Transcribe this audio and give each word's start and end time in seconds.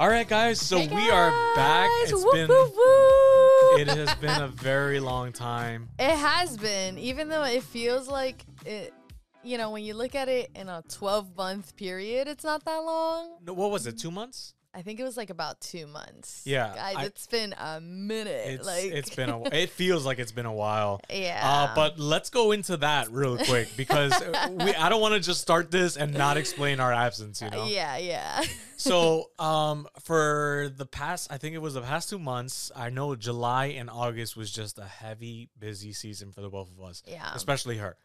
All 0.00 0.08
right, 0.08 0.26
guys. 0.26 0.58
So 0.58 0.78
Hey, 0.78 0.88
we 0.88 1.10
are 1.10 1.30
back. 1.54 1.86
guys. 2.00 2.12
It's 2.12 2.24
Woo, 2.24 2.32
been 2.32 2.48
woo, 2.48 2.72
woo. 2.74 3.76
it 3.82 3.86
has 3.86 4.14
been 4.14 4.40
a 4.40 4.48
very 4.48 4.98
long 4.98 5.30
time. 5.30 5.90
It 5.98 6.16
has 6.16 6.56
been, 6.56 6.96
even 6.96 7.28
though 7.28 7.44
it 7.44 7.62
feels 7.62 8.08
like 8.08 8.46
it. 8.64 8.94
You 9.42 9.58
know, 9.58 9.68
when 9.70 9.84
you 9.84 9.92
look 9.92 10.14
at 10.14 10.26
it 10.30 10.52
in 10.54 10.70
a 10.70 10.82
12 10.88 11.36
month 11.36 11.76
period, 11.76 12.28
it's 12.28 12.44
not 12.44 12.64
that 12.64 12.78
long. 12.78 13.36
No, 13.44 13.52
What 13.52 13.70
was 13.70 13.86
it? 13.86 13.98
Two 13.98 14.10
months? 14.10 14.54
I 14.72 14.82
think 14.82 15.00
it 15.00 15.02
was 15.02 15.16
like 15.16 15.30
about 15.30 15.60
two 15.60 15.86
months. 15.88 16.42
Yeah, 16.44 16.72
guys, 16.74 16.94
I- 16.96 17.04
it's 17.06 17.26
been 17.26 17.54
a 17.58 17.80
minute. 17.80 18.42
It's 18.46 18.66
like 18.66 18.84
it's 18.84 19.14
been 19.14 19.28
a 19.28 19.42
it 19.52 19.70
feels 19.70 20.06
like 20.06 20.18
it's 20.20 20.30
been 20.32 20.46
a 20.46 20.52
while. 20.52 21.00
yeah. 21.10 21.40
Uh, 21.42 21.74
but 21.74 21.98
let's 21.98 22.30
go 22.30 22.52
into 22.52 22.76
that 22.76 23.10
real 23.10 23.36
quick 23.36 23.68
because 23.76 24.12
we 24.50 24.72
I 24.74 24.88
don't 24.88 25.00
want 25.00 25.14
to 25.14 25.20
just 25.20 25.40
start 25.40 25.70
this 25.72 25.96
and 25.96 26.14
not 26.14 26.36
explain 26.36 26.78
our 26.78 26.92
absence, 26.92 27.42
you 27.42 27.50
know. 27.50 27.66
yeah, 27.66 27.96
yeah. 27.96 28.44
so 28.76 29.30
um 29.38 29.86
for 30.04 30.70
the 30.74 30.86
past 30.86 31.30
i 31.30 31.36
think 31.36 31.54
it 31.54 31.58
was 31.60 31.74
the 31.74 31.82
past 31.82 32.08
two 32.08 32.18
months 32.18 32.72
i 32.74 32.88
know 32.88 33.14
july 33.14 33.66
and 33.66 33.90
august 33.90 34.38
was 34.38 34.50
just 34.50 34.78
a 34.78 34.86
heavy 34.86 35.50
busy 35.58 35.92
season 35.92 36.32
for 36.32 36.40
the 36.40 36.48
both 36.48 36.70
of 36.70 36.82
us 36.82 37.02
Yeah. 37.06 37.30
especially 37.34 37.76
her 37.76 37.98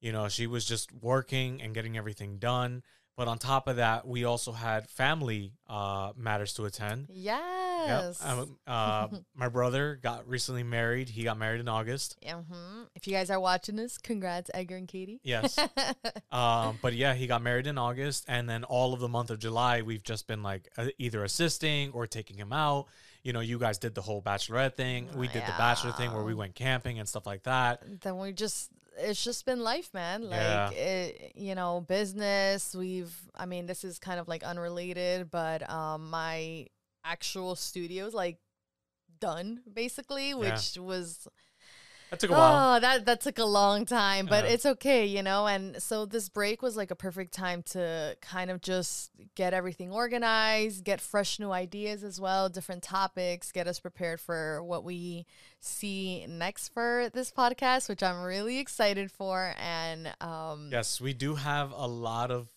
you 0.00 0.10
know 0.10 0.30
she 0.30 0.46
was 0.46 0.64
just 0.64 0.90
working 0.90 1.60
and 1.60 1.74
getting 1.74 1.98
everything 1.98 2.38
done 2.38 2.82
but 3.16 3.28
on 3.28 3.38
top 3.38 3.68
of 3.68 3.76
that 3.76 4.06
we 4.06 4.24
also 4.24 4.52
had 4.52 4.88
family 4.88 5.52
uh 5.68 6.12
matters 6.16 6.52
to 6.54 6.64
attend 6.64 7.06
Yes. 7.84 8.24
Um, 8.24 8.56
uh, 8.66 9.08
my 9.34 9.48
brother 9.48 9.98
got 10.00 10.28
recently 10.28 10.62
married 10.62 11.08
he 11.08 11.24
got 11.24 11.36
married 11.38 11.60
in 11.60 11.68
august 11.68 12.16
Yeah, 12.22 12.34
mhm. 12.34 12.86
If 12.94 13.06
you 13.08 13.12
guys 13.14 13.30
are 13.30 13.40
watching 13.40 13.76
this, 13.76 13.98
congrats, 13.98 14.50
Edgar 14.54 14.76
and 14.76 14.86
Katie. 14.86 15.20
yes 15.24 15.58
um, 16.32 16.78
but 16.82 16.92
yeah, 16.94 17.14
he 17.14 17.26
got 17.26 17.42
married 17.42 17.66
in 17.66 17.78
August, 17.78 18.24
and 18.28 18.48
then 18.48 18.64
all 18.64 18.92
of 18.94 19.00
the 19.00 19.08
month 19.08 19.30
of 19.30 19.38
July, 19.38 19.82
we've 19.82 20.02
just 20.02 20.26
been 20.26 20.42
like 20.42 20.68
uh, 20.76 20.86
either 20.98 21.24
assisting 21.24 21.90
or 21.92 22.06
taking 22.06 22.36
him 22.36 22.52
out. 22.52 22.86
You 23.22 23.32
know, 23.32 23.40
you 23.40 23.58
guys 23.58 23.78
did 23.78 23.94
the 23.94 24.02
whole 24.02 24.20
bachelorette 24.22 24.74
thing. 24.74 25.08
We 25.16 25.28
did 25.28 25.42
the 25.42 25.54
bachelor 25.58 25.92
thing 25.92 26.12
where 26.12 26.24
we 26.24 26.34
went 26.34 26.54
camping 26.54 26.98
and 26.98 27.08
stuff 27.08 27.26
like 27.26 27.44
that. 27.44 27.82
then 28.02 28.18
we 28.18 28.32
just 28.32 28.70
it's 28.98 29.22
just 29.22 29.44
been 29.46 29.60
life 29.60 29.90
man 29.94 30.22
like 30.28 30.40
Yeah. 30.40 30.70
it, 30.70 31.32
you 31.34 31.54
know 31.54 31.80
business 31.80 32.74
we've 32.74 33.14
i 33.34 33.46
mean 33.46 33.66
this 33.66 33.84
is 33.84 33.98
kind 33.98 34.20
of 34.20 34.28
like 34.28 34.42
unrelated 34.42 35.30
but 35.30 35.68
um 35.70 36.10
my 36.10 36.66
actual 37.04 37.56
studio's 37.56 38.14
like 38.14 38.38
done 39.20 39.60
basically 39.72 40.34
which 40.34 40.76
was 40.78 41.26
That 42.12 42.20
took 42.20 42.30
a 42.30 42.34
while. 42.34 42.76
Oh, 42.76 42.80
that 42.80 43.06
that 43.06 43.22
took 43.22 43.38
a 43.38 43.44
long 43.46 43.86
time, 43.86 44.26
but 44.26 44.44
Yeah. 44.44 44.50
it's 44.50 44.66
okay, 44.66 45.06
you 45.06 45.22
know. 45.22 45.46
And 45.46 45.82
so 45.82 46.04
this 46.04 46.28
break 46.28 46.60
was 46.60 46.76
like 46.76 46.90
a 46.90 46.94
perfect 46.94 47.32
time 47.32 47.62
to 47.70 48.18
kind 48.20 48.50
of 48.50 48.60
just 48.60 49.10
get 49.34 49.54
everything 49.54 49.90
organized, 49.90 50.84
get 50.84 51.00
fresh 51.00 51.38
new 51.40 51.52
ideas 51.52 52.04
as 52.04 52.20
well, 52.20 52.50
different 52.50 52.82
topics, 52.82 53.50
get 53.50 53.66
us 53.66 53.80
prepared 53.80 54.20
for 54.20 54.62
what 54.62 54.84
we 54.84 55.24
see 55.60 56.26
next 56.28 56.68
for 56.68 57.08
this 57.14 57.32
podcast, 57.32 57.88
which 57.88 58.02
I'm 58.02 58.20
really 58.22 58.58
excited 58.58 59.10
for. 59.10 59.54
And 59.58 60.14
um, 60.20 60.68
yes, 60.70 61.00
we 61.00 61.14
do 61.14 61.36
have 61.36 61.72
a 61.72 61.86
lot 61.88 62.30
of 62.30 62.50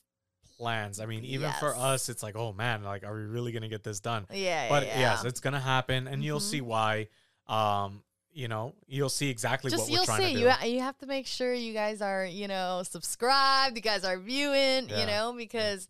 plans. 0.58 1.00
I 1.00 1.06
mean, 1.06 1.24
even 1.24 1.54
for 1.62 1.74
us, 1.74 2.10
it's 2.10 2.22
like, 2.22 2.36
oh 2.36 2.52
man, 2.52 2.84
like, 2.84 3.06
are 3.06 3.16
we 3.16 3.22
really 3.24 3.54
gonna 3.54 3.70
get 3.70 3.84
this 3.86 4.02
done? 4.02 4.28
yeah, 4.34 4.68
But 4.68 4.86
yeah, 4.86 5.00
yes, 5.00 5.20
yeah. 5.24 5.30
it's 5.30 5.40
gonna 5.40 5.62
happen, 5.62 6.10
and 6.10 6.22
you'll 6.26 6.40
Mhm. 6.42 6.50
see 6.52 6.60
why. 6.60 7.08
Um, 7.48 8.02
you 8.36 8.48
know, 8.50 8.74
you'll 8.88 9.10
see 9.10 9.30
exactly 9.30 9.72
just 9.72 9.90
what 9.90 10.00
we're 10.00 10.06
trying 10.06 10.22
see 10.22 10.28
to 10.34 10.34
do. 10.34 10.40
you 10.42 10.50
ha- 10.50 10.66
you 10.66 10.80
have 10.82 10.98
to 11.00 11.06
make 11.08 11.26
sure 11.26 11.54
you 11.54 11.74
guys 11.74 12.02
are 12.02 12.26
you 12.26 12.48
know 12.48 12.84
subscribed, 12.84 13.76
you 13.78 13.82
guys 13.82 14.04
are 14.04 14.18
viewing, 14.20 14.90
Yeah. 14.90 15.00
you 15.00 15.06
know, 15.08 15.34
because 15.38 15.88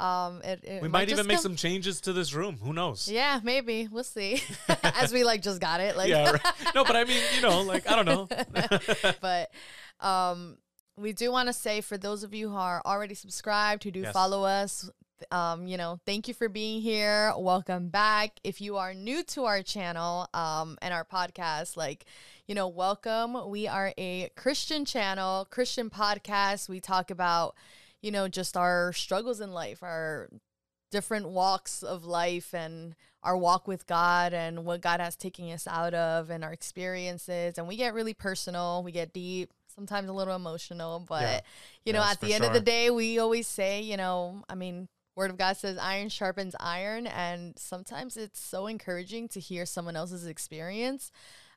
um, 0.00 0.42
it, 0.42 0.58
it 0.64 0.82
we 0.82 0.88
might 0.88 1.06
might 1.06 1.10
even 1.10 1.26
make 1.28 1.36
come- 1.36 1.42
some 1.42 1.56
changes 1.56 2.00
to 2.02 2.12
this 2.12 2.34
room. 2.34 2.58
Who 2.62 2.72
knows? 2.72 3.08
Yeah, 3.08 3.38
maybe 3.44 3.88
we'll 3.90 4.02
see. 4.02 4.42
As 4.82 5.12
we 5.12 5.22
like 5.22 5.40
just 5.40 5.60
got 5.60 5.80
it, 5.80 5.96
like 5.96 6.08
yeah. 6.10 6.30
Right. 6.32 6.74
No, 6.74 6.84
but 6.84 6.96
I 6.96 7.04
mean, 7.04 7.22
you 7.36 7.42
know, 7.42 7.62
like 7.62 7.88
I 7.88 7.94
don't 8.02 8.06
know. 8.06 8.28
but 9.20 9.50
um, 10.00 10.58
we 10.96 11.12
do 11.12 11.30
want 11.30 11.46
to 11.48 11.52
say 11.52 11.80
for 11.80 11.96
those 11.96 12.24
of 12.24 12.34
you 12.34 12.48
who 12.50 12.56
are 12.56 12.82
already 12.84 13.14
subscribed, 13.14 13.84
who 13.84 13.90
do 13.92 14.00
Yes. 14.00 14.12
follow 14.12 14.42
us, 14.44 14.90
um, 15.30 15.66
you 15.66 15.76
know, 15.76 16.00
thank 16.06 16.28
you 16.28 16.34
for 16.34 16.48
being 16.48 16.80
here. 16.80 17.32
Welcome 17.36 17.88
back. 17.88 18.32
If 18.42 18.60
you 18.60 18.76
are 18.76 18.94
new 18.94 19.22
to 19.24 19.44
our 19.44 19.62
channel 19.62 20.28
um, 20.34 20.78
and 20.82 20.92
our 20.92 21.04
podcast, 21.04 21.76
like, 21.76 22.04
you 22.46 22.54
know, 22.54 22.68
welcome. 22.68 23.48
We 23.48 23.66
are 23.68 23.92
a 23.96 24.30
Christian 24.36 24.84
channel, 24.84 25.46
Christian 25.50 25.90
podcast. 25.90 26.68
We 26.68 26.80
talk 26.80 27.10
about, 27.10 27.54
you 28.02 28.10
know, 28.10 28.28
just 28.28 28.56
our 28.56 28.92
struggles 28.92 29.40
in 29.40 29.52
life, 29.52 29.82
our 29.82 30.28
different 30.90 31.28
walks 31.28 31.82
of 31.82 32.04
life 32.04 32.54
and 32.54 32.94
our 33.22 33.36
walk 33.36 33.66
with 33.66 33.86
God 33.86 34.34
and 34.34 34.64
what 34.64 34.82
God 34.82 35.00
has 35.00 35.16
taken 35.16 35.50
us 35.50 35.66
out 35.66 35.94
of 35.94 36.30
and 36.30 36.44
our 36.44 36.52
experiences. 36.52 37.58
And 37.58 37.66
we 37.66 37.76
get 37.76 37.94
really 37.94 38.14
personal, 38.14 38.82
we 38.84 38.92
get 38.92 39.12
deep, 39.12 39.50
sometimes 39.74 40.08
a 40.08 40.12
little 40.12 40.36
emotional. 40.36 41.00
But, 41.00 41.22
Yeah. 41.22 41.40
you 41.86 41.92
know, 41.94 42.00
Yes, 42.00 42.12
at 42.12 42.20
the 42.20 42.34
end 42.34 42.44
of 42.44 42.52
the 42.52 42.60
day, 42.60 42.90
we 42.90 43.18
always 43.18 43.48
say, 43.48 43.80
you 43.80 43.96
know, 43.96 44.44
I 44.48 44.54
mean, 44.54 44.88
Word 45.16 45.30
of 45.30 45.38
God 45.38 45.56
says 45.56 45.78
iron 45.78 46.08
sharpens 46.08 46.54
iron. 46.58 47.06
And 47.06 47.58
sometimes 47.58 48.16
it's 48.16 48.40
so 48.40 48.66
encouraging 48.66 49.28
to 49.28 49.40
hear 49.40 49.66
someone 49.66 49.96
else's 49.96 50.26
experience. 50.26 51.10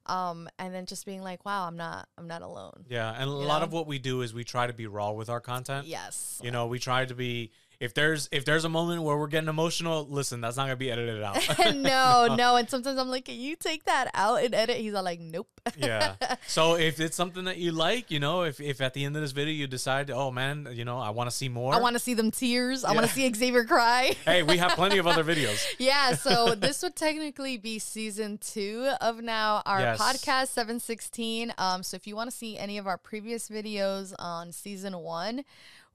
Um, 0.05 0.47
and 0.57 0.73
then 0.73 0.85
just 0.85 1.05
being 1.05 1.21
like, 1.21 1.45
wow, 1.45 1.67
I'm 1.67 1.75
not, 1.75 2.07
I'm 2.17 2.27
not 2.27 2.41
alone. 2.41 2.85
Yeah, 2.87 3.11
and 3.11 3.23
a 3.23 3.25
You 3.25 3.39
lot 3.39 3.59
know? 3.59 3.65
of 3.65 3.73
what 3.73 3.87
we 3.87 3.99
do 3.99 4.21
is 4.21 4.33
we 4.33 4.45
try 4.45 4.65
to 4.67 4.71
be 4.73 4.87
raw 4.87 5.11
with 5.11 5.29
our 5.29 5.41
content. 5.41 5.85
Yes. 5.85 6.39
You 6.41 6.51
know, 6.51 6.67
we 6.67 6.79
try 6.79 7.03
to 7.03 7.13
be 7.13 7.51
if 7.79 7.93
there's 7.93 8.27
if 8.31 8.43
there's 8.43 8.65
a 8.65 8.69
moment 8.69 9.03
where 9.03 9.15
we're 9.17 9.27
getting 9.27 9.49
emotional, 9.49 10.07
listen, 10.09 10.41
that's 10.41 10.57
not 10.57 10.63
gonna 10.63 10.75
be 10.77 10.91
edited 10.91 11.21
out. 11.21 11.37
no, 11.75 12.35
no. 12.37 12.55
And 12.55 12.67
sometimes 12.69 12.97
I'm 12.99 13.09
like, 13.09 13.25
can 13.25 13.35
you 13.35 13.55
take 13.55 13.83
that 13.85 14.09
out 14.15 14.43
and 14.43 14.55
edit? 14.55 14.77
He's 14.77 14.93
all 14.95 15.03
like, 15.03 15.19
nope. 15.19 15.47
yeah. 15.77 16.15
So 16.47 16.75
if 16.75 16.99
it's 16.99 17.15
something 17.15 17.43
that 17.45 17.57
you 17.57 17.71
like, 17.71 18.09
you 18.09 18.19
know, 18.19 18.43
if, 18.43 18.59
if 18.61 18.79
at 18.81 18.93
the 18.93 19.03
end 19.03 19.15
of 19.15 19.21
this 19.21 19.31
video 19.31 19.53
you 19.53 19.67
decide, 19.67 20.09
oh 20.09 20.31
man, 20.31 20.67
you 20.71 20.85
know, 20.85 20.97
I 20.97 21.09
want 21.11 21.29
to 21.29 21.35
see 21.35 21.49
more. 21.49 21.73
I 21.73 21.79
want 21.79 21.93
to 21.95 21.99
see 21.99 22.13
them 22.13 22.31
tears. 22.31 22.83
I 22.83 22.93
want 22.93 23.05
to 23.05 23.11
see 23.13 23.31
Xavier 23.33 23.65
cry. 23.65 24.15
hey, 24.25 24.43
we 24.43 24.57
have 24.57 24.71
plenty 24.71 24.97
of 24.97 25.05
other 25.07 25.23
videos. 25.23 25.63
yeah, 25.77 26.13
so 26.15 26.55
this 26.55 26.81
would 26.83 26.95
technically 26.95 27.57
be 27.57 27.79
season 27.79 28.37
two 28.39 28.89
of 29.01 29.21
now 29.21 29.61
our 29.65 29.79
Yes. 29.81 29.99
podcast 30.01 30.47
716. 30.47 31.53
Um, 31.57 31.83
so 31.83 31.95
if 31.95 32.07
you 32.07 32.15
want 32.15 32.29
to 32.31 32.35
see 32.35 32.57
any 32.57 32.77
of 32.77 32.87
our 32.87 32.97
previous 32.97 33.49
videos 33.49 34.13
on 34.17 34.51
season 34.51 34.97
one, 34.97 35.43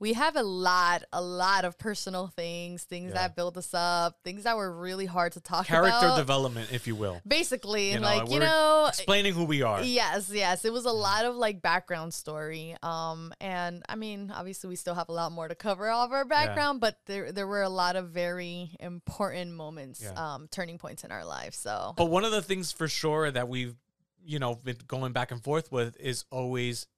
we 0.02 0.14
have 0.14 0.34
a 0.34 0.42
lot, 0.42 1.04
a 1.12 1.22
lot 1.22 1.64
of 1.64 1.78
personal 1.78 2.26
things, 2.26 2.82
things 2.82 3.10
Yeah. 3.10 3.20
that 3.28 3.36
build 3.36 3.56
us 3.56 3.72
up, 3.72 4.18
things 4.24 4.42
that 4.42 4.56
were 4.56 4.70
really 4.76 5.06
hard 5.06 5.30
to 5.34 5.40
talk 5.40 5.66
Character 5.66 5.88
about. 5.90 6.00
Character 6.00 6.20
development, 6.22 6.72
if 6.72 6.88
you 6.88 6.96
will. 6.96 7.20
Basically, 7.24 7.92
You 7.92 8.00
know, 8.00 8.06
like 8.08 8.28
you 8.28 8.40
know, 8.40 8.86
Explaining 8.88 9.32
who 9.32 9.44
we 9.44 9.62
are. 9.62 9.80
Yes, 9.82 10.28
yes. 10.28 10.64
It 10.64 10.72
was 10.72 10.86
a 10.86 10.90
lot 10.90 11.24
of 11.24 11.36
like 11.36 11.62
background 11.62 12.12
story. 12.12 12.76
Um 12.82 13.32
and 13.40 13.84
I 13.88 13.94
mean, 13.94 14.32
obviously 14.34 14.66
we 14.68 14.74
still 14.74 14.96
have 14.96 15.08
a 15.08 15.12
lot 15.12 15.30
more 15.30 15.46
to 15.46 15.54
cover 15.54 15.88
of 15.88 16.10
our 16.10 16.24
background, 16.24 16.80
but 16.80 16.98
there 17.06 17.30
there 17.30 17.46
were 17.46 17.62
a 17.62 17.69
lot 17.69 17.94
of 17.94 18.08
very 18.08 18.76
important 18.80 19.52
moments, 19.52 20.02
Yeah. 20.02 20.14
um, 20.34 20.48
turning 20.50 20.78
points 20.78 21.04
in 21.04 21.12
our 21.12 21.24
life. 21.24 21.54
So 21.54 21.94
But 21.96 22.06
one 22.06 22.24
of 22.24 22.32
the 22.32 22.42
things 22.42 22.72
for 22.72 22.88
sure 22.88 23.30
that 23.30 23.48
we've, 23.48 23.76
you 24.24 24.40
know, 24.40 24.56
been 24.56 24.78
going 24.88 25.12
back 25.12 25.30
and 25.30 25.40
forth 25.40 25.70
with 25.70 25.96
is 26.00 26.24
always 26.32 26.88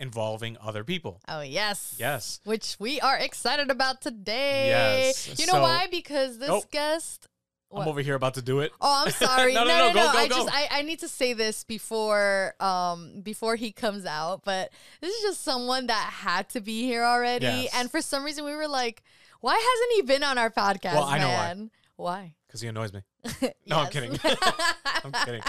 involving 0.00 0.56
other 0.60 0.82
people. 0.82 1.20
Oh 1.28 1.40
yes. 1.42 1.94
Yes. 1.98 2.40
Which 2.44 2.76
we 2.80 3.00
are 3.00 3.16
excited 3.16 3.70
about 3.70 4.00
today. 4.00 4.68
Yes. 4.68 5.38
You 5.38 5.46
know 5.46 5.52
So- 5.54 5.62
why? 5.62 5.86
Because 5.90 6.38
this 6.38 6.50
Oh. 6.50 6.62
guest 6.70 7.28
I'm 7.72 7.86
over 7.86 8.00
here 8.00 8.16
about 8.16 8.34
to 8.34 8.42
do 8.42 8.58
it. 8.60 8.72
Oh, 8.80 9.04
I'm 9.06 9.12
sorry. 9.26 9.54
No, 9.54 9.62
no, 9.62 9.68
no, 9.68 9.78
no, 9.78 9.88
no, 9.88 9.94
go, 9.94 10.12
go, 10.12 10.18
I 10.18 10.26
go. 10.28 10.34
just 10.44 10.48
I, 10.52 10.68
I 10.78 10.82
need 10.82 10.98
to 11.00 11.08
say 11.08 11.34
this 11.34 11.62
before 11.62 12.54
um 12.58 13.20
before 13.22 13.54
he 13.54 13.70
comes 13.70 14.04
out, 14.06 14.42
but 14.44 14.72
this 15.00 15.14
is 15.14 15.22
just 15.22 15.44
someone 15.44 15.86
that 15.86 16.10
had 16.12 16.48
to 16.50 16.60
be 16.60 16.82
here 16.82 17.04
already. 17.04 17.46
Yes. 17.46 17.70
And 17.76 17.88
for 17.90 18.00
some 18.02 18.24
reason 18.24 18.44
we 18.44 18.56
were 18.56 18.66
like, 18.66 19.04
why 19.40 19.54
hasn't 19.54 19.92
he 19.94 20.02
been 20.02 20.24
on 20.24 20.36
our 20.36 20.50
podcast, 20.50 20.94
Well, 20.94 21.04
I 21.04 21.18
know 21.18 21.28
why. 21.28 21.36
man? 21.46 21.70
Why? 21.96 22.34
Because 22.50 22.60
he 22.62 22.66
annoys 22.68 22.92
me. 22.92 23.00
No, 23.66 23.76
I'm 23.78 23.90
kidding. 23.90 24.18
I'm 25.04 25.12
kidding. 25.24 25.42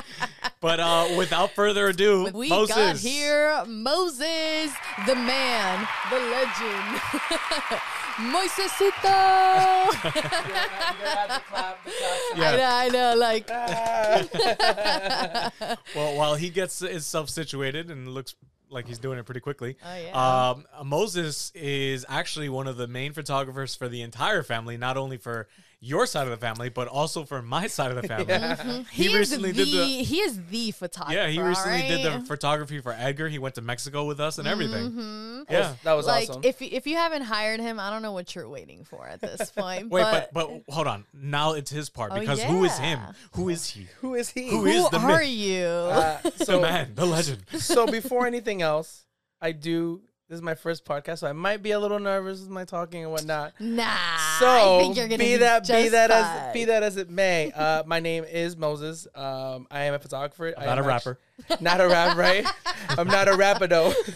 But 0.59 0.80
uh, 0.80 1.07
without 1.18 1.50
further 1.56 1.88
ado, 1.88 2.30
we 2.31 2.50
Moses. 2.50 2.75
got 2.75 2.98
here 2.98 3.63
Moses, 3.65 4.71
the 5.07 5.15
man, 5.15 5.88
the 6.12 6.19
legend. 6.19 7.01
Moisesito. 8.21 8.92
Yeah. 12.36 12.45
I 12.45 12.57
know, 12.57 12.69
I 12.69 12.89
know, 12.89 13.15
like 13.18 13.50
well, 15.95 16.15
while 16.18 16.36
he 16.36 16.50
gets 16.51 16.80
himself 16.80 17.30
situated 17.31 17.89
and 17.89 18.07
looks 18.09 18.36
like 18.69 18.88
he's 18.88 19.00
doing 19.00 19.18
it 19.18 19.25
pretty 19.25 19.42
quickly, 19.42 19.77
Oh, 19.83 19.95
yeah. 19.97 20.51
um, 20.51 20.65
Moses 20.88 21.51
is 21.56 22.06
actually 22.07 22.50
one 22.50 22.68
of 22.68 22.77
the 22.77 22.88
main 22.88 23.13
photographers 23.13 23.74
for 23.75 23.89
the 23.89 24.01
entire 24.04 24.44
family, 24.44 24.77
not 24.77 24.95
only 24.95 25.18
for 25.18 25.47
your 25.83 26.06
side 26.06 26.25
of 26.28 26.30
the 26.30 26.38
family, 26.38 26.69
but 26.69 26.88
also 26.88 27.25
for 27.25 27.42
my 27.42 27.66
side 27.66 27.89
of 27.92 28.00
the 28.00 28.07
family. 28.07 28.25
Mhm. 28.28 28.88
He 28.89 29.07
He, 29.07 29.18
recently 29.18 29.51
the, 29.51 29.66
did 29.66 29.74
the- 29.74 30.04
he 30.04 30.19
is 30.19 30.39
the 30.45 30.69
photographer. 30.72 31.18
Yeah, 31.19 31.28
he 31.28 31.42
recently 31.42 31.81
did 31.88 32.06
the 32.06 32.24
photography 32.28 32.80
for 32.80 32.94
Edgar. 32.94 33.28
He 33.30 33.39
went 33.39 33.56
to 33.56 33.62
Mexico 33.62 34.06
with 34.06 34.19
us 34.19 34.38
and 34.38 34.48
everything. 34.48 34.92
Mhm. 34.92 35.48
That 35.48 35.57
was- 35.57 35.68
Yeah. 35.68 35.75
that 35.83 35.94
was 35.94 36.06
like 36.06 36.30
awesome. 36.30 36.44
if 36.44 36.62
if 36.62 36.86
you 36.86 36.98
haven't 36.98 37.24
hired 37.24 37.60
him, 37.60 37.80
I 37.80 37.89
don't 37.89 38.04
know 38.04 38.12
what 38.12 38.36
you're 38.36 38.48
waiting 38.48 38.83
for 38.86 39.07
at 39.07 39.22
this 39.22 39.50
point. 39.57 39.89
Wait, 39.89 40.04
but, 40.04 40.30
but, 40.33 40.48
but 40.68 40.74
hold 40.74 40.86
on. 40.86 41.04
Now 41.13 41.54
it's 41.54 41.72
his 41.72 41.89
part 41.89 42.12
Oh, 42.13 42.19
because 42.19 42.42
who 42.44 42.63
is 42.63 42.78
him? 42.78 43.00
Who 43.33 43.50
is 43.50 43.68
he? 43.68 43.88
who 44.01 44.13
is 44.13 44.30
he? 44.30 44.50
Who 44.51 44.60
who 44.60 44.66
is 44.68 44.88
the 44.92 45.00
are 45.00 45.18
myth? 45.19 45.28
you? 45.30 45.66
Uh, 45.66 46.19
The 46.38 46.45
so 46.45 46.62
man, 46.62 46.92
the 46.94 47.06
legend. 47.07 47.44
so 47.57 47.88
before 47.88 48.28
anything 48.28 48.62
else, 48.62 49.06
I 49.42 49.51
do. 49.51 50.01
This 50.31 50.38
is 50.38 50.44
my 50.44 50.56
first 50.56 50.86
podcast, 50.86 51.18
so 51.18 51.28
I 51.28 51.33
might 51.33 51.62
be 51.62 51.72
a 51.72 51.80
little 51.80 52.00
nervous 52.00 52.39
with 52.39 52.50
my 52.50 52.63
talking 52.63 53.04
and 53.04 53.12
whatnot. 53.12 53.51
nah, 53.60 53.83
So 54.39 54.48
I 54.48 54.80
think 54.80 54.95
you're 54.95 55.10
be 55.10 55.18
be 55.18 55.36
that 55.36 55.63
be 55.63 55.68
just 55.68 55.92
that 55.92 56.10
as 56.10 56.54
be 56.54 56.63
that 56.63 56.83
as 56.83 56.95
it 56.95 57.10
may. 57.10 57.51
Uh, 57.51 57.83
my 57.86 58.00
name 58.00 58.24
is 58.24 58.56
Moses. 58.56 59.07
Um, 59.13 59.68
I 59.69 59.81
am 59.83 59.94
a 59.94 60.00
photographer. 60.00 60.54
I 60.57 60.66
Not 60.66 60.80
a 60.80 60.83
rapper. 60.83 61.19
actu- 61.50 61.62
not 61.62 61.81
a 61.81 61.88
rap, 61.89 62.16
right? 62.16 62.45
I'm 62.98 63.07
not 63.07 63.28
a 63.28 63.36
rapper 63.36 63.68
though. 63.68 63.94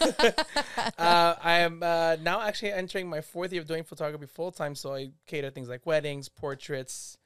uh, 0.96 1.34
I 1.38 1.58
am 1.58 1.82
uh, 1.82 2.16
now 2.22 2.40
actually 2.40 2.72
entering 2.72 3.10
my 3.10 3.20
fourth 3.20 3.52
year 3.52 3.60
of 3.60 3.68
doing 3.68 3.84
photography 3.84 4.24
full 4.24 4.52
time. 4.52 4.74
So 4.74 4.94
I 4.94 5.10
cater 5.26 5.50
things 5.50 5.68
like 5.68 5.84
weddings, 5.84 6.30
portraits, 6.30 7.18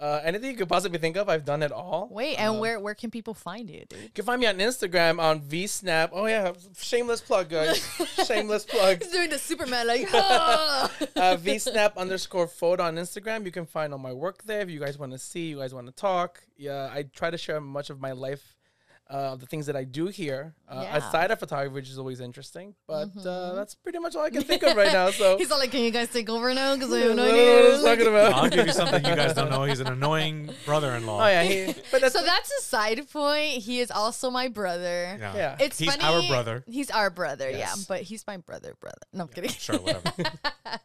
uh, 0.00 0.20
anything 0.24 0.50
you 0.50 0.56
could 0.56 0.68
possibly 0.68 0.98
think 0.98 1.16
of. 1.16 1.28
I've 1.28 1.44
done 1.44 1.62
it 1.62 1.70
all. 1.72 2.08
Wait, 2.10 2.36
and 2.36 2.54
Um, 2.54 2.58
where 2.58 2.80
where 2.80 2.94
can 2.94 3.10
people 3.10 3.32
find 3.34 3.70
you, 3.70 3.84
dude? 3.88 4.00
You 4.02 4.08
can 4.14 4.24
find 4.24 4.40
me 4.40 4.46
on 4.46 4.58
Instagram 4.58 5.20
on 5.20 5.40
VieSnap. 5.40 6.10
Oh 6.12 6.26
yeah, 6.26 6.52
shameless 6.76 7.20
plug, 7.20 7.48
guys. 7.48 7.78
shameless 8.26 8.64
plug. 8.64 9.02
He's 9.02 9.12
doing 9.12 9.30
the 9.30 9.38
Superman 9.38 9.86
like. 9.86 10.08
"Ah." 10.12 10.90
Uh, 11.16 11.36
VieSnap 11.36 11.96
underscore 11.96 12.48
photo 12.48 12.84
on 12.84 12.96
Instagram. 12.96 13.44
You 13.44 13.52
can 13.52 13.66
find 13.66 13.92
all 13.92 13.98
my 13.98 14.12
work 14.12 14.42
there. 14.44 14.60
If 14.60 14.70
you 14.70 14.80
guys 14.80 14.98
want 14.98 15.12
to 15.12 15.18
see, 15.18 15.46
you 15.48 15.58
guys 15.58 15.72
want 15.74 15.86
to 15.86 15.92
talk. 15.92 16.42
Yeah, 16.56 16.90
I 16.92 17.04
try 17.04 17.30
to 17.30 17.38
share 17.38 17.60
much 17.60 17.90
of 17.90 18.00
my 18.00 18.12
life, 18.12 18.53
uh, 19.10 19.36
the 19.36 19.44
things 19.46 19.66
that 19.66 19.76
I 19.76 19.84
do 19.84 20.06
here 20.06 20.54
uh, 20.68 20.80
Yeah. 20.82 20.96
outside 20.96 21.30
of 21.30 21.38
photography, 21.38 21.74
which 21.74 21.90
is 21.90 21.98
always 21.98 22.20
interesting. 22.20 22.74
But 22.86 23.08
uh, 23.18 23.20
Mhm. 23.20 23.54
that's 23.54 23.74
pretty 23.74 23.98
much 23.98 24.16
all 24.16 24.22
I 24.24 24.30
can 24.30 24.42
think 24.42 24.62
of 24.62 24.76
right 24.76 24.90
now. 24.92 25.10
So 25.10 25.36
He's 25.40 25.50
all 25.50 25.58
like, 25.58 25.70
"Can 25.70 25.80
you 25.84 25.90
guys 25.90 26.08
take 26.08 26.28
over 26.30 26.54
now? 26.54 26.74
Because 26.74 26.90
I 26.92 26.96
I 26.96 26.98
have 27.00 27.08
don't 27.08 27.16
no 27.16 27.24
know 27.26 27.30
idea." 27.30 27.54
what 27.56 27.64
I 27.64 27.68
was 27.68 27.82
Like- 27.82 27.98
talking 27.98 28.12
about. 28.12 28.32
I'll 28.32 28.48
give 28.50 28.66
you 28.66 28.72
something 28.72 29.04
you 29.04 29.14
guys 29.14 29.34
don't 29.34 29.50
know. 29.54 29.64
He's 29.64 29.80
an 29.80 29.88
annoying 29.88 30.50
brother-in-law. 30.64 31.22
Oh 31.22 31.28
yeah, 31.28 31.42
he, 31.42 31.74
but 31.92 32.00
that's 32.00 32.14
So 32.14 32.24
that's 32.24 32.50
a 32.58 32.62
side 32.62 33.08
point. 33.10 33.62
He 33.62 33.80
is 33.80 33.90
also 33.90 34.30
my 34.30 34.48
brother. 34.48 35.16
yeah. 35.20 35.36
yeah. 35.36 35.56
It's 35.60 35.78
He's 35.78 35.94
funny. 35.94 36.02
our 36.02 36.26
brother. 36.28 36.64
He's 36.66 36.90
our 36.90 37.10
brother, 37.10 37.50
yeah. 37.50 37.74
But 37.86 38.02
he's 38.02 38.26
my 38.26 38.38
brother, 38.38 38.74
brother. 38.80 39.02
No, 39.12 39.24
I'm 39.24 39.28
kidding. 39.28 39.50
Sure, 39.50 39.76
whatever. 39.78 40.12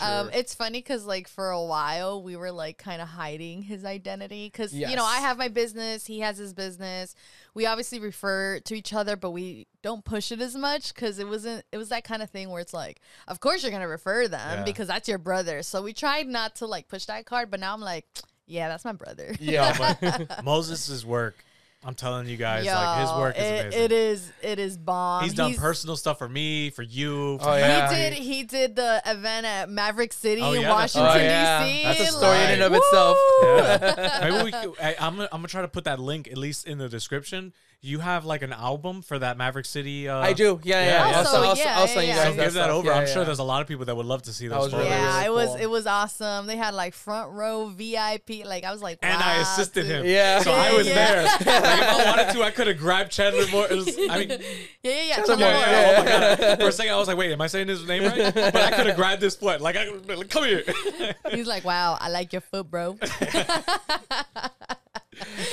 Um, 0.00 0.30
it's 0.32 0.54
funny 0.54 0.78
because 0.78 1.04
like 1.06 1.28
for 1.28 1.50
a 1.50 1.62
while 1.62 2.22
we 2.22 2.34
were 2.36 2.50
like 2.50 2.76
kind 2.78 3.00
of 3.00 3.08
hiding 3.08 3.62
his 3.62 3.84
identity 3.84 4.46
because 4.52 4.72
you 4.74 4.94
know 4.96 5.04
I 5.04 5.18
have 5.18 5.38
my 5.38 5.48
business, 5.48 6.06
he 6.06 6.20
has 6.20 6.38
his 6.38 6.52
business. 6.52 7.14
We 7.54 7.66
obviously 7.66 8.00
refer 8.00 8.60
to 8.60 8.74
each 8.74 8.92
other, 8.94 9.14
but 9.16 9.30
we 9.32 9.66
don't 9.82 10.04
push 10.04 10.32
it 10.32 10.40
as 10.40 10.54
much 10.56 10.94
because 10.94 11.18
it 11.18 11.28
wasn't. 11.28 11.64
It 11.70 11.76
was 11.76 11.90
that 11.90 12.02
kind 12.04 12.22
of 12.22 12.30
thing 12.30 12.48
where 12.48 12.60
it's 12.62 12.72
like, 12.72 13.00
of 13.28 13.40
course 13.40 13.62
you're 13.62 13.72
gonna 13.72 13.88
refer 13.88 14.26
them 14.28 14.58
Yeah. 14.60 14.64
because 14.64 14.88
that's 14.88 15.08
your 15.08 15.18
brother. 15.18 15.62
So 15.62 15.82
we 15.82 15.92
tried 15.92 16.28
not 16.28 16.56
to 16.56 16.66
like 16.66 16.88
push 16.88 17.04
that 17.06 17.26
card, 17.26 17.50
but 17.50 17.60
now 17.60 17.74
I'm 17.74 17.80
like, 17.80 18.06
yeah, 18.46 18.68
that's 18.68 18.84
my 18.84 18.92
brother. 18.92 19.34
yeah. 19.38 19.76
but 20.00 20.44
Moses' 20.44 21.04
work, 21.04 21.44
I'm 21.84 21.94
telling 21.94 22.28
you 22.28 22.36
guys, 22.36 22.64
like 22.64 23.00
his 23.00 23.10
work 23.18 23.36
is 23.36 23.42
it- 23.42 23.60
amazing. 23.60 23.82
It 23.82 23.92
is. 23.92 24.32
It 24.40 24.58
is 24.60 24.76
bomb. 24.78 25.24
He's 25.24 25.34
done 25.34 25.54
personal 25.54 25.96
stuff 25.96 26.18
for 26.18 26.28
me, 26.28 26.70
for 26.70 26.82
you. 26.82 27.38
For 27.38 27.48
Oh, 27.48 27.56
yeah. 27.56 27.88
He 27.90 27.96
did. 27.96 28.12
He 28.14 28.42
did 28.44 28.76
the 28.76 29.02
event 29.04 29.46
at 29.46 29.68
Maverick 29.68 30.12
City 30.12 30.42
Oh, 30.42 30.52
in 30.52 30.60
yeah, 30.62 30.68
that's 30.68 30.94
Washington 30.94 31.04
right. 31.04 31.20
Oh, 31.20 31.24
yeah. 31.24 31.64
D.C. 31.66 31.84
That's 31.84 32.00
a 32.00 32.18
story 32.18 32.36
in 32.38 32.50
and 32.50 32.62
of 32.62 32.72
itself. 32.74 33.18
Yeah. 33.42 34.18
Maybe 34.30 34.44
we. 34.44 34.50
Could, 34.52 34.80
I, 34.80 34.94
I'm. 35.00 35.16
Gonna, 35.16 35.28
I'm 35.32 35.38
gonna 35.38 35.48
try 35.48 35.62
to 35.62 35.68
put 35.68 35.84
that 35.84 35.98
link 35.98 36.28
at 36.28 36.38
least 36.38 36.66
in 36.68 36.78
the 36.78 36.88
description. 36.88 37.52
You 37.84 37.98
have 37.98 38.24
like 38.24 38.42
an 38.42 38.52
album 38.52 39.02
for 39.02 39.18
that 39.18 39.36
Maverick 39.36 39.66
City. 39.66 40.08
Uh, 40.08 40.16
I 40.18 40.34
do. 40.34 40.60
Yeah, 40.62 40.80
yeah. 40.84 40.86
Yeah, 40.86 41.04
I'll, 41.04 41.14
Also, 41.26 41.36
I'll, 41.38 41.44
I'll, 41.50 41.56
yeah, 41.56 41.78
I'll 41.80 41.88
send 41.88 42.06
yeah, 42.06 42.12
you 42.12 42.18
yeah. 42.20 42.24
guys 42.26 42.36
give 42.36 42.44
that 42.54 42.62
stuff. 42.66 42.70
over. 42.70 42.86
Yeah, 42.88 42.94
I'm 42.94 43.06
sure 43.08 43.18
yeah. 43.18 43.24
there's 43.24 43.40
a 43.40 43.42
lot 43.42 43.60
of 43.60 43.66
people 43.66 43.84
that 43.86 43.96
would 43.96 44.06
love 44.06 44.22
to 44.22 44.32
see 44.32 44.46
That 44.46 44.54
those 44.54 44.66
was 44.66 44.72
photos. 44.74 44.86
really, 44.88 45.00
yeah, 45.02 45.14
really 45.14 45.26
it 45.26 45.32
was 45.32 45.60
it 45.62 45.68
was 45.70 45.86
awesome. 45.88 46.46
They 46.46 46.56
had 46.56 46.74
like 46.74 46.94
front 46.94 47.32
row 47.32 47.66
VIP. 47.70 48.44
Like 48.46 48.62
I 48.62 48.70
was 48.70 48.82
like, 48.82 49.00
and 49.02 49.20
I 49.20 49.38
assisted 49.38 49.82
dude. 49.82 49.90
him. 49.90 50.06
Yeah. 50.06 50.38
So 50.42 50.52
I 50.52 50.72
was 50.72 50.86
Yeah. 50.86 50.94
there. 50.94 51.22
Like, 51.24 51.40
if 51.40 51.48
I 51.48 52.04
wanted 52.16 52.32
to, 52.34 52.42
I 52.44 52.50
could 52.52 52.68
have 52.68 52.78
grabbed 52.78 53.10
Chandler 53.10 53.48
Moore. 53.50 53.66
It 53.68 53.74
was, 53.74 53.88
I 54.08 54.18
mean, 54.18 54.28
Yeah, 54.30 54.36
yeah, 54.84 55.02
yeah. 55.02 55.14
Chandler 55.16 55.36
Chandler 55.38 55.46
Moore, 55.46 55.54
Moore. 55.54 55.66
yeah. 55.66 55.96
oh 55.98 56.02
my 56.02 56.36
god! 56.46 56.60
For 56.60 56.68
a 56.68 56.72
second, 56.72 56.92
I 56.94 56.98
was 56.98 57.08
like, 57.08 57.16
"Wait, 57.16 57.32
am 57.32 57.40
I 57.40 57.48
saying 57.48 57.66
his 57.66 57.84
name 57.84 58.04
right?" 58.04 58.32
But 58.32 58.54
I 58.54 58.70
could 58.76 58.86
have 58.86 58.96
grabbed 58.96 59.20
this 59.20 59.34
foot. 59.34 59.60
Like, 59.60 59.74
I, 59.76 59.88
like, 60.14 60.30
come 60.30 60.44
here. 60.44 60.62
He's 61.32 61.48
like, 61.48 61.64
wow, 61.64 61.98
I 62.00 62.10
like 62.10 62.32
your 62.32 62.42
foot, 62.42 62.70
bro. 62.70 62.96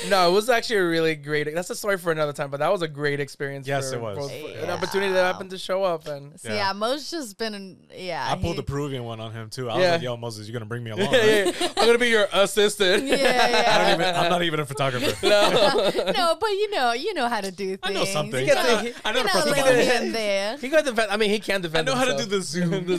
No, 0.08 0.28
it 0.28 0.32
was 0.32 0.48
actually 0.48 0.76
a 0.76 0.86
really 0.86 1.14
great. 1.14 1.52
That's 1.54 1.70
a 1.70 1.74
story 1.74 1.98
for 1.98 2.10
another 2.12 2.32
time, 2.32 2.50
but 2.50 2.60
that 2.60 2.70
was 2.72 2.82
a 2.82 2.88
great 2.88 3.20
experience. 3.20 3.66
Yes, 3.66 3.90
for, 3.90 3.96
it 3.96 4.02
was. 4.02 4.18
for- 4.18 4.28
for 4.28 4.34
Yeah. 4.48 4.64
an 4.64 4.70
opportunity 4.70 5.12
that 5.12 5.24
happened 5.24 5.50
to 5.50 5.58
show 5.58 5.82
up, 5.84 6.06
and 6.06 6.38
So 6.40 6.48
Yeah. 6.48 6.54
yeah, 6.56 6.72
Mo's 6.72 7.10
just 7.10 7.36
been 7.38 7.76
yeah. 7.94 8.26
I 8.28 8.34
pulled 8.34 8.54
he- 8.54 8.60
the 8.60 8.62
Peruvian 8.62 9.04
one 9.04 9.20
on 9.20 9.32
him 9.32 9.50
too. 9.50 9.68
I 9.70 9.74
was 9.76 9.82
Yeah. 9.82 9.92
like, 9.92 10.02
"Yo, 10.02 10.16
Moses, 10.16 10.46
you're 10.48 10.52
gonna 10.52 10.64
bring 10.66 10.82
me 10.84 10.90
along." 10.90 11.12
yeah, 11.12 11.18
right? 11.44 11.60
yeah, 11.60 11.68
I'm 11.76 11.86
gonna 11.86 11.98
be 11.98 12.08
your 12.08 12.26
assistant. 12.32 13.04
Yeah, 13.04 13.14
I 13.16 13.18
yeah. 13.50 13.78
don't 13.78 14.00
even. 14.00 14.14
I'm 14.16 14.30
not 14.30 14.42
even 14.42 14.60
a 14.60 14.66
photographer. 14.66 15.26
no, 15.26 15.50
no, 16.16 16.36
but 16.40 16.50
you 16.50 16.70
know, 16.70 16.92
you 16.92 17.14
know 17.14 17.28
how 17.28 17.40
to 17.40 17.50
do 17.50 17.76
things. 17.76 17.80
I 17.82 17.92
know 17.92 18.04
something. 18.04 18.46
You 18.46 18.54
got 18.54 18.64
know, 18.66 18.82
the- 18.82 18.94
I 19.04 19.12
know 19.12 19.18
you 19.18 19.22
the 19.22 19.26
know, 19.26 19.30
press 19.32 19.44
the 19.44 19.50
like 19.50 19.64
button. 19.64 19.80
here 19.80 19.92
and 20.00 20.14
there. 20.14 20.56
he 20.58 20.68
got 20.68 20.84
defend. 20.84 21.10
I 21.10 21.16
mean, 21.16 21.30
he 21.30 21.38
can 21.40 21.56
I 21.56 21.62
defend. 21.62 21.88
I 21.88 21.92
know 21.92 21.98
how 21.98 22.04
to 22.04 22.12
do 22.12 22.18
himself. 22.30 22.30
the 22.30 22.42
zoom, 22.42 22.86
the 22.86 22.98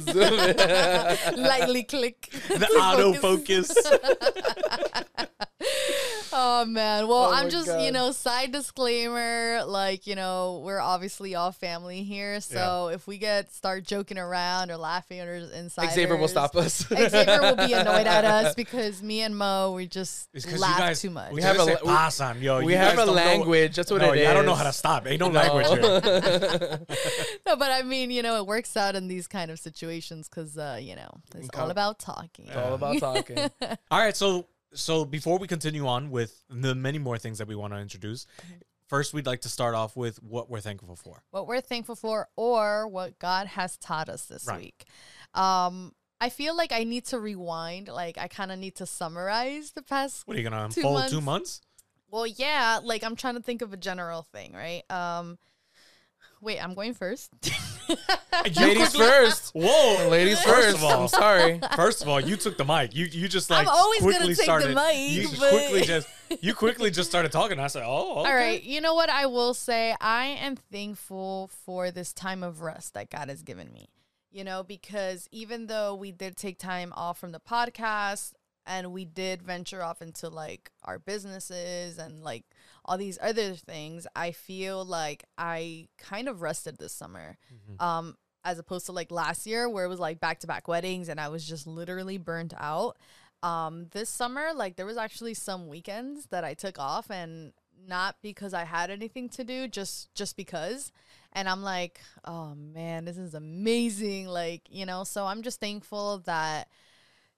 zoom. 1.34 1.44
Lightly 1.44 1.84
click. 1.84 2.30
the 2.48 2.58
to 2.60 2.66
autofocus. 2.80 3.72
Oh 6.34 6.66
man. 6.66 7.08
Well, 7.08 7.26
Oh 7.26 7.34
I'm 7.34 7.46
my 7.46 7.50
just, 7.50 7.80
you 7.82 7.92
know, 7.92 8.12
side 8.12 8.52
disclaimer, 8.52 9.64
like, 9.66 10.08
you 10.08 10.16
know, 10.16 10.62
we're 10.64 10.80
obviously 10.80 11.36
all 11.36 11.52
family 11.52 12.04
here. 12.04 12.40
So 12.42 12.90
if 12.94 13.08
we 13.08 13.18
get 13.18 13.52
start 13.54 13.84
joking 13.84 14.18
around 14.18 14.72
or 14.72 14.78
laughing 14.78 15.22
or 15.22 15.36
inside 15.36 15.92
Xavier 15.92 16.16
will 16.16 16.28
stop 16.28 16.56
us. 16.56 16.78
Xavier 16.88 17.42
will 17.42 17.56
be 17.56 17.74
annoyed 17.74 18.08
at 18.08 18.26
us 18.26 18.56
because 18.62 19.02
me 19.04 19.22
and 19.22 19.38
Mo 19.38 19.74
we 19.76 19.88
just 19.88 20.30
It's 20.34 20.46
laugh 20.60 20.78
you 20.78 20.84
guys 20.86 21.02
too 21.02 21.10
much. 21.10 21.32
We 21.34 21.42
have 21.42 21.58
a 21.60 21.66
say, 21.66 21.74
la- 21.76 21.80
we- 21.84 21.98
pasan, 21.98 22.42
yo. 22.42 22.64
we 22.64 22.74
have 22.74 22.94
a 22.94 22.96
don't 22.98 23.08
know 23.08 23.14
language. 23.14 23.76
That's 23.76 23.92
what 23.92 24.02
no, 24.02 24.12
it 24.14 24.18
is. 24.20 24.24
yeah, 24.24 24.32
I 24.32 24.34
don't 24.34 24.46
know 24.46 24.56
how 24.56 24.64
to 24.64 24.74
stop. 24.74 25.08
Ain't 25.08 25.20
no, 25.20 25.30
No. 25.30 25.40
language 25.40 25.68
here. 25.68 26.80
no, 27.46 27.56
but 27.56 27.72
I 27.72 27.82
mean, 27.84 28.12
you 28.12 28.22
know, 28.22 28.38
it 28.38 28.46
works 28.48 28.76
out 28.78 28.96
in 28.96 29.08
these 29.08 29.28
kind 29.28 29.52
of 29.52 29.60
situations 29.60 30.30
because, 30.30 30.58
uh, 30.58 30.80
you 30.82 30.96
know, 30.96 31.10
it's 31.36 31.50
Com- 31.50 31.64
all 31.66 31.70
about 31.72 32.00
talking. 32.00 32.48
It's 32.48 32.56
all 32.56 32.74
about 32.74 33.00
talking. 33.00 33.38
All 33.92 34.00
right, 34.00 34.16
so 34.16 34.46
so 34.74 35.06
before 35.06 35.38
we 35.38 35.48
continue 35.48 35.88
on 35.88 36.10
with 36.12 36.44
the 36.50 36.74
many 36.76 36.98
more 37.00 37.18
things 37.18 37.38
that 37.40 37.48
we 37.48 37.56
want 37.56 37.74
to 37.74 37.80
introduce, 37.80 38.26
first 38.88 39.14
we'd 39.14 39.26
like 39.26 39.42
to 39.42 39.50
start 39.50 39.76
off 39.76 39.96
with 39.96 40.22
what 40.24 40.50
we're 40.50 40.60
thankful 40.62 40.96
for. 40.96 41.24
what 41.32 41.48
we're 41.48 41.62
thankful 41.62 41.96
for 41.96 42.28
or 42.36 42.88
what 42.88 43.18
God 43.20 43.48
has 43.48 43.78
taught 43.78 44.10
us 44.10 44.26
this 44.26 44.46
Right. 44.46 44.60
week. 44.62 44.86
Um, 45.34 45.94
I 46.20 46.30
feel 46.30 46.56
like 46.56 46.72
I 46.72 46.84
need 46.84 47.06
to 47.08 47.20
rewind. 47.20 47.88
Like 47.88 48.18
I 48.18 48.28
kind 48.28 48.52
of 48.52 48.60
need 48.60 48.76
to 48.76 48.86
summarize 48.86 49.72
the 49.72 49.82
past. 49.82 50.28
What 50.28 50.36
are 50.36 50.40
you 50.40 50.50
gonna 50.50 50.70
Two 50.70 50.82
unfold 50.82 51.10
two 51.10 51.22
months. 51.22 51.26
months? 51.26 51.62
Well, 52.10 52.28
yeah, 52.28 52.80
like 52.84 53.04
I'm 53.04 53.16
trying 53.16 53.36
to 53.36 53.42
think 53.42 53.62
of 53.62 53.72
a 53.74 53.78
general 53.78 54.24
thing, 54.34 54.54
right? 54.54 54.84
Um, 54.92 55.38
wait, 56.42 56.60
I'm 56.64 56.74
going 56.74 56.94
first. 56.94 57.32
Ladies 58.56 58.96
first. 58.96 59.52
Whoa, 59.56 60.08
Ladies 60.10 60.42
First 60.42 60.56
first. 60.64 60.78
of 60.78 60.84
all- 60.84 61.02
I'm 61.04 61.08
sorry. 61.08 61.60
First 61.76 62.02
of 62.02 62.08
all, 62.10 62.20
you 62.20 62.36
took 62.38 62.58
the 62.58 62.66
mic. 62.66 62.96
You 62.96 63.06
you 63.06 63.28
just 63.28 63.50
like 63.50 63.68
I'm 63.68 63.74
always 63.74 64.02
gonna 64.02 64.16
quickly 64.16 64.28
take 64.36 64.38
the 64.38 64.44
started. 64.44 64.76
mic, 64.76 65.12
you 65.12 65.28
but- 65.40 65.50
quickly 65.50 65.82
just 65.82 66.08
you 66.42 66.54
quickly 66.54 66.92
just 66.92 67.10
started 67.10 67.32
talking. 67.32 67.60
I 67.60 67.68
said, 67.68 67.84
oh, 67.86 68.22
okay. 68.22 68.30
All 68.30 68.36
right, 68.36 68.64
you 68.64 68.80
know 68.82 68.94
what 68.96 69.10
I 69.10 69.26
will 69.26 69.54
say? 69.54 69.96
I 70.00 70.26
am 70.28 70.56
thankful 70.56 71.50
for 71.66 71.92
this 71.92 72.14
time 72.14 72.44
of 72.44 72.62
rest 72.62 72.94
that 72.94 73.10
God 73.10 73.30
has 73.30 73.44
given 73.44 73.72
me. 73.74 73.90
You 74.32 74.46
know, 74.46 74.64
because 74.64 75.28
even 75.32 75.68
though 75.68 75.94
we 75.94 76.14
did 76.14 76.38
take 76.38 76.58
time 76.58 76.94
off 76.96 77.20
from 77.20 77.34
the 77.34 77.42
podcast 77.42 78.32
and 78.66 78.94
we 78.94 79.04
did 79.04 79.42
venture 79.44 79.84
off 79.84 80.02
into 80.02 80.30
like 80.30 80.72
our 80.86 81.00
businesses 81.00 81.98
and 81.98 82.24
like 82.24 82.46
all 82.86 82.98
these 82.98 83.18
other 83.22 83.54
things, 83.54 84.08
I 84.16 84.32
feel 84.32 84.84
like 84.84 85.26
I 85.38 85.88
kind 85.98 86.28
of 86.28 86.42
rested 86.42 86.78
this 86.78 86.94
summer. 86.94 87.38
Mhm. 87.54 87.82
Um 87.84 88.18
as 88.44 88.58
opposed 88.58 88.88
to 88.88 88.92
like 88.92 89.12
last 89.12 89.46
year 89.46 89.70
where 89.70 89.86
it 89.86 89.88
was 89.88 90.00
like 90.00 90.20
back 90.20 90.40
to 90.40 90.48
back 90.48 90.68
weddings 90.68 91.10
and 91.10 91.20
I 91.20 91.28
was 91.28 91.48
just 91.48 91.68
literally 91.68 92.18
burnt 92.18 92.54
out. 92.58 92.98
Um 93.44 93.88
this 93.92 94.10
summer 94.10 94.52
like 94.54 94.76
there 94.78 94.86
was 94.86 94.98
actually 94.98 95.34
some 95.36 95.68
weekends 95.68 96.26
that 96.28 96.44
I 96.44 96.54
took 96.56 96.80
off 96.80 97.10
and 97.12 97.54
not 97.88 98.16
because 98.22 98.54
I 98.54 98.64
had 98.64 98.90
anything 98.92 99.30
to 99.30 99.44
do, 99.44 99.68
just 99.68 100.14
just 100.16 100.36
because. 100.36 100.92
And 101.34 101.48
I'm 101.48 101.64
like, 101.64 102.02
oh 102.26 102.54
man, 102.56 103.06
this 103.06 103.18
is 103.18 103.34
amazing. 103.34 104.28
Like, 104.28 104.64
you 104.70 104.86
know, 104.86 105.04
so 105.04 105.26
I'm 105.26 105.42
just 105.44 105.60
thankful 105.60 106.20
that, 106.26 106.68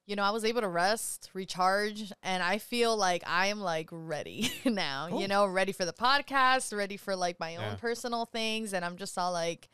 you 0.06 0.16
know, 0.16 0.24
I 0.24 0.32
was 0.32 0.44
able 0.44 0.62
to 0.62 0.68
rest, 0.68 1.30
recharge, 1.34 2.12
and 2.24 2.44
I 2.44 2.58
feel 2.58 2.96
like 2.98 3.24
I 3.26 3.48
am 3.48 3.62
like 3.62 3.88
ready 3.92 4.52
now, 4.66 5.08
Cool. 5.10 5.22
you 5.22 5.28
know, 5.28 5.46
ready 5.46 5.72
for 5.72 5.86
the 5.86 5.94
podcast, 5.94 6.76
ready 6.76 6.98
for 6.98 7.16
like 7.16 7.40
my 7.40 7.54
Yeah. 7.54 7.70
own 7.72 7.78
personal 7.78 8.26
things. 8.26 8.74
And 8.74 8.84
I'm 8.84 8.98
just 8.98 9.18
all 9.18 9.32
like, 9.32 9.70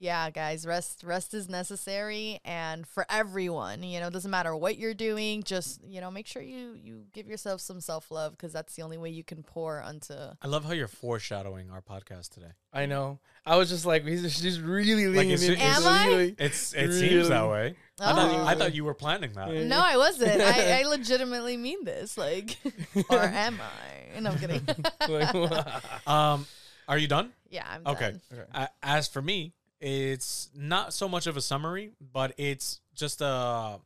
yeah, 0.00 0.30
guys, 0.30 0.66
rest 0.66 1.02
rest 1.04 1.34
is 1.34 1.48
necessary 1.48 2.40
and 2.44 2.86
for 2.86 3.04
everyone. 3.10 3.82
You 3.82 4.00
know, 4.00 4.08
doesn't 4.10 4.30
matter 4.30 4.56
what 4.56 4.78
you're 4.78 4.94
doing, 4.94 5.42
just, 5.42 5.80
you 5.86 6.00
know, 6.00 6.10
make 6.10 6.26
sure 6.26 6.40
you 6.42 6.74
you 6.82 7.04
give 7.12 7.26
yourself 7.28 7.60
some 7.60 7.80
self-love 7.80 8.32
because 8.32 8.52
that's 8.52 8.74
the 8.74 8.82
only 8.82 8.96
way 8.98 9.10
you 9.10 9.22
can 9.22 9.42
pour 9.42 9.80
onto 9.82 10.14
I 10.40 10.46
love 10.46 10.64
how 10.64 10.72
you're 10.72 10.88
foreshadowing 10.88 11.70
our 11.70 11.82
podcast 11.82 12.30
today. 12.30 12.52
I 12.72 12.86
know. 12.86 13.18
I 13.44 13.56
was 13.56 13.68
just 13.68 13.84
like, 13.86 14.04
he's 14.06 14.22
just 14.40 14.60
really 14.60 15.06
Like, 15.06 15.26
leaning 15.26 15.30
it's- 15.32 15.48
into 15.48 15.62
Am 15.62 15.82
it. 15.82 15.86
I? 15.86 16.06
Really- 16.06 16.34
It's 16.38 16.72
it 16.74 16.92
seems 16.92 17.28
that 17.28 17.40
Really? 17.42 17.50
way. 17.52 17.76
I 18.00 18.12
thought 18.14 18.18
I 18.48 18.54
Oh. 18.54 18.58
thought 18.58 18.74
you 18.74 18.84
were 18.84 18.94
planning 18.94 19.32
that. 19.34 19.52
No, 19.52 19.78
I 19.78 19.98
wasn't. 19.98 20.40
I, 20.40 20.80
I 20.80 20.82
legitimately 20.84 21.58
mean 21.58 21.84
this. 21.84 22.16
Like 22.16 22.56
or 23.10 23.20
am 23.20 23.58
I? 23.60 24.18
No, 24.20 24.30
I'm 24.30 24.38
kidding. 24.38 24.66
Um, 26.06 26.46
are 26.88 26.98
you 26.98 27.06
done? 27.06 27.32
yeah, 27.50 27.64
I'm 27.68 27.82
Okay. 27.86 28.10
done. 28.12 28.20
Okay. 28.32 28.44
Uh, 28.54 28.66
as 28.82 29.06
for 29.08 29.20
me, 29.22 29.52
it's 29.80 30.50
not 30.54 30.92
so 30.92 31.08
much 31.08 31.26
of 31.26 31.36
a 31.36 31.40
summary, 31.40 31.92
but 32.00 32.32
it's 32.36 32.80
just 32.94 33.20
a. 33.20 33.78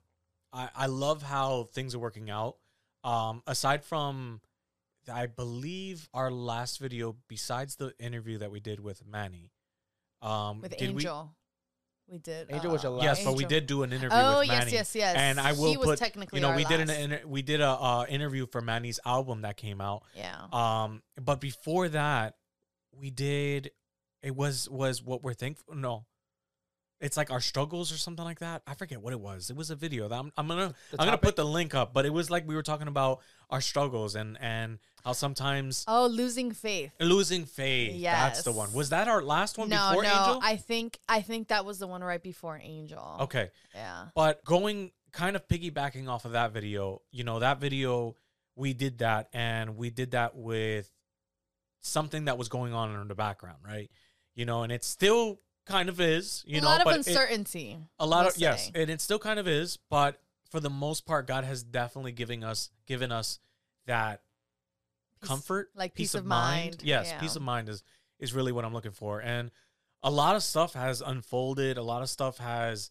I, 0.52 0.68
I 0.76 0.86
love 0.86 1.22
how 1.22 1.64
things 1.72 1.94
are 1.94 1.98
working 1.98 2.30
out. 2.30 2.56
Um, 3.02 3.42
aside 3.46 3.84
from, 3.84 4.40
I 5.12 5.26
believe 5.26 6.08
our 6.14 6.30
last 6.30 6.78
video, 6.80 7.16
besides 7.28 7.76
the 7.76 7.92
interview 7.98 8.38
that 8.38 8.50
we 8.50 8.60
did 8.60 8.80
with 8.80 9.04
Manny, 9.06 9.50
um, 10.22 10.60
With 10.62 10.76
did 10.76 10.90
we- 10.90 11.02
Angel. 11.02 11.34
We, 12.10 12.18
did. 12.18 12.48
Angel 12.50 12.70
was 12.70 12.82
your 12.82 12.92
uh, 12.92 12.96
last- 12.96 13.04
yes, 13.20 13.24
but 13.24 13.34
we 13.34 13.46
did 13.46 13.66
do 13.66 13.82
an 13.82 13.90
interview 13.92 14.10
Oh 14.12 14.40
with 14.40 14.48
yes, 14.48 14.58
Manny. 14.58 14.72
yes, 14.72 14.94
yes. 14.94 15.14
yes. 15.14 15.16
And 15.16 15.40
I 15.40 15.52
will 15.52 15.70
he 15.70 15.76
was 15.78 15.86
put, 15.86 15.98
technically 15.98 16.38
you 16.38 16.42
know, 16.42 16.50
our 16.50 16.56
we 16.56 16.64
did 16.64 16.80
an 16.80 16.88
last. 16.88 16.98
inter- 17.00 17.22
we 17.26 17.40
did 17.42 17.60
a 17.62 17.68
uh, 17.70 18.06
interview 18.08 18.46
for 18.46 18.60
Manny's 18.60 19.00
album 19.06 19.40
that 19.42 19.56
came 19.56 19.80
out. 19.80 20.02
yeah. 20.14 20.36
Um, 20.52 21.02
but 21.20 21.40
before 21.40 21.88
that, 21.88 22.36
we 22.98 23.10
did. 23.10 23.70
It 24.25 24.35
was 24.35 24.69
was 24.69 25.02
what 25.02 25.23
we're 25.23 25.35
thankful. 25.35 25.75
No, 25.75 26.07
it's 27.00 27.16
like 27.16 27.31
our 27.31 27.40
struggles 27.40 27.93
or 27.93 27.97
something 27.99 28.25
like 28.25 28.38
that. 28.38 28.62
I 28.66 28.75
forget 28.75 29.02
what 29.02 29.12
it 29.12 29.21
was. 29.21 29.50
It 29.50 29.57
was 29.57 29.71
a 29.71 29.76
video 29.76 30.09
that 30.09 30.19
I'm, 30.19 30.33
I'm 30.38 30.49
gonna 30.49 30.75
The 30.93 31.00
I'm 31.00 31.07
gonna 31.07 31.19
put 31.19 31.37
the 31.37 31.45
link 31.45 31.75
up. 31.75 31.93
But 31.93 32.07
it 32.07 32.12
was 32.12 32.31
like 32.31 32.47
we 32.49 32.54
were 32.54 32.62
talking 32.62 32.88
about 32.88 33.21
our 33.50 33.61
struggles 33.61 34.14
and 34.16 34.38
and 34.40 34.78
how 35.04 35.12
sometimes 35.12 35.85
Oh, 35.87 36.07
losing 36.07 36.52
faith. 36.52 36.93
losing 36.99 37.45
faith. 37.45 37.95
Yeah, 37.97 38.14
that's 38.28 38.43
the 38.45 38.52
one. 38.52 38.73
Was 38.73 38.88
that 38.90 39.09
our 39.09 39.23
last 39.23 39.59
one 39.59 39.69
No, 39.69 39.88
before 39.90 40.02
no. 40.04 40.09
Angel? 40.09 40.40
I 40.43 40.57
think 40.57 40.99
I 41.09 41.21
think 41.21 41.49
that 41.49 41.66
was 41.66 41.78
the 41.78 41.87
one 41.87 42.02
right 42.02 42.23
before 42.23 42.59
Angel. 42.62 43.16
okay, 43.21 43.50
Yeah. 43.75 44.07
but 44.14 44.43
going 44.45 44.93
kind 45.12 45.37
of 45.37 45.47
piggybacking 45.47 46.09
off 46.09 46.25
of 46.25 46.33
that 46.33 46.52
video, 46.52 47.02
you 47.12 47.25
know, 47.25 47.40
that 47.40 47.61
video 47.61 48.16
we 48.57 48.73
did 48.73 48.99
that 48.99 49.28
and 49.35 49.76
we 49.76 49.90
did 49.90 50.12
that 50.12 50.35
with 50.37 50.90
something 51.81 52.25
that 52.26 52.38
was 52.38 52.49
going 52.49 52.73
on 52.73 52.99
in 52.99 53.09
the 53.09 53.14
background, 53.14 53.59
right? 53.64 53.90
You 54.35 54.45
know, 54.45 54.62
and 54.62 54.73
it 54.73 54.83
still 54.85 55.41
kind 55.67 55.88
of 55.88 56.00
is, 56.00 56.43
you 56.47 56.59
a 56.59 56.61
know, 56.61 56.67
a 56.67 56.71
lot 56.71 56.81
of 56.81 56.85
but 56.85 56.95
it- 56.95 57.07
uncertainty. 57.07 57.79
a 57.99 58.07
lot 58.07 58.25
we'll 58.25 58.29
of 58.35 58.38
yes, 58.38 58.71
and 58.75 58.91
it 58.91 59.00
still 59.00 59.19
kind 59.19 59.38
of 59.38 59.47
is, 59.49 59.79
but 59.88 60.21
for 60.50 60.61
the 60.61 60.71
most 60.71 61.07
part, 61.07 61.26
God 61.26 61.45
has 61.45 61.62
definitely 61.62 62.12
giving 62.12 62.45
us 62.45 62.71
given 62.87 63.11
us 63.12 63.38
that 63.87 64.23
Peace- 65.21 65.29
comfort, 65.29 65.71
like 65.75 65.95
peace, 65.95 66.09
peace 66.11 66.14
of, 66.14 66.21
of 66.21 66.26
mind. 66.26 66.71
mind, 66.73 66.83
Yes, 66.85 67.09
yeah. 67.09 67.21
peace 67.21 67.37
of 67.37 67.43
mind 67.43 67.69
is 67.69 67.83
is 68.19 68.33
really 68.35 68.53
what 68.53 68.64
I'm 68.64 68.73
looking 68.73 68.93
for, 68.93 69.21
and 69.21 69.50
a 70.03 70.11
lot 70.11 70.37
of 70.37 70.43
stuff 70.43 70.75
has 70.75 71.00
unfolded. 71.00 71.79
A 71.79 71.83
lot 71.83 72.03
of 72.03 72.11
stuff 72.11 72.37
has, 72.38 72.91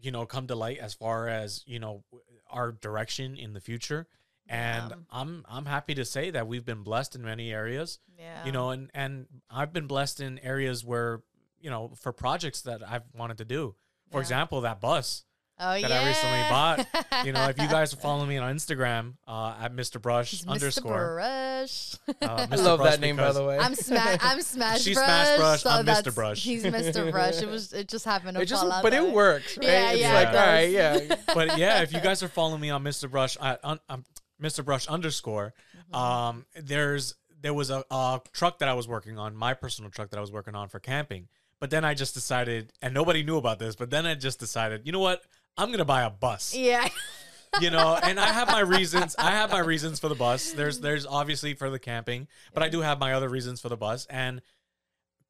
you 0.00 0.10
know, 0.10 0.26
come 0.26 0.46
to 0.48 0.54
light 0.56 0.78
as 0.78 0.94
far 0.94 1.28
as 1.28 1.62
you 1.66 1.78
know 1.78 2.04
our 2.50 2.72
direction 2.72 3.36
in 3.36 3.52
the 3.52 3.60
future. 3.60 4.06
And 4.48 4.90
Yeah. 4.90 4.96
I'm 5.10 5.44
I'm 5.48 5.64
happy 5.66 5.94
to 5.94 6.04
say 6.04 6.30
that 6.30 6.46
we've 6.46 6.64
been 6.64 6.82
blessed 6.82 7.14
in 7.14 7.22
many 7.22 7.52
areas 7.52 7.98
Yeah. 8.18 8.44
you 8.44 8.52
know 8.52 8.70
and 8.70 8.90
and 8.94 9.26
i've 9.50 9.72
been 9.72 9.86
blessed 9.86 10.20
in 10.20 10.38
areas 10.40 10.84
where 10.84 11.22
you 11.60 11.70
know 11.70 11.92
for 12.00 12.12
projects 12.12 12.60
that 12.62 12.82
i've 12.86 13.04
wanted 13.14 13.38
to 13.38 13.44
do 13.44 13.74
for 14.10 14.18
Yeah. 14.18 14.20
example 14.22 14.60
that 14.62 14.80
bus 14.80 15.24
oh, 15.58 15.72
that 15.72 15.80
yeah. 15.80 16.00
I 16.00 16.06
recently 16.06 16.42
bought, 16.50 17.24
you 17.26 17.32
know 17.32 17.48
if 17.48 17.58
you 17.58 17.68
guys 17.68 17.92
are 17.94 17.96
following 17.96 18.28
me 18.28 18.36
on 18.36 18.54
instagram 18.54 19.14
uh 19.26 19.54
at 19.60 19.74
mr 19.74 20.00
brush 20.00 20.32
He's 20.32 20.46
underscore 20.46 20.92
Mr. 20.92 21.14
Brush. 21.14 21.94
uh, 22.20 22.46
I 22.52 22.56
love 22.56 22.80
Brush 22.80 22.90
that 22.92 23.00
name, 23.00 23.16
by 23.16 23.32
the 23.32 23.42
way. 23.42 23.58
I'm 23.58 23.74
smash. 23.74 24.18
I'm 24.22 24.42
Smash 24.42 24.82
She's 24.82 24.96
Brush. 24.96 25.06
Smash 25.06 25.38
Brush, 25.38 25.62
so 25.62 25.70
I'm 25.70 25.86
Mr. 25.86 26.14
Brush. 26.14 26.42
He's 26.44 26.62
Mr. 26.62 27.10
Brush. 27.10 27.40
It 27.40 27.48
was. 27.48 27.72
It 27.72 27.88
just 27.88 28.04
happened 28.04 28.36
to 28.36 28.42
it 28.42 28.46
just, 28.46 28.60
fall 28.62 28.70
out 28.70 28.82
but 28.82 28.92
it 28.92 29.10
works, 29.10 29.56
right? 29.56 29.66
Yeah, 29.66 29.90
it's 29.92 30.00
yeah, 30.02 30.12
like, 30.14 30.28
it 30.28 30.34
all 30.34 30.46
right, 30.46 30.70
yeah. 30.70 31.16
but 31.34 31.56
yeah 31.58 31.80
if 31.80 31.92
you 31.94 32.00
guys 32.00 32.22
are 32.22 32.28
following 32.28 32.60
me 32.60 32.68
on 32.68 32.84
mr 32.84 33.10
brush 33.10 33.38
at 33.40 33.60
un, 33.64 33.80
um, 33.88 34.04
mr 34.40 34.64
brush 34.64 34.86
underscore 34.88 35.54
Mm-hmm. 35.76 35.94
um 35.94 36.46
there's 36.60 37.14
there 37.42 37.52
was 37.52 37.68
a, 37.70 37.84
a 37.90 38.20
truck 38.32 38.58
that 38.60 38.68
i 38.68 38.74
was 38.74 38.88
working 38.88 39.18
on 39.18 39.36
my 39.36 39.52
personal 39.54 39.90
truck 39.90 40.10
that 40.10 40.16
i 40.16 40.20
was 40.20 40.32
working 40.32 40.54
on 40.54 40.68
for 40.68 40.78
camping. 40.80 41.28
But 41.60 41.70
then 41.70 41.84
i 41.84 41.94
just 41.94 42.14
decided 42.14 42.72
and 42.82 42.92
nobody 42.94 43.22
knew 43.22 43.36
about 43.36 43.58
this 43.58 43.74
but 43.76 43.90
then 43.90 44.06
i 44.06 44.14
just 44.14 44.38
decided 44.40 44.82
you 44.84 44.92
know 44.92 45.00
what? 45.00 45.22
I'm 45.56 45.70
gonna 45.70 45.84
buy 45.84 46.02
a 46.02 46.10
bus. 46.10 46.54
Yeah. 46.54 46.88
you 47.60 47.70
know 47.70 47.98
and 48.02 48.18
i 48.18 48.26
have 48.26 48.48
my 48.48 48.60
reasons 48.76 49.14
i 49.18 49.30
have 49.30 49.50
my 49.50 49.60
reasons 49.60 50.00
for 50.00 50.08
the 50.08 50.14
bus. 50.14 50.52
There's 50.52 50.80
there's 50.80 51.06
obviously 51.06 51.54
for 51.54 51.70
the 51.70 51.78
camping 51.78 52.26
but 52.52 52.62
i 52.62 52.68
do 52.68 52.80
have 52.80 52.98
my 52.98 53.12
other 53.12 53.28
reasons 53.28 53.60
for 53.60 53.68
the 53.68 53.76
bus. 53.76 54.06
And 54.10 54.40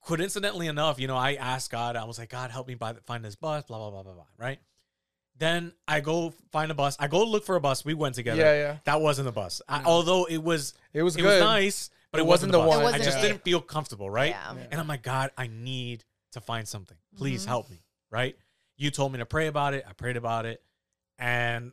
coincidentally 0.07 0.67
enough 0.67 1.01
you 1.01 1.07
know 1.07 1.17
i 1.17 1.35
asked 1.35 1.71
god 1.71 1.97
i 1.97 2.05
was 2.05 2.19
like 2.19 2.29
god 2.29 2.51
help 2.51 2.69
me 2.69 2.75
buy 2.75 2.93
find 3.07 3.25
this 3.25 3.37
bus 3.37 3.65
blah 3.65 3.79
blah 3.79 3.91
blah 3.91 4.03
blah 4.03 4.13
blah 4.13 4.27
right 4.39 4.59
then 5.37 5.73
i 5.89 6.01
go 6.01 6.33
find 6.53 6.71
a 6.71 6.75
bus. 6.75 6.97
I 7.01 7.09
go 7.09 7.25
look 7.25 7.45
for 7.45 7.57
a 7.57 7.61
bus. 7.61 7.85
We 7.85 7.95
went 7.95 8.15
together. 8.15 8.41
Yeah, 8.41 8.55
yeah. 8.55 8.77
that 8.85 9.01
wasn't 9.01 9.27
the 9.27 9.33
bus. 9.33 9.61
I, 9.69 9.83
although 9.85 10.25
it 10.27 10.43
was 10.43 10.75
It 10.93 11.03
was 11.03 11.17
it 11.17 11.23
good. 11.23 11.41
was 11.41 11.41
nice 11.41 11.91
but 12.13 12.21
it, 12.21 12.23
It 12.23 12.27
wasn't, 12.27 12.53
wasn't 12.53 12.53
the, 12.53 12.59
the 12.59 12.65
bus. 12.81 12.85
one. 12.85 12.95
i 12.95 12.97
It 12.97 13.03
just 13.03 13.17
wasn't 13.17 13.33
didn't 13.33 13.45
feel 13.45 13.61
comfortable 13.61 14.09
right? 14.09 14.31
Yeah. 14.31 14.55
and 14.71 14.81
i'm 14.81 14.87
like 14.89 15.03
god 15.03 15.31
i 15.37 15.47
need 15.49 16.05
to 16.33 16.41
find 16.41 16.67
something. 16.67 16.97
Please 17.17 17.45
Mhm. 17.45 17.49
help 17.49 17.71
me 17.71 17.83
right? 18.11 18.37
You 18.77 18.91
told 18.91 19.13
me 19.13 19.19
to 19.19 19.27
pray 19.27 19.47
about 19.49 19.75
it. 19.75 19.85
I 19.89 19.93
prayed 19.93 20.17
about 20.17 20.47
it. 20.47 20.63
And 21.19 21.73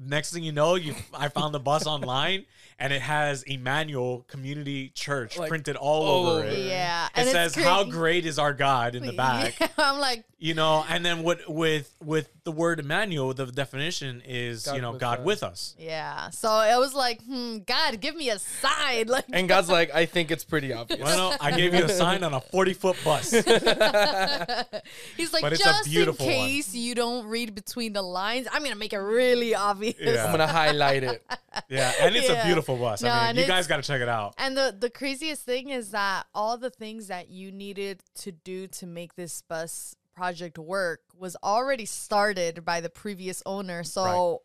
next 0.00 0.32
thing 0.32 0.44
you 0.44 0.52
know 0.52 0.76
you 0.76 0.94
i 1.12 1.26
found 1.28 1.52
the 1.52 1.58
bus 1.58 1.84
online 1.84 2.44
and 2.78 2.92
it 2.92 3.02
has 3.02 3.42
emmanuel 3.42 4.24
community 4.28 4.88
church 4.90 5.36
Like, 5.36 5.48
printed 5.48 5.74
all 5.74 6.04
all 6.06 6.26
over 6.28 6.40
over 6.42 6.48
it. 6.48 6.58
Yeah. 6.60 7.06
it 7.06 7.10
and 7.16 7.28
says 7.28 7.56
how 7.56 7.82
great 7.82 8.24
is 8.24 8.38
our 8.38 8.52
god 8.54 8.94
in 8.94 9.04
the 9.04 9.12
back. 9.26 9.58
Yeah, 9.58 9.66
I'm 9.78 9.98
like, 9.98 10.24
you 10.38 10.54
know 10.54 10.84
and 10.88 11.04
then 11.04 11.24
what 11.24 11.40
with 11.52 11.92
with 12.02 12.30
the 12.44 12.52
word 12.52 12.80
emmanuel 12.80 13.34
the 13.34 13.44
definition 13.46 14.22
is 14.24 14.66
you 14.74 14.80
know 14.80 14.92
with 14.92 15.00
god 15.00 15.18
us. 15.20 15.24
with 15.26 15.42
us 15.42 15.74
yeah. 15.78 16.30
So 16.30 16.48
it 16.60 16.78
was 16.78 16.94
like, 16.94 17.22
hmm, 17.24 17.58
God, 17.66 18.00
give 18.00 18.16
me 18.16 18.30
a 18.30 18.38
sign. 18.38 19.06
Like, 19.08 19.24
And 19.32 19.48
God's 19.48 19.68
like, 19.68 19.94
I 19.94 20.06
think 20.06 20.30
it's 20.30 20.44
pretty 20.44 20.72
obvious. 20.72 21.00
well 21.00 21.36
i 21.40 21.50
gave 21.50 21.74
you 21.74 21.84
a 21.84 21.88
sign 21.88 22.24
on 22.24 22.32
a 22.34 22.40
40 22.40 22.72
foot 22.74 22.96
bus 23.04 23.30
he's 25.16 25.32
like, 25.32 25.42
But 25.42 25.52
it's 25.52 25.60
a 25.60 25.64
just 25.64 25.86
in 25.86 25.92
beautiful 25.92 26.26
one." 26.26 26.34
case 26.34 26.74
you 26.74 26.94
don't 26.94 27.26
read 27.26 27.54
between 27.54 27.92
the 27.92 28.02
lines, 28.02 28.46
I'm 28.52 28.62
gonna 28.62 28.74
make 28.76 28.92
it 28.92 28.98
really 28.98 29.54
obvious. 29.54 29.96
Yeah. 30.00 30.24
I'm 30.24 30.30
gonna 30.32 30.46
highlight 30.46 31.04
it. 31.04 31.22
yeah 31.68 31.92
and 32.00 32.14
it's 32.16 32.28
Yeah. 32.28 32.42
a 32.42 32.46
beautiful 32.46 32.76
bus 32.76 33.02
No, 33.02 33.10
i 33.10 33.32
mean 33.32 33.42
you 33.42 33.46
guys 33.48 33.66
got 33.66 33.76
to 33.76 33.82
check 33.82 34.00
it 34.00 34.08
out 34.08 34.34
And 34.38 34.56
the 34.56 34.74
the 34.78 34.88
craziest 34.90 35.44
thing 35.44 35.70
is 35.70 35.90
that 35.90 36.26
all 36.34 36.56
the 36.56 36.70
things 36.70 37.08
that 37.08 37.28
you 37.28 37.50
needed 37.52 38.02
to 38.20 38.32
do 38.32 38.66
to 38.68 38.86
make 38.86 39.14
this 39.16 39.42
bus 39.42 39.96
project 40.20 40.58
work 40.58 41.00
was 41.16 41.36
already 41.42 41.86
started 41.86 42.64
by 42.64 42.80
the 42.80 42.90
previous 42.90 43.42
owner. 43.46 43.82
So 43.84 44.42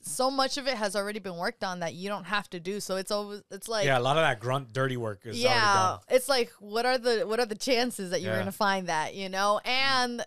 so 0.00 0.30
much 0.30 0.58
of 0.58 0.66
it 0.68 0.74
has 0.74 0.94
already 0.94 1.18
been 1.18 1.36
worked 1.36 1.64
on 1.64 1.80
that 1.80 1.94
you 1.94 2.08
don't 2.08 2.24
have 2.24 2.48
to 2.50 2.60
do. 2.60 2.80
So 2.80 2.96
it's 2.96 3.10
always 3.10 3.42
it's 3.50 3.68
like 3.68 3.86
yeah 3.86 3.98
a 3.98 4.00
lot 4.08 4.16
of 4.16 4.22
that 4.22 4.40
grunt 4.40 4.72
dirty 4.72 4.96
work 4.96 5.20
is 5.24 5.44
already 5.44 5.60
yeah, 5.60 5.74
done 5.74 5.98
it's 6.08 6.28
like 6.28 6.50
what 6.58 6.86
are 6.86 6.98
the 6.98 7.24
what 7.26 7.38
are 7.40 7.46
the 7.46 7.54
chances 7.54 8.10
that 8.10 8.20
you're 8.22 8.32
Yeah. 8.32 8.40
gonna 8.40 8.52
find 8.52 8.88
that 8.88 9.14
you 9.14 9.28
know 9.28 9.60
and 9.64 10.24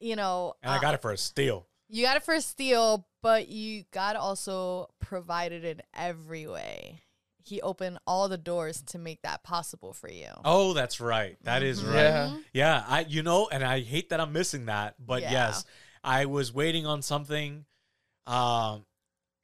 you 0.00 0.16
know 0.16 0.54
and 0.62 0.72
i 0.72 0.76
uh, 0.76 0.80
got 0.80 0.94
it 0.94 1.02
for 1.02 1.12
a 1.12 1.16
steal 1.16 1.66
you 1.92 2.04
got 2.04 2.16
it 2.16 2.22
for 2.22 2.34
a 2.34 2.40
steal, 2.40 3.04
but 3.20 3.48
you 3.48 3.82
got 3.90 4.14
also 4.14 4.90
provided 5.00 5.64
in 5.64 5.82
every 5.92 6.46
way. 6.46 7.02
He 7.50 7.60
opened 7.60 7.98
all 8.06 8.28
the 8.28 8.38
doors 8.38 8.80
to 8.86 8.98
make 8.98 9.22
that 9.22 9.42
possible 9.42 9.92
for 9.92 10.08
you. 10.08 10.28
Oh, 10.44 10.72
that's 10.72 11.00
right. 11.00 11.36
That 11.42 11.64
is 11.64 11.82
Mhm. 11.82 11.88
right. 11.88 11.96
Yeah. 12.04 12.38
Yeah, 12.52 12.84
I 12.86 13.00
you 13.00 13.24
know, 13.24 13.48
and 13.48 13.64
I 13.64 13.80
hate 13.80 14.10
that 14.10 14.20
I'm 14.20 14.32
missing 14.32 14.66
that, 14.66 14.94
but 15.04 15.22
Yeah. 15.22 15.32
yes, 15.32 15.64
I 16.04 16.26
was 16.26 16.52
waiting 16.52 16.86
on 16.86 17.02
something. 17.02 17.66
Um, 18.28 18.86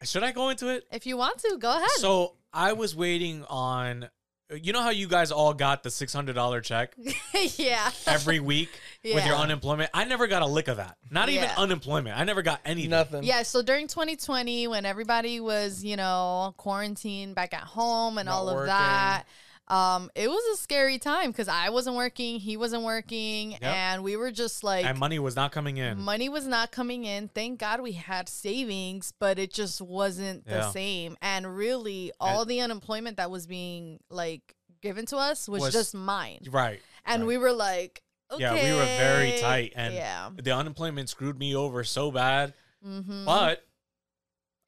should 0.04 0.22
I 0.22 0.30
go 0.30 0.50
into 0.50 0.68
it? 0.68 0.86
If 0.92 1.04
you 1.04 1.16
want 1.16 1.38
to, 1.38 1.56
go 1.58 1.70
ahead. 1.76 1.90
So 1.98 2.36
I 2.52 2.75
was 2.75 2.94
waiting 2.94 3.44
on. 3.46 4.08
You 4.54 4.72
know 4.72 4.80
how 4.82 4.90
you 4.90 5.08
guys 5.08 5.32
all 5.32 5.52
got 5.54 5.82
the 5.82 5.90
six 5.90 6.12
hundred 6.12 6.34
dollar 6.34 6.60
check 6.60 6.94
yeah. 7.56 7.90
every 8.06 8.38
week 8.38 8.68
with 9.02 9.26
your 9.26 9.34
unemployment? 9.34 9.90
I 9.92 10.04
never 10.04 10.28
got 10.28 10.42
a 10.42 10.46
lick 10.46 10.68
of 10.68 10.76
that. 10.76 10.96
Not 11.10 11.28
even 11.30 11.44
Yeah. 11.44 11.54
unemployment. 11.58 12.16
I 12.16 12.22
never 12.22 12.42
got 12.42 12.60
anything. 12.64 12.90
Nothing. 12.90 13.24
Yeah, 13.24 13.42
so 13.42 13.60
during 13.62 13.88
2020, 13.88 14.68
when 14.68 14.86
everybody 14.86 15.40
was, 15.40 15.82
you 15.84 15.96
know, 15.96 16.54
quarantined 16.58 17.34
back 17.34 17.54
at 17.54 17.62
home 17.64 18.18
and 18.18 18.26
Not 18.26 18.34
all 18.36 18.48
of 18.48 18.54
working. 18.54 18.68
that, 18.68 19.24
um, 19.68 20.11
it 20.14 20.28
was 20.28 20.42
a 20.54 20.62
scary 20.62 20.99
time 20.99 21.30
because 21.30 21.49
I 21.49 21.70
wasn't 21.70 21.96
working, 21.96 22.38
he 22.38 22.56
wasn't 22.56 22.85
working, 22.85 23.54
and 23.56 24.04
we 24.04 24.16
were 24.16 24.30
just 24.30 24.62
like, 24.62 24.85
and 24.85 24.99
money 24.99 25.18
was 25.18 25.35
not 25.35 25.50
coming 25.50 25.76
in. 25.78 26.00
money 26.00 26.28
was 26.28 26.46
not 26.46 26.70
coming 26.70 27.04
in. 27.04 27.28
Thank 27.28 27.58
God 27.58 27.80
we 27.80 27.92
had 27.92 28.28
savings, 28.28 29.12
but 29.18 29.38
it 29.38 29.52
just 29.52 29.80
wasn't 29.80 30.44
the 30.46 30.54
Yeah. 30.56 30.70
same. 30.70 31.16
And 31.20 31.56
really, 31.56 32.12
all 32.20 32.44
the 32.44 32.61
unemployment 32.61 33.16
that 33.16 33.30
was 33.30 33.46
being 33.49 33.99
like 34.08 34.54
given 34.82 35.04
to 35.06 35.16
us 35.16 35.49
was, 35.49 35.62
Was- 35.62 35.73
just 35.73 35.94
mine. 35.94 36.40
Right. 36.49 36.80
And 37.04 37.23
right. 37.23 37.28
we 37.28 37.38
were 37.38 37.52
like, 37.52 38.02
Yeah, 38.38 38.54
we 38.54 38.73
were 38.73 38.85
very 38.85 39.38
tight, 39.38 39.73
and 39.75 39.94
yeah. 39.94 40.30
the 40.37 40.52
unemployment 40.52 41.08
screwed 41.08 41.38
me 41.38 41.56
over 41.56 41.82
so 41.82 42.11
bad. 42.12 42.54
Mm-hmm. 42.87 43.25
But 43.25 43.66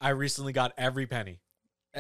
I 0.00 0.10
recently 0.10 0.52
got 0.52 0.72
every 0.76 1.06
penny. 1.06 1.40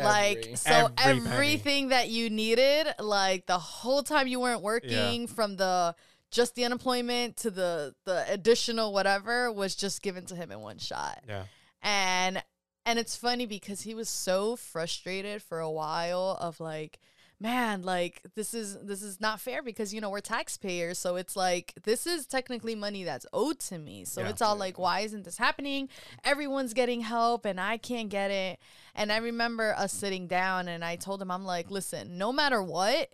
Like 0.04 0.38
Every- 0.38 0.56
so 0.56 0.90
every 0.98 1.30
everything 1.32 1.88
that 1.88 2.08
you 2.08 2.30
needed 2.30 2.86
like 2.98 3.46
the 3.46 3.58
whole 3.58 4.02
time 4.02 4.26
you 4.26 4.40
weren't 4.40 4.62
working 4.62 5.26
from 5.26 5.56
the 5.56 5.94
just 6.30 6.54
the 6.54 6.64
unemployment 6.64 7.36
to 7.38 7.50
the 7.50 7.94
the 8.04 8.24
additional 8.30 8.92
whatever 8.92 9.50
was 9.52 9.74
just 9.74 10.02
given 10.02 10.26
to 10.26 10.34
him 10.34 10.50
in 10.52 10.60
one 10.60 10.78
shot. 10.78 11.22
Yeah, 11.26 11.44
and 11.82 12.42
and 12.84 12.98
it's 12.98 13.16
funny 13.16 13.46
because 13.46 13.82
he 13.82 13.94
was 13.94 14.08
so 14.08 14.56
frustrated 14.56 15.42
for 15.42 15.58
a 15.60 15.70
while 15.70 16.36
of 16.40 16.60
like 16.60 16.98
man 17.40 17.82
like 17.82 18.20
this 18.34 18.52
is 18.52 18.76
this 18.82 19.02
is 19.02 19.20
not 19.20 19.40
fair 19.40 19.62
because 19.62 19.94
you 19.94 20.00
know 20.00 20.10
we're 20.10 20.20
taxpayers. 20.20 20.98
So 20.98 21.16
it's 21.16 21.36
like 21.36 21.72
this 21.84 22.06
is 22.06 22.26
technically 22.26 22.74
money 22.74 23.04
that's 23.04 23.26
owed 23.32 23.60
to 23.60 23.78
me. 23.78 24.04
So 24.04 24.22
Yeah. 24.22 24.30
it's 24.30 24.42
all 24.42 24.56
like 24.56 24.78
why 24.78 25.00
isn't 25.00 25.24
this 25.24 25.38
happening? 25.38 25.88
Everyone's 26.24 26.74
getting 26.74 27.00
help 27.02 27.44
and 27.44 27.60
i 27.60 27.76
can't 27.76 28.08
get 28.08 28.30
it. 28.30 28.58
And 28.94 29.12
i 29.12 29.18
remember 29.18 29.74
us 29.76 29.92
sitting 29.92 30.26
down 30.26 30.68
and 30.68 30.84
i 30.84 30.96
told 30.96 31.22
him 31.22 31.30
i'm 31.30 31.44
like 31.44 31.70
listen 31.70 32.18
no 32.18 32.32
matter 32.32 32.62
what 32.62 33.12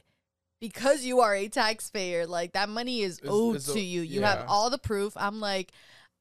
because 0.60 1.04
you 1.04 1.20
are 1.20 1.34
a 1.34 1.48
taxpayer 1.48 2.26
like 2.26 2.52
that 2.52 2.68
money 2.70 3.02
is 3.02 3.20
owed 3.28 3.60
to 3.60 3.80
you. 3.80 4.00
You 4.00 4.22
have 4.22 4.46
all 4.48 4.70
the 4.70 4.78
proof. 4.78 5.12
I'm 5.16 5.38
like 5.40 5.72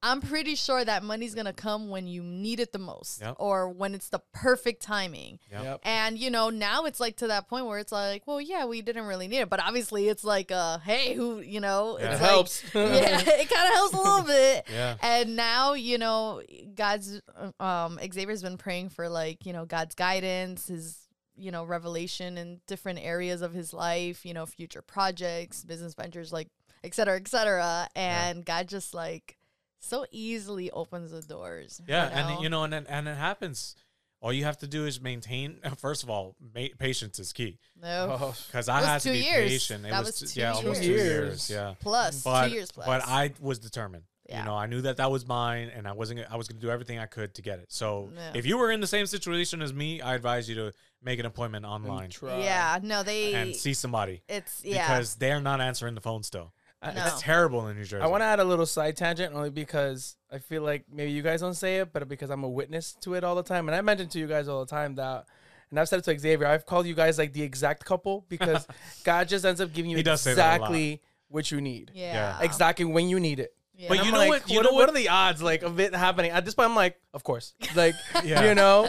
I'm 0.03 0.22
pretty 0.22 0.53
sure 0.55 0.83
that 0.86 1.01
money's 1.03 1.33
gonna 1.33 1.53
come 1.53 1.89
when 1.89 2.05
you 2.07 2.22
need 2.22 2.60
it 2.60 2.72
the 2.74 2.77
most, 2.79 3.22
Yep. 3.22 3.38
or 3.39 3.69
when 3.69 3.95
it's 3.95 4.10
the 4.10 4.19
perfect 4.33 4.81
timing. 4.83 5.39
Yep. 5.51 5.63
Yep. 5.63 5.79
And 5.83 6.19
you 6.19 6.29
know, 6.29 6.50
now 6.51 6.83
it's 6.86 7.00
like 7.00 7.15
to 7.17 7.27
that 7.27 7.48
point 7.48 7.65
where 7.65 7.79
it's 7.79 7.91
like, 7.91 8.27
well, 8.27 8.41
yeah, 8.41 8.65
we 8.65 8.81
didn't 8.81 9.05
really 9.05 9.27
need 9.27 9.39
it, 9.39 9.50
but 9.50 9.60
obviously 9.60 10.10
it's 10.10 10.24
like, 10.24 10.51
uh, 10.51 10.77
hey, 10.79 11.13
who, 11.15 11.39
you 11.39 11.60
know, 11.62 11.98
Yeah. 11.98 12.05
It 12.05 12.12
it's 12.13 12.22
like, 12.22 12.29
helps. 12.31 12.63
yeah, 12.75 13.19
it 13.25 13.50
kind 13.50 13.67
of 13.67 13.74
helps 13.74 13.93
a 13.93 13.98
little 13.98 14.24
bit. 14.27 14.65
yeah, 14.72 14.98
And 15.01 15.36
now, 15.36 15.74
you 15.74 15.98
know, 15.98 16.41
God's, 16.75 17.22
um, 17.60 17.98
Xavier's 18.13 18.41
been 18.43 18.57
praying 18.57 18.89
for 18.89 19.07
like, 19.10 19.45
you 19.45 19.53
know, 19.53 19.65
God's 19.65 19.95
guidance, 19.95 20.67
his, 20.67 21.00
you 21.36 21.50
know, 21.50 21.63
revelation 21.63 22.38
in 22.38 22.60
different 22.67 23.00
areas 23.00 23.41
of 23.41 23.53
his 23.53 23.74
life, 23.74 24.25
you 24.25 24.33
know, 24.33 24.45
future 24.45 24.81
projects, 24.81 25.63
business 25.63 25.93
ventures, 25.93 26.31
like, 26.33 26.50
et 26.83 26.93
cetera, 26.93 27.15
et 27.15 27.27
cetera. 27.27 27.88
And 27.95 28.45
God 28.45 28.67
just 28.67 28.93
like 28.93 29.38
so 29.84 30.06
easily 30.12 30.72
opens 30.72 31.12
the 31.12 31.22
doors. 31.22 31.82
yeah. 31.88 32.10
you 32.10 32.34
And 32.34 32.44
you 32.44 32.50
know, 32.50 32.63
and 32.63 32.74
and 32.74 33.08
it 33.08 33.18
happens. 33.18 33.75
All 34.22 34.32
you 34.32 34.46
have 34.46 34.58
to 34.60 34.68
do 34.68 34.86
is 34.86 35.02
maintain. 35.02 35.60
First 35.78 36.04
of 36.04 36.10
all, 36.10 36.36
ma- 36.56 36.68
patience 36.80 37.20
is 37.20 37.34
key. 37.34 37.60
no. 37.82 38.18
Oh, 38.22 38.36
Because 38.48 38.70
I 38.70 38.82
had 38.82 39.02
to 39.02 39.12
be 39.12 39.20
years. 39.20 39.52
patient. 39.52 39.86
It 39.86 39.90
That 39.92 40.00
was, 40.06 40.22
was 40.22 40.32
t- 40.32 40.36
two 40.36 40.40
yeah, 40.40 40.54
almost 40.54 40.82
two 40.82 40.88
years. 40.90 41.04
years. 41.06 41.50
Yeah. 41.50 41.74
Plus 41.82 42.24
but 42.24 42.48
two 42.48 42.54
years 42.54 42.72
plus. 42.72 42.88
but 42.88 43.02
I 43.06 43.34
was 43.42 43.60
determined. 43.60 44.06
Yeah. 44.30 44.40
You 44.40 44.46
know, 44.46 44.56
I 44.56 44.68
knew 44.68 44.80
that 44.84 44.96
that 44.98 45.12
was 45.12 45.28
mine, 45.28 45.70
and 45.75 45.86
I 45.86 45.92
wasn't. 45.92 46.22
I 46.32 46.38
was 46.38 46.48
going 46.48 46.58
to 46.62 46.66
do 46.66 46.72
everything 46.72 46.98
I 46.98 47.06
could 47.08 47.34
to 47.36 47.42
get 47.42 47.60
it. 47.60 47.66
So 47.74 48.10
Yeah. 48.16 48.32
if 48.34 48.46
you 48.46 48.58
were 48.58 48.72
in 48.72 48.80
the 48.80 48.88
same 48.88 49.06
situation 49.06 49.62
as 49.62 49.74
me, 49.74 50.00
I 50.00 50.16
advise 50.16 50.48
you 50.48 50.56
to 50.56 50.74
make 51.02 51.20
an 51.20 51.25
appointment 51.25 51.66
online 51.66 52.10
yeah, 52.22 52.80
no, 52.82 53.04
they. 53.04 53.34
and 53.34 53.54
see 53.54 53.74
somebody 53.74 54.24
it's 54.30 54.63
yeah. 54.63 54.88
because 54.88 55.16
they're 55.16 55.42
not 55.42 55.60
answering 55.60 55.96
the 55.96 56.02
phone 56.02 56.24
still. 56.24 56.54
I- 56.84 56.94
No. 56.94 57.06
It's 57.06 57.22
terrible 57.22 57.68
in 57.68 57.78
New 57.78 57.84
Jersey. 57.86 58.04
I 58.04 58.08
want 58.08 58.22
to 58.22 58.25
add 58.25 58.40
a 58.40 58.44
little 58.44 58.66
side 58.66 58.98
tangent 58.98 59.34
only 59.34 59.50
because 59.50 60.18
I 60.32 60.38
feel 60.40 60.62
like 60.63 60.86
maybe 60.92 61.12
you 61.12 61.22
guys 61.22 61.42
don't 61.42 61.54
say 61.54 61.78
it, 61.78 61.94
but 61.94 62.08
because 62.10 62.30
I'm 62.30 62.44
a 62.44 62.50
witness 62.50 62.94
to 63.02 63.13
it 63.16 63.24
all 63.24 63.36
the 63.36 63.44
time. 63.44 63.68
And 63.70 63.75
I 63.75 63.82
mention 63.82 64.10
to 64.10 64.20
you 64.20 64.28
guys 64.28 64.48
all 64.48 64.60
the 64.66 64.70
time 64.70 64.96
that, 64.96 65.25
and 65.70 65.80
I've 65.80 65.88
said 65.90 66.00
it 66.00 66.06
to 66.06 66.20
Xavier, 66.20 66.46
I've 66.48 66.66
called 66.66 66.86
you 66.86 66.94
guys 66.94 67.18
like 67.18 67.34
the 67.34 67.42
exact 67.42 67.86
couple 67.86 68.25
because 68.30 68.68
God 69.04 69.28
just 69.30 69.46
ends 69.46 69.62
up 69.62 69.74
giving 69.74 69.92
you 69.92 69.98
He 69.98 70.04
does 70.04 70.22
say 70.22 70.34
that 70.34 70.40
a 70.40 70.44
lot. 70.44 70.56
exactly 70.72 71.02
what 71.30 71.50
you 71.52 71.62
need. 71.62 71.92
yeah. 71.96 72.40
Exactly 72.42 72.86
when 72.86 73.08
you 73.10 73.20
need 73.20 73.40
it. 73.40 73.56
Yeah. 73.75 73.90
But 73.90 74.06
you 74.06 74.12
know 74.12 74.20
like, 74.20 74.30
what- 74.30 74.50
you 74.50 74.58
what, 74.58 74.63
know 74.63 74.70
are- 74.70 74.74
what- 74.74 74.80
what 74.82 74.90
are 74.90 74.94
the 75.00 75.10
odds 75.10 75.42
like 75.42 75.63
of 75.63 75.80
it 75.80 75.96
happening? 75.96 76.30
At 76.32 76.46
this 76.46 76.54
point, 76.54 76.70
I'm 76.70 76.75
like, 76.75 77.00
of 77.13 77.24
course. 77.24 77.56
Like, 77.75 77.96
Yeah. 78.24 78.44
you 78.48 78.54
know, 78.56 78.88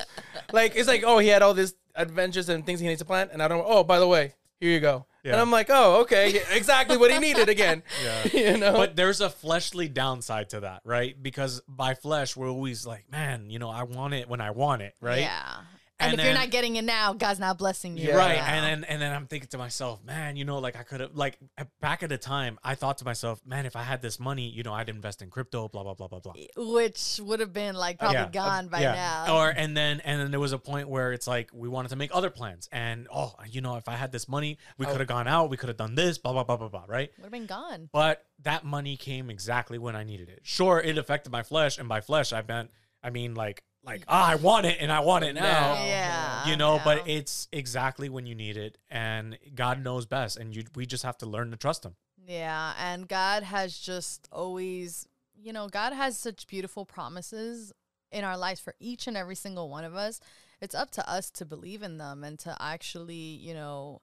like 0.52 0.74
it's 0.76 0.88
like, 0.88 1.04
oh, 1.06 1.18
he 1.18 1.28
had 1.28 1.40
all 1.42 1.54
these 1.54 1.74
adventures 1.94 2.48
and 2.50 2.66
things 2.66 2.80
he 2.80 2.86
needs 2.88 2.98
to 2.98 3.04
plan, 3.06 3.30
and 3.32 3.42
I 3.42 3.48
don't. 3.48 3.64
Oh, 3.66 3.82
by 3.84 3.98
the 3.98 4.06
way, 4.08 4.34
here 4.60 4.70
you 4.70 4.80
go. 4.80 5.06
And 5.32 5.40
I'm 5.40 5.50
like, 5.50 5.68
oh, 5.70 6.02
okay, 6.02 6.40
exactly 6.52 6.96
what 6.96 7.10
he 7.10 7.18
needed 7.18 7.48
again. 7.48 7.82
Yeah. 8.04 8.24
you 8.52 8.58
know. 8.58 8.72
But 8.74 8.96
there's 8.96 9.20
a 9.20 9.30
fleshly 9.30 9.88
downside 9.88 10.50
to 10.50 10.60
that, 10.60 10.82
right? 10.84 11.20
Because 11.20 11.62
by 11.68 11.94
flesh, 11.94 12.36
we're 12.36 12.50
always 12.50 12.86
like, 12.86 13.10
man, 13.10 13.50
you 13.50 13.58
know, 13.58 13.70
I 13.70 13.84
want 13.84 14.14
it 14.14 14.28
when 14.28 14.40
I 14.40 14.50
want 14.50 14.82
it, 14.82 14.94
right? 15.00 15.20
Yeah. 15.20 15.60
And, 16.00 16.10
And 16.12 16.20
if 16.20 16.26
you're 16.26 16.34
not 16.34 16.50
getting 16.50 16.74
it 16.74 16.82
now, 16.82 17.12
God's 17.12 17.38
not 17.38 17.56
blessing 17.56 17.96
you. 17.96 18.08
Yeah. 18.08 18.16
Right. 18.16 18.36
now. 18.36 18.46
And 18.46 18.64
then 18.82 18.84
and 18.90 19.00
then 19.00 19.12
I'm 19.12 19.26
thinking 19.26 19.48
to 19.50 19.58
myself, 19.58 20.02
man, 20.04 20.36
you 20.36 20.44
know, 20.44 20.58
like 20.58 20.74
I 20.74 20.82
could 20.82 20.98
have 21.00 21.14
like 21.14 21.38
back 21.80 22.02
at 22.02 22.08
the 22.08 22.18
time, 22.18 22.58
I 22.64 22.74
thought 22.74 22.98
to 22.98 23.04
myself, 23.04 23.40
man, 23.46 23.64
if 23.64 23.76
I 23.76 23.84
had 23.84 24.02
this 24.02 24.18
money, 24.18 24.48
you 24.48 24.64
know, 24.64 24.72
I'd 24.74 24.88
invest 24.88 25.22
in 25.22 25.30
crypto, 25.30 25.68
blah 25.68 25.84
blah 25.84 25.94
blah 25.94 26.08
blah 26.08 26.18
blah. 26.18 26.32
which 26.56 27.20
would 27.22 27.38
have 27.38 27.52
been 27.52 27.76
like 27.76 27.96
uh, 28.00 28.10
probably 28.10 28.16
Yeah. 28.18 28.24
Uh, 28.24 28.28
gone 28.46 28.68
by 28.68 28.80
yeah. 28.80 28.92
now. 29.26 29.36
Or 29.36 29.50
and 29.50 29.76
then 29.76 30.00
and 30.00 30.20
then 30.20 30.30
there 30.32 30.40
was 30.40 30.52
a 30.52 30.58
point 30.58 30.88
where 30.88 31.12
it's 31.12 31.28
like 31.28 31.50
we 31.54 31.68
wanted 31.68 31.90
to 31.90 31.96
make 31.96 32.10
other 32.12 32.30
plans, 32.30 32.68
and 32.72 33.06
oh, 33.14 33.32
you 33.48 33.60
know, 33.60 33.76
if 33.76 33.88
I 33.88 33.94
had 33.94 34.10
this 34.10 34.28
money, 34.28 34.58
we 34.78 34.86
Oh. 34.86 34.90
could 34.90 34.98
have 35.00 35.08
gone 35.08 35.28
out, 35.28 35.48
we 35.48 35.56
could 35.56 35.68
have 35.68 35.78
done 35.78 35.94
this, 35.94 36.18
blah 36.18 36.32
blah 36.32 36.42
blah 36.42 36.56
blah 36.56 36.68
blah, 36.68 36.84
right? 36.88 37.12
would 37.18 37.22
have 37.24 37.32
been 37.32 37.46
gone. 37.46 37.88
But 37.92 38.24
that 38.42 38.64
money 38.64 38.96
came 38.96 39.30
exactly 39.30 39.78
when 39.78 39.94
I 39.94 40.02
needed 40.02 40.28
it. 40.28 40.40
Sure, 40.42 40.80
it 40.80 40.98
affected 40.98 41.30
my 41.30 41.44
flesh, 41.44 41.78
and 41.78 41.88
by 41.88 42.00
flesh 42.00 42.32
I 42.32 42.42
meant 42.42 42.70
I 43.02 43.10
mean 43.10 43.34
like 43.36 43.62
like 43.84 44.04
ah, 44.08 44.30
I 44.30 44.34
want 44.36 44.66
it 44.66 44.78
and 44.80 44.90
I 44.90 45.00
want 45.00 45.24
it 45.24 45.34
now. 45.34 45.42
Now. 45.42 45.84
Yeah. 45.84 46.48
You 46.48 46.56
know, 46.56 46.80
but 46.84 47.06
it's 47.08 47.48
exactly 47.52 48.08
when 48.08 48.26
you 48.26 48.34
need 48.34 48.56
it, 48.56 48.78
and 48.90 49.38
God 49.54 49.82
knows 49.82 50.06
best, 50.06 50.36
and 50.36 50.54
you 50.54 50.64
we 50.74 50.86
just 50.86 51.04
have 51.04 51.18
to 51.18 51.26
learn 51.26 51.50
to 51.50 51.56
trust 51.56 51.84
Him. 51.84 51.96
Yeah, 52.26 52.72
and 52.78 53.06
God 53.06 53.42
has 53.42 53.78
just 53.78 54.28
always, 54.32 55.06
you 55.34 55.52
know, 55.52 55.68
God 55.68 55.92
has 55.92 56.18
such 56.18 56.46
beautiful 56.46 56.86
promises 56.86 57.72
in 58.10 58.24
our 58.24 58.38
lives 58.38 58.60
for 58.60 58.74
each 58.80 59.06
and 59.06 59.16
every 59.16 59.34
single 59.34 59.68
one 59.68 59.84
of 59.84 59.94
us. 59.94 60.20
It's 60.60 60.74
up 60.74 60.90
to 60.92 61.10
us 61.10 61.30
to 61.32 61.44
believe 61.44 61.82
in 61.82 61.98
them 61.98 62.24
and 62.24 62.38
to 62.40 62.56
actually, 62.60 63.14
you 63.14 63.52
know, 63.52 64.00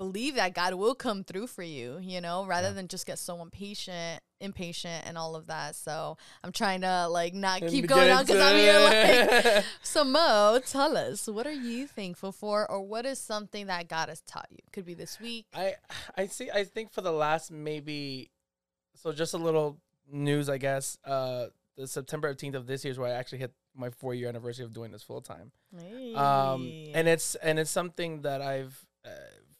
believe 0.00 0.36
that 0.36 0.54
God 0.54 0.72
will 0.74 0.94
come 0.94 1.22
through 1.24 1.46
for 1.46 1.62
you, 1.62 1.98
you 2.00 2.22
know, 2.22 2.46
rather 2.46 2.68
Yeah. 2.68 2.72
than 2.72 2.88
just 2.88 3.04
get 3.04 3.18
so 3.18 3.42
impatient, 3.42 4.22
impatient 4.40 5.06
and 5.06 5.18
all 5.18 5.36
of 5.36 5.46
that. 5.48 5.76
So 5.76 6.16
I'm 6.42 6.52
trying 6.52 6.80
to 6.80 7.06
like 7.08 7.34
not 7.34 7.60
And 7.60 7.70
keep 7.70 7.86
going 7.86 8.10
on 8.10 8.24
because 8.24 8.40
I'm 8.40 8.56
here 8.56 8.80
like 8.80 9.64
so 9.82 10.02
Mo, 10.02 10.58
tell 10.66 10.96
us, 10.96 11.26
what 11.26 11.46
are 11.46 11.52
you 11.52 11.86
thankful 11.86 12.32
for 12.32 12.68
or 12.70 12.80
what 12.80 13.04
is 13.04 13.18
something 13.18 13.66
that 13.66 13.88
God 13.88 14.08
has 14.08 14.22
taught 14.22 14.48
you? 14.50 14.58
Could 14.72 14.86
be 14.86 14.94
this 14.94 15.20
week. 15.20 15.44
I 15.54 15.74
I 16.16 16.26
see. 16.28 16.50
I 16.50 16.64
think 16.64 16.92
for 16.92 17.02
the 17.02 17.12
last 17.12 17.50
maybe, 17.50 18.30
so 18.96 19.12
just 19.12 19.34
a 19.34 19.38
little 19.38 19.76
news, 20.10 20.48
I 20.48 20.56
guess. 20.56 20.96
Uh, 21.04 21.48
the 21.76 21.86
September 21.86 22.32
18th 22.34 22.54
of 22.54 22.66
this 22.66 22.84
year 22.84 22.92
is 22.92 22.98
where 22.98 23.08
I 23.08 23.16
actually 23.18 23.38
hit 23.38 23.52
my 23.74 23.90
four 23.90 24.14
year 24.14 24.28
anniversary 24.30 24.64
of 24.64 24.72
doing 24.72 24.92
this 24.92 25.02
full 25.02 25.20
time. 25.20 25.52
Um, 26.16 26.66
and 26.94 27.06
it's 27.06 27.34
and 27.36 27.58
it's 27.58 27.70
something 27.70 28.22
that 28.22 28.40
I've, 28.42 28.86
uh, 29.04 29.10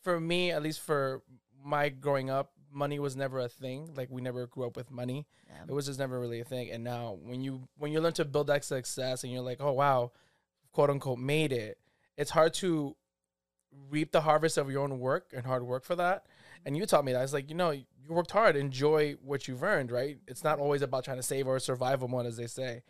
for 0.02 0.20
me 0.20 0.50
at 0.50 0.62
least 0.62 0.80
for 0.80 1.22
my 1.64 1.88
growing 1.88 2.30
up, 2.30 2.52
money 2.72 2.98
was 2.98 3.16
never 3.16 3.40
a 3.40 3.48
thing. 3.48 3.90
Like 3.96 4.08
we 4.10 4.20
never 4.20 4.46
grew 4.46 4.66
up 4.66 4.76
with 4.76 4.90
money. 4.90 5.26
Yeah. 5.48 5.64
It 5.68 5.72
was 5.72 5.86
just 5.86 5.98
never 5.98 6.18
really 6.20 6.40
a 6.40 6.44
thing. 6.44 6.70
And 6.70 6.84
now 6.84 7.18
when 7.22 7.40
you 7.42 7.68
when 7.78 7.92
you 7.92 8.00
learn 8.00 8.12
to 8.14 8.24
build 8.24 8.46
that 8.48 8.64
success 8.64 9.24
and 9.24 9.32
you're 9.32 9.42
like, 9.42 9.60
oh 9.60 9.72
wow, 9.72 10.12
quote 10.72 10.90
unquote 10.90 11.18
made 11.18 11.52
it, 11.52 11.78
it's 12.16 12.30
hard 12.30 12.54
to 12.54 12.96
reap 13.88 14.12
the 14.12 14.20
harvest 14.20 14.58
of 14.58 14.70
your 14.70 14.82
own 14.82 14.98
work 14.98 15.32
and 15.34 15.46
hard 15.46 15.62
work 15.62 15.84
for 15.84 15.96
that. 15.96 16.24
Mm-hmm. 16.24 16.66
And 16.66 16.76
you 16.76 16.86
taught 16.86 17.04
me 17.04 17.12
that. 17.12 17.22
It's 17.22 17.32
like, 17.32 17.48
you 17.48 17.56
know, 17.56 17.70
you 17.70 17.84
worked 18.08 18.32
hard, 18.32 18.56
enjoy 18.56 19.16
what 19.22 19.48
you've 19.48 19.62
earned, 19.62 19.90
right? 19.90 20.18
It's 20.26 20.44
not 20.44 20.58
always 20.58 20.82
about 20.82 21.04
trying 21.04 21.18
to 21.18 21.22
save 21.22 21.46
or 21.46 21.58
survive 21.58 22.00
survival 22.00 22.08
mode, 22.08 22.26
as 22.26 22.36
they 22.36 22.46
say. 22.46 22.82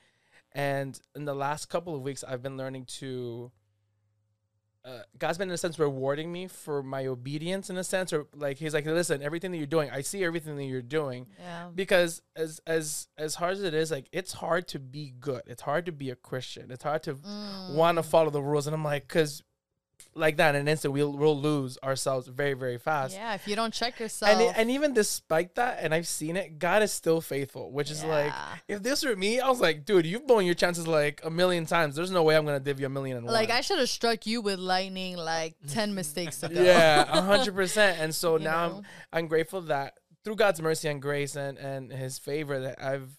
And 0.53 0.99
in 1.15 1.25
the 1.25 1.35
last 1.35 1.69
couple 1.69 1.95
of 1.95 2.03
weeks, 2.03 2.25
I've 2.27 2.43
been 2.43 2.57
learning 2.57 2.87
to. 2.99 3.53
Uh, 4.83 5.01
God's 5.19 5.37
been 5.37 5.49
in 5.51 5.55
a 5.55 5.59
sense 5.59 5.79
rewarding 5.79 6.33
me 6.33 6.47
for 6.47 6.83
my 6.83 7.07
obedience 7.07 7.69
in 7.69 7.77
a 7.77 7.85
sense, 7.85 8.13
or 8.15 8.27
like 8.35 8.57
He's 8.57 8.73
like, 8.73 8.87
listen, 8.87 9.23
everything 9.23 9.51
that 9.53 9.59
you're 9.59 9.67
doing, 9.67 9.91
I 9.91 10.01
see 10.01 10.25
everything 10.25 10.57
that 10.57 10.65
you're 10.65 10.81
doing, 10.81 11.27
yeah. 11.39 11.69
because 11.75 12.23
as 12.35 12.61
as 12.67 13.09
as 13.19 13.35
hard 13.35 13.53
as 13.53 13.63
it 13.63 13.75
is, 13.75 13.91
like 13.91 14.09
it's 14.11 14.33
hard 14.33 14.67
to 14.69 14.79
be 14.79 15.13
good. 15.21 15.43
It's 15.47 15.63
hard 15.63 15.85
to 15.87 15.93
be 15.93 16.09
a 16.09 16.17
Christian. 16.17 16.71
It's 16.71 16.83
hard 16.85 17.03
to 17.05 17.15
Mm. 17.15 17.75
want 17.75 17.99
to 17.99 18.03
follow 18.03 18.31
the 18.31 18.41
rules, 18.43 18.67
and 18.67 18.75
I'm 18.75 18.83
like, 18.85 19.07
because 19.07 19.43
like 20.15 20.37
that 20.39 20.55
in 20.55 20.63
an 20.63 20.69
instant, 20.69 20.95
we'll 20.95 21.13
we'll 21.13 21.39
lose 21.41 21.79
ourselves 21.83 22.29
very 22.29 22.55
very 22.55 22.79
fast. 22.79 23.15
Yeah, 23.15 23.35
if 23.35 23.47
you 23.47 23.57
don't 23.57 23.73
check 23.73 23.99
yourself. 24.01 24.33
And 24.33 24.41
it, 24.41 24.55
and 24.57 24.71
even 24.71 24.93
despite 24.95 25.55
that, 25.57 25.79
and 25.81 25.95
I've 25.95 26.07
seen 26.07 26.37
it, 26.37 26.59
God 26.59 26.83
is 26.83 26.93
still 26.93 27.21
faithful. 27.21 27.71
Which 27.73 27.91
is 27.91 28.05
like, 28.05 28.33
if 28.69 28.83
this 28.83 29.05
were 29.05 29.17
me, 29.17 29.41
I 29.41 29.49
was 29.49 29.61
like, 29.61 29.85
dude, 29.85 30.07
you've 30.07 30.27
blown 30.27 30.45
your 30.47 30.55
chances 30.55 30.87
like 30.87 31.21
a 31.25 31.31
million 31.31 31.67
times. 31.67 31.97
There's 31.97 32.11
no 32.11 32.23
way 32.23 32.37
I'm 32.37 32.45
gonna 32.45 32.61
give 32.61 32.81
you 32.81 32.87
a 32.87 32.91
million 32.91 33.17
and 33.19 33.27
one. 33.27 33.35
like 33.35 33.51
I 33.51 33.61
should 33.61 33.79
have 33.79 33.89
struck 33.89 34.27
you 34.27 34.41
with 34.41 34.59
lightning 34.59 35.17
like 35.17 35.57
ten 35.69 35.95
mistakes 36.01 36.43
ago. 36.43 36.61
yeah, 36.61 37.05
a 37.09 37.23
hundred 37.23 37.55
percent. 37.55 37.99
And 38.01 38.15
so 38.15 38.37
You 38.39 38.45
now 38.45 38.69
know? 38.69 38.75
I'm 38.77 38.85
I'm 39.13 39.27
grateful 39.29 39.61
that 39.63 39.99
through 40.25 40.37
God's 40.37 40.61
mercy 40.61 40.89
and 40.89 41.01
grace 41.01 41.37
and 41.37 41.59
and 41.59 41.93
His 41.93 42.19
favor 42.19 42.61
that 42.61 42.83
I've 42.83 43.11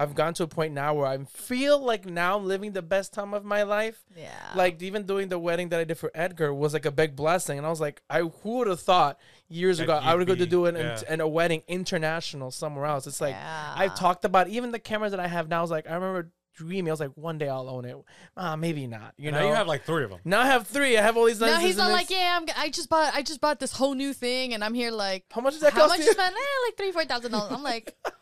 I've 0.00 0.14
gone 0.14 0.32
to 0.34 0.44
a 0.44 0.46
point 0.48 0.72
now 0.72 0.94
where 0.94 1.06
I 1.06 1.18
feel 1.24 1.78
like 1.78 2.06
now 2.06 2.36
I'm 2.38 2.46
living 2.46 2.72
the 2.72 2.80
best 2.82 3.12
time 3.12 3.34
of 3.34 3.44
my 3.44 3.64
life. 3.64 4.02
Yeah. 4.16 4.30
Like 4.54 4.82
even 4.82 5.04
doing 5.04 5.28
the 5.28 5.38
wedding 5.38 5.68
that 5.68 5.80
I 5.80 5.84
did 5.84 5.98
for 5.98 6.10
Edgar 6.14 6.54
was 6.54 6.72
like 6.72 6.86
a 6.86 6.90
big 6.90 7.14
blessing, 7.14 7.58
and 7.58 7.66
I 7.66 7.70
was 7.70 7.80
like, 7.80 8.02
I 8.08 8.20
who 8.22 8.58
would 8.58 8.68
have 8.68 8.80
thought 8.80 9.18
years 9.48 9.78
That 9.78 9.84
ago 9.84 9.94
I 10.02 10.12
you'd 10.12 10.18
would 10.20 10.26
go 10.28 10.34
to 10.36 10.46
do 10.46 10.66
an 10.66 10.76
yeah. 10.76 10.98
an 11.08 11.20
a 11.20 11.28
wedding 11.28 11.62
international 11.68 12.50
somewhere 12.50 12.86
else. 12.86 13.06
It's 13.06 13.20
like 13.20 13.34
Yeah. 13.34 13.72
I've 13.76 13.94
talked 13.94 14.24
about 14.24 14.48
even 14.48 14.70
the 14.72 14.78
cameras 14.78 15.10
that 15.10 15.20
I 15.20 15.26
have 15.26 15.48
now. 15.48 15.58
I 15.58 15.62
was 15.62 15.70
like, 15.70 15.88
I 15.88 15.94
remember 15.94 16.30
dreaming. 16.56 16.90
I 16.90 16.92
was 16.92 17.00
like, 17.00 17.12
one 17.14 17.38
day 17.38 17.48
I'll 17.48 17.68
own 17.70 17.84
it. 17.86 17.96
Ah, 18.36 18.54
maybe 18.56 18.86
not. 18.86 19.14
You 19.16 19.30
now 19.32 19.40
know, 19.40 19.48
you 19.48 19.54
have 19.54 19.66
like 19.66 19.84
three 19.84 20.04
of 20.04 20.10
them. 20.10 20.20
now 20.24 20.40
I 20.40 20.46
have 20.46 20.66
three. 20.66 20.96
I 20.98 21.02
have 21.02 21.16
all 21.16 21.24
these. 21.24 21.40
No, 21.40 21.46
lenses 21.46 21.64
he's 21.64 21.76
not 21.78 21.90
like, 21.90 22.10
yeah, 22.10 22.36
I'm, 22.38 22.46
g- 22.46 22.52
I 22.56 22.68
just 22.68 22.88
bought, 22.90 23.14
I 23.14 23.22
just 23.22 23.40
bought 23.40 23.60
this 23.60 23.72
whole 23.72 23.94
new 23.94 24.12
thing, 24.12 24.52
and 24.54 24.62
I'm 24.62 24.74
here 24.74 24.90
like, 24.90 25.24
How 25.30 25.40
much 25.40 25.54
does 25.54 25.62
that 25.62 25.72
cost? 25.72 25.76
how 25.82 25.88
cost 25.88 25.98
much 25.98 26.00
you? 26.00 26.06
you 26.06 26.12
spend? 26.12 26.34
Eh, 26.34 26.66
like 26.68 26.76
three, 26.76 26.92
four 26.92 27.04
thousand 27.04 27.32
dollars. 27.32 27.52
I'm 27.52 27.62
like, 27.62 27.96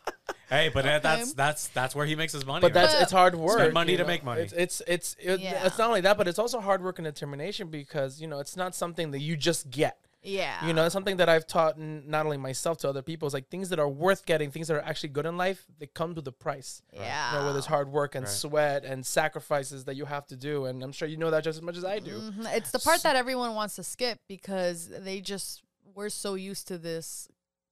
Hey, 0.49 0.69
but 0.73 0.85
Okay. 0.85 0.99
that's 1.01 1.33
that's 1.33 1.67
that's 1.69 1.95
where 1.95 2.05
he 2.05 2.15
makes 2.15 2.33
his 2.33 2.45
money. 2.45 2.61
But 2.61 2.73
that's 2.73 2.93
But- 2.93 3.03
it's 3.03 3.11
hard 3.11 3.35
work. 3.35 3.59
Spend 3.59 3.73
money 3.73 3.91
you 3.91 3.97
to 3.97 4.03
know? 4.03 4.07
make 4.07 4.23
money. 4.23 4.41
It's 4.41 4.53
it's 4.53 4.81
it's, 4.87 5.15
it- 5.19 5.39
Yeah. 5.39 5.65
it's 5.65 5.77
not 5.77 5.87
only 5.89 6.01
that, 6.01 6.17
but 6.17 6.27
it's 6.27 6.39
also 6.39 6.59
hard 6.59 6.83
work 6.83 6.97
and 6.99 7.05
determination 7.05 7.67
because 7.69 8.19
you 8.19 8.27
know 8.27 8.39
it's 8.39 8.55
not 8.57 8.73
something 8.75 9.11
that 9.11 9.19
you 9.19 9.35
just 9.37 9.69
get. 9.69 9.97
yeah, 10.21 10.65
You 10.67 10.73
know, 10.73 10.83
it's 10.83 10.91
something 10.91 11.15
that 11.15 11.29
I've 11.29 11.47
taught 11.47 11.77
n- 11.77 12.03
not 12.05 12.25
only 12.25 12.35
myself 12.35 12.77
to 12.79 12.89
other 12.89 13.01
people. 13.01 13.25
It's 13.25 13.33
like 13.33 13.47
things 13.47 13.69
that 13.69 13.79
are 13.79 13.87
worth 13.87 14.25
getting, 14.25 14.51
things 14.51 14.67
that 14.67 14.75
are 14.75 14.81
actually 14.83 15.09
good 15.17 15.25
in 15.25 15.37
life. 15.37 15.65
They 15.79 15.87
come 15.87 16.13
with 16.13 16.27
a 16.27 16.33
price. 16.33 16.81
yeah. 16.91 17.31
You 17.31 17.37
know, 17.39 17.43
where 17.45 17.53
there's 17.53 17.67
hard 17.67 17.89
work 17.89 18.15
and 18.15 18.25
Right. 18.25 18.33
sweat 18.33 18.83
and 18.83 19.05
sacrifices 19.05 19.85
that 19.85 19.95
you 19.95 20.03
have 20.03 20.27
to 20.27 20.35
do. 20.35 20.65
And 20.65 20.83
I'm 20.83 20.91
sure 20.91 21.07
you 21.07 21.15
know 21.15 21.31
that 21.31 21.45
just 21.45 21.57
as 21.59 21.61
much 21.61 21.77
as 21.77 21.85
I 21.85 21.99
do. 21.99 22.19
Mhm. 22.19 22.53
It's 22.53 22.71
the 22.71 22.79
part 22.79 23.01
that 23.03 23.15
everyone 23.15 23.55
wants 23.55 23.75
to 23.77 23.83
skip 23.83 24.19
because 24.27 24.89
they 24.89 25.21
just 25.21 25.61
we're 25.95 26.09
so 26.09 26.33
used 26.35 26.67
to 26.67 26.77
this 26.77 27.29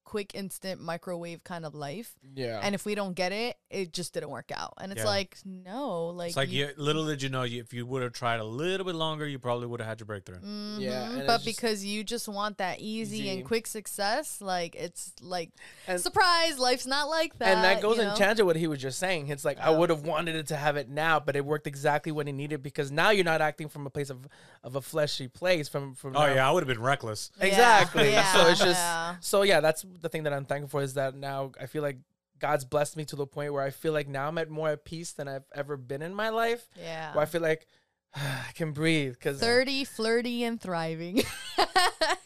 quick, 0.08 0.34
instant 0.34 0.80
microwave 0.80 1.44
kind 1.44 1.66
of 1.66 1.74
life, 1.74 2.14
Yeah. 2.34 2.60
and 2.62 2.74
if 2.74 2.86
we 2.86 2.94
don't 2.94 3.12
get 3.12 3.30
it, 3.30 3.58
it 3.68 3.92
just 3.92 4.14
didn't 4.14 4.30
work 4.30 4.50
out. 4.54 4.72
And 4.80 4.90
it's 4.90 5.00
Yeah. 5.02 5.06
like, 5.16 5.36
no, 5.44 6.06
like, 6.06 6.28
it's 6.28 6.36
like 6.38 6.50
you- 6.50 6.70
little 6.78 7.04
did 7.06 7.20
you 7.22 7.28
know, 7.28 7.42
you, 7.42 7.60
if 7.60 7.74
you 7.74 7.84
would 7.84 8.02
have 8.02 8.14
tried 8.14 8.40
a 8.40 8.44
little 8.44 8.86
bit 8.86 8.94
longer, 8.94 9.26
you 9.28 9.38
probably 9.38 9.66
would 9.66 9.80
have 9.80 9.88
had 9.88 10.00
your 10.00 10.06
breakthrough. 10.06 10.38
Yeah, 10.78 11.08
Mhm, 11.08 11.18
and 11.18 11.26
but 11.26 11.34
it's 11.36 11.44
just- 11.44 11.56
because 11.60 11.84
you 11.84 12.04
just 12.04 12.26
want 12.26 12.56
that 12.56 12.80
easy, 12.80 13.18
Easy. 13.18 13.28
and 13.28 13.44
quick 13.44 13.66
success, 13.66 14.40
like 14.40 14.74
it's 14.76 15.12
like 15.20 15.50
And- 15.86 16.00
surprise, 16.00 16.58
life's 16.58 16.86
not 16.86 17.10
like 17.10 17.38
that. 17.38 17.48
and 17.48 17.62
that 17.64 17.82
goes 17.82 17.96
you 17.96 18.04
in 18.04 18.08
know? 18.08 18.14
tangent 18.16 18.46
what 18.46 18.56
he 18.56 18.66
was 18.66 18.80
just 18.80 18.98
saying. 18.98 19.28
It's 19.28 19.44
like 19.44 19.58
I 19.60 19.68
would 19.68 19.90
have 19.90 20.04
wanted 20.06 20.36
it 20.36 20.46
to 20.46 20.56
have 20.56 20.76
it 20.78 20.88
now, 20.88 21.20
but 21.20 21.36
it 21.36 21.44
worked 21.44 21.66
exactly 21.66 22.12
when 22.12 22.26
he 22.26 22.32
needed 22.32 22.62
because 22.62 22.90
now 22.90 23.10
you're 23.10 23.24
not 23.26 23.42
acting 23.42 23.68
from 23.68 23.86
a 23.86 23.90
place 23.90 24.08
of 24.08 24.26
of 24.64 24.74
a 24.74 24.80
fleshy 24.80 25.28
place. 25.28 25.68
From 25.68 25.94
from 25.94 26.16
Oh 26.16 26.20
now- 26.26 26.34
yeah, 26.34 26.48
I 26.48 26.50
would 26.52 26.62
have 26.62 26.68
been 26.74 26.80
reckless. 26.82 27.30
Exactly. 27.40 28.10
yeah, 28.12 28.32
so 28.32 28.48
it's 28.48 28.58
just 28.60 28.80
yeah. 28.80 29.16
so 29.20 29.42
yeah. 29.42 29.60
That's 29.60 29.84
the 30.00 30.08
thing 30.08 30.24
that 30.24 30.32
I'm 30.32 30.44
thankful 30.44 30.80
for 30.80 30.82
is 30.82 30.94
that 30.94 31.14
now 31.14 31.52
I 31.60 31.66
feel 31.66 31.82
like 31.82 31.98
God's 32.38 32.64
blessed 32.64 32.96
me 32.96 33.04
to 33.06 33.16
the 33.16 33.26
point 33.26 33.52
where 33.52 33.62
I 33.62 33.70
feel 33.70 33.92
like 33.92 34.08
now 34.08 34.28
I'm 34.28 34.38
at 34.38 34.50
more 34.50 34.70
at 34.70 34.84
peace 34.84 35.12
than 35.12 35.28
I've 35.28 35.46
ever 35.54 35.76
been 35.76 36.02
in 36.02 36.14
my 36.14 36.28
life. 36.28 36.68
Yeah. 36.76 37.12
Where 37.14 37.22
I 37.22 37.26
feel 37.26 37.42
like 37.42 37.66
I 38.14 38.50
can 38.54 38.72
breathe 38.72 39.14
because 39.14 39.40
30, 39.40 39.84
flirty, 39.84 40.44
and 40.44 40.60
thriving. 40.60 41.22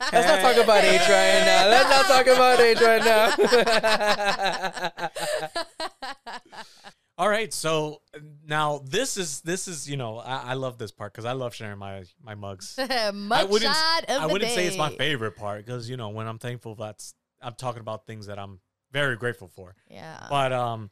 Let's 0.00 0.26
not 0.26 0.40
talk 0.40 0.56
about 0.56 0.82
age 0.84 1.00
right 1.02 1.44
now. 1.44 1.68
Let's 1.68 1.90
not 1.90 2.06
talk 2.06 2.26
about 2.26 2.60
age 2.60 2.80
right 2.80 3.04
now. 3.04 3.34
All 7.18 7.28
right, 7.28 7.52
so 7.52 8.00
now 8.46 8.80
this 8.82 9.18
is 9.18 9.42
this 9.42 9.68
is 9.68 9.88
you 9.88 9.98
know 9.98 10.18
I, 10.18 10.52
I 10.52 10.54
love 10.54 10.78
this 10.78 10.90
part 10.90 11.12
because 11.12 11.26
I 11.26 11.32
love 11.32 11.54
sharing 11.54 11.78
my 11.78 12.04
my 12.22 12.34
mugs. 12.34 12.76
I 12.78 13.10
Mug 13.10 13.50
wouldn't 13.50 13.74
shot 13.74 14.04
of 14.08 14.22
I 14.22 14.26
wouldn't 14.26 14.52
say 14.52 14.66
it's 14.66 14.78
my 14.78 14.88
favorite 14.90 15.36
part 15.36 15.66
because 15.66 15.90
you 15.90 15.98
know 15.98 16.08
when 16.08 16.26
I'm 16.26 16.38
thankful 16.38 16.76
that's 16.76 17.14
I'm 17.42 17.54
talking 17.54 17.80
about 17.80 18.06
things 18.06 18.26
that 18.26 18.38
I'm 18.38 18.60
very 18.90 19.16
grateful 19.16 19.48
for. 19.48 19.76
Yeah. 19.90 20.26
But 20.30 20.54
um, 20.54 20.90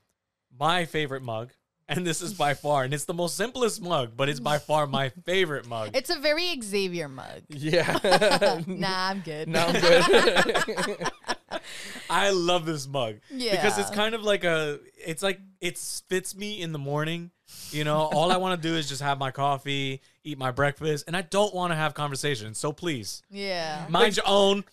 my 0.59 0.85
favorite 0.85 1.23
mug, 1.23 1.53
and 1.89 2.07
this 2.07 2.21
is 2.23 2.35
by 2.35 2.55
far, 2.55 2.85
and 2.85 2.93
it's 2.93 3.05
the 3.07 3.15
most 3.15 3.37
simplest 3.37 3.81
mug, 3.83 4.13
but 4.17 4.29
it's 4.29 4.41
by 4.41 4.59
far 4.59 4.87
my 4.87 5.09
favorite 5.25 5.67
mug. 5.67 5.91
It's 5.95 6.11
a 6.11 6.19
very 6.19 6.61
Xavier 6.63 7.09
mug. 7.09 7.43
yeah. 7.49 8.61
nah, 8.67 9.09
I'm 9.11 9.21
good. 9.21 9.49
no, 9.49 9.67
I'm 9.67 9.81
good. 9.81 11.09
I 12.11 12.31
love 12.31 12.67
this 12.67 12.87
mug 12.87 13.17
Yeah. 13.31 13.53
because 13.57 13.79
it's 13.79 13.91
kind 13.91 14.15
of 14.15 14.23
like 14.23 14.45
a. 14.45 14.81
It's 15.05 15.23
like 15.23 15.41
it 15.61 15.79
fits 16.09 16.37
me 16.37 16.61
in 16.61 16.73
the 16.73 16.79
morning. 16.79 17.31
You 17.71 17.85
know, 17.85 17.97
all 17.97 18.31
I 18.31 18.37
want 18.37 18.61
to 18.61 18.69
do 18.69 18.77
is 18.77 18.89
just 18.89 19.01
have 19.01 19.19
my 19.19 19.31
coffee, 19.31 20.03
eat 20.25 20.39
my 20.39 20.51
breakfast, 20.51 21.05
and 21.07 21.17
I 21.17 21.23
don't 21.23 21.55
want 21.55 21.71
to 21.73 21.77
have 21.77 21.95
conversations. 21.95 22.59
So 22.59 22.73
please, 22.73 23.23
Yeah. 23.31 23.87
mind 23.89 24.17
your 24.17 24.27
own. 24.29 24.65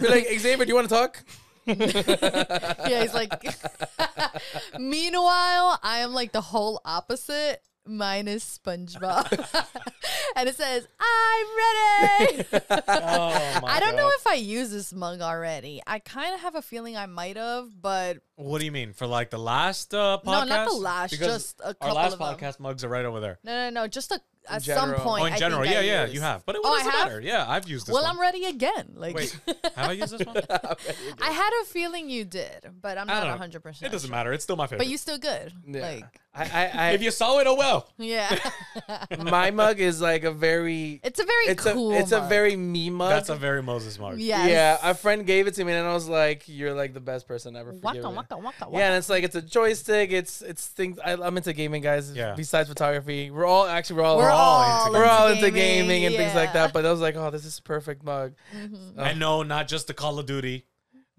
You're 0.00 0.10
like 0.10 0.26
Xavier, 0.38 0.64
do 0.64 0.68
you 0.70 0.74
want 0.74 0.88
to 0.88 0.94
talk? 0.94 1.24
yeah, 1.66 3.02
he's 3.02 3.14
like. 3.14 3.32
Meanwhile, 4.78 5.78
I 5.82 5.98
am 5.98 6.12
like 6.12 6.32
the 6.32 6.40
whole 6.40 6.80
opposite, 6.84 7.62
minus 7.86 8.58
SpongeBob, 8.58 9.30
and 10.36 10.48
it 10.48 10.56
says, 10.56 10.86
"I'm 11.00 11.46
ready." 12.18 12.44
Oh 12.52 13.60
my 13.62 13.68
I 13.68 13.80
don't 13.80 13.96
know 13.96 14.02
God. 14.02 14.12
if 14.18 14.26
I 14.26 14.34
use 14.34 14.70
this 14.70 14.92
mug 14.92 15.20
already. 15.20 15.80
I 15.86 15.98
kind 15.98 16.34
of 16.34 16.40
have 16.40 16.54
a 16.54 16.62
feeling 16.62 16.96
I 16.96 17.06
might 17.06 17.36
have, 17.36 17.68
but 17.80 18.18
What 18.36 18.58
do 18.58 18.64
you 18.64 18.72
mean 18.72 18.92
for 18.92 19.06
like 19.06 19.30
the 19.30 19.38
last 19.38 19.94
uh, 19.94 20.18
podcast? 20.24 20.26
No, 20.26 20.44
not 20.44 20.68
the 20.68 20.76
last, 20.76 21.18
just 21.18 21.60
a 21.60 21.66
our 21.68 21.74
couple 21.74 21.94
last 21.96 22.12
of 22.14 22.18
them. 22.18 22.28
podcast 22.36 22.60
mugs 22.60 22.84
are 22.84 22.88
right 22.88 23.04
over 23.04 23.20
there. 23.20 23.38
no, 23.44 23.70
no, 23.70 23.82
no. 23.82 23.88
Just 23.88 24.10
a, 24.12 24.20
at 24.48 24.62
general. 24.62 24.96
some 24.96 25.04
point. 25.04 25.22
Oh, 25.22 25.26
in 25.26 25.32
I 25.32 25.36
general, 25.38 25.62
think 25.62 25.72
yeah, 25.74 25.80
I 25.80 25.82
yeah, 25.82 26.02
used. 26.02 26.14
you 26.14 26.20
have. 26.20 26.44
But 26.44 26.56
it 26.56 26.62
Oh, 26.64 26.72
I 26.72 26.78
doesn't 26.78 26.92
matter. 26.92 27.20
Yeah, 27.20 27.44
I've 27.48 27.68
used 27.68 27.86
this 27.86 27.92
Well, 27.92 28.02
one. 28.02 28.12
I'm 28.12 28.20
ready 28.20 28.44
again. 28.44 28.92
Like, 28.94 29.14
Wait, 29.14 29.38
have 29.76 29.88
I 29.90 29.92
used 29.92 30.16
this 30.18 30.26
one? 30.26 30.36
I 30.50 31.30
had 31.30 31.50
a 31.62 31.64
feeling 31.66 32.10
you 32.10 32.24
did, 32.24 32.66
but 32.80 32.98
I'm 32.98 33.06
not 33.06 33.26
100. 33.26 33.62
percent 33.62 33.90
It 33.90 33.92
doesn't 33.92 34.10
matter. 34.10 34.32
It's 34.32 34.44
still 34.44 34.56
my 34.56 34.66
favorite. 34.66 34.78
But 34.78 34.86
you 34.88 34.96
still 34.96 35.18
good. 35.18 35.52
Yeah. 35.66 35.80
Like, 35.80 36.20
I, 36.34 36.44
I, 36.44 36.70
I 36.74 36.90
if 36.92 37.02
you 37.02 37.10
saw 37.10 37.38
it, 37.40 37.46
oh 37.46 37.54
well. 37.54 37.88
yeah. 37.98 38.38
my 39.18 39.50
mug 39.50 39.80
is 39.80 40.00
like 40.00 40.24
a 40.24 40.32
very 40.32 40.98
it's 41.04 41.20
a 41.20 41.24
very 41.24 41.44
it's 41.46 41.64
cool. 41.64 41.92
a 41.92 41.98
it's 41.98 42.12
a 42.12 42.22
very 42.22 42.56
me 42.56 42.88
mug. 42.88 43.10
That's 43.10 43.28
a 43.28 43.34
very 43.36 43.62
Moses 43.62 43.98
mug. 43.98 44.18
Yeah. 44.18 44.46
Yeah, 44.46 44.78
a 44.82 44.94
friend 44.94 45.26
gave 45.26 45.46
it 45.46 45.54
to 45.54 45.64
me 45.64 45.74
and 45.74 45.86
I 45.86 45.92
was 45.92 46.08
like, 46.08 46.44
"You're 46.46 46.72
like 46.72 46.94
the 46.94 47.00
best 47.00 47.28
person 47.28 47.54
ever." 47.54 47.72
for 47.72 47.78
Waka 47.80 47.98
it." 47.98 48.04
waka 48.04 48.14
waka 48.38 48.38
waka. 48.38 48.68
Yeah, 48.72 48.88
and 48.88 48.96
it's 48.96 49.10
like 49.10 49.24
it's 49.24 49.36
a 49.36 49.42
joystick. 49.42 50.10
It's 50.10 50.40
it's 50.40 50.66
things. 50.68 50.98
I, 51.04 51.12
I'm 51.12 51.36
into 51.36 51.52
gaming, 51.52 51.82
guys. 51.82 52.14
Yeah. 52.14 52.34
Besides 52.34 52.68
photography, 52.70 53.30
we're 53.30 53.44
all 53.44 53.66
actually 53.66 53.96
we're 53.96 54.04
all 54.04 54.16
We're 54.16 54.30
all 54.30 54.86
into 54.86 54.98
we're 54.98 55.04
all 55.04 55.28
into 55.28 55.46
into 55.46 55.58
gaming, 55.58 56.06
and 56.06 56.14
things 56.16 56.34
like 56.34 56.54
that. 56.54 56.72
But 56.72 56.86
I 56.86 56.90
was 56.90 57.00
like, 57.00 57.16
oh, 57.16 57.30
this 57.30 57.44
is 57.44 57.58
a 57.58 57.62
perfect 57.62 58.04
mug. 58.04 58.34
Mhm. 58.56 58.94
Oh. 58.96 59.02
I 59.02 59.12
know, 59.12 59.42
not 59.42 59.68
just 59.68 59.86
the 59.86 59.94
Call 59.94 60.18
of 60.18 60.24
Duty. 60.24 60.64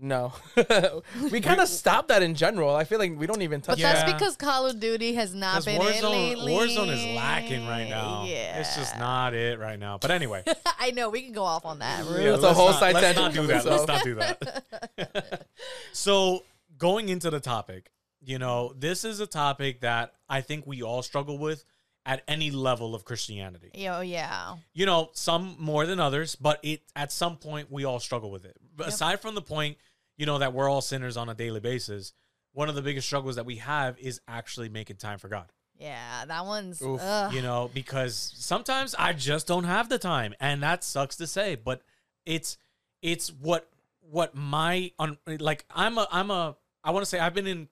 No, 0.04 0.34
we 1.32 1.39
kind 1.39 1.62
of 1.62 1.70
stopped 1.70 2.10
that 2.10 2.22
in 2.22 2.36
general. 2.36 2.76
I 2.76 2.84
feel 2.84 3.00
like 3.00 3.18
we 3.18 3.26
don't 3.26 3.42
even 3.42 3.62
touch. 3.62 3.76
But 3.76 3.80
Yeah. 3.80 3.94
that's 3.94 4.12
because 4.12 4.36
Call 4.36 4.66
of 4.68 4.78
Duty 4.78 5.13
has 5.13 5.34
not 5.34 5.63
been 5.63 5.82
in 5.82 5.88
Warzone, 5.88 6.12
lately. 6.12 6.52
Warzone 6.52 6.89
is 6.89 7.16
lacking 7.16 7.66
right 7.66 7.88
now. 7.88 8.26
Yeah. 8.28 8.60
It's 8.60 8.76
just 8.76 9.00
not 9.00 9.34
it 9.34 9.60
right 9.60 9.80
now. 9.80 9.98
But 9.98 10.12
anyway, 10.12 10.44
I 10.80 10.92
know 10.92 11.10
we 11.10 11.22
can 11.22 11.32
go 11.32 11.44
off 11.44 11.66
on 11.66 11.80
that. 11.80 12.04
Yeah, 12.06 12.32
That's 12.32 12.44
a 12.44 12.48
let's 12.48 12.58
whole 12.58 12.72
not, 12.72 12.80
side 12.82 12.96
Let's 12.96 13.16
tangent 13.16 13.36
not 13.36 13.42
do 13.42 13.48
that. 13.48 13.66
Let's 13.66 13.88
not 13.88 14.04
do 14.04 14.16
that. 14.16 15.48
so 15.94 16.44
going 16.78 17.08
into 17.08 17.30
the 17.30 17.39
topic, 17.39 17.89
you 18.22 18.39
know, 18.39 18.74
this 18.78 19.06
is 19.06 19.22
a 19.22 19.28
topic 19.28 19.80
that 19.82 20.13
I 20.28 20.42
think 20.42 20.68
we 20.68 20.82
all 20.84 21.02
struggle 21.02 21.38
with 21.38 21.63
at 22.06 22.22
any 22.28 22.52
level 22.52 22.94
of 22.94 23.06
Christianity. 23.06 23.72
Yo, 23.74 24.02
yeah. 24.02 24.56
you 24.74 24.86
know, 24.86 25.12
some 25.13 25.56
more 25.58 25.86
than 25.86 26.02
others, 26.02 26.36
but 26.36 26.60
it 26.62 26.82
at 26.94 27.13
some 27.13 27.38
point 27.38 27.72
we 27.72 27.86
all 27.86 28.02
struggle 28.02 28.30
with 28.32 28.44
it. 28.44 28.58
But 28.76 28.88
Yep. 28.88 28.94
Aside 28.94 29.22
from 29.22 29.36
the 29.36 29.42
point, 29.42 29.78
you 30.17 30.26
know, 30.26 30.38
that 30.39 30.54
we're 30.54 30.69
all 30.69 30.82
sinners 30.82 31.17
on 31.17 31.30
a 31.30 31.34
daily 31.34 31.60
basis, 31.60 32.13
one 32.54 32.69
of 32.69 32.76
the 32.76 32.82
biggest 32.82 33.08
struggles 33.08 33.36
that 33.36 33.45
we 33.45 33.58
have 33.58 33.97
is 33.99 34.21
actually 34.28 34.69
making 34.69 34.97
time 34.97 35.19
for 35.19 35.28
God. 35.28 35.52
Yeah, 35.80 36.26
that 36.26 36.45
one's. 36.45 36.82
Oof. 36.82 37.02
You 37.34 37.41
know, 37.41 37.69
because 37.73 38.34
sometimes 38.38 38.95
I 38.97 39.13
just 39.13 39.47
don't 39.47 39.63
have 39.63 39.89
the 39.89 39.97
time, 39.97 40.34
and 40.39 40.62
that 40.63 40.84
sucks 40.84 41.17
to 41.17 41.28
say, 41.28 41.56
but 41.56 41.82
it's 42.26 42.58
it's 43.02 43.30
what 43.30 43.69
what 43.99 44.36
my 44.36 44.91
on 44.99 45.17
like 45.28 45.65
I'm 45.73 45.97
a 45.97 46.08
I'm 46.12 46.32
a 46.32 46.56
I 46.84 46.91
want 46.91 47.04
to 47.04 47.10
say 47.10 47.19
I've 47.19 47.34
been 47.34 47.47
in 47.47 47.69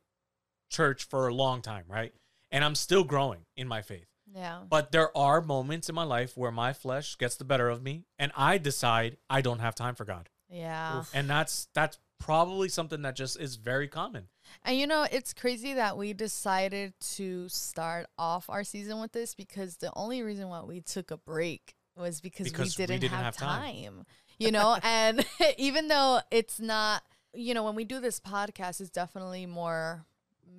church 0.70 1.04
for 1.04 1.28
a 1.28 1.34
long 1.34 1.62
time, 1.62 1.86
right? 1.88 2.14
And 2.50 2.66
I'm 2.66 2.76
still 2.76 3.04
growing 3.04 3.46
in 3.56 3.68
my 3.68 3.82
faith. 3.82 4.08
Yeah. 4.34 4.60
But 4.68 4.92
there 4.92 5.16
are 5.16 5.42
moments 5.42 5.90
in 5.90 5.96
my 5.96 6.04
life 6.04 6.38
where 6.38 6.52
my 6.52 6.74
flesh 6.74 7.18
gets 7.18 7.36
the 7.36 7.44
better 7.44 7.70
of 7.70 7.84
me 7.84 8.06
and 8.18 8.32
I 8.36 8.58
decide 8.58 9.18
I 9.30 9.42
don't 9.42 9.60
have 9.60 9.76
time 9.76 9.96
for 9.96 10.06
God. 10.06 10.30
Yeah. 10.50 11.00
Oof. 11.00 11.12
And 11.14 11.30
that's 11.30 11.68
that's 11.74 11.98
probably 12.22 12.70
something 12.70 13.02
that 13.02 13.16
just 13.16 13.40
is 13.40 13.56
very 13.56 13.88
common. 13.88 14.28
And 14.64 14.78
you 14.78 14.88
know, 14.88 15.06
it's 15.12 15.34
crazy 15.34 15.74
that 15.74 15.98
we 15.98 16.14
decided 16.14 16.94
to 17.16 17.50
start 17.50 18.08
off 18.18 18.50
our 18.50 18.64
season 18.64 19.02
with 19.02 19.12
this 19.12 19.34
because 19.34 19.78
the 19.78 19.92
only 19.96 20.22
reason 20.22 20.48
why 20.50 20.62
we 20.62 20.82
took 20.82 21.12
a 21.12 21.18
break 21.18 21.76
was 21.98 22.22
because, 22.22 22.48
Because 22.48 22.78
we, 22.78 22.84
we 22.84 22.88
didn't 22.88 23.02
didn't 23.02 23.14
have, 23.14 23.26
have 23.26 23.38
time. 23.38 23.84
time. 23.84 24.06
You 24.38 24.52
know, 24.52 24.78
and 24.84 25.26
even 25.58 25.88
though 25.88 26.20
it's 26.32 26.60
not, 26.60 27.04
you 27.34 27.54
know, 27.54 27.64
when 27.64 27.76
we 27.76 27.86
do 27.86 28.00
this 28.00 28.20
podcast, 28.20 28.82
it's 28.82 28.90
definitely 28.90 29.46
more 29.46 30.06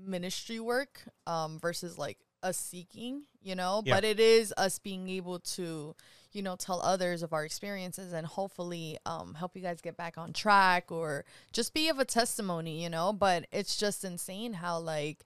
ministry 0.04 0.60
work 0.60 1.02
um, 1.26 1.58
versus 1.58 1.98
like 1.98 2.18
us 2.42 2.56
seeking, 2.56 3.22
you 3.42 3.54
know, 3.54 3.82
Yeah. 3.84 3.94
but 3.96 4.04
it 4.04 4.20
is 4.20 4.52
us 4.56 4.78
being 4.78 5.08
able 5.08 5.40
to, 5.40 5.94
you 6.32 6.42
know, 6.42 6.56
tell 6.56 6.80
others 6.82 7.22
of 7.22 7.32
our 7.32 7.44
experiences 7.44 8.12
and 8.12 8.26
hopefully 8.26 8.98
um, 9.04 9.34
help 9.34 9.56
you 9.56 9.62
guys 9.62 9.80
get 9.80 9.96
back 9.96 10.16
on 10.16 10.32
track 10.32 10.90
or 10.90 11.24
just 11.52 11.74
be 11.74 11.88
of 11.88 11.98
a 11.98 12.04
testimony, 12.04 12.82
you 12.82 12.88
know. 12.90 13.12
But 13.12 13.46
it's 13.52 13.76
just 13.76 14.04
insane 14.04 14.54
how 14.54 14.78
like 14.78 15.24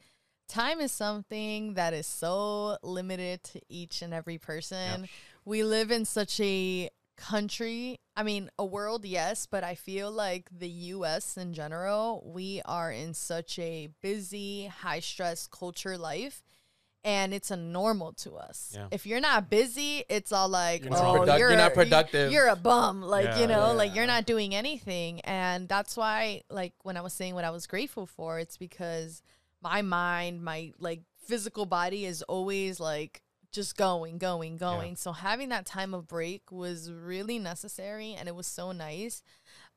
time 0.48 0.80
is 0.80 0.92
something 0.92 1.74
that 1.74 1.92
is 1.92 2.06
so 2.06 2.78
limited 2.82 3.42
to 3.44 3.60
each 3.68 4.02
and 4.02 4.14
every 4.14 4.38
person. 4.38 5.08
We 5.44 5.62
live 5.62 5.90
in 5.90 6.04
such 6.04 6.40
a 6.40 6.90
country, 7.16 7.98
I 8.14 8.22
mean, 8.22 8.50
a 8.58 8.64
world, 8.64 9.04
yes, 9.04 9.46
but 9.46 9.64
I 9.64 9.74
feel 9.74 10.10
like 10.10 10.48
the 10.56 10.68
US 10.68 11.36
in 11.36 11.54
general, 11.54 12.22
we 12.26 12.60
are 12.64 12.92
in 12.92 13.14
such 13.14 13.58
a 13.58 13.88
busy, 14.02 14.66
high 14.66 15.00
stress 15.00 15.46
culture 15.46 15.96
life. 15.96 16.42
And 17.06 17.32
it's 17.32 17.52
a 17.52 17.56
normal 17.56 18.12
to 18.14 18.34
us. 18.34 18.72
Yeah. 18.74 18.88
If 18.90 19.06
you're 19.06 19.20
not 19.20 19.48
busy, 19.48 20.04
it's 20.08 20.32
all 20.32 20.48
like, 20.48 20.82
You're 20.82 20.90
not 20.90 21.04
oh, 21.04 21.20
produc- 21.20 21.38
you're, 21.38 21.48
you're 21.50 21.56
not 21.58 21.72
productive." 21.72 22.32
You're 22.32 22.48
a 22.48 22.56
bum, 22.56 23.00
like 23.00 23.26
Yeah. 23.26 23.38
you 23.38 23.46
know, 23.46 23.72
like 23.74 23.94
you're 23.94 24.08
not 24.08 24.26
doing 24.26 24.56
anything. 24.56 25.20
And 25.20 25.68
that's 25.68 25.96
why, 25.96 26.42
like, 26.50 26.72
when 26.82 26.96
I 26.96 27.02
was 27.02 27.12
saying 27.12 27.36
what 27.36 27.44
I 27.44 27.50
was 27.50 27.68
grateful 27.68 28.06
for, 28.06 28.40
it's 28.40 28.56
because 28.56 29.22
my 29.62 29.82
mind, 29.82 30.42
my 30.42 30.72
like 30.80 31.02
physical 31.24 31.64
body 31.64 32.04
is 32.06 32.22
always 32.22 32.80
like 32.80 33.22
just 33.52 33.76
going, 33.76 34.18
going, 34.18 34.56
going. 34.56 34.96
So 34.96 35.12
having 35.12 35.48
that 35.50 35.64
time 35.64 35.94
of 35.94 36.06
break 36.08 36.50
was 36.50 36.90
really 36.90 37.38
necessary 37.38 38.14
and 38.18 38.28
it 38.28 38.34
was 38.34 38.46
so 38.48 38.72
nice. 38.72 39.22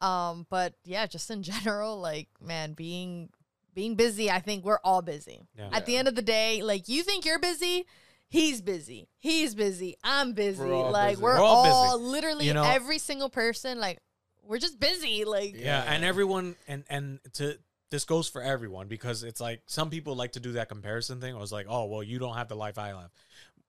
Um, 0.01 0.47
but 0.49 0.73
yeah, 0.83 1.05
just 1.05 1.29
in 1.29 1.43
general, 1.53 1.99
like 1.99 2.27
man, 2.41 2.73
being 2.73 3.29
being 3.73 3.95
busy, 3.95 4.29
I 4.31 4.39
think 4.39 4.65
we're 4.65 4.79
all 4.83 5.01
busy. 5.01 5.47
Yeah. 5.57 5.69
At 5.71 5.85
the 5.85 5.97
end 5.97 6.07
of 6.07 6.15
the 6.15 6.21
day, 6.21 6.61
like 6.61 6.87
you 6.87 7.03
think 7.03 7.25
you're 7.25 7.39
busy, 7.39 7.85
he's 8.27 8.61
busy. 8.61 9.09
He's 9.19 9.55
busy. 9.55 9.97
I'm 10.03 10.33
busy. 10.33 10.63
We're 10.63 10.73
all 10.73 10.91
like 10.91 11.11
busy. 11.13 11.21
we're, 11.23 11.33
We're 11.35 11.39
all 11.41 11.65
all, 11.67 11.97
busy. 11.97 12.11
literally 12.11 12.45
You 12.47 12.53
know- 12.53 12.63
every 12.63 12.97
single 12.99 13.29
person, 13.29 13.79
like 13.79 13.99
we're 14.43 14.59
just 14.59 14.79
busy. 14.79 15.25
Like 15.25 15.55
Yeah, 15.57 15.83
and 15.87 16.03
everyone 16.03 16.55
and 16.67 16.83
and 16.89 17.19
to 17.33 17.57
this 17.91 18.05
goes 18.05 18.27
for 18.29 18.41
everyone 18.43 18.87
because 18.87 19.23
it's 19.23 19.41
like 19.41 19.61
some 19.65 19.89
people 19.89 20.15
like 20.15 20.33
to 20.33 20.39
do 20.39 20.51
that 20.53 20.69
comparison 20.69 21.19
thing. 21.19 21.35
I 21.35 21.39
was 21.39 21.51
like, 21.51 21.65
oh 21.69 21.85
well, 21.85 22.03
you 22.03 22.19
don't 22.19 22.35
have 22.35 22.47
the 22.47 22.55
life 22.55 22.77
I 22.77 22.89
have, 22.89 23.09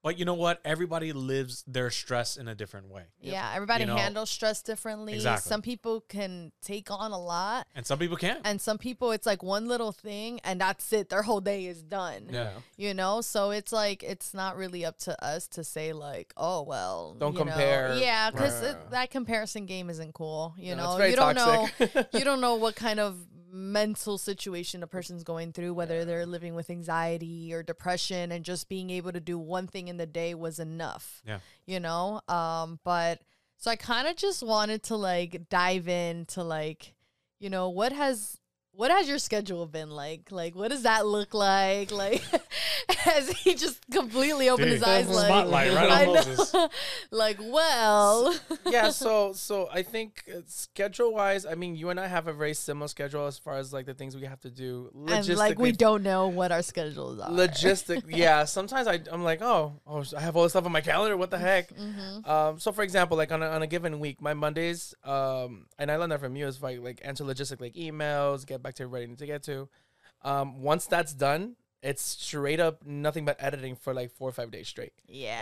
but 0.03 0.19
you 0.19 0.25
know 0.25 0.35
what? 0.35 0.61
Everybody 0.65 1.13
lives 1.13 1.63
their 1.67 1.91
stress 1.91 2.37
in 2.37 2.49
a 2.49 2.55
different 2.55 2.89
way, 2.89 3.05
Yeah, 3.21 3.51
everybody 3.55 3.83
You 3.83 3.89
know- 3.89 3.97
handles 3.97 4.31
stress 4.31 4.63
differently. 4.63 5.15
Exactly. 5.15 5.49
Some 5.49 5.63
people 5.63 6.01
can 6.09 6.53
take 6.63 6.91
on 6.91 7.13
a 7.13 7.19
lot, 7.19 7.67
and 7.75 7.87
some 7.87 7.99
people 7.99 8.17
can't. 8.17 8.41
and 8.45 8.61
some 8.61 8.79
people 8.79 9.13
it's 9.13 9.27
like 9.27 9.43
one 9.43 9.69
little 9.69 9.93
thing 9.93 10.41
and 10.45 10.61
that's 10.61 10.93
it. 10.93 11.09
Their 11.11 11.23
whole 11.23 11.41
day 11.41 11.67
is 11.67 11.83
done. 11.83 12.29
Yeah. 12.31 12.51
You 12.77 12.95
know, 12.95 13.21
so 13.21 13.51
it's 13.51 13.73
like 13.73 14.03
it's 14.03 14.33
not 14.35 14.57
really 14.57 14.85
up 14.85 14.99
to 15.01 15.25
us 15.25 15.47
to 15.49 15.65
say 15.65 15.93
like, 15.93 16.33
oh 16.37 16.63
well, 16.63 17.15
Don't 17.19 17.33
you 17.35 17.39
know. 17.41 17.45
compare. 17.47 17.95
Yeah, 17.97 18.31
because 18.31 18.63
Right. 18.63 18.91
that 18.91 19.11
comparison 19.11 19.67
game 19.67 19.91
isn't 19.91 20.15
cool. 20.15 20.55
You 20.59 20.75
No, 20.77 20.83
it's 20.85 20.93
know, 20.93 20.97
very 20.99 21.11
you 21.11 21.17
don't 21.17 21.35
toxic. 21.35 21.95
know, 21.95 22.05
you 22.19 22.25
don't 22.25 22.41
know 22.41 22.55
what 22.57 22.75
kind 22.77 23.01
of 23.01 23.17
mental 23.53 24.19
situation 24.19 24.83
a 24.83 24.87
person's 24.87 25.23
going 25.23 25.53
through, 25.53 25.75
whether 25.75 26.05
they're 26.05 26.27
living 26.27 26.55
with 26.55 26.71
anxiety 26.71 27.53
or 27.53 27.63
depression, 27.63 28.33
and 28.33 28.45
just 28.45 28.69
being 28.69 28.91
able 28.91 29.13
to 29.13 29.21
do 29.21 29.39
one 29.39 29.67
thing 29.67 29.89
in 29.89 29.97
the 29.97 30.07
day 30.07 30.35
was 30.35 30.59
enough. 30.59 31.23
Yeah. 31.27 31.39
you 31.67 31.81
know. 31.81 32.21
Um, 32.29 32.81
but 32.85 33.21
so 33.57 33.71
I 33.71 33.77
kind 33.77 34.09
of 34.09 34.17
just 34.17 34.43
wanted 34.43 34.83
to 34.85 34.97
like 34.97 35.49
dive 35.49 35.87
into 35.87 36.43
like, 36.43 36.95
you 37.39 37.51
know, 37.51 37.69
what 37.69 37.93
has 37.93 38.40
what 38.73 38.91
has 38.91 39.09
your 39.09 39.19
schedule 39.19 39.67
been 39.67 39.91
like? 39.91 40.31
Like, 40.31 40.55
what 40.55 40.71
does 40.71 40.83
that 40.85 41.07
look 41.07 41.35
like? 41.35 41.91
Like, 41.91 42.23
has 42.89 43.29
he 43.31 43.55
just 43.55 43.85
completely 43.91 44.49
opened 44.49 44.67
Dude, 44.67 44.75
his 44.75 44.83
eyes? 44.83 45.09
Like, 45.09 45.27
spotlight 45.27 45.73
right 45.75 46.09
on 46.09 46.15
Moses. 46.15 46.55
like, 47.11 47.39
well, 47.41 48.35
yeah 48.67 48.91
so 49.01 49.33
so 49.33 49.69
i 49.73 49.83
think 49.83 50.25
schedule 50.47 51.13
wise 51.13 51.45
i 51.47 51.55
mean 51.55 51.75
you 51.75 51.91
and 51.91 51.99
i 51.99 52.07
have 52.07 52.27
a 52.27 52.33
very 52.33 52.55
similar 52.55 52.89
schedule 52.89 53.27
as 53.27 53.39
far 53.39 53.57
as 53.57 53.73
like 53.73 53.87
the 53.87 53.95
things 53.95 54.17
we 54.17 54.25
have 54.25 54.41
to 54.41 54.51
do 54.51 54.91
and 55.09 55.29
like 55.37 55.59
we 55.59 55.73
don't 55.73 56.03
know 56.03 56.29
what 56.29 56.53
our 56.53 56.63
schedules 56.63 57.19
are. 57.21 57.31
logistic 57.31 58.03
yeah 58.09 58.45
sometimes 58.45 58.87
I, 58.87 59.01
i'm 59.11 59.23
like 59.25 59.43
oh, 59.43 59.75
oh 59.87 60.05
i 60.17 60.21
have 60.21 60.37
all 60.37 60.43
this 60.45 60.53
stuff 60.53 60.67
on 60.67 60.73
my 60.73 60.81
calendar 60.81 61.17
what 61.17 61.31
the 61.31 61.39
heck 61.39 61.71
Mhm. 61.75 62.27
um 62.29 62.59
so 62.61 62.73
for 62.73 62.83
example 62.83 63.17
like 63.17 63.33
on 63.33 63.43
a, 63.43 63.47
on 63.47 63.63
a 63.63 63.67
given 63.67 64.01
week 64.01 64.21
my 64.21 64.35
mondays 64.35 64.95
um 65.05 65.67
and 65.79 65.91
i 65.91 65.97
learned 65.97 66.13
that 66.13 66.21
from 66.21 66.37
you 66.37 66.47
is 66.47 66.63
like 66.63 66.81
like 66.81 67.01
answer 67.05 67.25
logistic 67.25 67.61
like 67.61 67.75
emails 67.75 68.47
get 68.47 68.60
back 68.63 68.75
to 68.75 68.83
everybody 68.85 69.05
I 69.05 69.07
need 69.09 69.19
to 69.19 69.27
get 69.27 69.43
to 69.45 69.69
um 70.23 70.63
once 70.63 70.87
that's 70.87 71.13
done 71.13 71.57
it's 71.83 72.03
straight 72.03 72.61
up 72.61 72.85
nothing 72.85 73.25
but 73.25 73.37
editing 73.41 73.75
for 73.75 73.95
like 73.95 74.11
four 74.11 74.29
or 74.29 74.33
five 74.33 74.51
days 74.51 74.69
straight 74.69 74.93
Yeah, 75.09 75.41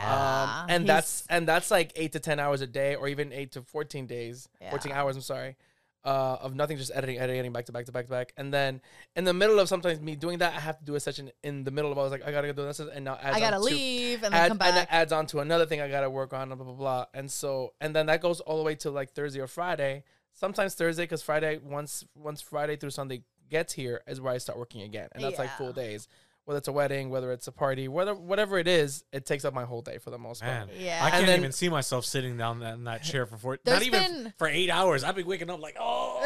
um, 0.62 0.66
and 0.70 0.84
he's- 0.84 0.94
that's 0.96 1.24
and 1.28 1.48
that's 1.48 1.70
like 1.70 1.92
eight 1.96 2.12
to 2.12 2.20
ten 2.20 2.38
hours 2.38 2.60
a 2.60 2.66
day, 2.68 2.94
or 2.94 3.08
even 3.08 3.32
eight 3.32 3.52
to 3.52 3.62
fourteen 3.62 4.06
days, 4.06 4.48
fourteen 4.70 4.92
hours. 4.92 5.16
I'm 5.16 5.22
sorry, 5.22 5.56
uh, 6.04 6.36
of 6.40 6.54
nothing, 6.54 6.76
just 6.78 6.92
editing, 6.94 7.18
editing, 7.18 7.38
editing, 7.40 7.52
back 7.52 7.66
to 7.66 7.72
back 7.72 7.86
to 7.86 7.92
back 7.92 8.04
to 8.04 8.10
back, 8.10 8.32
and 8.36 8.54
then 8.54 8.80
in 9.16 9.24
the 9.24 9.34
middle 9.34 9.58
of 9.58 9.68
sometimes 9.68 10.00
me 10.00 10.14
doing 10.14 10.38
that, 10.38 10.54
I 10.54 10.60
have 10.60 10.78
to 10.78 10.84
do 10.84 10.94
a 10.94 11.00
session 11.00 11.32
in 11.42 11.64
the 11.64 11.72
middle 11.72 11.90
of. 11.90 11.98
I 11.98 12.02
was 12.02 12.12
like, 12.12 12.24
I 12.24 12.30
gotta 12.30 12.46
go 12.46 12.52
do 12.52 12.62
this, 12.62 12.78
and 12.78 13.04
now 13.04 13.18
adds 13.20 13.36
I 13.36 13.40
gotta 13.40 13.56
on 13.56 13.62
to- 13.62 13.74
leave 13.74 14.22
and 14.22 14.32
then 14.32 14.40
add- 14.40 14.48
come 14.48 14.58
and 14.62 14.76
it 14.76 14.86
adds 14.92 15.12
on 15.12 15.26
to 15.26 15.40
another 15.40 15.66
thing 15.66 15.80
I 15.80 15.88
gotta 15.88 16.08
work 16.08 16.32
on, 16.32 16.46
blah 16.50 16.56
blah 16.56 16.72
blah, 16.72 17.06
and 17.14 17.28
so 17.28 17.74
and 17.80 17.96
then 17.96 18.06
that 18.06 18.20
goes 18.22 18.38
all 18.38 18.58
the 18.58 18.64
way 18.64 18.76
to 18.76 18.92
like 18.92 19.10
Thursday 19.10 19.40
or 19.40 19.48
Friday. 19.48 20.04
Sometimes 20.38 20.74
Thursday, 20.74 21.02
because 21.02 21.22
Friday 21.22 21.58
once 21.62 22.04
once 22.14 22.40
Friday 22.40 22.76
through 22.76 22.90
Sunday 22.90 23.22
gets 23.50 23.72
here 23.72 24.02
is 24.06 24.20
where 24.20 24.32
I 24.32 24.38
start 24.38 24.58
working 24.58 24.82
again, 24.82 25.08
and 25.12 25.22
that's 25.24 25.38
like 25.38 25.50
full 25.56 25.72
days. 25.72 26.06
Whether 26.44 26.58
it's 26.58 26.68
a 26.68 26.72
wedding, 26.72 27.10
whether 27.10 27.30
it's 27.32 27.46
a 27.46 27.52
party, 27.52 27.88
whether 27.88 28.14
whatever 28.14 28.56
it 28.58 28.66
is, 28.68 29.04
it 29.12 29.26
takes 29.26 29.44
up 29.44 29.52
my 29.52 29.64
whole 29.64 29.82
day 29.82 29.98
for 29.98 30.08
the 30.10 30.16
most 30.16 30.40
part. 30.40 30.68
Man, 30.68 30.68
Yeah. 30.78 30.98
I 31.02 31.06
And 31.08 31.12
can't 31.12 31.26
then- 31.26 31.38
even 31.40 31.52
see 31.52 31.68
myself 31.68 32.06
sitting 32.06 32.38
down 32.38 32.62
in 32.62 32.84
that 32.84 33.02
chair 33.02 33.26
for 33.26 33.36
four, 33.36 33.52
not 33.52 33.64
There's 33.64 33.86
even 33.86 34.00
been- 34.22 34.32
for 34.38 34.46
eight 34.48 34.70
hours. 34.70 35.04
I've 35.04 35.14
been 35.14 35.26
waking 35.26 35.50
up 35.50 35.60
like, 35.60 35.76
oh. 35.78 36.24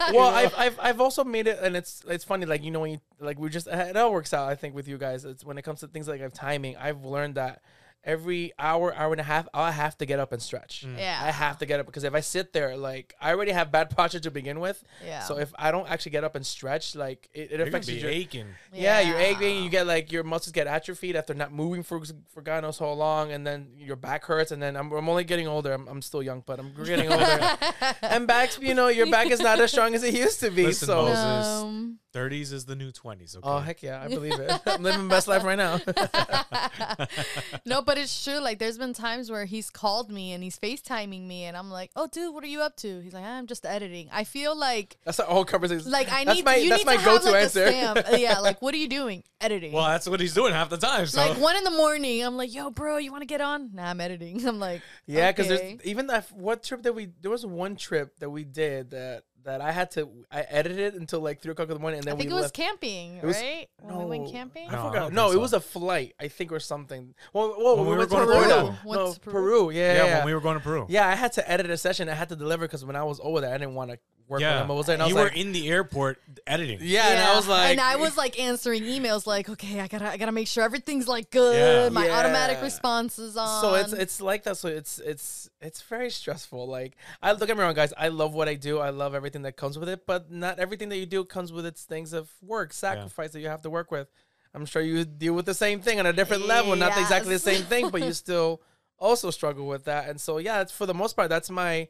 well. 0.12 0.30
I've, 0.34 0.52
I've 0.56 0.80
I've 0.80 1.00
also 1.00 1.22
made 1.22 1.46
it, 1.46 1.58
and 1.62 1.76
it's 1.76 2.02
it's 2.08 2.24
funny. 2.24 2.44
Like 2.46 2.64
you 2.64 2.70
know, 2.72 2.80
when 2.80 2.90
you 2.92 3.00
like 3.20 3.38
we 3.38 3.50
just 3.50 3.66
it 3.68 3.96
all 3.96 4.12
works 4.12 4.32
out. 4.34 4.48
I 4.48 4.54
think 4.56 4.74
with 4.74 4.88
you 4.88 4.98
guys, 4.98 5.24
it's 5.24 5.44
when 5.44 5.58
it 5.58 5.62
comes 5.62 5.80
to 5.80 5.86
things 5.88 6.08
like 6.08 6.22
of 6.22 6.32
timing. 6.32 6.76
I've 6.76 7.04
learned 7.04 7.34
that 7.36 7.62
every 8.04 8.52
hour, 8.58 8.94
hour 8.94 9.12
and 9.12 9.20
a 9.20 9.24
half, 9.24 9.48
I 9.54 9.70
have 9.70 9.96
to 9.98 10.06
get 10.06 10.18
up 10.18 10.32
and 10.32 10.42
stretch. 10.42 10.84
Yeah. 10.84 11.20
I 11.22 11.30
have 11.30 11.58
to 11.58 11.66
get 11.66 11.80
up 11.80 11.86
because 11.86 12.04
if 12.04 12.14
I 12.14 12.20
sit 12.20 12.52
there, 12.52 12.76
like 12.76 13.14
I 13.20 13.32
already 13.32 13.52
have 13.52 13.70
bad 13.70 13.90
posture 13.90 14.20
to 14.20 14.30
begin 14.30 14.60
with. 14.60 14.82
Yeah. 15.04 15.20
So 15.20 15.38
if 15.38 15.52
I 15.58 15.70
don't 15.70 15.88
actually 15.88 16.12
get 16.12 16.24
up 16.24 16.34
and 16.34 16.46
stretch, 16.46 16.94
like 16.94 17.28
it, 17.34 17.52
it 17.52 17.58
You're 17.58 17.68
affects 17.68 17.88
your 17.88 18.10
aching. 18.10 18.48
yeah, 18.72 19.00
you're 19.00 19.18
aching. 19.18 19.62
You 19.62 19.70
get 19.70 19.86
like 19.86 20.10
your 20.12 20.24
muscles 20.24 20.52
get 20.52 20.66
atrophied 20.66 21.16
after 21.16 21.34
not 21.34 21.52
moving 21.52 21.82
for 21.82 22.02
for 22.32 22.42
God 22.42 22.62
knows 22.62 22.78
how 22.78 22.90
long, 22.90 23.32
and 23.32 23.46
then 23.46 23.68
your 23.76 23.96
back 23.96 24.24
hurts. 24.24 24.50
And 24.50 24.62
then 24.62 24.76
I'm, 24.76 24.90
I'm 24.92 25.08
only 25.08 25.24
getting 25.24 25.46
older. 25.46 25.72
I'm, 25.72 25.86
I'm 25.88 26.02
still 26.02 26.22
young, 26.22 26.42
but 26.44 26.58
I'm 26.58 26.72
getting 26.84 27.10
older. 27.10 27.56
and 28.02 28.26
backs, 28.26 28.58
you 28.60 28.74
know, 28.74 28.88
your 28.88 29.10
back 29.10 29.30
is 29.30 29.40
not 29.40 29.60
as 29.60 29.70
strong 29.70 29.94
as 29.94 30.02
it 30.02 30.14
used 30.14 30.40
to 30.40 30.50
be. 30.50 30.66
Listen, 30.66 30.86
so, 30.86 31.02
Moses. 31.02 31.46
Um, 31.62 31.98
30s 32.12 32.52
is 32.52 32.64
the 32.66 32.76
new 32.76 32.92
20s. 32.92 33.36
Okay. 33.36 33.48
oh 33.48 33.58
heck 33.58 33.82
yeah, 33.82 34.02
I 34.02 34.08
believe 34.08 34.38
it. 34.38 34.52
I'm 34.66 34.82
living 34.82 35.06
my 35.06 35.14
best 35.14 35.28
life 35.28 35.44
right 35.44 35.56
now. 35.56 35.80
no, 37.64 37.82
but 37.82 37.91
it's 37.98 38.24
true. 38.24 38.38
Like, 38.38 38.58
there's 38.58 38.78
been 38.78 38.92
times 38.92 39.30
where 39.30 39.44
he's 39.44 39.70
called 39.70 40.10
me 40.10 40.32
and 40.32 40.42
he's 40.42 40.58
FaceTiming 40.58 41.26
me, 41.26 41.44
and 41.44 41.56
I'm 41.56 41.70
like, 41.70 41.90
"Oh, 41.96 42.06
dude, 42.06 42.34
what 42.34 42.44
are 42.44 42.48
you 42.48 42.60
up 42.60 42.76
to?" 42.78 43.00
He's 43.00 43.12
like, 43.12 43.24
"I'm 43.24 43.46
just 43.46 43.64
editing." 43.66 44.08
I 44.12 44.24
feel 44.24 44.56
like, 44.56 44.96
that's 45.04 45.16
the 45.18 45.24
whole 45.24 45.44
conversation. 45.44 45.90
like 45.90 46.10
I 46.12 46.24
That's 46.24 46.36
need 46.36 46.44
my- 46.44 46.56
you 46.56 46.70
that's 46.70 46.80
need 46.80 46.86
my 46.86 46.96
to 46.96 47.00
have 47.02 47.18
go-to 47.22 47.32
like 47.32 47.42
answer. 47.44 47.64
a 47.64 47.68
stamp. 47.68 47.98
Uh, 48.12 48.16
yeah, 48.16 48.38
like 48.38 48.60
what 48.62 48.74
are 48.74 48.78
you 48.78 48.88
doing? 48.88 49.22
Editing. 49.40 49.72
well, 49.72 49.86
that's 49.88 50.08
what 50.08 50.20
he's 50.20 50.34
doing 50.34 50.52
half 50.52 50.68
the 50.70 50.76
time. 50.76 51.06
So 51.06 51.18
like 51.26 51.36
one 51.40 51.56
in 51.56 51.64
the 51.64 51.70
morning, 51.72 52.22
I'm 52.22 52.36
like, 52.36 52.54
"Yo, 52.54 52.70
bro, 52.70 52.98
you 52.98 53.10
want 53.10 53.22
to 53.22 53.26
get 53.26 53.40
on?" 53.40 53.70
Nah, 53.74 53.90
I'm 53.90 54.00
editing. 54.00 54.46
I'm 54.46 54.58
like, 54.60 54.82
yeah, 55.06 55.32
because 55.32 55.50
okay. 55.50 55.74
there's 55.76 55.86
even 55.86 56.06
that 56.08 56.30
what 56.32 56.62
trip 56.62 56.82
that 56.82 56.94
we 56.94 57.08
there 57.20 57.30
was 57.30 57.44
one 57.44 57.74
trip 57.76 58.18
that 58.20 58.30
we 58.30 58.44
did 58.44 58.90
that 58.90 59.24
that 59.44 59.60
I 59.60 59.72
had 59.72 59.90
to 59.92 60.08
I 60.30 60.42
edited 60.42 60.94
until 60.94 61.20
like 61.20 61.40
three 61.40 61.52
o'clock 61.52 61.68
in 61.68 61.74
the 61.74 61.80
morning, 61.80 61.98
and 61.98 62.06
then 62.06 62.12
I 62.14 62.16
then 62.16 62.18
think 62.20 62.30
we 62.30 62.32
it 62.32 62.36
was 62.36 62.42
left. 62.44 62.54
camping, 62.54 63.20
was- 63.22 63.36
right? 63.36 63.68
When 63.80 63.98
we 63.98 64.04
went 64.04 64.32
camping. 64.32 64.68
I 64.68 64.72
No, 64.72 64.78
I 64.78 64.82
forgot. 64.88 65.00
don't 65.00 65.14
No, 65.14 65.30
it 65.30 65.34
so. 65.34 65.38
was 65.40 65.52
a 65.52 65.60
flight, 65.60 66.14
I 66.20 66.28
think, 66.28 66.52
or 66.52 66.60
something. 66.60 67.14
Well, 67.32 67.54
well 67.58 67.76
When 67.76 67.86
we, 67.86 67.92
we 67.92 67.98
went 67.98 68.10
were 68.10 68.18
to 68.20 68.26
going 68.26 68.42
to 68.42 68.46
Florida. 68.48 68.78
Peru. 68.82 68.92
No, 68.94 69.14
Peru. 69.14 69.32
Peru. 69.32 69.70
Yeah, 69.70 69.80
yeah, 69.80 69.92
yeah, 69.96 70.04
yeah. 70.06 70.16
when 70.18 70.26
we 70.26 70.34
were 70.34 70.40
going 70.40 70.56
to 70.58 70.62
Peru. 70.62 70.86
Yeah, 70.88 71.06
I 71.08 71.14
had 71.14 71.32
to 71.34 71.50
edit 71.50 71.68
a 71.70 71.76
session. 71.76 72.08
I 72.08 72.14
had 72.14 72.28
to 72.30 72.36
deliver 72.36 72.64
because 72.66 72.84
when 72.84 72.96
I 72.96 73.02
was 73.04 73.20
over 73.22 73.40
there, 73.40 73.54
I 73.54 73.58
didn't 73.58 73.74
want 73.74 73.90
to 73.90 73.98
work 74.32 74.40
Yeah. 74.40 74.60
with 74.60 74.68
them. 74.68 74.76
Was 74.76 74.86
there, 74.86 74.94
and 74.94 75.02
I 75.02 75.06
was 75.06 75.14
you 75.14 75.20
were 75.20 75.28
in 75.28 75.52
the 75.52 75.68
airport 75.68 76.18
editing. 76.46 76.78
yeah, 76.82 77.08
and 77.10 77.20
I 77.20 77.36
was 77.36 77.46
like, 77.46 77.70
and 77.70 77.80
I 77.80 77.94
was 77.96 78.16
like 78.16 78.40
answering 78.40 78.82
emails, 78.82 79.26
like, 79.26 79.48
okay, 79.48 79.78
I 79.78 79.86
gotta, 79.86 80.10
I 80.10 80.16
gotta 80.16 80.32
make 80.32 80.48
sure 80.48 80.64
everything's 80.64 81.06
like 81.06 81.30
good. 81.30 81.56
Yeah. 81.84 81.88
My 81.90 82.10
automatic 82.10 82.56
Yeah. 82.58 82.64
response 82.64 83.18
is 83.20 83.36
on. 83.36 83.60
so 83.60 83.74
it's 83.74 83.92
it's 83.92 84.20
like 84.20 84.42
that. 84.44 84.56
So 84.56 84.68
it's 84.68 84.98
it's 84.98 85.48
it's 85.60 85.82
very 85.82 86.10
stressful. 86.10 86.66
Like 86.66 86.96
I 87.22 87.30
look 87.32 87.42
at 87.42 87.48
get 87.48 87.56
me 87.56 87.62
wrong, 87.62 87.74
guys. 87.74 87.92
I 87.96 88.08
love 88.08 88.34
what 88.34 88.48
I 88.48 88.54
do. 88.54 88.78
I 88.80 88.90
love 88.90 89.14
everything 89.14 89.42
that 89.42 89.56
comes 89.56 89.78
with 89.78 89.88
it. 89.88 90.06
But 90.06 90.30
not 90.32 90.58
everything 90.58 90.88
that 90.88 90.96
you 90.96 91.06
do 91.06 91.24
comes 91.24 91.52
with 91.52 91.66
its 91.66 91.84
things 91.84 92.12
of 92.12 92.28
work, 92.42 92.72
sacrifice 92.72 93.30
that 93.32 93.40
you 93.40 93.48
have 93.48 93.62
to 93.62 93.70
work 93.70 93.90
with. 93.90 94.08
I'm 94.54 94.66
sure 94.66 94.82
you 94.82 95.04
deal 95.04 95.34
with 95.34 95.46
the 95.46 95.54
same 95.54 95.80
thing 95.80 95.98
on 95.98 96.06
a 96.06 96.12
different 96.12 96.46
level, 96.46 96.74
not 96.76 96.96
exactly 96.98 97.32
the 97.34 97.38
same 97.38 97.62
thing, 97.64 97.90
but 97.90 98.02
you 98.02 98.12
still 98.24 98.60
also 98.98 99.30
struggle 99.30 99.66
with 99.66 99.84
that. 99.84 100.08
And 100.08 100.20
so 100.20 100.38
yeah, 100.38 100.60
it's 100.60 100.72
for 100.72 100.86
the 100.86 100.94
most 100.94 101.16
part 101.16 101.28
that's 101.28 101.50
my 101.50 101.88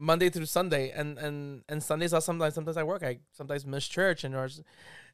Monday 0.00 0.30
through 0.30 0.46
Sunday, 0.46 0.90
and 0.90 1.18
and 1.18 1.62
and 1.68 1.82
Sundays 1.82 2.12
are 2.14 2.20
sometimes 2.22 2.54
sometimes 2.54 2.76
I 2.78 2.82
work. 2.82 3.02
I 3.04 3.18
sometimes 3.32 3.64
miss 3.66 3.86
church 3.86 4.24
and 4.24 4.34
or 4.34 4.48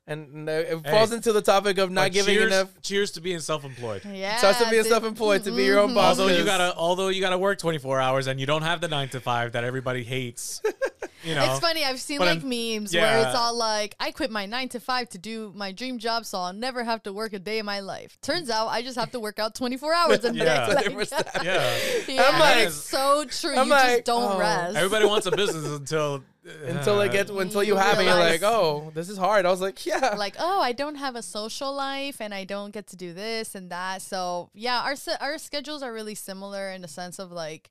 and 0.07 0.49
it 0.49 0.69
Hey. 0.85 0.91
falls 0.93 1.13
into 1.13 1.33
the 1.33 1.43
topic 1.43 1.79
of 1.79 1.91
not 1.91 2.03
But 2.05 2.13
giving 2.13 2.35
cheers, 2.37 2.53
enough. 2.53 2.81
Cheers 2.81 3.11
to 3.13 3.21
being 3.21 3.41
self-employed. 3.41 4.03
yeah, 4.05 4.37
Starts 4.37 4.59
to 4.61 4.71
being 4.71 4.85
dude. 4.85 4.93
self-employed, 4.93 5.43
to 5.45 5.51
be 5.51 5.65
your 5.65 5.81
own 5.81 5.93
boss. 5.95 6.21
Although 6.21 6.33
you 6.33 6.45
gotta, 6.45 6.73
although 6.77 7.09
you 7.09 7.21
gotta 7.21 7.37
work 7.39 7.59
24 7.59 8.01
hours 8.01 8.29
and 8.29 8.39
you 8.39 8.47
don't 8.47 8.63
have 8.63 8.81
the 8.81 8.87
nine 8.87 9.09
to 9.09 9.21
five 9.21 9.51
that 9.53 9.65
everybody 9.65 10.05
hates. 10.05 10.63
You 11.25 11.35
know. 11.35 11.45
It's 11.51 11.61
funny. 11.61 11.85
I've 11.85 12.01
seen 12.01 12.19
But 12.19 12.27
like 12.27 12.39
I'm- 12.41 12.49
memes 12.83 12.95
where 12.95 13.19
it's 13.19 13.35
all 13.35 13.57
like, 13.57 13.95
"I 13.99 14.11
quit 14.11 14.31
my 14.31 14.47
nine 14.47 14.69
to 14.71 14.81
five 14.81 15.09
to 15.11 15.19
do 15.19 15.53
my 15.55 15.73
dream 15.73 15.99
job, 15.99 16.25
so 16.25 16.39
I'll 16.39 16.53
never 16.53 16.85
have 16.85 17.03
to 17.05 17.13
work 17.13 17.33
a 17.33 17.39
day 17.39 17.59
in 17.59 17.67
my 17.67 17.81
life." 17.81 18.19
Turns 18.23 18.51
out, 18.51 18.69
I 18.69 18.83
just 18.83 18.99
have 18.99 19.11
to 19.13 19.21
work 19.21 19.39
out 19.39 19.55
twenty 19.55 19.77
four 19.77 19.93
hours 20.01 20.25
a 20.25 20.33
day. 20.33 20.45
Yeah. 20.45 20.67
Like, 20.67 21.11
yeah. 21.45 21.79
yeah, 22.09 22.31
I'm 22.33 22.41
like- 22.41 22.67
it's 22.67 22.75
so 22.77 23.25
true. 23.25 23.57
I'm 23.57 23.69
you 23.69 23.73
just 23.73 23.89
like, 23.89 24.05
don't 24.05 24.33
oh. 24.37 24.39
rest. 24.39 24.77
Everybody 24.77 25.07
wants 25.07 25.27
a 25.27 25.31
business 25.31 25.67
until 25.67 26.23
until 26.65 27.01
it 27.01 27.09
uh, 27.09 27.13
gets 27.13 27.31
until 27.31 27.63
You 27.63 27.75
you 27.75 27.77
have 27.77 27.99
it, 27.99 28.05
you're 28.05 28.15
like, 28.15 28.43
oh, 28.43 28.93
this 28.95 29.09
is 29.09 29.19
hard. 29.19 29.47
I 29.47 29.51
was 29.51 29.61
like, 29.61 29.85
yeah. 29.85 30.15
like, 30.17 30.37
oh, 30.39 30.61
I 30.61 30.73
don't 30.73 30.95
have 30.97 31.17
a 31.17 31.23
social 31.23 31.75
life 31.75 32.21
and 32.21 32.33
I 32.33 32.45
don't 32.45 32.73
get 32.73 32.87
to 32.89 32.97
do 32.97 33.13
this 33.13 33.55
and 33.55 33.71
that. 33.71 34.03
So 34.03 34.51
yeah, 34.55 34.83
our 34.83 34.95
our 35.21 35.39
schedules 35.39 35.83
are 35.83 35.93
really 35.93 36.15
similar 36.15 36.71
in 36.71 36.83
the 36.83 36.89
sense 36.89 37.19
of 37.19 37.33
like 37.33 37.71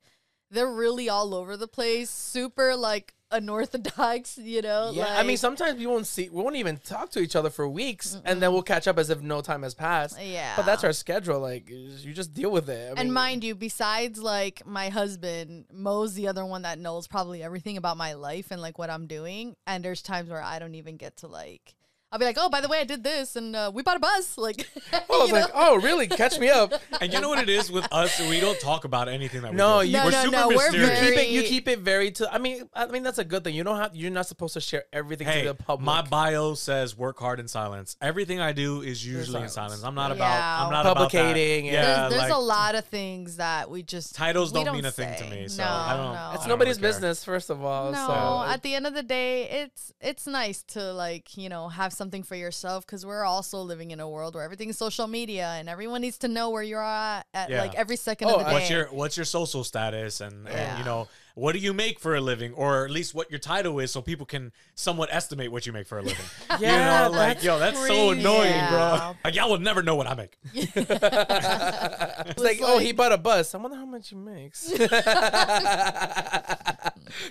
they're 0.52 0.72
really 0.72 1.10
all 1.10 1.34
over 1.34 1.58
the 1.58 1.68
place, 1.68 2.10
super 2.10 2.76
like 2.76 3.15
unorthodox, 3.32 4.38
you 4.38 4.62
know. 4.62 4.92
yeah, 4.94 5.16
I 5.18 5.24
mean, 5.24 5.38
sometimes 5.38 5.80
we 5.80 5.86
won't 5.86 6.08
see, 6.08 6.30
we 6.30 6.42
won't 6.42 6.56
even 6.56 6.78
talk 6.78 7.10
to 7.12 7.20
each 7.20 7.36
other 7.36 7.50
for 7.50 7.68
weeks, 7.68 8.20
and 8.26 8.42
then 8.42 8.52
we'll 8.52 8.62
catch 8.64 8.88
up 8.88 8.98
as 8.98 9.10
if 9.10 9.22
no 9.22 9.42
time 9.42 9.64
has 9.64 9.74
passed. 9.74 10.22
yeah, 10.22 10.54
But 10.56 10.66
that's 10.66 10.84
our 10.84 10.94
schedule. 10.94 11.40
Like, 11.40 11.70
you 11.70 12.14
just 12.14 12.34
deal 12.34 12.52
with 12.52 12.70
it. 12.70 12.88
I 12.98 13.00
And 13.00 13.10
mean, 13.10 13.14
mind 13.14 13.44
you, 13.44 13.56
besides 13.56 14.20
like 14.22 14.66
my 14.66 14.90
husband, 14.90 15.66
Mo's 15.72 16.14
the 16.14 16.28
other 16.28 16.46
one 16.46 16.64
that 16.64 16.80
knows 16.80 17.08
probably 17.08 17.44
everything 17.44 17.78
about 17.78 17.98
my 17.98 18.14
life 18.14 18.52
and 18.52 18.62
like 18.62 18.78
what 18.78 18.90
I'm 18.90 19.08
doing. 19.08 19.56
And 19.68 19.84
there's 19.84 20.02
times 20.02 20.30
where 20.30 20.42
I 20.42 20.60
don't 20.60 20.76
even 20.76 20.98
get 20.98 21.18
to 21.18 21.28
like, 21.28 21.76
I'll 22.16 22.20
be 22.20 22.24
like, 22.24 22.38
oh, 22.40 22.48
by 22.50 22.62
the 22.62 22.70
way, 22.70 22.80
I 22.80 22.86
did 22.86 23.04
this 23.04 23.36
and 23.36 23.54
uh, 23.54 23.70
we 23.74 23.84
bought 23.84 23.98
a 23.98 24.00
bus. 24.00 24.38
Like, 24.46 24.70
I 24.94 25.02
was 25.10 25.28
you 25.28 25.36
like, 25.36 25.52
oh, 25.54 25.76
really? 25.82 26.08
Catch 26.08 26.40
me 26.40 26.50
up. 26.50 26.72
And 27.02 27.12
you 27.12 27.20
know 27.20 27.28
what 27.28 27.40
it 27.40 27.50
is 27.50 27.70
with 27.70 27.86
us? 27.92 28.18
We 28.30 28.40
don't 28.40 28.58
talk 28.62 28.86
about 28.86 29.10
anything 29.10 29.42
that 29.42 29.52
we 29.52 29.58
No, 29.58 29.82
do. 29.82 29.88
you- 29.90 29.94
No, 29.98 30.06
we're 30.06 30.12
no, 30.12 30.24
super 30.24 30.36
no, 30.38 30.48
we're 30.48 30.72
mysterious. 30.72 31.00
keep 31.02 31.18
it. 31.20 31.30
You 31.30 31.44
keep 31.44 31.68
it 31.68 31.80
very. 31.80 32.12
To, 32.12 32.34
I 32.34 32.38
mean, 32.38 32.70
I 32.74 32.86
mean 32.86 33.04
that's 33.04 33.18
a 33.18 33.26
good 33.26 33.44
thing. 33.44 33.54
You 33.54 33.66
don't 33.66 33.78
have. 33.78 33.94
You're 33.96 34.12
not 34.12 34.28
supposed 34.28 34.54
to 34.54 34.62
share 34.62 34.86
everything 34.94 35.28
Hey, 35.28 35.42
to 35.42 35.50
the 35.50 35.56
public. 35.56 35.86
my 35.86 36.02
bio 36.04 36.54
says 36.54 36.98
work 36.98 37.20
hard 37.20 37.42
in 37.42 37.50
silence. 37.50 37.98
Everything 38.02 38.40
I 38.40 38.54
do 38.54 38.82
is 38.82 39.06
usually 39.06 39.42
in 39.44 39.50
silence. 39.50 39.54
silence. 39.82 39.84
I'm 39.84 39.94
not 39.96 40.12
Yeah. 40.12 40.16
about. 40.16 40.66
I'm 40.68 40.72
not 40.72 40.82
about 40.86 41.12
that. 41.12 41.18
Publicating 41.18 41.68
and- 41.68 41.74
Yeah, 41.76 41.82
there's, 41.84 42.10
there's 42.12 42.22
like, 42.30 42.32
a 42.32 42.38
lot 42.42 42.76
of 42.76 42.86
things 42.86 43.36
that 43.38 43.70
we 43.70 43.84
just 43.84 44.16
Titles 44.16 44.54
we 44.54 44.64
don't 44.64 44.76
mean 44.76 44.86
a 44.86 44.92
thing 44.92 45.14
to 45.18 45.30
me, 45.30 45.48
so 45.50 45.64
no, 45.64 45.70
I 45.70 45.98
don't- 45.98 46.14
no. 46.14 46.32
it's 46.36 46.48
nobody's 46.48 46.78
really 46.80 46.94
business, 46.94 47.24
first 47.26 47.50
of 47.50 47.62
all. 47.66 47.92
No, 47.92 48.08
so 48.08 48.52
at 48.54 48.62
the 48.64 48.74
end 48.74 48.88
of 48.88 48.94
the 48.94 49.04
day, 49.04 49.50
it's 49.50 49.92
it's 50.00 50.26
nice 50.28 50.64
to 50.64 50.94
like 50.94 51.36
you 51.36 51.50
know 51.50 51.68
have 51.68 51.92
something 52.06 52.22
for 52.22 52.36
yourself 52.36 52.86
because 52.86 53.04
we're 53.04 53.24
also 53.26 53.58
living 53.62 53.90
in 53.90 54.00
a 54.00 54.08
world 54.08 54.36
where 54.36 54.44
everything's 54.44 54.78
social 54.78 55.08
media 55.08 55.48
and 55.58 55.68
everyone 55.68 56.02
needs 56.02 56.20
to 56.20 56.28
know 56.28 56.52
where 56.52 56.62
you're 56.62 56.84
at 56.84 57.24
at 57.34 57.50
Yeah. 57.50 57.62
like 57.62 57.74
every 57.74 57.96
second 57.96 58.28
Oh, 58.30 58.34
of 58.36 58.40
the 58.42 58.46
day. 58.46 58.54
what's 58.54 58.70
your 58.70 58.86
what's 58.94 59.18
your 59.18 59.26
social 59.26 59.64
status 59.64 60.22
and, 60.22 60.48
and 60.48 60.78
you 60.78 60.86
know 60.86 61.08
what 61.36 61.52
do 61.54 61.60
you 61.60 61.74
make 61.74 62.00
for 62.00 62.16
a 62.16 62.22
living 62.22 62.54
or 62.54 62.86
at 62.86 62.92
least 62.92 63.14
what 63.14 63.30
your 63.30 63.40
title 63.40 63.78
is 63.80 63.92
so 63.92 64.02
people 64.02 64.26
can 64.26 64.52
somewhat 64.74 65.10
estimate 65.12 65.52
what 65.52 65.66
you 65.66 65.74
make 65.74 65.86
for 65.86 66.00
a 66.00 66.02
living 66.02 66.26
Yeah, 66.60 67.06
you 67.06 67.12
know 67.12 67.18
like 67.18 67.44
yo 67.44 67.60
that's 67.60 67.78
so 67.88 68.12
annoying 68.12 68.52
Yeah. 68.52 68.70
bro 68.70 69.16
like 69.24 69.36
y'all 69.36 69.50
will 69.50 69.60
never 69.60 69.84
know 69.84 69.96
what 69.96 70.08
i 70.08 70.16
make 70.16 70.38
it's 70.54 72.40
like, 72.40 72.60
oh, 72.62 72.80
he 72.80 72.92
bought 72.92 73.12
a 73.12 73.18
bus. 73.18 73.54
I 73.54 73.58
wonder 73.58 73.78
how 73.78 73.86
much 73.86 74.10
he 74.10 74.16
makes. 74.16 74.70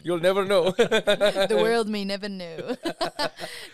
You'll 0.02 0.20
never 0.20 0.44
know. 0.44 0.70
the 0.70 1.58
world 1.60 1.88
may 1.88 2.04
never 2.04 2.28
know. 2.28 2.76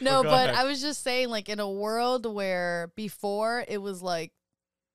no, 0.00 0.22
go 0.22 0.30
but. 0.30 0.50
I 0.50 0.64
was 0.64 0.80
just 0.80 1.02
saying, 1.02 1.28
like, 1.28 1.48
in 1.48 1.60
a 1.60 1.70
world 1.70 2.32
where 2.32 2.92
before 2.96 3.64
it 3.68 3.78
was 3.78 4.02
like 4.02 4.32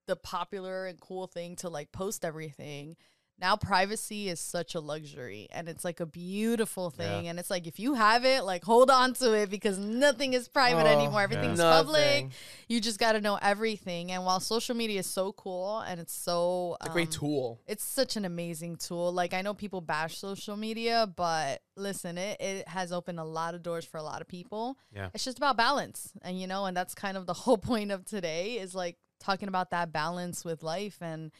the 0.07 0.15
popular 0.15 0.85
and 0.85 0.99
cool 0.99 1.27
thing 1.27 1.55
to 1.57 1.69
like 1.69 1.91
post 1.91 2.25
everything. 2.25 2.95
Now 3.37 3.57
privacy 3.57 4.29
is 4.29 4.39
such 4.39 4.75
a 4.75 4.79
luxury 4.79 5.47
and 5.51 5.67
it's 5.67 5.83
like 5.83 5.99
a 5.99 6.05
beautiful 6.05 6.89
thing. 6.89 7.25
Yeah. 7.25 7.31
And 7.31 7.39
it's 7.39 7.49
like 7.49 7.67
if 7.67 7.79
you 7.79 7.93
have 7.95 8.23
it, 8.23 8.43
like 8.45 8.63
hold 8.63 8.89
on 8.89 9.13
to 9.15 9.33
it 9.33 9.49
because 9.49 9.77
nothing 9.77 10.33
is 10.33 10.47
private 10.47 10.85
Oh, 10.87 10.99
anymore. 10.99 11.21
Everything's 11.21 11.59
yeah. 11.59 11.69
public. 11.71 12.27
You 12.69 12.79
just 12.79 12.97
gotta 12.97 13.19
know 13.19 13.37
everything. 13.41 14.11
And 14.13 14.23
while 14.23 14.39
social 14.39 14.73
media 14.75 14.99
is 15.01 15.05
so 15.05 15.33
cool 15.33 15.79
and 15.81 15.99
it's 15.99 16.13
so 16.13 16.77
It's 16.79 16.89
a 16.89 16.93
great 16.93 17.09
um, 17.09 17.13
tool. 17.13 17.61
it's 17.67 17.83
such 17.83 18.15
an 18.15 18.23
amazing 18.23 18.77
tool. 18.77 19.11
Like 19.11 19.33
I 19.33 19.41
know 19.41 19.53
people 19.53 19.81
bash 19.81 20.17
social 20.17 20.55
media, 20.55 21.05
but 21.13 21.61
listen, 21.75 22.17
it, 22.17 22.39
it 22.39 22.67
has 22.69 22.93
opened 22.93 23.19
a 23.19 23.25
lot 23.25 23.53
of 23.53 23.61
doors 23.63 23.83
for 23.83 23.97
a 23.97 24.03
lot 24.03 24.21
of 24.21 24.29
people. 24.29 24.77
Yeah. 24.93 25.09
It's 25.13 25.25
just 25.25 25.37
about 25.37 25.57
balance. 25.57 26.13
And 26.21 26.39
you 26.39 26.47
know, 26.47 26.65
and 26.67 26.75
that's 26.77 26.95
kind 26.95 27.17
of 27.17 27.25
the 27.25 27.33
whole 27.43 27.57
point 27.57 27.91
of 27.91 28.05
today 28.05 28.53
is 28.59 28.73
like 28.73 28.95
talking 29.19 29.47
about 29.47 29.71
that 29.71 29.91
balance 29.91 30.43
with 30.45 30.61
life 30.61 30.97
and 31.01 31.31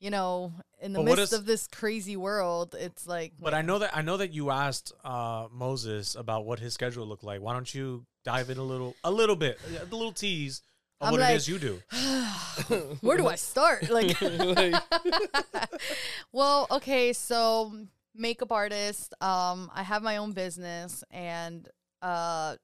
you 0.00 0.10
know, 0.10 0.52
in 0.80 0.92
the 0.92 1.00
But 1.00 1.04
midst 1.06 1.20
is- 1.20 1.32
of 1.32 1.46
this 1.46 1.66
crazy 1.66 2.16
world, 2.16 2.74
it's 2.78 3.06
like 3.06 3.32
but 3.40 3.52
i 3.54 3.62
know 3.62 3.78
that 3.80 3.96
i 3.96 4.02
know 4.02 4.16
that 4.16 4.32
you 4.32 4.50
asked 4.50 4.92
uh 5.04 5.46
moses 5.50 6.14
about 6.14 6.44
what 6.46 6.60
his 6.60 6.72
schedule 6.74 7.06
looked 7.06 7.24
like 7.24 7.40
why 7.40 7.52
don't 7.52 7.72
you 7.74 8.04
dive 8.24 8.48
in 8.50 8.58
a 8.58 8.62
little 8.62 8.94
a 9.02 9.10
little 9.10 9.34
bit 9.36 9.58
a 9.80 9.84
little 9.86 10.12
tease 10.12 10.62
of 11.00 11.08
I'm 11.08 11.12
what 11.12 11.20
like- 11.22 11.34
it 11.34 11.36
is 11.36 11.48
you 11.48 11.58
do 11.58 11.80
where 13.00 13.16
do 13.16 13.26
I 13.26 13.34
start? 13.36 13.88
Like 13.98 14.16
well, 16.32 16.66
okay, 16.70 17.12
so 17.12 17.72
makeup 18.14 18.52
artist. 18.52 19.14
Um, 19.20 19.70
I 19.74 19.82
have 19.82 20.02
my 20.02 20.18
own 20.18 20.32
business, 20.32 21.04
and 21.10 21.68
uh, 22.02 22.56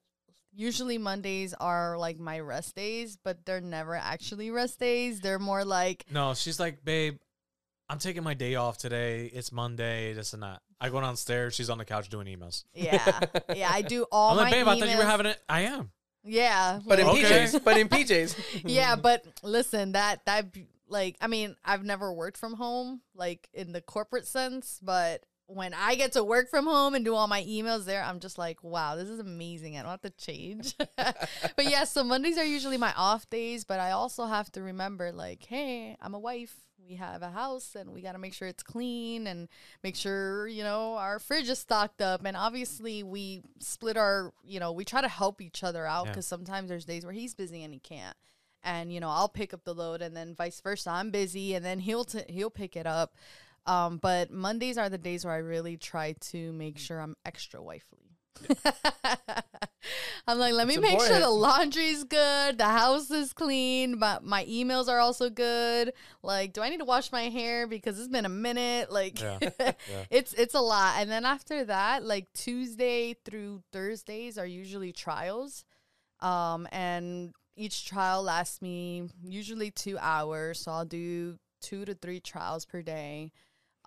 usually 0.53 0.97
Mondays 0.97 1.53
are 1.59 1.97
like 1.97 2.19
my 2.19 2.39
rest 2.39 2.75
days, 2.75 3.17
but 3.23 3.45
they're 3.45 3.61
never 3.61 3.95
actually 3.95 4.51
rest 4.51 4.79
days. 4.79 5.19
They're 5.21 5.39
more 5.39 5.65
like 5.65 6.05
no 6.11 6.33
she's 6.33 6.59
like 6.59 6.83
babe 6.83 7.17
i'm 7.89 7.99
taking 7.99 8.23
my 8.23 8.33
day 8.33 8.55
off 8.55 8.77
today 8.77 9.29
it's 9.33 9.51
monday 9.51 10.13
this 10.13 10.33
and 10.33 10.43
that 10.43 10.61
i 10.81 10.89
go 10.89 10.99
downstairs 11.01 11.53
she's 11.55 11.69
on 11.69 11.77
the 11.77 11.85
couch 11.85 12.09
doing 12.09 12.27
emails 12.27 12.63
yeah, 12.73 13.19
yeah. 13.55 13.69
I 13.71 13.81
do 13.81 14.05
all 14.11 14.31
i'm 14.31 14.37
my 14.37 14.43
like 14.43 14.51
babe 14.53 14.67
i 14.67 14.79
thought 14.79 14.89
you 14.89 14.97
were 14.97 15.03
emails- 15.03 15.05
having 15.07 15.25
it 15.27 15.39
i 15.49 15.61
am 15.61 15.91
Yeah, 16.23 16.79
But 16.87 16.99
in 16.99 17.05
like- 17.07 17.23
Okay. 17.23 17.45
PJs. 17.45 17.63
But 17.63 17.77
in 17.77 17.87
PJs. 17.87 18.61
yeah, 18.65 18.95
but 18.95 19.23
listen, 19.43 19.91
that 19.91 20.25
that 20.25 20.51
b- 20.51 20.65
like 20.89 21.17
I 21.21 21.27
mean, 21.27 21.55
I've 21.63 21.83
never 21.83 22.11
worked 22.11 22.37
from 22.37 22.53
home 22.55 23.01
like 23.13 23.47
in 23.53 23.73
the 23.73 23.81
corporate 23.81 24.25
sense, 24.25 24.79
but 24.81 25.23
when 25.45 25.75
I 25.75 25.93
get 25.93 26.13
to 26.13 26.23
work 26.23 26.49
from 26.49 26.65
home 26.65 26.95
and 26.95 27.05
do 27.05 27.13
all 27.13 27.27
my 27.27 27.43
emails 27.43 27.85
there, 27.85 28.01
I'm 28.03 28.19
just 28.19 28.39
like, 28.39 28.63
wow, 28.63 28.95
this 28.95 29.07
is 29.07 29.19
amazing. 29.19 29.77
I 29.77 29.83
don't 29.83 29.91
have 29.91 30.01
to 30.01 30.09
change. 30.09 30.73
but 30.97 31.69
yeah, 31.69 31.83
so 31.83 32.03
Mondays 32.03 32.39
are 32.39 32.43
usually 32.43 32.77
my 32.77 32.93
off 32.97 33.29
days, 33.29 33.63
but 33.63 33.79
I 33.79 33.91
also 33.91 34.25
have 34.25 34.51
to 34.53 34.63
remember 34.63 35.11
like, 35.11 35.43
hey, 35.45 35.95
I'm 36.01 36.15
a 36.15 36.19
wife. 36.19 36.55
We 36.87 36.95
have 36.95 37.21
a 37.23 37.31
house 37.31 37.75
and 37.75 37.93
we 37.93 38.01
got 38.01 38.11
to 38.11 38.19
make 38.19 38.33
sure 38.33 38.47
it's 38.47 38.61
clean 38.63 39.25
and 39.27 39.47
make 39.83 39.95
sure, 39.95 40.47
you 40.47 40.63
know, 40.63 40.95
our 40.97 41.17
fridge 41.19 41.49
is 41.49 41.57
stocked 41.59 42.01
up. 42.01 42.21
And 42.25 42.37
obviously, 42.37 43.01
we 43.01 43.41
split 43.59 43.97
our, 43.97 44.33
you 44.43 44.59
know, 44.59 44.71
we 44.71 44.85
try 44.85 45.01
to 45.01 45.07
help 45.07 45.41
each 45.41 45.63
other 45.63 45.85
out 45.87 46.05
Yeah. 46.05 46.11
because 46.11 46.27
sometimes 46.27 46.69
there's 46.69 46.85
days 46.85 47.03
where 47.03 47.13
he's 47.13 47.33
busy 47.33 47.63
and 47.63 47.73
he 47.73 47.79
can't 47.79 48.15
and 48.67 48.91
you 48.91 48.99
know 48.99 49.09
I'll 49.09 49.29
pick 49.29 49.53
up 49.53 49.63
the 49.63 49.75
load 49.75 50.01
and 50.01 50.17
then 50.17 50.33
vice 50.33 50.59
versa 50.59 50.89
I'm 50.89 51.11
busy 51.11 51.53
and 51.53 51.63
then 51.63 51.77
he'll 51.79 52.03
t- 52.03 52.23
he'll 52.27 52.49
pick 52.49 52.75
it 52.75 52.87
up 52.87 53.13
um 53.67 53.97
but 53.97 54.31
Mondays 54.31 54.75
are 54.75 54.89
the 54.89 54.97
days 54.97 55.23
where 55.23 55.35
I 55.35 55.37
really 55.37 55.77
try 55.77 56.13
to 56.31 56.51
make 56.53 56.79
sure 56.79 56.99
I'm 56.99 57.15
extra 57.23 57.61
wifely 57.61 58.04
I'm 60.27 60.39
like 60.39 60.53
let 60.53 60.67
me 60.67 60.77
make 60.77 60.99
sure 60.99 61.19
the 61.19 61.29
laundry's 61.29 62.03
good 62.03 62.57
the 62.57 62.65
house 62.65 63.11
is 63.11 63.33
clean 63.33 63.99
but 63.99 64.23
my 64.23 64.43
emails 64.45 64.87
are 64.87 64.99
also 64.99 65.29
good 65.29 65.93
like 66.23 66.53
do 66.53 66.61
I 66.61 66.69
need 66.69 66.79
to 66.79 66.85
wash 66.85 67.11
my 67.11 67.29
hair 67.29 67.67
because 67.67 67.99
it's 67.99 68.07
been 68.07 68.25
a 68.25 68.29
minute 68.29 68.91
like 68.91 69.21
Yeah. 69.21 69.39
it's 70.09 70.33
it's 70.33 70.55
a 70.55 70.59
lot 70.61 70.95
and 70.99 71.09
then 71.09 71.25
after 71.25 71.65
that 71.65 72.03
like 72.03 72.27
Tuesday 72.33 73.15
through 73.25 73.61
Thursdays 73.71 74.37
are 74.37 74.47
usually 74.47 74.91
trials 74.91 75.65
um, 76.21 76.67
and 76.71 77.33
each 77.55 77.85
trial 77.85 78.23
lasts 78.23 78.61
me 78.61 79.09
usually 79.23 79.71
two 79.71 79.97
hours. 79.99 80.59
So 80.59 80.71
I'll 80.71 80.85
do 80.85 81.37
two 81.61 81.85
to 81.85 81.93
three 81.93 82.19
trials 82.19 82.65
per 82.65 82.81
day. 82.81 83.31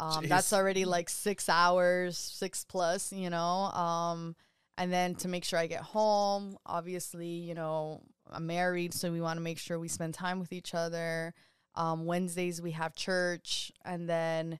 Um, 0.00 0.26
that's 0.26 0.52
already 0.52 0.84
like 0.84 1.08
six 1.08 1.48
hours, 1.48 2.16
six 2.16 2.64
plus, 2.64 3.12
you 3.12 3.30
know. 3.30 3.70
Um, 3.72 4.36
and 4.76 4.92
then 4.92 5.16
to 5.16 5.28
make 5.28 5.44
sure 5.44 5.58
I 5.58 5.66
get 5.66 5.82
home, 5.82 6.56
obviously, 6.64 7.26
you 7.26 7.54
know, 7.54 8.02
I'm 8.30 8.46
married, 8.46 8.94
so 8.94 9.10
we 9.10 9.20
want 9.20 9.38
to 9.38 9.42
make 9.42 9.58
sure 9.58 9.78
we 9.78 9.88
spend 9.88 10.14
time 10.14 10.38
with 10.38 10.52
each 10.52 10.74
other. 10.74 11.34
Um, 11.74 12.06
Wednesdays 12.06 12.62
we 12.62 12.72
have 12.72 12.94
church, 12.94 13.72
and 13.84 14.08
then 14.08 14.58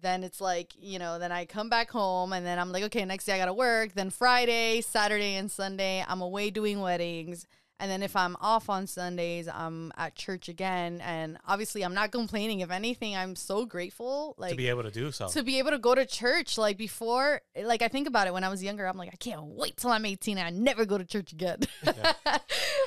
then 0.00 0.22
it's 0.22 0.40
like 0.40 0.72
you 0.78 0.98
know 0.98 1.18
then 1.18 1.32
i 1.32 1.44
come 1.44 1.68
back 1.68 1.90
home 1.90 2.32
and 2.32 2.44
then 2.46 2.58
i'm 2.58 2.70
like 2.70 2.84
okay 2.84 3.04
next 3.04 3.24
day 3.24 3.32
i 3.32 3.38
gotta 3.38 3.52
work 3.52 3.92
then 3.94 4.10
friday 4.10 4.80
saturday 4.80 5.34
and 5.34 5.50
sunday 5.50 6.04
i'm 6.06 6.20
away 6.20 6.50
doing 6.50 6.80
weddings 6.80 7.46
And 7.80 7.90
then 7.90 8.02
if 8.02 8.16
I'm 8.16 8.36
off 8.40 8.68
on 8.68 8.86
Sundays, 8.86 9.48
I'm 9.48 9.92
at 9.96 10.14
church 10.16 10.48
again. 10.48 11.00
And 11.04 11.38
obviously, 11.46 11.82
I'm 11.82 11.94
not 11.94 12.10
complaining. 12.10 12.60
If 12.60 12.70
anything, 12.70 13.16
I'm 13.16 13.36
so 13.36 13.64
grateful. 13.66 14.34
Like 14.36 14.50
to 14.50 14.56
be 14.56 14.68
able 14.68 14.82
to 14.82 14.90
do 14.90 15.12
so. 15.12 15.28
to 15.28 15.42
be 15.42 15.58
able 15.58 15.70
to 15.70 15.78
go 15.78 15.94
to 15.94 16.04
church 16.06 16.58
like 16.58 16.76
before 16.76 17.40
like 17.62 17.82
i 17.82 17.88
think 17.88 18.06
about 18.08 18.26
it 18.26 18.32
when 18.32 18.44
i 18.44 18.48
was 18.48 18.62
younger 18.62 18.86
i'm 18.86 18.96
like 18.96 19.10
i 19.12 19.16
can't 19.16 19.42
wait 19.44 19.76
till 19.76 19.90
i'm 19.90 20.04
18 20.04 20.38
and 20.38 20.46
i 20.46 20.50
never 20.50 20.84
go 20.84 20.96
to 20.98 21.04
church 21.04 21.32
again 21.32 21.58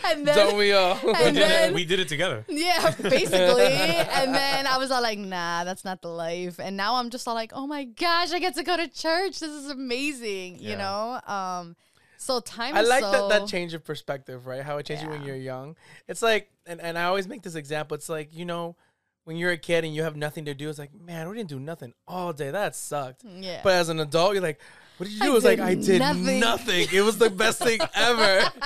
and 0.06 0.28
then 0.28 0.36
Don't 0.36 0.58
we 0.58 0.72
all? 0.74 0.98
we, 1.04 1.14
and 1.14 1.36
did 1.36 1.44
then- 1.44 1.70
it, 1.70 1.76
we 1.76 1.86
did 1.86 2.00
it 2.00 2.08
together. 2.08 2.46
yeah 2.48 2.92
basically 3.02 3.64
and 3.66 4.34
then 4.34 4.68
i 4.68 4.78
was 4.78 4.92
all 4.92 5.02
like 5.02 5.20
nah 5.20 5.64
that's 5.64 5.86
not 5.86 6.02
the 6.02 6.10
life 6.10 6.60
and 6.60 6.76
now 6.78 6.96
i'm 6.96 7.10
just 7.10 7.28
all 7.28 7.36
like 7.36 7.52
oh 7.54 7.68
my 7.68 7.84
gosh 7.86 8.32
i 8.32 8.40
get 8.40 8.56
to 8.56 8.64
go 8.64 8.76
to 8.78 8.88
church 8.88 9.40
this 9.40 9.52
is 9.52 9.70
amazing 9.70 10.60
you 10.60 10.76
know 10.76 11.20
um 11.28 11.76
so 12.22 12.40
time 12.40 12.76
I 12.76 12.82
is 12.82 12.90
like 12.90 13.04
so, 13.04 13.12
that 13.12 13.30
that 13.30 13.48
change 13.48 13.74
of 13.74 13.84
perspective, 13.84 14.46
right? 14.46 14.62
How 14.62 14.78
it 14.78 14.86
changes 14.86 15.06
you 15.06 15.10
when 15.10 15.24
you're 15.24 15.36
young. 15.36 15.76
It's 16.08 16.22
like, 16.22 16.52
and, 16.66 16.80
and 16.80 16.98
I 16.98 17.06
always 17.06 17.28
make 17.28 17.42
this 17.42 17.56
example. 17.56 17.96
It's 17.96 18.10
like 18.10 18.34
you 18.34 18.46
know, 18.46 18.76
when 19.24 19.38
you're 19.38 19.52
a 19.52 19.58
kid 19.58 19.84
and 19.84 19.96
you 19.96 20.04
have 20.04 20.16
nothing 20.16 20.46
to 20.46 20.54
do. 20.54 20.70
It's 20.70 20.80
like, 20.80 20.94
man, 20.94 21.30
we 21.30 21.36
didn't 21.36 21.50
do 21.50 21.60
nothing 21.60 21.94
all 22.08 22.34
day. 22.34 22.52
That 22.52 22.76
sucked. 22.76 23.26
Mm, 23.26 23.44
yeah 23.44 23.62
But 23.64 23.74
as 23.74 23.90
an 23.90 24.00
adult, 24.00 24.34
you're 24.34 24.42
like, 24.42 24.60
what 24.98 25.10
did 25.10 25.16
you 25.16 25.22
I 25.22 25.26
do? 25.26 25.32
It 25.32 25.34
was 25.34 25.44
like 25.44 25.60
I 25.60 25.76
did 25.76 26.00
nothing. 26.00 26.40
nothing. 26.40 26.88
It 26.94 27.02
was 27.02 27.18
the 27.18 27.30
best 27.30 27.60
thing 27.60 27.80
ever. 27.96 28.52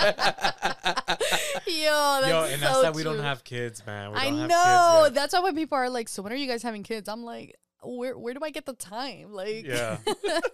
yo 1.66 2.20
that's 2.20 2.28
Yo, 2.28 2.44
and 2.44 2.60
so 2.60 2.66
that's 2.66 2.82
that 2.82 2.94
we 2.94 3.02
don't 3.02 3.20
have 3.20 3.42
kids, 3.42 3.84
man. 3.86 4.12
We 4.12 4.18
I 4.18 4.30
don't 4.30 4.40
have 4.40 4.48
know. 4.48 5.00
Kids 5.04 5.14
That's 5.14 5.32
why 5.32 5.40
when 5.40 5.54
people 5.54 5.78
are 5.78 5.88
like, 5.88 6.08
"So 6.08 6.22
when 6.22 6.32
are 6.32 6.36
you 6.36 6.46
guys 6.46 6.62
having 6.62 6.82
kids?" 6.82 7.08
I'm 7.08 7.24
like, 7.24 7.56
"Where 7.82 8.18
where 8.18 8.34
do 8.34 8.40
I 8.42 8.50
get 8.50 8.66
the 8.66 8.74
time?" 8.74 9.32
Like, 9.32 9.64
Yeah. 9.64 9.98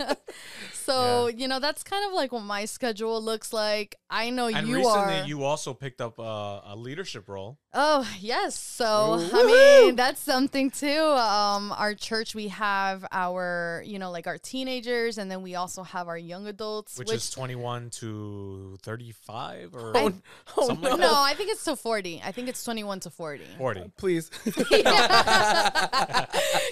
so 0.73 1.27
you 1.29 1.49
know, 1.49 1.61
that's 1.61 1.83
kind 1.83 2.05
of 2.07 2.13
like 2.13 2.33
what 2.33 2.43
my 2.43 2.65
schedule 2.65 3.21
looks 3.23 3.53
like. 3.53 3.97
I 4.11 4.31
know. 4.31 4.49
And 4.49 4.67
you 4.67 4.77
recently, 4.77 5.21
are. 5.21 5.27
you 5.27 5.45
also 5.45 5.75
picked 5.75 6.01
up 6.01 6.19
uh, 6.19 6.61
a 6.65 6.75
leadership 6.77 7.29
role. 7.29 7.59
Oh 7.75 8.09
yes. 8.21 8.59
So 8.59 9.19
Ooh, 9.19 9.31
I 9.33 9.45
mean, 9.45 9.97
that's 9.97 10.21
something 10.21 10.71
too. 10.71 10.89
Um, 10.89 11.73
our 11.73 11.95
church 11.95 12.35
we 12.35 12.49
have 12.49 13.05
our 13.13 13.83
you 13.87 13.99
know 13.99 14.11
like 14.11 14.27
our 14.27 14.39
teenagers, 14.39 15.19
and 15.19 15.31
then 15.31 15.43
we 15.43 15.55
also 15.55 15.83
have 15.83 16.09
our 16.09 16.19
young 16.19 16.47
adults, 16.47 16.99
which, 16.99 17.13
is 17.13 17.31
21 17.31 17.91
to 17.91 18.77
35 18.83 19.75
or 19.75 19.93
oh, 19.97 20.13
oh 20.57 20.79
no. 20.81 20.91
like 20.91 21.01
no, 21.01 21.13
I 21.15 21.35
think 21.35 21.51
it's 21.51 21.65
to 21.65 21.77
forty. 21.77 22.23
I 22.25 22.33
think 22.33 22.49
it's 22.49 22.65
twenty 22.65 22.85
one 22.85 23.01
to 23.01 23.11
forty. 23.11 23.47
40. 23.59 23.93
Please. 23.97 24.31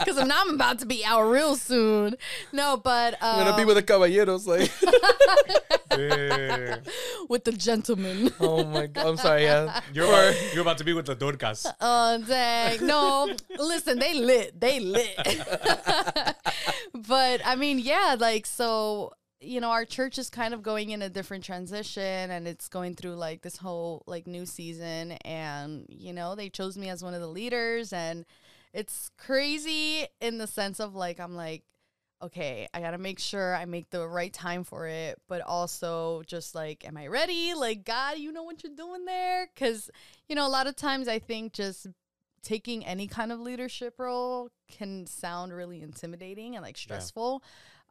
Because 0.00 0.16
I'm 0.18 0.30
I'm 0.32 0.54
about 0.54 0.78
to 0.80 0.86
be 0.86 1.04
out 1.04 1.22
real 1.22 1.56
soon. 1.56 2.16
No, 2.52 2.76
but 2.76 3.14
um, 3.14 3.40
I'm 3.40 3.44
gonna 3.44 3.56
be 3.56 3.64
with 3.64 3.76
the 3.76 3.82
caballeros. 3.82 4.46
Like, 4.46 4.70
with 7.28 7.44
the 7.44 7.52
gentlemen. 7.52 8.32
oh 8.40 8.64
my 8.64 8.86
god. 8.86 9.06
I'm 9.06 9.16
sorry. 9.16 9.42
Yeah. 9.42 9.80
You're, 9.92 10.32
you're 10.52 10.62
about 10.62 10.78
to 10.78 10.84
be 10.84 10.89
with 10.92 11.06
the 11.06 11.14
Dorcas. 11.14 11.66
Uh, 11.66 11.72
oh 11.80 12.18
dang! 12.26 12.86
No, 12.86 13.34
listen, 13.58 13.98
they 13.98 14.14
lit, 14.14 14.60
they 14.60 14.80
lit. 14.80 15.16
but 16.94 17.40
I 17.44 17.56
mean, 17.56 17.78
yeah, 17.78 18.16
like 18.18 18.46
so. 18.46 19.12
You 19.42 19.58
know, 19.58 19.70
our 19.70 19.86
church 19.86 20.18
is 20.18 20.28
kind 20.28 20.52
of 20.52 20.62
going 20.62 20.90
in 20.90 21.00
a 21.00 21.08
different 21.08 21.44
transition, 21.44 22.30
and 22.30 22.46
it's 22.46 22.68
going 22.68 22.94
through 22.94 23.14
like 23.14 23.40
this 23.40 23.56
whole 23.56 24.02
like 24.06 24.26
new 24.26 24.44
season. 24.44 25.12
And 25.24 25.86
you 25.88 26.12
know, 26.12 26.34
they 26.34 26.50
chose 26.50 26.76
me 26.76 26.90
as 26.90 27.02
one 27.02 27.14
of 27.14 27.20
the 27.22 27.26
leaders, 27.26 27.90
and 27.92 28.26
it's 28.74 29.10
crazy 29.16 30.06
in 30.20 30.36
the 30.36 30.46
sense 30.46 30.78
of 30.78 30.94
like 30.94 31.18
I'm 31.18 31.34
like, 31.34 31.62
okay, 32.22 32.68
I 32.74 32.80
gotta 32.80 32.98
make 32.98 33.18
sure 33.18 33.54
I 33.54 33.64
make 33.64 33.90
the 33.90 34.06
right 34.06 34.32
time 34.32 34.64
for 34.64 34.86
it, 34.86 35.18
but 35.28 35.40
also 35.40 36.22
just 36.26 36.54
like, 36.54 36.86
am 36.86 36.96
I 36.96 37.06
ready? 37.06 37.54
Like, 37.54 37.84
God, 37.84 38.18
you 38.18 38.32
know 38.32 38.42
what 38.42 38.62
you're 38.62 38.74
doing 38.74 39.04
there? 39.04 39.48
Because 39.54 39.90
you 40.28 40.36
know, 40.36 40.46
a 40.46 40.48
lot 40.48 40.66
of 40.66 40.76
times 40.76 41.08
I 41.08 41.18
think 41.18 41.52
just 41.52 41.86
taking 42.42 42.84
any 42.86 43.06
kind 43.06 43.32
of 43.32 43.40
leadership 43.40 43.94
role 43.98 44.50
can 44.68 45.06
sound 45.06 45.52
really 45.52 45.82
intimidating 45.82 46.56
and 46.56 46.64
like 46.64 46.78
stressful. 46.78 47.42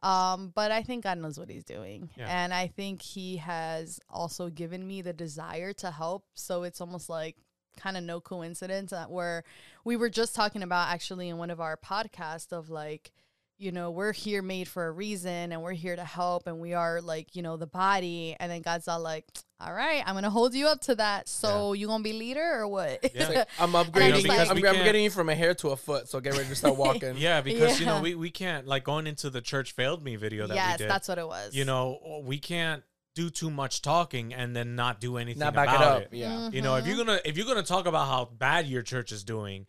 Um, 0.02 0.50
but 0.54 0.72
I 0.72 0.82
think 0.82 1.04
God 1.04 1.18
knows 1.18 1.38
what 1.38 1.50
he's 1.50 1.64
doing. 1.64 2.08
Yeah. 2.16 2.26
And 2.28 2.54
I 2.54 2.68
think 2.68 3.02
he 3.02 3.36
has 3.36 4.00
also 4.08 4.48
given 4.48 4.86
me 4.86 5.02
the 5.02 5.12
desire 5.12 5.72
to 5.74 5.90
help. 5.90 6.24
So 6.34 6.62
it's 6.62 6.80
almost 6.80 7.08
like 7.08 7.36
kind 7.78 7.96
of 7.96 8.02
no 8.02 8.20
coincidence 8.20 8.90
that 8.90 9.10
where 9.10 9.44
we 9.84 9.96
were 9.96 10.08
just 10.08 10.34
talking 10.34 10.62
about 10.62 10.88
actually 10.88 11.28
in 11.28 11.36
one 11.36 11.50
of 11.50 11.60
our 11.60 11.76
podcasts 11.76 12.52
of 12.52 12.70
like, 12.70 13.12
you 13.60 13.72
know, 13.72 13.90
we're 13.90 14.12
here 14.12 14.40
made 14.40 14.66
for 14.68 14.86
a 14.86 14.90
reason 14.90 15.52
and 15.52 15.62
we're 15.62 15.72
here 15.72 15.94
to 15.94 16.04
help 16.04 16.46
and 16.46 16.58
we 16.58 16.72
are 16.72 17.02
like, 17.02 17.36
you 17.36 17.42
know, 17.42 17.58
the 17.58 17.66
body. 17.66 18.34
And 18.40 18.50
then 18.50 18.62
God's 18.62 18.88
all 18.88 19.00
like, 19.00 19.26
all 19.60 19.74
right, 19.74 20.02
I'm 20.06 20.14
going 20.14 20.24
to 20.24 20.30
hold 20.30 20.54
you 20.54 20.66
up 20.66 20.80
to 20.82 20.94
that. 20.94 21.28
So 21.28 21.74
you 21.74 21.86
going 21.86 22.02
to 22.02 22.02
be 22.02 22.14
leader 22.14 22.60
or 22.60 22.66
what? 22.66 23.14
Yeah. 23.14 23.28
Like, 23.28 23.48
I'm 23.58 23.76
I'm 23.76 23.84
upgrading. 23.84 24.26
like- 24.26 24.50
I'm, 24.50 24.56
I'm 24.56 24.84
getting 24.84 25.04
you 25.04 25.10
from 25.10 25.28
a 25.28 25.34
hair 25.34 25.54
to 25.56 25.68
a 25.68 25.76
foot. 25.76 26.08
So 26.08 26.20
get 26.20 26.32
ready 26.32 26.48
to 26.48 26.54
start 26.54 26.76
walking. 26.78 27.16
Yeah, 27.18 27.42
because 27.42 27.78
you 27.78 27.84
know 27.84 28.00
we, 28.00 28.14
we 28.14 28.30
can't 28.30 28.66
like 28.66 28.84
going 28.84 29.06
into 29.06 29.28
the 29.28 29.42
church 29.42 29.72
failed 29.72 30.02
me 30.02 30.16
video 30.16 30.46
that 30.46 30.54
yes, 30.54 30.78
we 30.78 30.84
did. 30.84 30.90
that's 30.90 31.08
what 31.08 31.18
it 31.18 31.26
was. 31.26 31.54
you 31.54 31.66
know 31.66 32.22
we 32.24 32.38
can't 32.38 32.82
do 33.14 33.28
too 33.30 33.50
much 33.50 33.82
talking 33.82 34.32
and 34.32 34.54
then 34.54 34.76
not 34.76 35.00
do 35.00 35.16
anything 35.16 35.40
Not 35.40 35.54
back 35.54 35.68
it 35.68 35.74
about 35.76 36.02
up. 36.02 36.08
Yeah. 36.12 36.48
You 36.50 36.62
know, 36.62 36.76
if 36.76 36.86
you're 36.86 36.96
Mm-hmm. 36.96 37.06
gonna 37.06 37.20
if 37.24 37.36
you're 37.36 37.46
gonna 37.46 37.62
talk 37.62 37.86
about 37.86 38.06
how 38.06 38.26
bad 38.26 38.66
your 38.66 38.82
church 38.82 39.10
is 39.12 39.24
doing, 39.24 39.66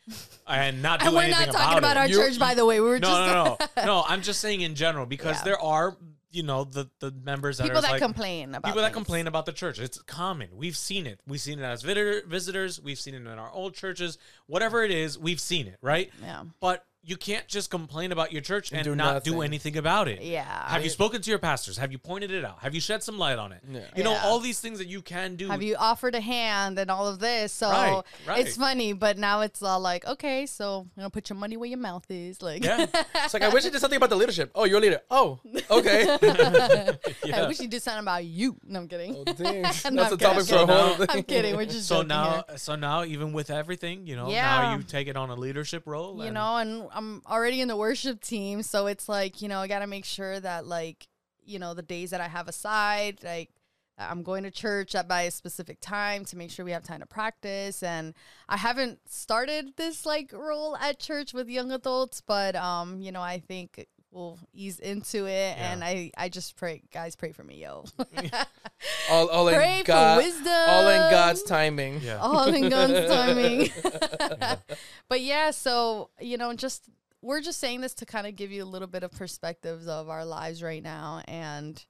and 0.48 0.82
not 0.82 1.00
do 1.00 1.08
and 1.08 1.16
we're 1.16 1.24
anything 1.24 1.48
not 1.48 1.54
talking 1.56 1.78
about, 1.80 1.98
it, 1.98 2.00
our 2.00 2.08
You- 2.08 2.18
church, 2.18 2.38
by 2.40 2.54
the 2.54 2.66
way. 2.66 2.80
We 2.80 2.88
were 2.88 3.00
no, 3.00 3.08
just 3.08 3.20
no, 3.34 3.58
no, 3.78 3.86
no. 3.86 4.04
I'm 4.08 4.22
just 4.22 4.40
saying 4.42 4.62
in 4.62 4.76
general 4.76 5.06
because 5.06 5.38
Yeah. 5.38 5.44
there 5.44 5.60
are 5.62 5.98
you 6.34 6.44
know 6.44 6.64
the 6.64 6.90
the 7.00 7.12
members 7.12 7.58
that 7.58 7.64
people 7.64 7.80
are 7.80 7.82
that 7.82 7.92
like, 7.92 8.02
complain 8.02 8.50
about 8.56 8.64
people 8.70 8.82
that 8.82 8.94
complain 8.94 9.28
about 9.28 9.46
the 9.46 9.52
church. 9.52 9.80
It's 9.80 10.02
common. 10.04 10.50
We've 10.54 10.78
seen 10.78 11.06
it. 11.08 11.20
We've 11.28 11.42
seen 11.42 11.60
it 11.60 11.64
as 11.64 11.82
visitor, 11.82 12.22
visitors. 12.28 12.80
We've 12.80 13.00
seen 13.00 13.16
it 13.16 13.18
in 13.22 13.28
our 13.28 13.52
old 13.52 13.74
churches. 13.74 14.18
Whatever 14.46 14.84
it 14.84 14.92
is, 14.92 15.18
we've 15.20 15.42
seen 15.42 15.68
it, 15.68 15.78
right? 15.82 16.10
Yeah. 16.22 16.44
But 16.62 16.86
you 17.04 17.18
can't 17.18 17.48
just 17.48 17.72
complain 17.72 18.12
about 18.12 18.32
your 18.32 18.42
church 18.44 18.72
and 18.72 18.84
do 18.84 18.94
not 18.96 19.24
do 19.24 19.42
anything 19.42 19.76
about 19.76 20.08
it. 20.08 20.22
Yeah. 20.22 20.44
Have 20.70 20.84
you 20.84 20.90
spoken 20.90 21.20
to 21.22 21.30
your 21.32 21.40
pastors? 21.40 21.78
Have 21.78 21.92
you 21.92 21.98
pointed 21.98 22.30
it 22.30 22.46
out? 22.46 22.60
Have 22.60 22.76
you 22.76 22.82
shed 22.82 23.02
some 23.02 23.18
light 23.18 23.40
on 23.40 23.52
it? 23.52 23.62
Yeah. 23.68 23.82
You 23.96 24.04
know, 24.04 24.14
all 24.24 24.40
these 24.40 24.60
things 24.60 24.78
that 24.78 24.88
you 24.88 25.02
can 25.02 25.36
do. 25.36 25.48
Have 25.50 25.64
you 25.64 25.76
offered 25.78 26.14
a 26.14 26.22
hand 26.22 26.78
and 26.78 26.92
all 26.92 27.08
of 27.08 27.18
this? 27.20 27.52
So 27.54 27.70
Right, 27.72 28.04
right. 28.28 28.46
it's 28.46 28.56
funny, 28.56 28.94
but 28.94 29.18
now 29.18 29.42
it's 29.42 29.64
all 29.64 29.80
like, 29.80 30.06
okay, 30.06 30.46
so 30.46 30.86
you 30.96 31.02
know, 31.02 31.10
put 31.10 31.28
your 31.30 31.38
money 31.38 31.58
where 31.58 31.70
your 31.70 31.80
mouth 31.80 32.06
is. 32.10 32.40
Like, 32.42 32.64
Yeah. 32.64 32.86
It's 33.16 33.34
like 33.34 33.42
I 33.44 33.50
wish 33.50 33.66
you 33.66 33.72
did 33.72 33.82
something 33.82 33.98
about 33.98 34.12
the 34.12 34.16
leadership. 34.16 34.52
Oh, 34.54 34.66
you're 34.66 34.78
a 34.78 34.82
leader. 34.82 35.02
Oh, 35.10 35.40
okay. 35.72 36.06
I 36.22 36.98
yeah. 37.26 37.48
wish 37.48 37.60
you 37.60 37.68
did 37.68 37.82
something 37.82 38.02
about 38.02 38.26
you. 38.26 38.58
No, 38.68 38.82
I'm 38.82 38.88
kidding. 38.88 39.16
oh, 39.18 39.24
dang. 39.24 39.62
That's 39.64 39.86
I'm 39.86 39.94
a 39.94 39.96
not 39.96 40.20
topic 40.20 40.44
for 40.46 40.52
kidding. 40.54 40.70
a 40.70 40.74
whole. 40.74 40.98
So 40.98 41.06
I'm 41.10 41.24
kidding. 41.24 41.56
We're 41.56 41.66
just 41.66 41.88
So 41.88 42.04
now, 42.04 42.44
here. 42.48 42.58
so 42.58 42.76
now, 42.76 43.04
even 43.06 43.34
with 43.34 43.50
everything, 43.50 44.06
you 44.06 44.16
know, 44.16 44.30
now 44.30 44.76
you 44.76 44.84
take 44.84 45.08
it 45.08 45.18
on 45.18 45.32
a 45.32 45.36
leadership 45.36 45.84
role. 45.88 46.18
you 46.18 46.26
and- 46.26 46.34
know, 46.36 46.58
and 46.58 46.88
I'm 46.94 47.22
already 47.30 47.62
in 47.62 47.68
the 47.68 47.76
worship 47.76 48.22
team, 48.22 48.64
so 48.64 48.88
it's 48.88 49.08
like, 49.08 49.42
you 49.42 49.48
know, 49.48 49.60
I 49.60 49.68
got 49.68 49.80
to 49.80 49.88
make 49.88 50.06
sure 50.06 50.40
that 50.40 50.66
like, 50.66 51.08
you 51.44 51.60
know, 51.60 51.74
the 51.74 51.82
days 51.82 52.12
that 52.12 52.22
I 52.22 52.28
have 52.28 52.48
aside, 52.48 53.20
like 53.24 53.50
I'm 53.98 54.24
going 54.24 54.44
to 54.44 54.52
church 54.52 54.96
at 54.96 55.08
by 55.08 55.24
a 55.24 55.32
specific 55.32 55.80
time 55.82 56.26
to 56.26 56.38
make 56.38 56.52
sure 56.52 56.66
we 56.66 56.72
have 56.72 56.84
time 56.84 57.02
to 57.02 57.06
practice. 57.06 57.84
And 57.84 58.14
I 58.50 58.58
haven't 58.58 59.00
started 59.10 59.74
this 59.78 60.06
like 60.06 60.32
role 60.34 60.76
at 60.78 61.00
church 61.00 61.34
with 61.34 61.50
young 61.50 61.72
adults, 61.72 62.22
but 62.22 62.56
um, 62.56 63.02
you 63.02 63.12
know, 63.12 63.22
I 63.22 63.40
think 63.40 63.88
we'll 64.12 64.38
ease 64.54 64.80
into 64.80 65.26
it 65.26 65.56
Yeah. 65.58 65.72
and 65.72 65.84
I 65.84 66.12
I 66.18 66.30
just 66.30 66.56
pray 66.58 66.82
guys 66.94 67.16
pray 67.16 67.32
for 67.32 67.44
me, 67.44 67.62
yo. 67.62 67.86
all, 69.10 69.30
all 69.30 69.48
in 69.48 69.84
God, 69.84 70.20
for 70.20 70.24
wisdom. 70.26 70.54
all 70.68 70.88
in 70.90 71.12
God's 71.12 71.44
timing. 71.44 72.02
Yeah. 72.02 72.18
all 72.22 72.54
in 72.54 72.70
God's 72.70 73.10
timing. 73.10 73.70
but 75.08 75.22
yeah, 75.22 75.52
so 75.52 76.10
you 76.20 76.38
know, 76.38 76.54
just 76.54 76.90
we're 77.22 77.42
just 77.42 77.60
saying 77.60 77.82
this 77.82 77.94
to 77.96 78.06
kind 78.06 78.26
of 78.28 78.36
give 78.36 78.52
you 78.52 78.64
a 78.64 78.66
little 78.66 78.88
bit 78.88 79.04
of 79.04 79.12
perspectives 79.12 79.88
of 79.88 80.10
our 80.10 80.26
lives 80.26 80.64
right 80.64 80.82
now, 80.84 81.22
and 81.28 81.84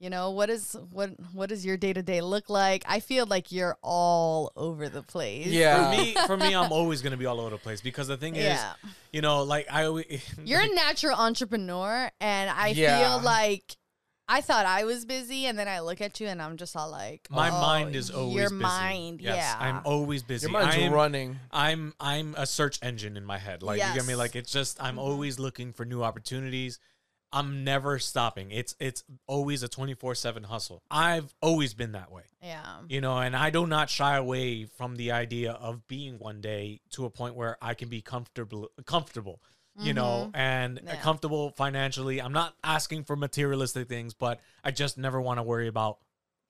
you 0.00 0.08
know, 0.08 0.30
what 0.30 0.48
is 0.50 0.74
what 0.90 1.10
what 1.34 1.50
does 1.50 1.64
your 1.64 1.76
day 1.76 1.92
to 1.92 2.02
day 2.02 2.22
look 2.22 2.48
like? 2.48 2.84
I 2.88 3.00
feel 3.00 3.26
like 3.26 3.52
you're 3.52 3.76
all 3.82 4.50
over 4.56 4.88
the 4.88 5.02
place. 5.02 5.46
Yeah. 5.46 5.90
For 5.90 5.96
me, 5.96 6.14
for 6.26 6.36
me, 6.38 6.54
I'm 6.56 6.72
always 6.78 7.02
gonna 7.02 7.18
be 7.18 7.26
all 7.26 7.38
over 7.38 7.50
the 7.50 7.58
place 7.58 7.82
because 7.82 8.08
the 8.08 8.16
thing 8.16 8.34
yeah. 8.34 8.72
is, 8.82 8.90
you 9.12 9.20
know, 9.20 9.42
like 9.42 9.66
I 9.70 9.84
always, 9.84 10.06
You're 10.44 10.62
a 10.62 10.74
natural 10.74 11.16
entrepreneur, 11.16 12.10
and 12.20 12.50
I 12.50 12.68
Yeah. 12.68 12.98
feel 13.18 13.24
like. 13.24 13.76
I 14.32 14.42
thought 14.42 14.64
I 14.64 14.84
was 14.84 15.04
busy, 15.04 15.46
and 15.46 15.58
then 15.58 15.66
I 15.66 15.80
look 15.80 16.00
at 16.00 16.20
you, 16.20 16.28
and 16.28 16.40
I'm 16.40 16.56
just 16.56 16.76
all 16.76 16.88
like, 16.88 17.26
my 17.30 17.48
oh, 17.50 17.60
mind 17.60 17.96
is 17.96 18.12
always 18.12 18.36
your 18.36 18.48
busy. 18.50 18.62
mind, 18.62 19.20
Yes, 19.20 19.34
yeah. 19.34 19.56
I'm 19.58 19.80
always 19.84 20.22
busy. 20.22 20.44
Your 20.48 20.52
mind's 20.52 20.76
I 20.76 20.78
am, 20.82 20.92
running. 20.92 21.40
I'm 21.50 21.94
I'm 21.98 22.36
a 22.38 22.46
search 22.46 22.78
engine 22.80 23.16
in 23.16 23.24
my 23.24 23.38
head. 23.38 23.64
Like 23.64 23.78
you 23.82 23.92
get 23.92 24.04
me? 24.04 24.10
Yes. 24.10 24.18
Like 24.18 24.36
it's 24.36 24.52
just 24.52 24.80
I'm 24.80 24.98
Mhm. 24.98 25.00
always 25.00 25.40
looking 25.40 25.72
for 25.72 25.84
new 25.84 26.04
opportunities. 26.04 26.78
I'm 27.32 27.62
never 27.64 27.98
stopping. 27.98 28.50
It's 28.50 28.74
it's 28.80 29.04
always 29.26 29.62
a 29.62 29.68
24/7 29.68 30.44
hustle. 30.46 30.82
I've 30.90 31.32
always 31.40 31.74
been 31.74 31.92
that 31.92 32.10
way. 32.10 32.24
yeah, 32.42 32.80
You 32.88 33.00
know, 33.00 33.16
and 33.18 33.36
I 33.36 33.50
do 33.50 33.66
not 33.66 33.88
shy 33.88 34.16
away 34.16 34.64
from 34.64 34.96
the 34.96 35.12
idea 35.12 35.52
of 35.52 35.86
being 35.86 36.18
one 36.18 36.40
day 36.40 36.80
to 36.90 37.04
a 37.04 37.10
point 37.10 37.36
where 37.36 37.56
I 37.62 37.74
can 37.74 37.88
be 37.88 38.00
comfortable 38.02 38.70
comfortable. 38.86 39.40
You 39.78 39.94
know, 39.94 40.30
and 40.34 40.76
Mm-hmm. 40.78 40.86
Yeah. 40.88 40.96
comfortable 40.96 41.52
financially. 41.52 42.20
I'm 42.20 42.32
not 42.32 42.54
asking 42.62 43.04
for 43.04 43.14
materialistic 43.16 43.88
things, 43.88 44.12
but 44.12 44.40
I 44.64 44.72
just 44.72 44.98
never 44.98 45.20
want 45.20 45.38
to 45.38 45.42
worry 45.42 45.68
about 45.68 45.98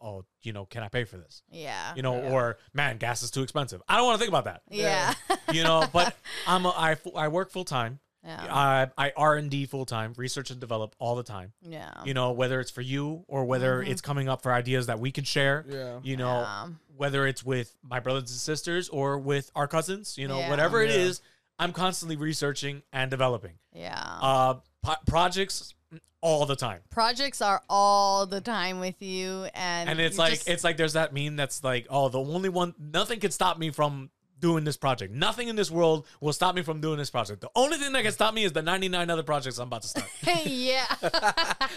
oh, 0.03 0.25
you 0.41 0.55
know, 0.55 0.65
can 0.65 0.83
I 0.83 0.89
pay 0.89 1.05
for 1.05 1.19
this? 1.19 1.43
Yeah. 1.51 1.95
You 1.95 2.01
know, 2.01 2.17
Yeah. 2.23 2.31
or 2.33 2.59
man, 2.73 2.97
gas 2.97 3.23
is 3.23 3.31
too 3.31 3.43
expensive. 3.43 3.83
I 3.87 3.99
don't 3.99 4.07
want 4.07 4.15
to 4.15 4.19
think 4.19 4.31
about 4.31 4.45
that. 4.45 4.63
Yeah. 4.71 5.13
You 5.53 5.63
know, 5.63 5.85
but 5.93 6.17
I'm 6.47 6.65
a, 6.65 6.71
I 6.71 6.97
I 7.15 7.29
work 7.29 7.51
full 7.51 7.67
time. 7.67 8.01
Yeah. 8.25 8.47
I 8.55 8.89
I 8.99 9.13
R 9.17 9.37
and 9.37 9.51
D 9.51 9.67
full 9.67 9.87
time, 9.87 10.13
research 10.17 10.51
and 10.51 10.61
develop 10.61 10.95
all 10.99 11.17
the 11.17 11.23
time. 11.23 11.53
Yeah. 11.63 11.91
You 12.05 12.15
know, 12.15 12.33
whether 12.33 12.61
it's 12.61 12.71
for 12.71 12.83
you 12.83 13.25
or 13.29 13.45
whether 13.45 13.83
Mhm. 13.83 13.89
it's 13.89 14.01
coming 14.01 14.29
up 14.29 14.43
for 14.43 14.53
ideas 14.53 14.87
that 14.87 15.01
we 15.01 15.11
can 15.13 15.25
share. 15.25 15.65
Yeah. 15.69 16.01
You 16.03 16.17
know, 16.17 16.41
Yeah. 16.41 16.69
whether 16.97 17.27
it's 17.27 17.43
with 17.45 17.77
my 17.83 18.01
brothers 18.01 18.31
and 18.31 18.41
sisters 18.41 18.89
or 18.89 19.19
with 19.19 19.51
our 19.55 19.67
cousins. 19.69 20.19
You 20.19 20.29
know, 20.29 20.39
Yeah. 20.39 20.51
whatever 20.51 20.83
it 20.83 20.91
Yeah. 20.91 20.97
is, 20.97 21.23
I'm 21.59 21.73
constantly 21.73 22.17
researching 22.17 22.83
and 22.93 23.11
developing. 23.11 23.59
Yeah. 23.73 23.99
Uh, 24.21 24.55
po- 24.83 24.97
projects 25.07 25.75
all 26.23 26.45
the 26.45 26.57
time. 26.57 26.81
Projects 26.91 27.41
are 27.41 27.63
all 27.71 28.27
the 28.27 28.43
time 28.43 28.79
with 28.81 29.01
you, 29.01 29.45
and 29.55 29.89
and 29.89 29.99
it's 30.01 30.19
like 30.19 30.35
just- 30.35 30.49
it's 30.49 30.63
like 30.65 30.77
there's 30.77 30.93
that 30.93 31.15
meme 31.15 31.37
that's 31.37 31.65
like 31.65 31.87
oh 31.89 32.11
the 32.11 32.19
only 32.21 32.51
one 32.51 32.75
nothing 32.79 33.19
can 33.21 33.31
stop 33.31 33.57
me 33.59 33.71
from 33.71 34.11
doing 34.41 34.65
this 34.65 34.77
project 34.77 35.13
nothing 35.13 35.49
in 35.49 35.57
this 35.57 35.71
world 35.71 36.07
will 36.21 36.33
stop 36.33 36.55
me 36.55 36.63
from 36.63 36.81
doing 36.81 36.99
this 36.99 37.11
project 37.11 37.41
the 37.41 37.51
only 37.55 37.77
thing 37.77 37.93
that 37.93 38.03
can 38.03 38.13
stop 38.13 38.33
me 38.35 38.43
is 38.45 38.53
the 38.53 38.63
99 38.63 39.11
other 39.11 39.23
projects 39.23 39.59
i'm 39.59 39.67
about 39.69 39.83
to 39.83 39.89
start 39.89 40.07
yeah. 40.47 40.85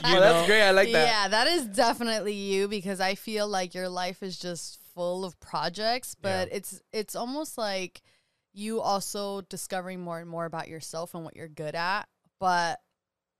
You 0.05 0.17
oh, 0.17 0.19
that's 0.19 0.47
great. 0.47 0.61
I 0.61 0.71
like 0.71 0.91
that. 0.91 1.07
Yeah, 1.07 1.27
that 1.29 1.47
is 1.47 1.65
definitely 1.65 2.33
you 2.33 2.67
because 2.67 2.99
I 2.99 3.15
feel 3.15 3.47
like 3.47 3.73
your 3.73 3.87
life 3.87 4.21
is 4.21 4.37
just 4.37 4.79
full 4.93 5.23
of 5.23 5.39
projects, 5.39 6.15
but 6.19 6.47
Yeah. 6.49 6.57
it's 6.57 6.81
it's 6.91 7.15
almost 7.15 7.57
like 7.57 8.01
you 8.53 8.81
also 8.81 9.41
discovering 9.41 10.01
more 10.01 10.19
and 10.19 10.29
more 10.29 10.45
about 10.45 10.67
yourself 10.67 11.13
and 11.13 11.23
what 11.23 11.35
you're 11.35 11.47
good 11.47 11.75
at. 11.75 12.07
But 12.39 12.79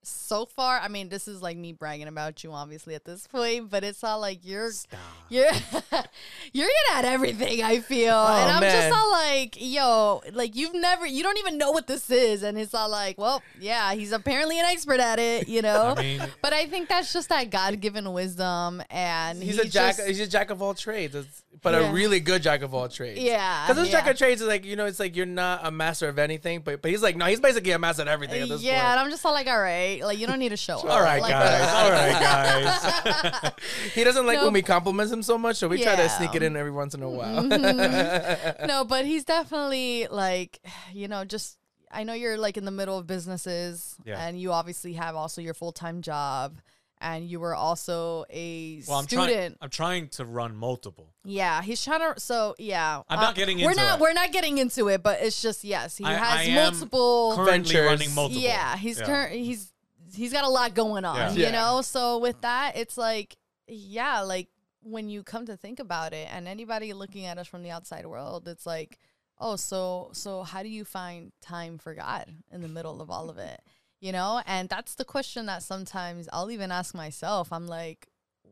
so 0.03 0.45
far, 0.45 0.79
I 0.79 0.87
mean, 0.89 1.09
this 1.09 1.27
is 1.27 1.41
like 1.41 1.57
me 1.57 1.71
bragging 1.73 2.07
about 2.07 2.43
you 2.43 2.51
obviously 2.51 2.95
at 2.95 3.05
this 3.05 3.25
point, 3.27 3.69
but 3.69 3.83
it's 3.83 4.03
all 4.03 4.19
like 4.19 4.39
you're 4.43 4.71
Stop. 4.71 4.99
you're 5.29 5.45
you're 6.53 6.67
good 6.67 6.95
at 6.97 7.05
everything 7.05 7.63
i 7.63 7.79
feel 7.79 8.13
oh, 8.15 8.35
and 8.41 8.49
i'm 8.51 8.57
Oh, 8.57 8.59
man. 8.61 8.89
just 8.89 8.99
all 8.99 9.11
like 9.11 9.55
yo 9.59 10.21
like 10.33 10.55
you've 10.55 10.73
never 10.73 11.05
you 11.05 11.23
don't 11.23 11.37
even 11.39 11.57
know 11.57 11.71
what 11.71 11.87
this 11.87 12.09
is 12.09 12.43
and 12.43 12.57
it's 12.57 12.73
all 12.73 12.89
like 12.89 13.17
well 13.17 13.41
yeah 13.59 13.93
he's 13.93 14.11
apparently 14.11 14.59
an 14.59 14.65
expert 14.65 14.99
at 14.99 15.19
it 15.19 15.47
you 15.47 15.61
know 15.67 15.93
i 15.97 16.01
mean 16.01 16.21
but 16.41 16.53
i 16.53 16.65
think 16.67 16.89
that's 16.89 17.11
just 17.13 17.29
that 17.29 17.49
god-given 17.49 18.11
wisdom 18.13 18.81
and 18.89 19.41
He's 19.41 19.55
he 19.55 19.61
a 19.61 19.65
jack. 19.65 19.95
just- 19.97 20.07
he's 20.07 20.19
a 20.19 20.27
jack 20.27 20.49
of 20.49 20.61
all 20.61 20.73
trades, 20.73 21.15
It's- 21.15 21.42
but 21.61 21.73
Yeah. 21.73 21.89
a 21.89 21.93
really 21.93 22.19
good 22.19 22.41
jack 22.41 22.61
of 22.61 22.73
all 22.73 22.89
trades. 22.89 23.19
yeah 23.21 23.65
Because 23.67 23.83
this 23.83 23.91
jack 23.91 24.07
of 24.09 24.17
trades 24.17 24.41
is 24.41 24.47
like 24.47 24.65
you 24.65 24.75
know, 24.75 24.85
it's 24.85 24.99
like 24.99 25.15
you're 25.15 25.25
not 25.25 25.61
a 25.63 25.71
master 25.71 26.07
of 26.09 26.17
anything, 26.19 26.61
but 26.61 26.81
but 26.81 26.91
he's 26.91 27.01
like 27.03 27.15
no, 27.15 27.25
he's 27.25 27.39
basically 27.39 27.71
a 27.71 27.79
master 27.79 28.01
at 28.01 28.07
everything 28.07 28.41
at 28.43 28.49
this 28.49 28.61
yeah, 28.63 28.91
and. 28.91 28.99
I'm 28.99 29.09
just 29.09 29.25
all 29.25 29.31
like, 29.33 29.47
all 29.47 29.59
right, 29.59 30.01
like 30.03 30.17
you 30.17 30.27
don't 30.27 30.39
need 30.39 30.49
to 30.49 30.57
show 30.57 30.77
up. 30.79 30.85
all 30.85 31.01
right 31.01 31.21
Like, 31.21 31.31
guys 31.31 31.73
all 31.73 31.91
right 31.91 33.43
guys 33.43 33.51
He 33.93 34.03
doesn't 34.03 34.25
like 34.25 34.37
No. 34.39 34.45
when 34.45 34.53
we 34.53 34.61
compliment 34.61 35.11
him 35.11 35.23
so 35.23 35.37
much, 35.37 35.57
so 35.57 35.67
we 35.67 35.81
try 35.81 35.95
to 35.95 36.09
sneak 36.09 36.35
it 36.35 36.43
in 36.43 36.55
every 36.55 36.71
once 36.71 36.93
in 36.95 37.03
a 37.03 37.09
while. 37.09 37.43
Mhm. 37.43 38.67
no, 38.67 38.83
but 38.83 39.05
he's 39.05 39.23
definitely 39.23 40.07
like, 40.09 40.59
you 40.91 41.07
know, 41.07 41.23
just 41.25 41.57
I 41.91 42.03
know 42.03 42.13
you're 42.13 42.37
like 42.37 42.57
in 42.57 42.65
the 42.65 42.71
middle 42.71 42.97
of 42.97 43.05
businesses, 43.05 43.95
Yeah. 44.03 44.19
and 44.25 44.39
you 44.39 44.51
obviously 44.51 44.93
have 44.93 45.15
also 45.15 45.41
your 45.41 45.53
full 45.53 45.71
time 45.71 46.01
job, 46.01 46.57
and 47.03 47.29
you 47.29 47.39
were 47.39 47.53
also 47.53 48.23
a 48.31 48.81
well 48.87 48.97
i'm 48.97 49.03
student. 49.03 49.27
trying 49.29 49.55
i'm 49.61 49.69
trying 49.69 50.07
to 50.07 50.25
run 50.25 50.55
multiple 50.55 51.13
Yeah, 51.25 51.61
he's 51.61 51.83
trying 51.83 51.99
to. 52.01 52.19
So 52.19 52.55
yeah, 52.57 53.01
I'm 53.09 53.19
not 53.19 53.29
um, 53.29 53.33
getting 53.35 53.59
Into 53.59 53.67
We're 53.69 53.75
not. 53.83 53.99
it. 53.99 54.01
We're 54.01 54.13
not 54.13 54.31
getting 54.31 54.57
into 54.57 54.87
it, 54.89 55.03
but 55.03 55.21
it's 55.21 55.41
just 55.41 55.63
yes, 55.63 55.97
he 55.97 56.03
I- 56.05 56.13
has 56.13 56.39
I 56.39 56.43
am 56.43 56.55
multiple. 56.73 57.33
currently 57.35 57.73
Ventures. 57.73 57.85
running 57.85 58.13
multiple 58.15 58.41
Yeah, 58.41 58.75
he's 58.77 58.99
current. 59.01 59.33
He's 59.33 59.71
he's 60.15 60.31
got 60.33 60.43
a 60.43 60.49
lot 60.49 60.73
going 60.73 61.05
on. 61.05 61.17
Yeah. 61.17 61.31
You 61.33 61.43
Yeah. 61.43 61.51
know, 61.51 61.81
so 61.81 62.17
with 62.19 62.39
that, 62.41 62.73
it's 62.75 62.97
like 62.97 63.37
yeah, 63.67 64.21
like 64.21 64.47
when 64.81 65.07
you 65.09 65.23
come 65.23 65.45
to 65.45 65.55
think 65.55 65.79
about 65.79 66.11
it, 66.13 66.27
and 66.33 66.47
anybody 66.47 66.91
looking 66.93 67.25
at 67.25 67.37
us 67.37 67.47
from 67.47 67.63
the 67.63 67.71
outside 67.71 68.05
world, 68.05 68.47
it's 68.49 68.65
like, 68.65 68.99
oh, 69.39 69.55
so 69.55 70.09
so 70.13 70.43
how 70.43 70.61
do 70.61 70.69
you 70.69 70.83
find 70.83 71.31
time 71.41 71.77
for 71.77 71.93
God 71.95 72.25
in 72.51 72.61
the 72.61 72.67
middle 72.67 73.01
of 73.01 73.09
all 73.09 73.29
of 73.29 73.37
it? 73.37 73.61
You 74.03 74.11
know, 74.11 74.41
and 74.45 74.67
that's 74.67 74.95
the 74.95 75.05
question 75.05 75.45
that 75.45 75.63
sometimes 75.63 76.27
I'll 76.33 76.51
even 76.51 76.73
ask 76.73 76.93
myself. 76.93 77.53
I'm 77.53 77.67
like, 77.67 78.09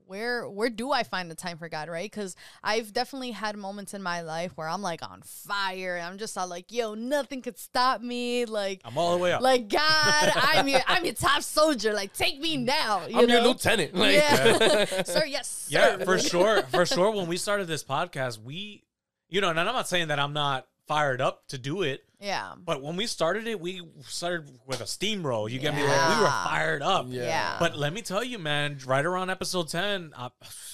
where 0.07 0.47
where 0.47 0.69
do 0.69 0.93
I 0.93 1.03
find 1.03 1.29
the 1.29 1.35
time 1.35 1.57
for 1.57 1.67
God, 1.67 1.89
right? 1.89 2.09
Because 2.09 2.37
I've 2.63 2.93
definitely 2.93 3.31
had 3.31 3.57
moments 3.57 3.93
in 3.93 4.01
my 4.01 4.21
life 4.21 4.53
where 4.55 4.69
I'm 4.69 4.81
like 4.81 5.03
on 5.03 5.21
fire, 5.23 5.97
and 5.97 6.05
I'm 6.05 6.17
just 6.17 6.37
all 6.37 6.47
like, 6.47 6.71
yo, 6.71 6.93
nothing 6.93 7.41
could 7.41 7.57
stop 7.57 7.99
me, 7.99 8.45
like. 8.45 8.79
i'm 8.85 8.97
all 8.97 9.11
the 9.17 9.21
way 9.21 9.33
up 9.33 9.41
Like 9.41 9.67
God, 9.67 9.81
I'm 10.35 10.69
your 10.69 10.79
I'm 10.87 11.03
your 11.03 11.15
top 11.15 11.43
soldier. 11.43 11.91
Like 11.91 12.13
take 12.13 12.39
me 12.39 12.55
now. 12.55 13.05
You 13.07 13.19
I'm 13.19 13.27
know? 13.27 13.33
your 13.33 13.43
lieutenant. 13.43 13.93
Like, 13.93 14.15
yeah, 14.15 14.85
sir. 15.03 15.25
Yes, 15.25 15.49
sir. 15.69 15.97
yeah 15.97 16.05
for 16.05 16.17
sure 16.17 16.61
for 16.63 16.85
sure 16.85 17.11
when 17.11 17.27
we 17.27 17.35
started 17.35 17.67
this 17.67 17.83
podcast 17.83 18.41
we 18.41 18.85
you 19.27 19.41
know 19.41 19.49
and 19.49 19.59
i'm 19.59 19.65
not 19.65 19.89
saying 19.89 20.07
that 20.07 20.19
i'm 20.19 20.31
not 20.31 20.65
fired 20.91 21.21
up 21.21 21.47
to 21.47 21.57
do 21.57 21.83
it 21.83 22.03
Yeah, 22.19 22.53
But 22.63 22.83
when 22.83 22.97
we 22.97 23.07
started 23.07 23.47
it, 23.47 23.59
we 23.59 23.81
started 24.03 24.59
with 24.67 24.81
a 24.81 24.83
steamroll. 24.83 25.49
You 25.49 25.57
get 25.57 25.73
me? 25.73 25.81
Like 25.81 26.17
we 26.17 26.21
were 26.21 26.29
fired 26.29 26.81
up. 26.83 27.05
Yeah. 27.09 27.23
yeah. 27.23 27.55
But 27.59 27.77
let 27.77 27.93
me 27.93 28.01
tell 28.01 28.23
you, 28.23 28.37
man, 28.37 28.77
right 28.85 29.03
around 29.03 29.29
episode 29.31 29.69
ten, 29.69 30.11
I'll, 30.15 30.33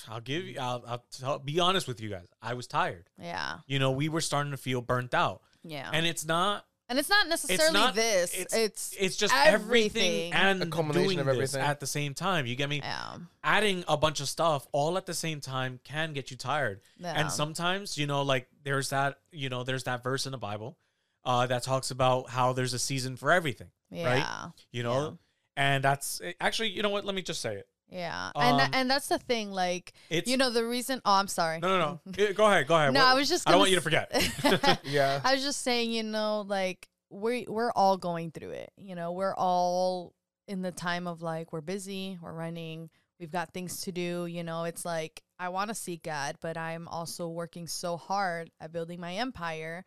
I'll 0.10 0.20
give 0.20 0.44
you, 0.44 0.60
I'll, 0.60 0.84
I'll 0.86 1.06
tell, 1.18 1.40
be 1.40 1.60
honest 1.60 1.88
with 1.88 2.02
you 2.02 2.10
guys. 2.10 2.28
I 2.42 2.54
was 2.54 2.68
tired. 2.68 3.10
yeah, 3.18 3.60
You 3.66 3.80
know, 3.80 3.92
we 3.92 4.10
were 4.10 4.22
starting 4.22 4.52
to 4.52 4.58
feel 4.58 4.82
burnt 4.82 5.14
out, 5.14 5.42
yeah. 5.64 5.90
and 5.94 6.06
it's 6.06 6.26
not. 6.26 6.66
And 6.90 6.98
it's 6.98 7.10
not 7.10 7.28
necessarily 7.28 7.74
not- 7.74 7.96
this. 7.96 8.34
it's- 8.34 8.54
It's 8.54 8.94
It's 8.98 9.16
just 9.18 9.34
everything. 9.34 10.32
everything, 10.32 10.34
and 10.34 10.64
A 10.64 10.66
culmination 10.68 11.04
doing 11.06 11.20
of 11.20 11.28
everything. 11.28 11.62
at 11.62 11.80
the 11.82 11.88
same 11.88 12.14
time. 12.14 12.46
You 12.46 12.56
get 12.56 12.70
me? 12.70 12.78
yeah, 12.78 13.18
Adding 13.44 13.84
a 13.88 13.98
bunch 13.98 14.20
of 14.22 14.30
stuff 14.30 14.68
all 14.72 14.98
at 14.98 15.06
the 15.06 15.14
same 15.14 15.42
time 15.42 15.80
can 15.84 16.14
get 16.14 16.32
you 16.32 16.38
tired. 16.38 16.80
yeah. 16.98 17.14
And 17.14 17.32
sometimes, 17.32 17.98
you 17.98 18.08
know, 18.08 18.22
like 18.22 18.48
there's 18.64 18.90
that, 18.90 19.20
you 19.32 19.50
know, 19.50 19.64
there's 19.64 19.84
that 19.84 20.02
verse 20.04 20.26
in 20.26 20.32
the 20.32 20.38
Bible 20.38 20.78
uh, 21.26 21.46
that 21.48 21.64
talks 21.64 21.92
about 21.92 22.30
how 22.30 22.54
there's 22.54 22.74
a 22.74 22.80
season 22.80 23.18
for 23.18 23.32
everything. 23.32 23.70
yeah, 23.90 24.50
you 24.72 24.84
know 24.84 25.18
and 25.56 25.84
that's 25.84 26.22
actually 26.40 26.70
you 26.70 26.82
know 26.84 26.90
what 26.90 27.04
let 27.06 27.16
me 27.16 27.22
just 27.22 27.42
say 27.42 27.56
it 27.56 27.68
yeah. 27.90 28.32
and 28.36 28.60
tha- 28.60 28.64
Um, 28.66 28.70
and 28.74 28.90
that's 28.92 29.08
the 29.08 29.18
thing. 29.18 29.52
Like 29.52 29.94
it's 30.10 30.30
you 30.30 30.38
know 30.38 30.50
the 30.50 30.66
reason. 30.66 31.02
Oh, 31.06 31.14
I'm 31.14 31.28
sorry. 31.28 31.60
no 31.60 31.68
no 31.78 32.00
no 32.06 32.14
Eh, 32.18 32.32
go 32.36 32.46
ahead 32.46 32.68
go 32.68 32.76
ahead 32.76 32.94
No, 32.94 33.02
What- 33.02 33.08
I 33.10 33.14
was 33.16 33.30
just. 33.30 33.48
i 33.48 33.52
don't 33.52 33.60
gonna 33.60 33.62
want 33.62 33.70
you 33.72 33.76
to 33.78 33.82
forget 33.82 34.10
s- 34.12 34.78
yeah. 34.84 35.22
I 35.24 35.34
was 35.34 35.44
just 35.44 35.62
saying, 35.62 35.92
you 35.92 36.04
know, 36.04 36.42
like 36.48 36.88
we 37.10 37.46
we're 37.48 37.72
all 37.72 37.98
going 37.98 38.32
through 38.32 38.52
it. 38.52 38.72
You 38.78 38.96
know, 38.96 39.12
we're 39.14 39.36
all 39.36 40.14
in 40.48 40.62
the 40.62 40.72
time 40.72 41.08
of 41.08 41.22
like 41.22 41.52
we're 41.54 41.62
busy, 41.62 42.18
we're 42.22 42.34
running, 42.34 42.90
we've 43.20 43.32
got 43.32 43.54
things 43.54 43.82
to 43.82 43.92
do. 43.92 44.26
You 44.26 44.44
know, 44.44 44.64
it's 44.66 44.84
like 44.86 45.22
I 45.40 45.50
want 45.50 45.70
to 45.70 45.76
seek 45.76 46.04
God, 46.04 46.36
but 46.42 46.58
I'm 46.58 46.88
also 46.88 47.28
working 47.30 47.68
so 47.68 47.96
hard 47.98 48.50
at 48.60 48.72
building 48.74 49.00
my 49.00 49.14
empire. 49.16 49.86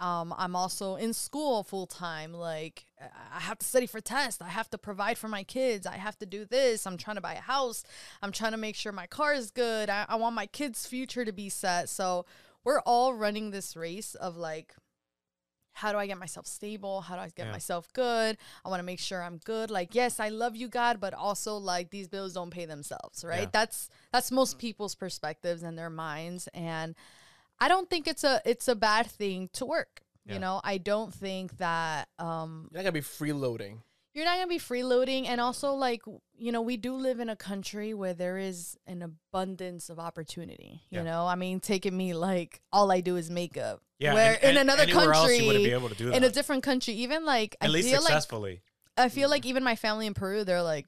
Um, 0.00 0.32
I'm 0.38 0.54
also 0.54 0.94
in 0.96 1.12
school 1.12 1.64
full 1.64 1.86
time. 1.86 2.32
Like 2.32 2.86
I- 3.00 3.40
have 3.40 3.58
to 3.58 3.66
study 3.66 3.86
for 3.86 4.00
tests. 4.00 4.40
I 4.40 4.48
have 4.48 4.70
to 4.70 4.78
provide 4.78 5.18
for 5.18 5.28
my 5.28 5.42
kids. 5.42 5.86
I 5.86 5.96
have 5.96 6.18
to 6.18 6.26
do 6.26 6.44
this. 6.44 6.86
I'm 6.86 6.96
trying 6.96 7.16
to 7.16 7.20
buy 7.22 7.34
a 7.34 7.40
house. 7.40 7.82
I'm 8.22 8.30
trying 8.32 8.52
to 8.52 8.58
make 8.58 8.76
sure 8.76 8.92
my 8.92 9.06
car 9.06 9.32
is 9.34 9.50
good. 9.50 9.90
I, 9.90 10.04
I 10.08 10.16
want 10.16 10.34
my 10.36 10.46
kids' 10.46 10.86
future 10.86 11.24
to 11.24 11.32
be 11.32 11.48
set. 11.48 11.88
So 11.88 12.26
we're 12.64 12.80
all 12.80 13.14
running 13.14 13.50
this 13.50 13.76
race 13.76 14.14
of 14.14 14.36
like 14.36 14.74
how 15.74 15.92
do 15.92 15.98
I 15.98 16.08
get 16.08 16.18
myself 16.18 16.44
stable? 16.44 17.02
How 17.02 17.14
do 17.14 17.20
I 17.20 17.28
get 17.28 17.46
Yeah. 17.46 17.52
myself 17.52 17.92
good? 17.92 18.36
I 18.64 18.68
want 18.68 18.80
to 18.80 18.84
make 18.84 18.98
sure 18.98 19.22
I'm 19.22 19.38
good. 19.38 19.70
Like, 19.70 19.94
yes, 19.94 20.18
I 20.18 20.28
love 20.28 20.56
you, 20.56 20.66
God, 20.66 20.98
but 21.00 21.14
also 21.14 21.56
like 21.56 21.90
these 21.90 22.08
bills 22.08 22.32
don't 22.34 22.50
pay 22.50 22.64
themselves, 22.66 23.22
right? 23.24 23.42
Yeah. 23.42 23.50
That's 23.52 23.88
that's 24.12 24.32
most 24.32 24.58
people's 24.58 24.96
perspectives 24.96 25.62
and 25.62 25.78
their 25.78 25.88
minds. 25.90 26.48
And 26.52 26.96
I 27.60 27.68
don't 27.68 27.88
think 27.90 28.06
it's 28.06 28.24
a 28.24 28.40
it's 28.44 28.68
a 28.68 28.74
bad 28.76 29.06
thing 29.06 29.48
to 29.54 29.66
work. 29.66 30.02
Yeah. 30.24 30.34
You 30.34 30.40
know, 30.40 30.60
I 30.62 30.78
don't 30.78 31.12
think 31.12 31.56
that 31.58 32.08
um 32.18 32.68
You're 32.70 32.78
not 32.82 32.84
gonna 32.84 32.92
be 32.92 33.00
freeloading. 33.00 33.78
you're 34.14 34.24
not 34.24 34.36
gonna 34.36 34.46
be 34.48 34.58
freeloading 34.58 35.26
and 35.26 35.40
also 35.40 35.72
like 35.74 36.02
you 36.36 36.52
know 36.52 36.60
we 36.62 36.76
do 36.76 36.94
live 36.94 37.18
in 37.20 37.28
a 37.28 37.36
country 37.36 37.94
where 37.94 38.14
there 38.14 38.36
is 38.38 38.76
an 38.86 39.02
abundance 39.02 39.88
of 39.90 39.98
opportunity 39.98 40.82
you 40.90 40.98
Yeah. 40.98 41.04
know 41.04 41.26
i 41.26 41.34
mean 41.36 41.60
taking 41.60 41.96
me 41.96 42.14
like 42.14 42.60
all 42.72 42.90
i 42.90 43.00
do 43.00 43.16
is 43.16 43.30
makeup 43.30 43.80
yeah 43.98 44.14
where 44.14 44.34
and- 44.34 44.42
in 44.42 44.48
and 44.50 44.58
another 44.70 44.84
you 44.84 44.96
wouldn't 44.96 45.12
be 45.28 45.44
country 45.46 45.70
able 45.72 45.88
to 45.88 45.94
do 45.94 46.06
that. 46.06 46.16
in 46.16 46.24
a 46.24 46.30
different 46.30 46.62
country 46.62 46.94
even 46.94 47.24
like 47.24 47.56
at 47.60 47.68
i 47.68 47.72
least 47.72 47.88
feel 47.88 47.98
like 48.00 48.08
successfully 48.12 48.60
i 48.96 49.08
feel 49.08 49.28
like 49.30 49.44
even 49.46 49.62
my 49.62 49.76
family 49.76 50.06
in 50.06 50.14
peru 50.14 50.42
they're 50.44 50.62
like 50.62 50.86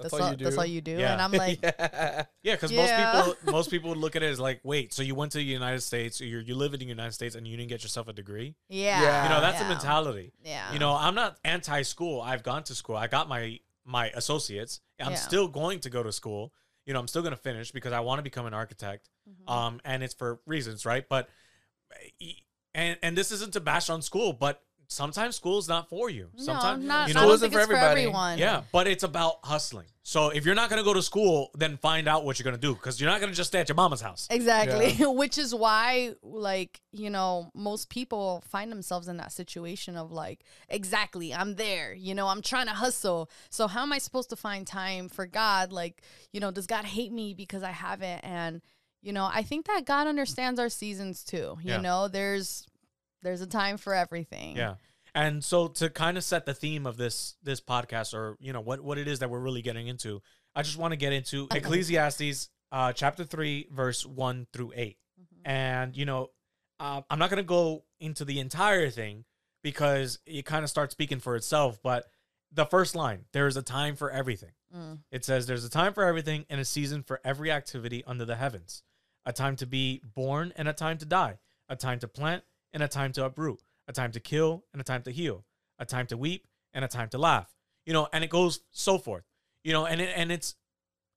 That's, 0.00 0.12
that's, 0.12 0.20
all, 0.20 0.26
all, 0.26 0.30
you 0.32 0.36
do. 0.36 0.44
that's 0.44 0.58
all 0.58 0.66
you 0.66 0.80
do 0.80 0.92
Yeah. 0.92 1.12
and 1.12 1.22
i'm 1.22 1.32
like 1.46 1.58
yeah. 1.62 2.24
because 2.42 2.72
Yeah. 2.72 3.12
most 3.22 3.34
people 3.36 3.52
most 3.52 3.70
people 3.70 3.88
would 3.90 3.98
look 3.98 4.16
at 4.16 4.22
it 4.22 4.26
as 4.30 4.40
like 4.40 4.60
wait 4.64 4.92
so 4.92 5.02
you 5.02 5.14
went 5.14 5.32
to 5.32 5.38
the 5.38 5.44
united 5.44 5.80
states 5.80 6.20
you're, 6.20 6.40
you 6.40 6.54
live 6.54 6.72
in 6.74 6.80
the 6.80 6.86
united 6.86 7.12
states 7.12 7.34
and 7.34 7.46
you 7.46 7.56
didn't 7.56 7.68
get 7.68 7.82
yourself 7.82 8.08
a 8.08 8.12
degree 8.12 8.54
yeah 8.68 9.02
Yeah. 9.02 9.22
you 9.24 9.28
know 9.30 9.40
that's 9.40 9.58
yeah, 9.58 9.68
the 9.68 9.74
mentality 9.74 10.32
yeah 10.44 10.72
you 10.72 10.78
know 10.78 10.94
i'm 10.94 11.14
not 11.14 11.38
anti-school 11.44 12.20
i've 12.20 12.42
gone 12.42 12.62
to 12.64 12.74
school 12.74 12.96
i 12.96 13.06
got 13.06 13.28
my 13.28 13.58
my 13.84 14.08
associates 14.14 14.80
i'm 15.00 15.16
still 15.16 15.48
going 15.48 15.80
to 15.80 15.90
go 15.90 16.02
to 16.02 16.12
school 16.12 16.52
you 16.86 16.92
know 16.94 17.00
i'm 17.00 17.08
still 17.08 17.22
going 17.22 17.34
to 17.34 17.40
finish 17.40 17.70
because 17.72 17.92
i 17.92 18.00
want 18.00 18.18
to 18.18 18.22
become 18.22 18.46
an 18.46 18.54
architect 18.54 19.08
Mhm. 19.28 19.52
um 19.52 19.80
and 19.84 20.02
it's 20.02 20.14
for 20.14 20.40
reasons 20.46 20.84
right 20.86 21.06
but 21.08 21.28
and 22.74 22.96
and 23.02 23.16
this 23.16 23.30
isn't 23.32 23.52
to 23.52 23.60
bash 23.60 23.90
on 23.90 24.02
school 24.02 24.32
but 24.32 24.62
sometimes 24.90 25.36
school's 25.36 25.68
not 25.68 25.88
for 25.88 26.10
you. 26.10 26.28
No, 26.36 26.42
Sometimes 26.44 26.84
not, 26.84 27.08
you 27.08 27.14
know, 27.14 27.20
don't 27.22 27.34
isn't 27.34 27.50
for 27.52 27.58
it's 27.58 27.66
for 27.66 27.72
everybody. 27.74 28.00
everyone. 28.02 28.38
yeah, 28.38 28.62
but 28.72 28.86
it's 28.88 29.04
about 29.04 29.36
hustling. 29.44 29.86
So 30.02 30.30
if 30.30 30.44
you're 30.44 30.56
not 30.56 30.68
going 30.68 30.80
to 30.80 30.84
go 30.84 30.92
to 30.92 31.02
school, 31.02 31.50
then 31.54 31.76
find 31.76 32.08
out 32.08 32.24
what 32.24 32.38
you're 32.38 32.44
going 32.44 32.56
to 32.56 32.60
do 32.60 32.74
because 32.74 33.00
you're 33.00 33.08
not 33.08 33.20
going 33.20 33.30
to 33.30 33.36
just 33.36 33.48
stay 33.50 33.60
at 33.60 33.68
your 33.68 33.76
mama's 33.76 34.00
house. 34.00 34.26
Exactly. 34.30 34.92
Which 35.06 35.38
is 35.38 35.54
why, 35.54 36.14
like, 36.22 36.80
you 36.90 37.08
know, 37.10 37.50
most 37.54 37.88
people 37.90 38.42
find 38.48 38.72
themselves 38.72 39.06
in 39.06 39.18
that 39.18 39.30
situation 39.30 39.96
of 39.96 40.10
like, 40.10 40.40
exactly, 40.68 41.32
I'm 41.32 41.54
there, 41.54 41.92
you 41.94 42.14
know, 42.14 42.26
I'm 42.26 42.42
trying 42.42 42.66
to 42.66 42.72
hustle. 42.72 43.30
So, 43.50 43.68
how 43.68 43.82
am 43.82 43.92
I 43.92 43.98
supposed 43.98 44.30
to 44.30 44.36
find 44.36 44.66
time 44.66 45.08
for 45.08 45.26
God? 45.26 45.70
Like, 45.72 46.02
you 46.32 46.40
know, 46.40 46.50
does 46.50 46.66
God 46.66 46.84
hate 46.84 47.12
me 47.12 47.32
because 47.34 47.62
I 47.62 47.70
haven't? 47.70 48.20
And, 48.24 48.62
you 49.02 49.12
know, 49.12 49.30
I 49.32 49.42
think 49.42 49.66
that 49.66 49.84
God 49.86 50.08
understands 50.08 50.58
our 50.58 50.68
seasons 50.68 51.22
too. 51.22 51.56
You 51.62 51.74
Yeah. 51.74 51.80
know, 51.80 52.08
there's, 52.08 52.66
there's 53.22 53.40
a 53.40 53.46
time 53.46 53.76
for 53.76 53.94
everything. 53.94 54.56
Yeah. 54.56 54.74
And 55.14 55.42
so 55.44 55.68
to 55.68 55.90
kind 55.90 56.16
of 56.16 56.24
set 56.24 56.46
the 56.46 56.54
theme 56.54 56.86
of 56.86 56.96
this 56.96 57.34
this 57.42 57.60
podcast 57.60 58.14
or 58.14 58.36
you 58.40 58.52
know 58.52 58.60
what 58.60 58.80
what 58.80 58.98
it 58.98 59.08
is 59.08 59.18
that 59.20 59.30
we're 59.30 59.40
really 59.40 59.62
getting 59.62 59.88
into, 59.88 60.22
I 60.54 60.62
just 60.62 60.76
want 60.76 60.92
to 60.92 60.96
get 60.96 61.12
into 61.12 61.48
Ecclesiastes 61.50 62.48
uh 62.72 62.92
chapter 62.92 63.24
3 63.24 63.68
verse 63.72 64.06
1 64.06 64.46
through 64.52 64.72
8. 64.76 64.96
And 65.44 65.96
you 65.96 66.04
know, 66.04 66.30
uh, 66.78 67.02
I'm 67.10 67.18
not 67.18 67.30
going 67.30 67.42
to 67.42 67.46
go 67.46 67.84
into 67.98 68.24
the 68.24 68.40
entire 68.40 68.90
thing 68.90 69.24
because 69.62 70.18
it 70.26 70.44
kind 70.44 70.64
of 70.64 70.70
starts 70.70 70.92
speaking 70.92 71.18
for 71.18 71.36
itself, 71.36 71.78
but 71.82 72.06
the 72.52 72.64
first 72.64 72.94
line, 72.94 73.24
there 73.32 73.46
is 73.46 73.56
a 73.56 73.62
time 73.62 73.96
for 73.96 74.10
everything. 74.10 74.52
Mm. 74.74 75.00
It 75.10 75.24
says 75.24 75.46
there's 75.46 75.64
a 75.64 75.70
time 75.70 75.92
for 75.92 76.04
everything 76.04 76.46
and 76.48 76.60
a 76.60 76.64
season 76.64 77.02
for 77.02 77.20
every 77.24 77.50
activity 77.50 78.02
under 78.06 78.24
the 78.24 78.36
heavens. 78.36 78.82
A 79.26 79.32
time 79.32 79.56
to 79.56 79.66
be 79.66 80.00
born 80.14 80.52
and 80.56 80.66
a 80.68 80.72
time 80.72 80.98
to 80.98 81.04
die. 81.04 81.38
A 81.68 81.76
time 81.76 81.98
to 82.00 82.08
plant 82.08 82.42
and 82.72 82.82
a 82.82 82.88
time 82.88 83.12
to 83.12 83.24
uproot. 83.24 83.60
A 83.88 83.92
time 83.92 84.12
to 84.12 84.20
kill 84.20 84.64
and 84.72 84.80
a 84.80 84.84
time 84.84 85.02
to 85.02 85.10
heal. 85.10 85.44
A 85.78 85.84
time 85.84 86.06
to 86.08 86.16
weep 86.16 86.46
and 86.74 86.84
a 86.84 86.88
time 86.88 87.08
to 87.10 87.18
laugh. 87.18 87.50
You 87.86 87.92
know, 87.92 88.08
and 88.12 88.22
it 88.22 88.30
goes 88.30 88.60
so 88.70 88.98
forth. 88.98 89.24
You 89.64 89.72
know, 89.72 89.86
and 89.86 90.00
it, 90.00 90.12
and 90.14 90.30
it's 90.30 90.54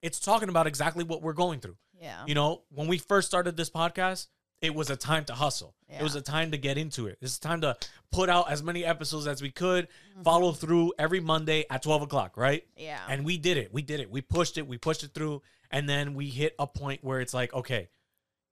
it's 0.02 0.20
talking 0.20 0.50
about 0.50 0.68
exactly 0.68 1.04
what 1.04 1.22
we're 1.22 1.34
going 1.34 1.60
through. 1.60 1.78
Yeah. 2.02 2.24
You 2.26 2.36
know, 2.36 2.64
when 2.70 2.88
we 2.88 2.98
first 2.98 3.28
started 3.28 3.56
this 3.56 3.70
podcast, 3.70 4.28
it 4.62 4.74
was 4.74 4.90
a 4.90 4.96
time 4.96 5.24
to 5.26 5.34
hustle. 5.34 5.76
Yeah. 5.90 6.00
It 6.00 6.04
was 6.04 6.16
a 6.16 6.22
time 6.22 6.52
to 6.52 6.58
get 6.58 6.78
into 6.78 7.08
it. 7.08 7.18
It's 7.22 7.38
a 7.38 7.40
time 7.40 7.62
to 7.62 7.78
put 8.12 8.30
out 8.30 8.52
as 8.52 8.64
many 8.64 8.84
episodes 8.84 9.28
as 9.28 9.42
we 9.42 9.52
could, 9.52 9.88
Mm-hmm. 10.14 10.24
follow 10.24 10.52
through 10.52 10.94
every 11.00 11.20
Monday 11.20 11.66
at 11.70 11.82
12 11.84 12.04
o'clock, 12.04 12.38
right? 12.38 12.66
yeah. 12.78 13.00
And 13.10 13.26
we 13.26 13.38
did 13.38 13.58
it. 13.58 13.74
We 13.74 13.82
did 13.82 14.00
it. 14.00 14.10
We 14.12 14.22
pushed 14.22 14.58
it. 14.58 14.68
We 14.68 14.78
pushed 14.78 15.04
it 15.04 15.14
through. 15.14 15.42
And 15.72 15.88
then 15.90 16.14
we 16.14 16.28
hit 16.30 16.54
a 16.60 16.68
point 16.68 17.04
where 17.04 17.20
it's 17.20 17.34
like, 17.34 17.54
okay, 17.54 17.90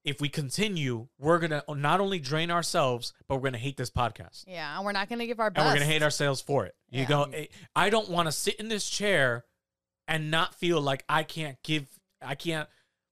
if 0.04 0.20
we 0.20 0.30
continue, 0.30 1.08
we're 1.20 1.38
going 1.40 1.52
to 1.52 1.64
not 1.76 2.00
only 2.00 2.20
drain 2.20 2.50
ourselves, 2.50 3.14
but 3.28 3.36
we're 3.36 3.42
going 3.42 3.54
to 3.54 3.60
hate 3.60 3.78
this 3.78 3.92
podcast. 3.92 4.46
yeah. 4.48 4.76
And 4.76 4.86
we're 4.86 4.92
not 4.94 5.10
going 5.10 5.20
to 5.20 5.28
give 5.28 5.40
our 5.40 5.50
best. 5.52 5.60
And 5.60 5.68
we're 5.70 5.76
going 5.78 5.88
to 5.88 5.94
hate 5.94 6.02
ourselves 6.04 6.42
for 6.42 6.66
it. 6.66 6.76
You 6.90 7.02
Yeah. 7.02 7.08
go, 7.08 7.24
eh, 7.34 7.46
I 7.76 7.90
don't 7.90 8.10
want 8.10 8.28
to 8.28 8.32
sit 8.32 8.56
in 8.56 8.68
this 8.68 8.90
chair 8.90 9.46
and 10.08 10.32
not 10.32 10.56
feel 10.56 10.82
like 10.82 11.04
I 11.08 11.24
can't 11.24 11.58
give, 11.64 11.88
I 12.22 12.36
can't 12.36 12.68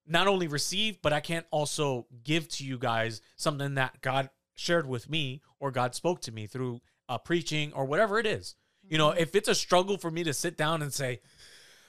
not 0.08 0.28
only 0.28 0.48
receive, 0.48 1.02
but 1.04 1.14
I 1.14 1.20
can't 1.20 1.46
also 1.52 2.08
give 2.24 2.50
to 2.50 2.66
you 2.66 2.78
guys 2.80 3.22
something 3.36 3.76
that 3.76 4.02
God 4.02 4.30
shared 4.56 4.88
with 4.88 5.08
me 5.10 5.42
or 5.60 5.70
God 5.72 5.94
spoke 5.94 6.22
to 6.22 6.32
me 6.32 6.48
through 6.48 6.82
uh, 7.08 7.18
preaching 7.20 7.72
or 7.74 7.86
whatever 7.86 8.18
it 8.20 8.26
is. 8.26 8.56
You 8.88 8.98
know, 8.98 9.10
Mm-hmm. 9.12 9.20
if 9.20 9.36
it's 9.36 9.48
a 9.48 9.54
struggle 9.56 9.98
for 10.00 10.10
me 10.10 10.24
to 10.24 10.34
sit 10.34 10.58
down 10.58 10.82
and 10.82 10.92
say, 10.92 11.22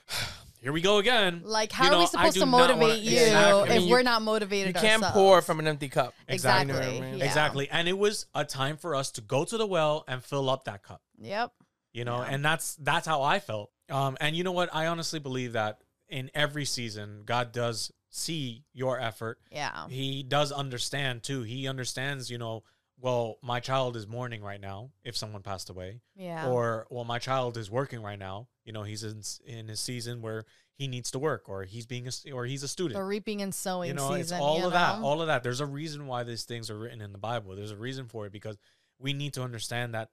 here 0.61 0.71
we 0.71 0.81
go 0.81 0.97
again. 0.99 1.41
Like, 1.43 1.71
how 1.71 1.85
you 1.89 1.95
are 1.95 1.99
we 1.99 2.07
supposed 2.07 2.33
to 2.35 2.45
not 2.45 2.51
wanna- 2.51 2.75
motivate 2.77 3.03
you 3.03 3.17
Exactly. 3.19 3.63
if 3.63 3.69
I 3.71 3.77
mean, 3.79 3.89
we're 3.89 3.97
you- 3.99 4.03
not 4.03 4.21
motivated 4.21 4.67
You 4.75 4.81
can't 4.81 5.03
ourselves? 5.03 5.13
pour 5.13 5.41
from 5.41 5.59
an 5.59 5.67
empty 5.67 5.89
cup. 5.89 6.13
Exactly. 6.27 6.71
Exactly. 6.75 6.93
You 6.95 7.01
know 7.01 7.07
I 7.07 7.09
mean? 7.11 7.19
Yeah. 7.19 7.25
Exactly. 7.25 7.69
And 7.69 7.87
it 7.87 7.97
was 7.97 8.25
a 8.35 8.45
time 8.45 8.77
for 8.77 8.95
us 8.95 9.11
to 9.11 9.21
go 9.21 9.43
to 9.43 9.57
the 9.57 9.65
well 9.67 10.03
and 10.07 10.23
fill 10.23 10.49
up 10.49 10.63
that 10.65 10.83
cup. 10.83 11.01
Yep. 11.19 11.51
you 11.93 12.05
know 12.05 12.21
Yeah. 12.21 12.29
and 12.33 12.45
that's 12.45 12.75
that's 12.75 13.05
how 13.05 13.21
i 13.21 13.39
felt 13.39 13.69
um 13.89 14.15
and 14.21 14.33
you 14.33 14.45
know 14.45 14.53
what 14.53 14.69
i 14.73 14.87
honestly 14.87 15.19
believe 15.19 15.51
that 15.53 15.81
in 16.07 16.31
every 16.33 16.63
season 16.63 17.23
god 17.25 17.51
does 17.51 17.91
see 18.09 18.63
your 18.73 18.97
effort 18.97 19.39
Yeah. 19.51 19.89
he 19.89 20.23
does 20.23 20.53
understand 20.53 21.21
too 21.23 21.41
he 21.43 21.67
understands 21.67 22.29
you 22.31 22.37
know 22.37 22.63
well 23.01 23.37
my 23.41 23.59
child 23.59 23.95
is 23.97 24.07
mourning 24.07 24.41
right 24.43 24.61
now 24.61 24.91
if 25.03 25.17
someone 25.17 25.41
passed 25.41 25.69
away 25.69 26.01
Yeah. 26.15 26.47
or 26.47 26.87
well 26.89 27.03
my 27.03 27.19
child 27.19 27.57
is 27.57 27.69
working 27.69 28.01
right 28.01 28.19
now 28.19 28.47
you 28.63 28.71
know 28.73 28.83
he's 28.83 29.03
in 29.03 29.21
in 29.45 29.67
his 29.67 29.79
season 29.79 30.21
where 30.21 30.45
he 30.77 30.87
needs 30.87 31.11
to 31.11 31.19
work 31.19 31.49
or 31.49 31.63
he's 31.63 31.85
being 31.85 32.07
a, 32.07 32.31
or 32.31 32.45
he's 32.45 32.63
a 32.63 32.67
student 32.67 32.97
the 32.97 33.03
reaping 33.03 33.41
and 33.41 33.53
sowing 33.53 33.87
you 33.89 33.93
know 33.93 34.15
season. 34.15 34.37
it's 34.37 34.43
all 34.43 34.65
of 34.65 34.73
that 34.73 35.01
all 35.01 35.21
of 35.21 35.27
that 35.27 35.41
there's 35.43 35.59
a 35.61 35.65
reason 35.65 36.07
why 36.07 36.23
these 36.23 36.43
things 36.43 36.69
are 36.69 36.77
written 36.77 37.01
in 37.01 37.11
the 37.11 37.17
bible 37.17 37.55
there's 37.55 37.71
a 37.71 37.75
reason 37.77 38.07
for 38.07 38.25
it 38.27 38.31
because 38.31 38.57
we 38.99 39.13
need 39.13 39.33
to 39.33 39.41
understand 39.41 39.93
that 39.95 40.09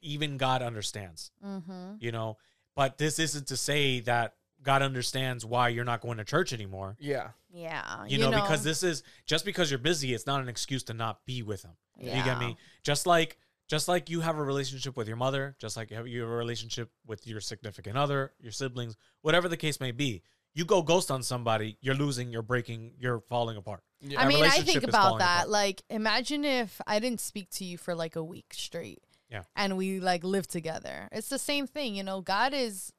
even 0.00 0.36
god 0.36 0.62
understands 0.62 1.30
Mhm. 1.44 1.96
you 2.00 2.12
know 2.12 2.36
but 2.76 2.98
this 2.98 3.18
isn't 3.18 3.46
to 3.48 3.56
say 3.56 4.00
that 4.00 4.34
god 4.64 4.82
understands 4.82 5.44
why 5.46 5.68
you're 5.68 5.84
not 5.84 6.00
going 6.00 6.18
to 6.18 6.24
church 6.24 6.52
anymore 6.52 6.96
Yeah. 6.98 7.28
Yeah. 7.52 8.04
you, 8.06 8.18
know, 8.18 8.30
because 8.32 8.64
this 8.64 8.82
is 8.82 9.04
just 9.26 9.44
because 9.44 9.70
you're 9.70 9.78
busy 9.78 10.12
it's 10.14 10.26
not 10.26 10.40
an 10.40 10.48
excuse 10.48 10.82
to 10.84 10.94
not 10.94 11.24
be 11.24 11.42
with 11.42 11.62
him 11.62 11.72
you 11.98 12.10
get 12.24 12.38
me 12.38 12.56
just 12.82 13.06
like 13.06 13.38
just 13.68 13.86
like 13.88 14.10
you 14.10 14.20
have 14.20 14.36
a 14.36 14.42
relationship 14.42 14.96
with 14.96 15.06
your 15.06 15.16
mother 15.16 15.54
just 15.60 15.76
like 15.76 15.90
you 15.90 15.96
have 15.96 16.08
you 16.08 16.20
have 16.22 16.30
a 16.30 16.34
relationship 16.34 16.90
with 17.06 17.26
your 17.26 17.40
significant 17.40 17.96
other 17.96 18.32
your 18.40 18.52
siblings 18.52 18.96
whatever 19.22 19.48
the 19.48 19.56
case 19.56 19.78
may 19.80 19.92
be 19.92 20.22
you 20.54 20.64
go 20.64 20.82
ghost 20.82 21.10
on 21.10 21.22
somebody 21.22 21.76
you're 21.80 21.94
losing 21.94 22.30
you're 22.32 22.42
breaking 22.42 22.92
you're 22.98 23.20
falling 23.28 23.56
apart 23.56 23.82
Yeah. 24.00 24.20
I 24.20 24.26
mean, 24.28 24.44
I 24.44 24.50
think 24.60 24.82
about 24.84 25.18
that. 25.20 25.34
apart. 25.44 25.48
Like, 25.48 25.82
imagine 25.88 26.44
if 26.44 26.80
I 26.86 26.98
didn't 26.98 27.20
speak 27.20 27.48
to 27.52 27.64
you 27.64 27.78
for 27.78 27.94
like 27.94 28.16
a 28.16 28.22
week 28.22 28.52
straight. 28.52 29.02
Yeah. 29.30 29.44
And 29.56 29.76
we 29.78 29.98
like 29.98 30.22
live 30.22 30.46
together. 30.46 31.08
It's 31.10 31.30
the 31.30 31.38
same 31.38 31.66
thing, 31.66 31.94
you 31.96 32.02
know. 32.04 32.20
God 32.20 32.52
is 32.52 32.92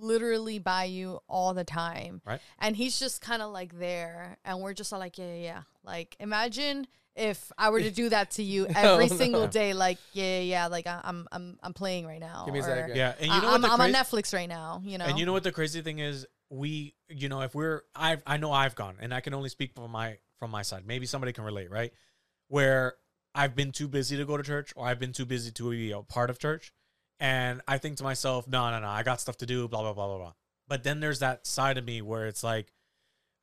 literally 0.00 0.58
by 0.58 0.84
you 0.84 1.20
all 1.28 1.54
the 1.54 1.64
time. 1.64 2.20
Right. 2.24 2.40
And 2.58 2.76
he's 2.76 2.98
just 2.98 3.20
kind 3.20 3.42
of 3.42 3.52
like 3.52 3.78
there 3.78 4.38
and 4.44 4.60
we're 4.60 4.74
just 4.74 4.92
all 4.92 4.98
like, 4.98 5.18
yeah, 5.18 5.26
yeah, 5.26 5.42
yeah. 5.42 5.62
Like 5.84 6.16
imagine 6.20 6.86
if 7.16 7.50
I 7.58 7.70
were 7.70 7.80
to 7.80 7.90
do 7.90 8.08
that 8.10 8.32
to 8.32 8.42
you 8.42 8.66
every 8.76 9.06
oh, 9.06 9.08
no. 9.08 9.16
single 9.16 9.46
day 9.48 9.74
like, 9.74 9.98
yeah, 10.12 10.38
yeah, 10.38 10.40
yeah, 10.40 10.66
like 10.68 10.86
I- 10.86 11.00
I'm 11.02 11.26
I'm 11.32 11.58
I'm 11.62 11.72
playing 11.74 12.06
right 12.06 12.20
now. 12.20 12.44
Give 12.44 12.54
me 12.54 12.60
a 12.60 12.64
or, 12.64 12.90
yeah 12.94 13.14
and 13.18 13.26
you 13.26 13.40
know 13.40 13.54
I'm, 13.54 13.60
the 13.60 13.68
I'm 13.68 13.80
on 13.80 13.92
Netflix 13.92 14.32
right 14.32 14.48
now, 14.48 14.80
you 14.84 14.98
know. 14.98 15.04
And 15.04 15.18
you 15.18 15.26
know 15.26 15.32
what 15.32 15.42
the 15.42 15.52
crazy 15.52 15.82
thing 15.82 15.98
is? 15.98 16.26
We, 16.50 16.94
you 17.10 17.28
know, 17.28 17.42
if 17.42 17.54
we're, 17.54 17.82
I, 17.94 18.16
I 18.26 18.38
know 18.38 18.52
I've 18.52 18.74
gone, 18.74 18.96
and 19.00 19.12
I 19.12 19.20
can 19.20 19.34
only 19.34 19.50
speak 19.50 19.74
from 19.74 19.90
my 19.90 20.16
from 20.38 20.50
my 20.50 20.62
side. 20.62 20.86
Maybe 20.86 21.04
somebody 21.04 21.32
can 21.32 21.44
relate, 21.44 21.70
right? 21.70 21.92
Where 22.46 22.94
I've 23.34 23.54
been 23.54 23.72
too 23.72 23.88
busy 23.88 24.16
to 24.16 24.24
go 24.24 24.36
to 24.36 24.42
church, 24.42 24.72
or 24.74 24.86
I've 24.86 24.98
been 24.98 25.12
too 25.12 25.26
busy 25.26 25.50
to 25.50 25.70
be 25.70 25.90
a 25.92 26.00
part 26.00 26.30
of 26.30 26.38
church, 26.38 26.72
and 27.20 27.60
I 27.66 27.78
think 27.78 27.96
to 27.98 28.04
myself, 28.04 28.46
no, 28.48 28.70
no, 28.70 28.80
no, 28.80 28.88
I 28.88 29.02
got 29.02 29.20
stuff 29.20 29.36
to 29.38 29.46
do, 29.46 29.68
blah 29.68 29.80
blah 29.82 29.92
blah 29.92 30.06
blah 30.06 30.18
blah. 30.18 30.32
But 30.68 30.82
then 30.84 31.00
there's 31.00 31.20
that 31.20 31.46
side 31.46 31.78
of 31.78 31.84
me 31.84 32.02
where 32.02 32.26
it's 32.26 32.44
like, 32.44 32.72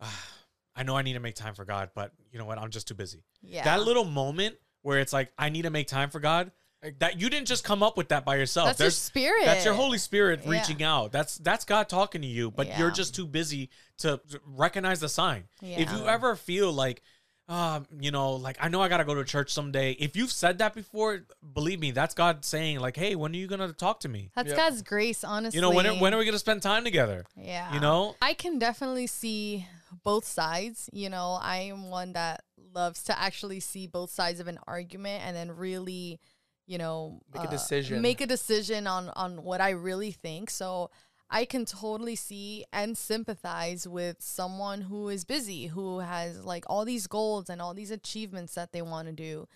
ah, 0.02 0.28
I 0.76 0.84
know 0.84 0.96
I 0.96 1.02
need 1.02 1.14
to 1.14 1.20
make 1.20 1.36
time 1.36 1.56
for 1.56 1.66
God, 1.66 1.90
but 1.96 2.12
you 2.32 2.38
know 2.40 2.46
what? 2.46 2.58
I'm 2.58 2.70
just 2.70 2.88
too 2.88 2.94
busy. 2.96 3.24
yeah. 3.42 3.64
That 3.64 3.84
little 3.84 4.06
moment 4.06 4.56
where 4.82 5.00
it's 5.00 5.14
like 5.14 5.32
I 5.38 5.50
need 5.50 5.64
to 5.64 5.70
make 5.70 5.88
time 5.88 6.10
for 6.10 6.20
God. 6.20 6.52
That 7.00 7.20
you 7.20 7.32
didn't 7.32 7.48
just 7.48 7.64
come 7.64 7.82
up 7.82 7.98
with 7.98 8.10
that 8.10 8.26
by 8.26 8.36
yourself. 8.36 8.68
That's 8.68 8.80
your 8.80 8.90
spirit. 8.92 9.46
that's 9.46 9.66
your 9.66 9.74
Holy 9.74 9.98
Spirit 9.98 10.42
Yeah. 10.44 10.52
reaching 10.52 10.84
out. 10.84 11.12
That's 11.12 11.40
that's 11.40 11.66
God 11.66 11.90
talking 11.90 12.22
to 12.22 12.28
you, 12.28 12.52
but 12.52 12.78
you're 12.78 12.92
just 12.92 13.16
too 13.16 13.26
busy 13.26 13.72
to 14.00 14.22
recognize 14.46 15.00
the 15.00 15.10
sign. 15.10 15.46
Yeah. 15.62 15.80
If 15.80 15.92
you 15.92 16.06
ever 16.06 16.36
feel 16.36 16.72
like, 16.72 17.02
um, 17.48 17.86
you 18.00 18.10
know, 18.10 18.34
like 18.34 18.58
I 18.60 18.70
know 18.70 18.82
I 18.82 18.88
gotta 18.88 19.06
go 19.06 19.14
to 19.14 19.24
church 19.24 19.54
someday. 19.54 19.92
If 19.92 20.16
you've 20.16 20.32
said 20.32 20.58
that 20.58 20.74
before, 20.74 21.26
believe 21.54 21.80
me, 21.80 21.92
that's 21.92 22.16
God 22.16 22.44
saying 22.44 22.80
like, 22.80 22.96
"Hey, 22.96 23.16
when 23.16 23.34
are 23.34 23.38
you 23.38 23.46
gonna 23.46 23.72
talk 23.72 24.00
to 24.02 24.10
me? 24.10 24.32
That's 24.36 24.50
Yep. 24.50 24.58
God's 24.58 24.82
grace, 24.82 25.24
honestly. 25.24 25.58
You 25.58 25.62
know, 25.62 25.70
when 25.70 25.86
are, 25.86 25.94
when 25.94 26.14
are 26.14 26.18
we 26.18 26.26
gonna 26.26 26.40
spend 26.40 26.64
time 26.64 26.84
together? 26.84 27.26
Yeah. 27.38 27.72
You 27.74 27.80
know, 27.80 28.16
I 28.20 28.34
can 28.34 28.58
definitely 28.58 29.06
see 29.06 29.68
both 30.04 30.26
sides. 30.26 30.90
You 30.92 31.10
know, 31.10 31.38
I 31.40 31.58
am 31.58 31.90
one 31.90 32.14
that 32.14 32.44
loves 32.74 33.04
to 33.04 33.20
actually 33.20 33.60
see 33.60 33.86
both 33.86 34.10
sides 34.10 34.40
of 34.40 34.48
an 34.48 34.58
argument 34.66 35.24
and 35.24 35.36
then 35.36 35.56
really, 35.56 36.20
you 36.66 36.80
know, 36.80 37.22
uh, 37.36 37.40
Make 37.40 37.48
a 37.48 37.52
decision. 37.52 38.02
Make 38.02 38.22
a 38.22 38.28
decision 38.28 38.88
on 38.88 39.10
on 39.10 39.44
what 39.44 39.62
I 39.62 39.70
really 39.70 40.12
think. 40.12 40.50
So 40.50 40.90
I 41.30 41.46
can 41.46 41.66
totally 41.66 42.16
see 42.16 42.66
and 42.72 42.98
sympathize 42.98 43.88
with 43.88 44.18
someone 44.22 44.82
who 44.82 45.10
is 45.10 45.26
busy, 45.26 45.68
who 45.68 46.00
has 46.00 46.44
like 46.46 46.66
all 46.68 46.86
these 46.86 47.08
goals 47.08 47.50
and 47.50 47.62
all 47.62 47.74
these 47.74 47.92
achievements 47.92 48.54
that 48.56 48.72
they 48.72 48.82
want 48.82 49.08
to 49.08 49.14
do. 49.14 49.48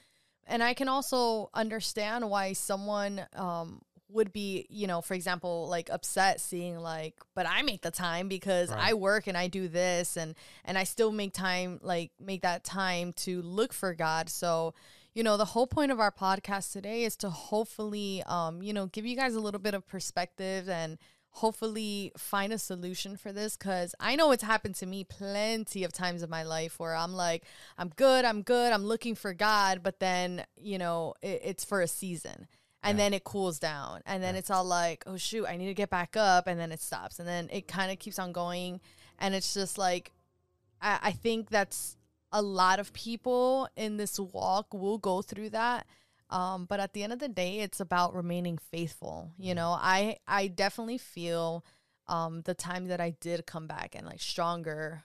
And 0.47 0.63
I 0.63 0.74
can 0.74 0.88
also 0.88 1.49
understand 1.53 2.28
why 2.30 2.53
someone 2.53 3.22
um, 3.36 3.84
would 4.09 4.34
be, 4.34 4.65
you 4.70 4.88
know, 4.88 5.01
for 5.01 5.13
example, 5.13 5.67
like 5.70 5.91
upset 5.91 6.41
seeing 6.41 6.80
like, 6.80 7.13
but 7.36 7.45
I 7.47 7.61
make 7.61 7.82
the 7.84 7.91
time 7.91 8.28
because 8.28 8.72
Right. 8.72 8.89
I 8.89 8.93
work 8.95 9.28
and 9.28 9.38
I 9.38 9.47
do 9.47 9.67
this 9.67 10.17
and 10.17 10.34
and 10.65 10.76
I 10.78 10.84
still 10.86 11.11
make 11.11 11.34
time 11.34 11.80
like 11.84 12.11
make 12.20 12.41
that 12.41 12.63
time 12.63 13.13
to 13.17 13.43
look 13.43 13.72
for 13.74 13.93
God. 13.93 14.28
So, 14.28 14.74
you 15.13 15.22
know, 15.22 15.38
the 15.38 15.45
whole 15.45 15.67
point 15.67 15.91
of 15.91 15.99
our 15.99 16.11
podcast 16.11 16.72
today 16.74 17.03
is 17.03 17.15
to 17.17 17.30
hopefully 17.30 18.24
um, 18.26 18.63
you 18.63 18.74
know, 18.74 18.88
give 18.88 19.05
you 19.05 19.15
guys 19.15 19.36
a 19.36 19.39
little 19.39 19.59
bit 19.59 19.76
of 19.76 19.88
perspective 19.88 20.67
and 20.67 20.97
hopefully 21.32 22.11
find 22.17 22.51
a 22.51 22.57
solution 22.57 23.15
for 23.15 23.32
this 23.32 23.55
because 23.55 23.93
I 23.99 24.15
know 24.15 24.32
it's 24.32 24.43
happened 24.43 24.75
to 24.75 24.86
me 24.86 25.03
plenty 25.03 25.84
of 25.84 25.93
times 25.93 26.23
in 26.23 26.30
my 26.30 26.43
life 26.43 26.80
where 26.80 26.95
I'm 26.95 27.13
like, 27.13 27.43
I'm 27.77 27.89
good, 27.89 28.25
I'm 28.25 28.41
good, 28.41 28.73
I'm 28.73 28.84
looking 28.86 29.15
for 29.15 29.34
God, 29.34 29.82
but 29.84 29.99
then, 29.99 30.43
you 30.57 30.77
know, 30.77 31.13
it, 31.21 31.41
it's 31.43 31.63
for 31.63 31.82
a 31.82 31.88
season 31.88 32.47
and 32.84 32.97
Yeah. 32.97 33.05
then 33.05 33.13
it 33.13 33.23
cools 33.23 33.59
down 33.59 34.01
and 34.05 34.23
then 34.23 34.36
it's 34.36 34.49
all 34.49 34.65
like, 34.65 35.03
oh 35.05 35.17
shoot, 35.17 35.45
I 35.45 35.55
need 35.57 35.67
to 35.67 35.73
get 35.73 35.89
back 35.89 36.17
up 36.17 36.47
and 36.47 36.59
then 36.59 36.71
it 36.71 36.82
stops 36.82 37.19
and 37.19 37.27
then 37.27 37.47
it 37.51 37.67
kind 37.67 37.91
of 37.91 37.99
keeps 37.99 38.19
on 38.19 38.32
going 38.32 38.82
and 39.19 39.36
it's 39.36 39.53
just 39.53 39.77
like, 39.77 40.11
I, 40.82 40.99
I 41.03 41.11
think 41.11 41.49
that's 41.49 41.95
a 42.32 42.41
lot 42.41 42.80
of 42.80 42.93
people 42.93 43.67
in 43.75 43.97
this 43.97 44.19
walk 44.19 44.73
will 44.73 44.97
go 44.97 45.21
through 45.21 45.49
that 45.51 45.86
um, 46.30 46.65
but 46.65 46.80
at 46.80 46.93
the 46.93 47.03
end 47.03 47.13
of 47.13 47.19
the 47.19 47.27
day 47.30 47.59
it's 47.59 47.80
about 47.80 48.13
remaining 48.15 48.57
faithful 48.57 49.32
you 49.38 49.55
know? 49.55 49.69
I 49.80 50.17
i 50.27 50.47
definitely 50.47 50.97
feel 50.97 51.65
um, 52.07 52.41
the 52.41 52.53
time 52.53 52.88
that 52.88 53.01
i 53.01 53.11
did 53.21 53.45
come 53.45 53.67
back 53.67 53.95
and 53.95 54.05
like 54.05 54.21
stronger 54.21 55.03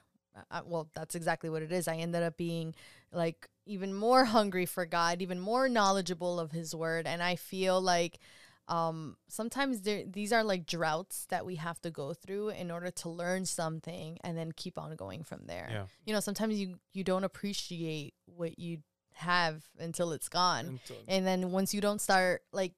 uh, 0.51 0.61
well 0.65 0.89
that's 0.93 1.15
exactly 1.15 1.49
what 1.49 1.61
it 1.61 1.71
is. 1.71 1.87
I 1.87 1.95
ended 1.95 2.23
up 2.23 2.35
being 2.35 2.75
like 3.11 3.47
even 3.65 3.93
more 3.93 4.25
hungry 4.37 4.65
for 4.65 4.85
god 4.85 5.21
even 5.21 5.39
more 5.39 5.69
knowledgeable 5.69 6.39
of 6.39 6.51
his 6.51 6.75
word 6.75 7.07
and 7.07 7.23
i 7.23 7.35
feel 7.35 7.79
like 7.81 8.19
um 8.67 9.15
sometimes 9.27 9.81
there 9.81 10.03
these 10.05 10.33
are 10.33 10.43
like 10.43 10.65
droughts 10.65 11.25
that 11.29 11.45
we 11.45 11.55
have 11.55 11.79
to 11.81 11.91
go 11.91 12.13
through 12.13 12.49
in 12.49 12.71
order 12.71 12.89
to 12.89 13.09
learn 13.09 13.45
something 13.45 14.17
and 14.23 14.37
then 14.37 14.51
keep 14.51 14.77
on 14.77 14.95
going 14.95 15.23
from 15.23 15.41
there. 15.45 15.67
Yeah. 15.71 15.85
you 16.05 16.13
know 16.13 16.19
sometimes 16.19 16.59
you 16.59 16.79
you 16.93 17.03
don't 17.03 17.23
appreciate 17.23 18.15
what 18.25 18.57
you 18.57 18.79
have 19.15 19.63
until 19.79 20.11
it's 20.11 20.29
gone. 20.29 20.65
Until- 20.67 20.97
and 21.07 21.25
then 21.25 21.51
once 21.51 21.73
you 21.73 21.81
don't 21.81 22.01
start 22.01 22.41
like 22.51 22.73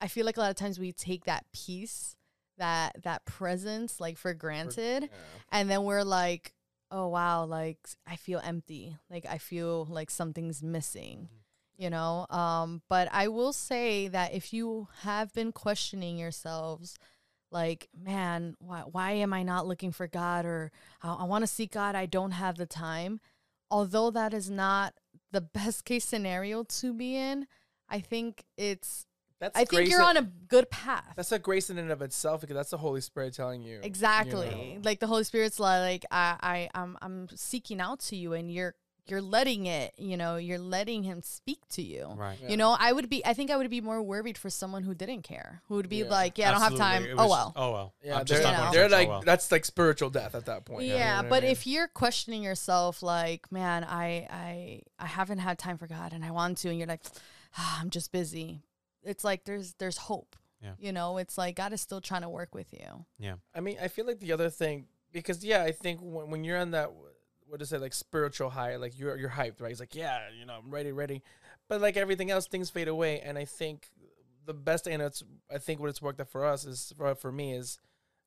i 0.00 0.08
feel 0.08 0.24
like 0.24 0.36
a 0.36 0.40
lot 0.40 0.50
of 0.50 0.56
times 0.56 0.78
we 0.78 0.92
take 0.92 1.24
that 1.24 1.44
peace 1.52 2.16
that 2.58 3.02
that 3.02 3.24
presence 3.24 4.00
like 4.00 4.16
for 4.16 4.32
granted. 4.34 5.02
yeah. 5.04 5.08
and 5.52 5.68
then 5.68 5.84
we're 5.84 6.04
like 6.04 6.54
oh 6.90 7.08
wow 7.08 7.44
like 7.44 7.78
i 8.06 8.16
feel 8.16 8.40
empty. 8.44 8.96
Like 9.10 9.26
i 9.28 9.38
feel 9.38 9.86
like 9.90 10.10
something's 10.10 10.62
missing 10.62 11.28
you 11.76 11.88
know? 11.90 12.26
Um 12.30 12.82
but 12.88 13.08
i 13.10 13.26
will 13.28 13.52
say 13.52 14.06
that 14.08 14.34
if 14.34 14.52
you 14.52 14.88
have 15.02 15.32
been 15.32 15.50
questioning 15.52 16.18
yourselves 16.18 16.96
like 17.50 17.88
man 17.98 18.54
why, 18.60 18.80
why 18.80 19.12
am 19.12 19.32
i 19.32 19.42
not 19.42 19.66
looking 19.66 19.90
for 19.90 20.06
god 20.06 20.44
or 20.44 20.70
i, 21.02 21.14
I 21.14 21.24
want 21.24 21.42
to 21.42 21.46
seek 21.48 21.72
god 21.72 21.94
i 21.96 22.06
don't 22.06 22.30
have 22.32 22.56
the 22.56 22.66
time 22.66 23.18
although 23.70 24.10
that 24.10 24.34
is 24.34 24.50
not 24.50 24.94
the 25.32 25.40
best 25.40 25.84
case 25.84 26.04
scenario 26.04 26.62
to 26.64 26.92
be 26.94 27.16
in 27.16 27.46
i 27.88 28.00
think 28.00 28.44
it's 28.56 29.06
That's 29.40 29.56
i 29.58 29.64
think 29.64 29.88
you're 29.90 30.00
in- 30.00 30.06
on 30.08 30.16
a 30.16 30.22
good 30.48 30.70
path 30.70 31.12
That's 31.16 31.32
a 31.32 31.38
grace 31.38 31.70
in 31.70 31.78
and 31.78 31.90
of 31.90 32.02
itself 32.02 32.40
because 32.40 32.54
that's 32.56 32.70
the 32.70 32.78
Holy 32.78 33.00
Spirit 33.00 33.34
telling 33.34 33.62
you. 33.62 33.74
you 33.76 33.80
Exactly. 33.82 34.50
know. 34.50 34.80
Like 34.82 35.00
the 35.00 35.06
Holy 35.06 35.24
Spirit's 35.24 35.58
like 35.60 36.04
I 36.10 36.36
I 36.40 36.70
I'm 36.80 36.96
I'm 37.00 37.28
seeking 37.34 37.80
out 37.80 38.00
to 38.10 38.16
you 38.16 38.32
and 38.34 38.50
you're 38.52 38.74
you're 39.08 39.22
letting 39.22 39.66
it, 39.66 39.92
you 39.98 40.16
know, 40.16 40.36
you're 40.36 40.58
letting 40.58 41.02
him 41.02 41.22
speak 41.22 41.58
to 41.70 41.82
you. 41.82 42.06
Right. 42.16 42.38
Yeah. 42.42 42.48
You 42.50 42.56
know, 42.56 42.76
I 42.78 42.92
would 42.92 43.08
be 43.08 43.24
I 43.24 43.34
think 43.34 43.50
I 43.50 43.56
would 43.56 43.68
be 43.70 43.80
more 43.80 44.02
worried 44.02 44.36
for 44.38 44.50
someone 44.50 44.82
who 44.82 44.94
didn't 44.94 45.22
care. 45.22 45.62
Who 45.68 45.74
would 45.76 45.88
be 45.88 45.98
Yeah. 45.98 46.10
like, 46.10 46.38
Yeah, 46.38 46.48
I 46.48 46.52
don't 46.52 46.60
have 46.62 46.76
time. 46.76 47.02
Absolutely. 47.02 47.22
It 47.22 47.26
Oh 47.26 47.28
well. 47.30 47.52
Oh 47.56 47.72
well. 47.72 47.94
Yeah, 48.02 48.12
I'm 48.12 48.16
they're, 48.18 48.24
just 48.24 48.42
not 48.42 48.50
You 48.50 48.56
going 48.56 48.64
know. 48.66 48.72
to 48.72 48.78
they're 48.78 48.88
like 48.88 49.08
oh, 49.08 49.10
well. 49.10 49.22
that's 49.24 49.50
like 49.52 49.64
spiritual 49.64 50.10
death 50.10 50.34
at 50.34 50.46
that 50.46 50.64
point. 50.64 50.84
Yeah, 50.86 50.92
you 50.92 50.98
know 50.98 51.16
what 51.16 51.26
I 51.26 51.28
but 51.28 51.42
mean? 51.44 51.52
if 51.52 51.66
you're 51.66 51.88
questioning 51.88 52.42
yourself 52.42 53.02
like, 53.02 53.50
man, 53.50 53.84
I 53.84 54.26
I 54.30 54.82
I 54.98 55.06
haven't 55.06 55.38
had 55.38 55.58
time 55.58 55.78
for 55.78 55.86
God 55.86 56.12
and 56.12 56.24
I 56.24 56.30
want 56.30 56.58
to 56.58 56.68
and 56.68 56.78
you're 56.78 56.88
like, 56.88 57.02
ah, 57.58 57.78
I'm 57.80 57.90
just 57.90 58.12
busy. 58.12 58.62
It's 59.02 59.24
like 59.24 59.44
there's 59.44 59.74
there's 59.74 59.96
hope. 59.96 60.36
Yeah. 60.62 60.72
You 60.78 60.92
know, 60.92 61.16
it's 61.16 61.38
like 61.38 61.56
God 61.56 61.72
is 61.72 61.80
still 61.80 62.02
trying 62.02 62.22
to 62.22 62.28
work 62.28 62.54
with 62.54 62.72
you. 62.72 63.06
Yeah. 63.18 63.34
I 63.54 63.60
mean, 63.60 63.78
I 63.82 63.88
feel 63.88 64.06
like 64.06 64.20
the 64.20 64.32
other 64.32 64.50
thing 64.50 64.86
because 65.12 65.42
yeah, 65.42 65.62
I 65.62 65.72
think 65.72 66.00
when, 66.02 66.30
when 66.30 66.44
you're 66.44 66.58
on 66.58 66.72
that 66.72 66.90
what 67.50 67.60
is 67.60 67.72
it 67.72 67.80
like 67.80 67.92
spiritual 67.92 68.50
high, 68.50 68.76
like 68.76 68.98
you're 68.98 69.16
you're 69.16 69.30
hyped, 69.30 69.60
right? 69.60 69.68
He's 69.70 69.80
like 69.80 69.94
yeah, 69.94 70.28
you 70.38 70.46
know, 70.46 70.54
I'm 70.62 70.70
ready, 70.70 70.92
ready. 70.92 71.22
But 71.68 71.80
like 71.80 71.96
everything 71.96 72.30
else, 72.30 72.46
things 72.46 72.70
fade 72.70 72.88
away, 72.88 73.20
and 73.20 73.36
I 73.36 73.44
think 73.44 73.88
the 74.46 74.54
best 74.54 74.84
thing 74.84 74.98
that's 74.98 75.22
I 75.52 75.58
think 75.58 75.80
what 75.80 75.90
it's 75.90 76.00
worked 76.00 76.20
out 76.20 76.28
for 76.30 76.44
us 76.44 76.64
is 76.64 76.92
for 76.96 77.14
for 77.14 77.30
me 77.32 77.52
is 77.54 77.78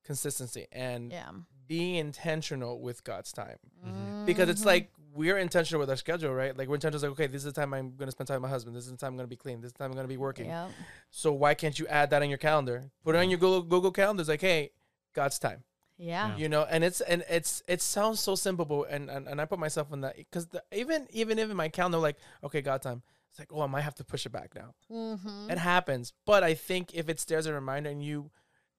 consistency 0.04 0.68
and 0.72 1.12
Yeah. 1.12 1.32
being 1.68 1.96
intentional 1.96 2.82
with 2.82 3.04
God's 3.06 3.32
time 3.32 3.58
Mhm. 3.86 4.26
because 4.26 4.50
it's 4.50 4.62
Mhm. 4.64 4.66
like 4.66 4.92
we're 5.14 5.38
intentional 5.38 5.80
with 5.80 5.90
our 5.90 5.96
schedule, 5.96 6.34
right? 6.34 6.58
Like 6.58 6.68
we're 6.68 6.76
intentional, 6.76 7.10
like 7.10 7.20
okay, 7.20 7.28
this 7.28 7.46
is 7.46 7.54
the 7.54 7.62
time 7.62 7.74
I'm 7.74 7.96
gonna 7.96 8.12
spend 8.12 8.28
time 8.28 8.36
with 8.42 8.50
my 8.50 8.50
husband. 8.50 8.76
This 8.76 8.86
is 8.86 8.92
the 8.92 8.98
time 8.98 9.14
I'm 9.14 9.18
gonna 9.18 9.28
be 9.28 9.38
clean. 9.38 9.62
This 9.62 9.70
is 9.70 9.74
the 9.74 9.80
time 9.80 9.92
I'm 9.92 9.96
gonna 9.96 10.08
be 10.08 10.18
working. 10.18 10.48
Yeah. 10.48 10.70
So 11.10 11.32
why 11.32 11.54
can't 11.54 11.78
you 11.80 11.88
add 11.88 12.10
that 12.10 12.22
on 12.22 12.30
your 12.30 12.38
calendar? 12.40 12.92
Put 13.04 13.16
it 13.16 13.20
on 13.20 13.30
your 13.30 13.40
Google 13.40 13.62
Google 13.64 13.92
calendar. 13.92 14.22
It's 14.22 14.30
like, 14.30 14.42
hey, 14.42 14.72
God's 15.14 15.40
time. 15.40 15.64
Yeah. 15.98 16.30
Yeah. 16.30 16.38
You 16.38 16.50
know, 16.50 16.66
and 16.70 16.84
it's 16.84 17.02
and 17.02 17.24
it's 17.30 17.64
it 17.68 17.82
sounds 17.82 18.20
so 18.20 18.36
simple, 18.36 18.66
but 18.66 18.84
and 18.90 19.10
and, 19.10 19.28
and 19.28 19.40
I 19.40 19.46
put 19.46 19.60
myself 19.60 19.92
in 19.94 20.02
that 20.02 20.18
because 20.18 20.48
even 20.72 21.08
even 21.12 21.40
if 21.40 21.50
in 21.50 21.58
my 21.58 21.70
calendar, 21.70 21.98
like, 21.98 22.18
okay, 22.44 22.62
God 22.62 22.82
time. 22.82 23.04
It's 23.30 23.40
like, 23.40 23.52
oh, 23.52 23.62
I 23.62 23.66
might 23.66 23.82
have 23.82 23.96
to 23.96 24.04
push 24.04 24.28
it 24.28 24.32
back 24.32 24.54
now. 24.54 24.76
Mm-hmm. 24.92 25.50
It 25.50 25.58
happens, 25.58 26.14
but 26.24 26.44
I 26.44 26.54
think 26.54 26.94
if 26.94 27.10
it's 27.10 27.26
there 27.26 27.40
as 27.40 27.48
a 27.48 27.54
reminder, 27.54 27.90
and 27.90 28.04
you 28.04 28.30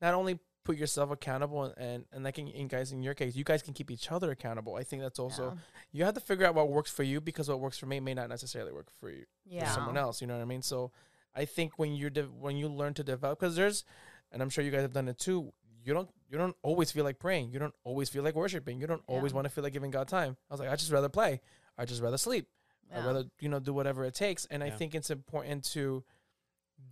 not 0.00 0.14
only 0.14 0.38
put 0.64 0.76
yourself 0.76 1.10
accountable, 1.10 1.64
and 1.64 1.74
and, 1.76 2.04
and 2.12 2.22
like 2.22 2.38
in, 2.38 2.46
in 2.46 2.68
guys 2.68 2.92
in 2.92 3.02
your 3.02 3.14
case, 3.14 3.34
you 3.34 3.42
guys 3.42 3.62
can 3.62 3.74
keep 3.74 3.90
each 3.90 4.12
other 4.12 4.30
accountable. 4.30 4.76
I 4.76 4.84
think 4.84 5.02
that's 5.02 5.18
also 5.18 5.58
you 5.90 6.04
have 6.04 6.14
to 6.14 6.20
figure 6.20 6.46
out 6.46 6.54
what 6.54 6.68
works 6.68 6.90
for 6.90 7.02
you 7.02 7.20
because 7.20 7.48
what 7.48 7.58
works 7.58 7.78
for 7.78 7.86
me 7.86 7.98
may 7.98 8.14
not 8.14 8.28
necessarily 8.28 8.72
work 8.72 8.86
for 9.00 9.10
you 9.10 9.24
yeah. 9.44 9.66
for 9.66 9.74
someone 9.74 9.96
else. 9.96 10.20
You 10.20 10.28
know 10.28 10.34
what 10.34 10.42
I 10.42 10.46
mean? 10.46 10.62
So 10.62 10.92
I 11.34 11.44
think 11.44 11.78
when 11.78 11.94
you're 11.94 12.10
de- 12.10 12.22
when 12.22 12.56
you 12.56 12.68
learn 12.68 12.94
to 12.94 13.02
develop, 13.02 13.40
because 13.40 13.56
there's, 13.56 13.84
and 14.30 14.40
I'm 14.40 14.50
sure 14.50 14.62
you 14.62 14.70
guys 14.70 14.82
have 14.82 14.92
done 14.92 15.08
it 15.08 15.18
too. 15.18 15.52
You 15.84 15.94
don't 15.94 16.08
you 16.30 16.38
don't 16.38 16.56
always 16.62 16.90
feel 16.90 17.04
like 17.04 17.18
praying. 17.18 17.50
You 17.52 17.58
don't 17.58 17.74
always 17.84 18.08
feel 18.08 18.22
like 18.24 18.34
worshiping. 18.34 18.80
You 18.80 18.86
don't 18.86 19.02
always 19.06 19.32
want 19.34 19.44
to 19.44 19.50
feel 19.50 19.62
like 19.64 19.72
giving 19.72 19.90
God 19.90 20.08
time. 20.08 20.36
I 20.50 20.54
was 20.54 20.60
like, 20.60 20.70
I 20.70 20.76
just 20.76 20.90
rather 20.90 21.08
play. 21.08 21.40
I 21.78 21.84
just 21.84 22.02
rather 22.02 22.18
sleep. 22.18 22.48
I'd 22.94 23.04
rather 23.04 23.24
you 23.40 23.48
know 23.48 23.60
do 23.60 23.72
whatever 23.72 24.04
it 24.04 24.14
takes. 24.14 24.46
And 24.46 24.62
I 24.62 24.70
think 24.70 24.94
it's 24.94 25.10
important 25.10 25.64
to 25.72 26.04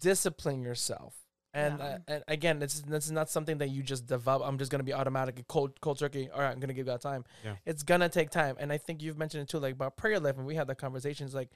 discipline 0.00 0.62
yourself. 0.62 1.14
And 1.54 1.78
Yeah. 1.78 1.84
uh, 1.84 1.98
and 2.08 2.24
again, 2.28 2.58
this 2.60 2.74
is 2.76 2.82
this 2.82 3.04
is 3.04 3.12
not 3.12 3.28
something 3.28 3.58
that 3.58 3.68
you 3.68 3.82
just 3.82 4.06
develop. 4.06 4.48
I'm 4.48 4.56
just 4.56 4.70
gonna 4.70 4.84
be 4.84 4.94
automatic 4.94 5.46
cold 5.48 5.78
cold 5.82 5.98
turkey. 5.98 6.30
All 6.30 6.40
right, 6.40 6.50
I'm 6.50 6.60
gonna 6.60 6.72
give 6.72 6.86
God 6.86 7.00
time. 7.02 7.24
Yeah. 7.44 7.56
It's 7.66 7.82
gonna 7.82 8.08
take 8.08 8.30
time. 8.30 8.56
And 8.58 8.72
I 8.72 8.78
think 8.78 9.02
you've 9.02 9.18
mentioned 9.18 9.42
it 9.42 9.48
too, 9.50 9.58
like 9.58 9.74
about 9.74 9.96
prayer 9.98 10.18
life, 10.18 10.38
and 10.38 10.46
we 10.46 10.54
had 10.54 10.66
the 10.66 10.74
conversations 10.74 11.34
like 11.34 11.50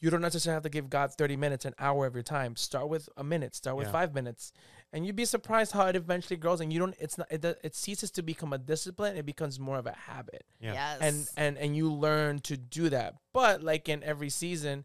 you 0.00 0.08
don't 0.10 0.22
necessarily 0.22 0.56
have 0.56 0.62
to 0.62 0.68
give 0.70 0.88
God 0.88 1.12
30 1.12 1.36
minutes, 1.36 1.64
an 1.64 1.74
hour 1.78 2.06
of 2.06 2.14
your 2.14 2.22
time. 2.22 2.56
Start 2.56 2.88
with 2.88 3.08
a 3.16 3.24
minute, 3.24 3.54
start 3.54 3.76
with 3.76 3.86
Yeah. 3.86 3.92
five 3.92 4.14
minutes. 4.14 4.52
And 4.92 5.06
you'd 5.06 5.14
be 5.16 5.24
surprised 5.26 5.72
how 5.72 5.86
it 5.86 5.94
eventually 5.94 6.36
grows. 6.36 6.60
And 6.60 6.72
you 6.72 6.78
don't, 6.78 6.94
it's 6.98 7.16
not, 7.18 7.30
it, 7.30 7.44
it 7.62 7.74
ceases 7.76 8.10
to 8.12 8.22
become 8.22 8.52
a 8.52 8.58
discipline. 8.58 9.16
It 9.16 9.26
becomes 9.26 9.60
more 9.60 9.76
of 9.78 9.86
a 9.86 9.92
habit. 9.92 10.44
Yeah. 10.60 10.72
Yes. 10.72 10.98
And, 11.00 11.28
and, 11.36 11.58
and 11.58 11.76
you 11.76 11.92
learn 11.92 12.40
to 12.40 12.56
do 12.56 12.88
that. 12.88 13.14
But 13.32 13.62
like 13.62 13.88
in 13.88 14.02
every 14.02 14.30
season 14.30 14.84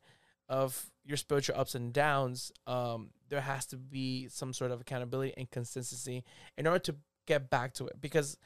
of 0.50 0.92
your 1.06 1.18
spiritual 1.18 1.58
ups 1.60 1.76
and 1.76 1.92
downs, 1.94 2.52
um, 2.68 3.12
there 3.30 3.42
has 3.42 3.66
to 3.68 3.78
be 3.78 4.28
some 4.28 4.54
sort 4.54 4.72
of 4.72 4.82
accountability 4.82 5.34
and 5.38 5.50
consistency 5.50 6.24
in 6.58 6.68
order 6.68 6.80
to 6.80 6.96
get 7.26 7.50
back 7.50 7.74
to 7.76 7.88
it. 7.88 8.00
Because 8.00 8.38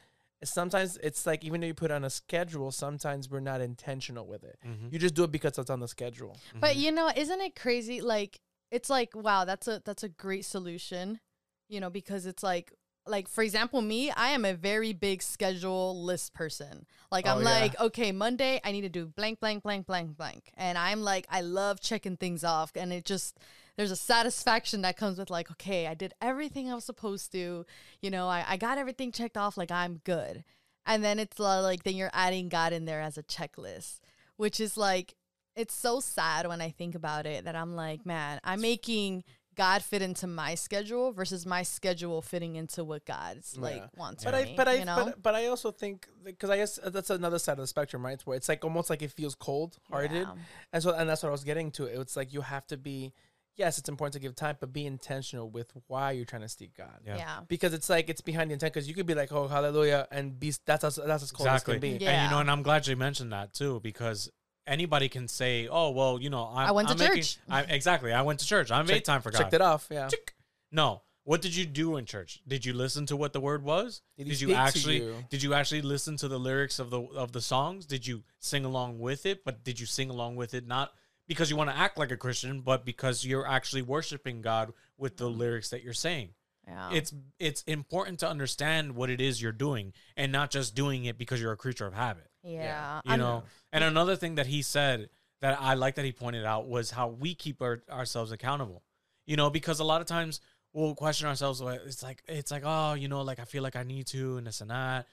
sometimes 0.44 0.96
it's 1.02 1.26
like, 1.26 1.44
even 1.44 1.60
though 1.60 1.66
you 1.66 1.74
put 1.74 1.90
on 1.90 2.04
a 2.04 2.10
schedule, 2.10 2.70
sometimes 2.70 3.30
we're 3.30 3.40
not 3.40 3.60
intentional 3.60 4.26
with 4.26 4.44
it. 4.44 4.58
Mhm. 4.66 4.92
You 4.92 4.98
just 4.98 5.14
do 5.14 5.24
it 5.24 5.32
because 5.32 5.58
it's 5.58 5.70
on 5.70 5.80
the 5.80 5.88
schedule. 5.88 6.36
But 6.54 6.76
Mhm. 6.76 6.80
you 6.80 6.92
know, 6.92 7.10
isn't 7.14 7.40
it 7.40 7.54
crazy? 7.56 8.00
Like 8.00 8.40
it's 8.70 8.88
like, 8.88 9.14
wow, 9.14 9.44
that's 9.44 9.68
a 9.68 9.82
that's 9.84 10.02
a 10.02 10.08
great 10.08 10.44
solution. 10.44 11.20
You 11.68 11.80
know, 11.80 11.90
because 11.90 12.26
it's 12.26 12.42
like 12.42 12.72
like 13.06 13.28
for 13.28 13.42
example, 13.42 13.80
me, 13.82 14.10
I 14.10 14.28
am 14.30 14.44
a 14.44 14.54
very 14.54 14.92
big 14.92 15.22
schedule 15.22 16.04
list 16.04 16.32
person. 16.34 16.86
Like 17.10 17.26
Oh, 17.26 17.30
I'm 17.32 17.38
yeah. 17.38 17.44
like, 17.44 17.80
okay, 17.80 18.12
Monday 18.12 18.60
I 18.62 18.72
need 18.72 18.82
to 18.82 18.88
do 18.88 19.06
blank, 19.06 19.40
blank, 19.40 19.62
blank, 19.62 19.86
blank, 19.86 20.16
blank. 20.16 20.50
And 20.56 20.76
I'm 20.78 21.02
like, 21.02 21.26
I 21.30 21.40
love 21.40 21.80
checking 21.80 22.16
things 22.16 22.44
off. 22.44 22.72
And 22.76 22.92
it 22.92 23.04
just 23.04 23.38
there's 23.76 23.90
a 23.90 23.96
satisfaction 23.96 24.82
that 24.82 24.96
comes 24.96 25.18
with 25.18 25.30
like, 25.30 25.50
okay, 25.52 25.86
I 25.86 25.94
did 25.94 26.14
everything 26.20 26.70
I 26.70 26.74
was 26.74 26.84
supposed 26.84 27.32
to. 27.32 27.64
You 28.00 28.10
know, 28.10 28.28
I, 28.28 28.44
I 28.48 28.56
got 28.56 28.78
everything 28.78 29.12
checked 29.12 29.36
off, 29.36 29.56
like 29.56 29.70
I'm 29.70 30.00
good. 30.04 30.44
And 30.86 31.04
then 31.04 31.18
it's 31.18 31.38
uh, 31.38 31.62
like 31.62 31.82
then 31.84 31.94
you're 31.94 32.10
adding 32.12 32.48
God 32.48 32.72
in 32.72 32.84
there 32.84 33.00
as 33.00 33.16
a 33.18 33.22
checklist, 33.22 34.00
which 34.36 34.60
is 34.60 34.76
like 34.76 35.14
it's 35.56 35.74
so 35.74 36.00
sad 36.00 36.46
when 36.46 36.60
I 36.60 36.70
think 36.70 36.94
about 36.94 37.26
it 37.26 37.44
that 37.44 37.56
I'm 37.56 37.74
like, 37.76 38.06
man, 38.06 38.40
I'm 38.44 38.60
making 38.60 39.24
God 39.56 39.82
fit 39.82 40.00
into 40.00 40.26
my 40.26 40.54
schedule 40.54 41.12
versus 41.12 41.44
my 41.44 41.64
schedule 41.64 42.22
fitting 42.22 42.56
into 42.56 42.82
what 42.82 43.04
God's 43.04 43.58
like 43.58 43.76
Yeah. 43.76 43.86
wants. 43.96 44.24
But 44.24 44.30
for 44.32 44.40
I, 44.40 44.44
me, 44.44 44.54
but 44.56 44.68
I, 44.68 44.84
know? 44.84 45.04
but, 45.06 45.22
but 45.22 45.34
I 45.34 45.46
also 45.46 45.70
think 45.70 46.08
because 46.24 46.48
I 46.50 46.56
guess 46.56 46.78
uh, 46.82 46.88
that's 46.88 47.10
another 47.10 47.38
side 47.38 47.52
of 47.52 47.58
the 47.58 47.66
spectrum, 47.66 48.04
right? 48.06 48.20
Where 48.24 48.36
it's 48.36 48.48
like 48.48 48.64
almost 48.64 48.88
like 48.88 49.02
it 49.02 49.10
feels 49.12 49.34
cold 49.34 49.76
hearted, 49.90 50.22
Yeah. 50.22 50.34
and 50.72 50.82
so 50.82 50.94
and 50.94 51.10
that's 51.10 51.22
what 51.22 51.28
I 51.28 51.32
was 51.32 51.44
getting 51.44 51.70
to. 51.72 51.84
It's 51.84 52.16
like 52.16 52.32
you 52.32 52.40
have 52.40 52.66
to 52.68 52.76
be, 52.78 53.12
yes, 53.56 53.78
it's 53.78 53.88
important 53.88 54.14
to 54.14 54.20
give 54.20 54.34
time, 54.34 54.56
but 54.60 54.72
be 54.72 54.86
intentional 54.86 55.50
with 55.50 55.72
why 55.86 56.12
you're 56.12 56.24
trying 56.24 56.42
to 56.42 56.48
seek 56.48 56.74
God. 56.76 57.00
Yeah. 57.06 57.16
Yeah. 57.16 57.38
Because 57.48 57.72
it's 57.74 57.88
like 57.90 58.08
it's 58.08 58.20
behind 58.20 58.50
the 58.50 58.54
intent. 58.54 58.72
Because 58.74 58.88
you 58.88 58.94
could 58.94 59.06
be 59.06 59.14
like, 59.14 59.32
oh, 59.32 59.48
hallelujah, 59.48 60.06
and 60.10 60.38
be 60.38 60.52
that's 60.66 60.84
as 60.84 60.96
that's 60.96 61.22
as 61.22 61.30
cold 61.32 61.46
Exactly. 61.48 61.74
as 61.74 61.80
can 61.80 61.98
be. 61.98 62.04
Yeah. 62.04 62.10
And 62.10 62.24
you 62.24 62.30
know, 62.36 62.40
and 62.40 62.50
I'm 62.50 62.62
glad 62.62 62.86
you 62.86 62.96
mentioned 62.96 63.32
that 63.32 63.52
too, 63.54 63.80
because 63.80 64.30
anybody 64.66 65.08
can 65.08 65.26
say, 65.28 65.68
"Oh, 65.68 65.90
well, 65.90 66.20
you 66.20 66.30
know, 66.30 66.44
I'm, 66.54 66.68
I 66.68 66.72
went 66.72 66.88
to 66.88 66.94
I'm 66.94 66.98
making- 66.98 67.16
church." 67.22 67.38
I, 67.48 67.62
exactly, 67.62 68.12
I 68.12 68.22
went 68.22 68.40
to 68.40 68.46
church. 68.46 68.70
I 68.70 68.80
made 68.82 68.88
Check- 68.94 69.04
time 69.04 69.22
for 69.22 69.30
God." 69.30 69.38
Checked 69.38 69.54
it 69.54 69.60
off. 69.60 69.88
Yeah. 69.90 70.08
Chick. 70.08 70.34
No, 70.72 71.02
What 71.24 71.42
did 71.42 71.54
you 71.54 71.66
do 71.66 71.96
in 71.96 72.06
church? 72.06 72.40
Did 72.46 72.64
you 72.64 72.72
listen 72.72 73.04
to 73.06 73.16
what 73.16 73.32
the 73.32 73.40
word 73.40 73.62
was? 73.64 74.02
Did 74.16 74.28
he 74.28 74.34
you 74.46 74.54
actually 74.54 74.98
you? 75.02 75.14
did 75.28 75.42
you 75.42 75.52
actually 75.54 75.82
listen 75.82 76.16
to 76.18 76.28
the 76.28 76.38
lyrics 76.38 76.78
of 76.78 76.90
the 76.90 77.00
of 77.02 77.32
the 77.32 77.40
songs? 77.40 77.86
Did 77.86 78.06
you 78.06 78.22
sing 78.38 78.64
along 78.64 78.98
with 79.00 79.26
it? 79.26 79.44
But 79.44 79.64
did 79.64 79.78
you 79.80 79.86
sing 79.86 80.10
along 80.10 80.36
with 80.36 80.54
it 80.54 80.66
not 80.66 80.92
because 81.30 81.48
you 81.48 81.54
want 81.54 81.70
to 81.70 81.76
act 81.76 81.96
like 81.96 82.10
a 82.10 82.16
Christian, 82.16 82.60
but 82.60 82.84
because 82.84 83.24
you're 83.24 83.46
actually 83.46 83.82
worshiping 83.82 84.42
God 84.42 84.72
with 84.98 85.16
the 85.16 85.30
mm. 85.30 85.38
lyrics 85.38 85.70
that 85.70 85.84
you're 85.84 85.92
saying? 85.92 86.30
Yeah. 86.66 86.90
It's 86.92 87.14
it's 87.38 87.62
important 87.62 88.18
to 88.18 88.28
understand 88.28 88.96
what 88.96 89.10
it 89.10 89.20
is 89.20 89.40
you're 89.40 89.52
doing 89.52 89.92
and 90.16 90.32
not 90.32 90.50
just 90.50 90.74
doing 90.74 91.04
it 91.04 91.18
because 91.18 91.40
you're 91.40 91.52
a 91.52 91.56
creature 91.56 91.86
of 91.86 91.94
habit 91.94 92.30
yeah. 92.42 93.00
you 93.04 93.12
I'm- 93.12 93.20
know 93.20 93.44
and 93.72 93.84
another 93.84 94.16
thing 94.16 94.36
that 94.36 94.46
he 94.46 94.62
said 94.62 95.08
that 95.40 95.58
i 95.60 95.74
like 95.74 95.94
that 95.96 96.04
he 96.04 96.12
pointed 96.12 96.44
out 96.44 96.68
was 96.68 96.90
how 96.90 97.08
we 97.08 97.34
keep 97.34 97.62
our, 97.62 97.82
ourselves 97.90 98.32
accountable 98.32 98.82
you 99.26 99.36
know 99.36 99.50
because 99.50 99.80
a 99.80 99.84
lot 99.84 100.00
of 100.00 100.06
times 100.06 100.40
we'll 100.72 100.94
question 100.94 101.26
ourselves 101.26 101.60
like, 101.60 101.80
it's 101.86 102.02
like 102.02 102.22
it's 102.28 102.50
like 102.50 102.62
oh 102.64 102.94
you 102.94 103.08
know 103.08 103.22
like 103.22 103.40
i 103.40 103.44
feel 103.44 103.62
like 103.62 103.76
i 103.76 103.82
need 103.82 104.06
to 104.06 104.36
and 104.36 104.46
this 104.46 104.60
and 104.60 104.70
that 104.70 105.06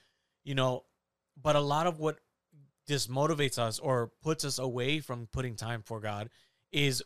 you 0.44 0.54
know 0.54 0.84
but 1.40 1.56
a 1.56 1.60
lot 1.60 1.86
of 1.86 1.98
what 1.98 2.18
dismotivates 2.88 3.58
us 3.58 3.78
or 3.78 4.10
puts 4.22 4.44
us 4.44 4.58
away 4.58 4.98
from 5.00 5.28
putting 5.30 5.54
time 5.54 5.82
for 5.84 6.00
god 6.00 6.28
is 6.72 7.02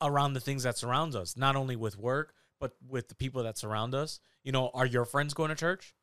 around 0.00 0.32
the 0.34 0.40
things 0.40 0.62
that 0.62 0.78
surrounds 0.78 1.14
us 1.16 1.36
not 1.36 1.56
only 1.56 1.76
with 1.76 1.98
work 1.98 2.32
but 2.60 2.72
with 2.88 3.08
the 3.08 3.14
people 3.14 3.42
that 3.42 3.58
surround 3.58 3.94
us 3.94 4.20
you 4.44 4.52
know 4.52 4.70
are 4.74 4.86
your 4.86 5.04
friends 5.04 5.34
going 5.34 5.50
to 5.50 5.54
church 5.56 5.94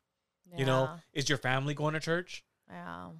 you 0.56 0.66
know 0.66 0.90
is 1.14 1.28
your 1.28 1.38
family 1.38 1.72
going 1.74 1.94
to 1.94 2.00
church 2.00 2.44
Yeah. 2.70 3.10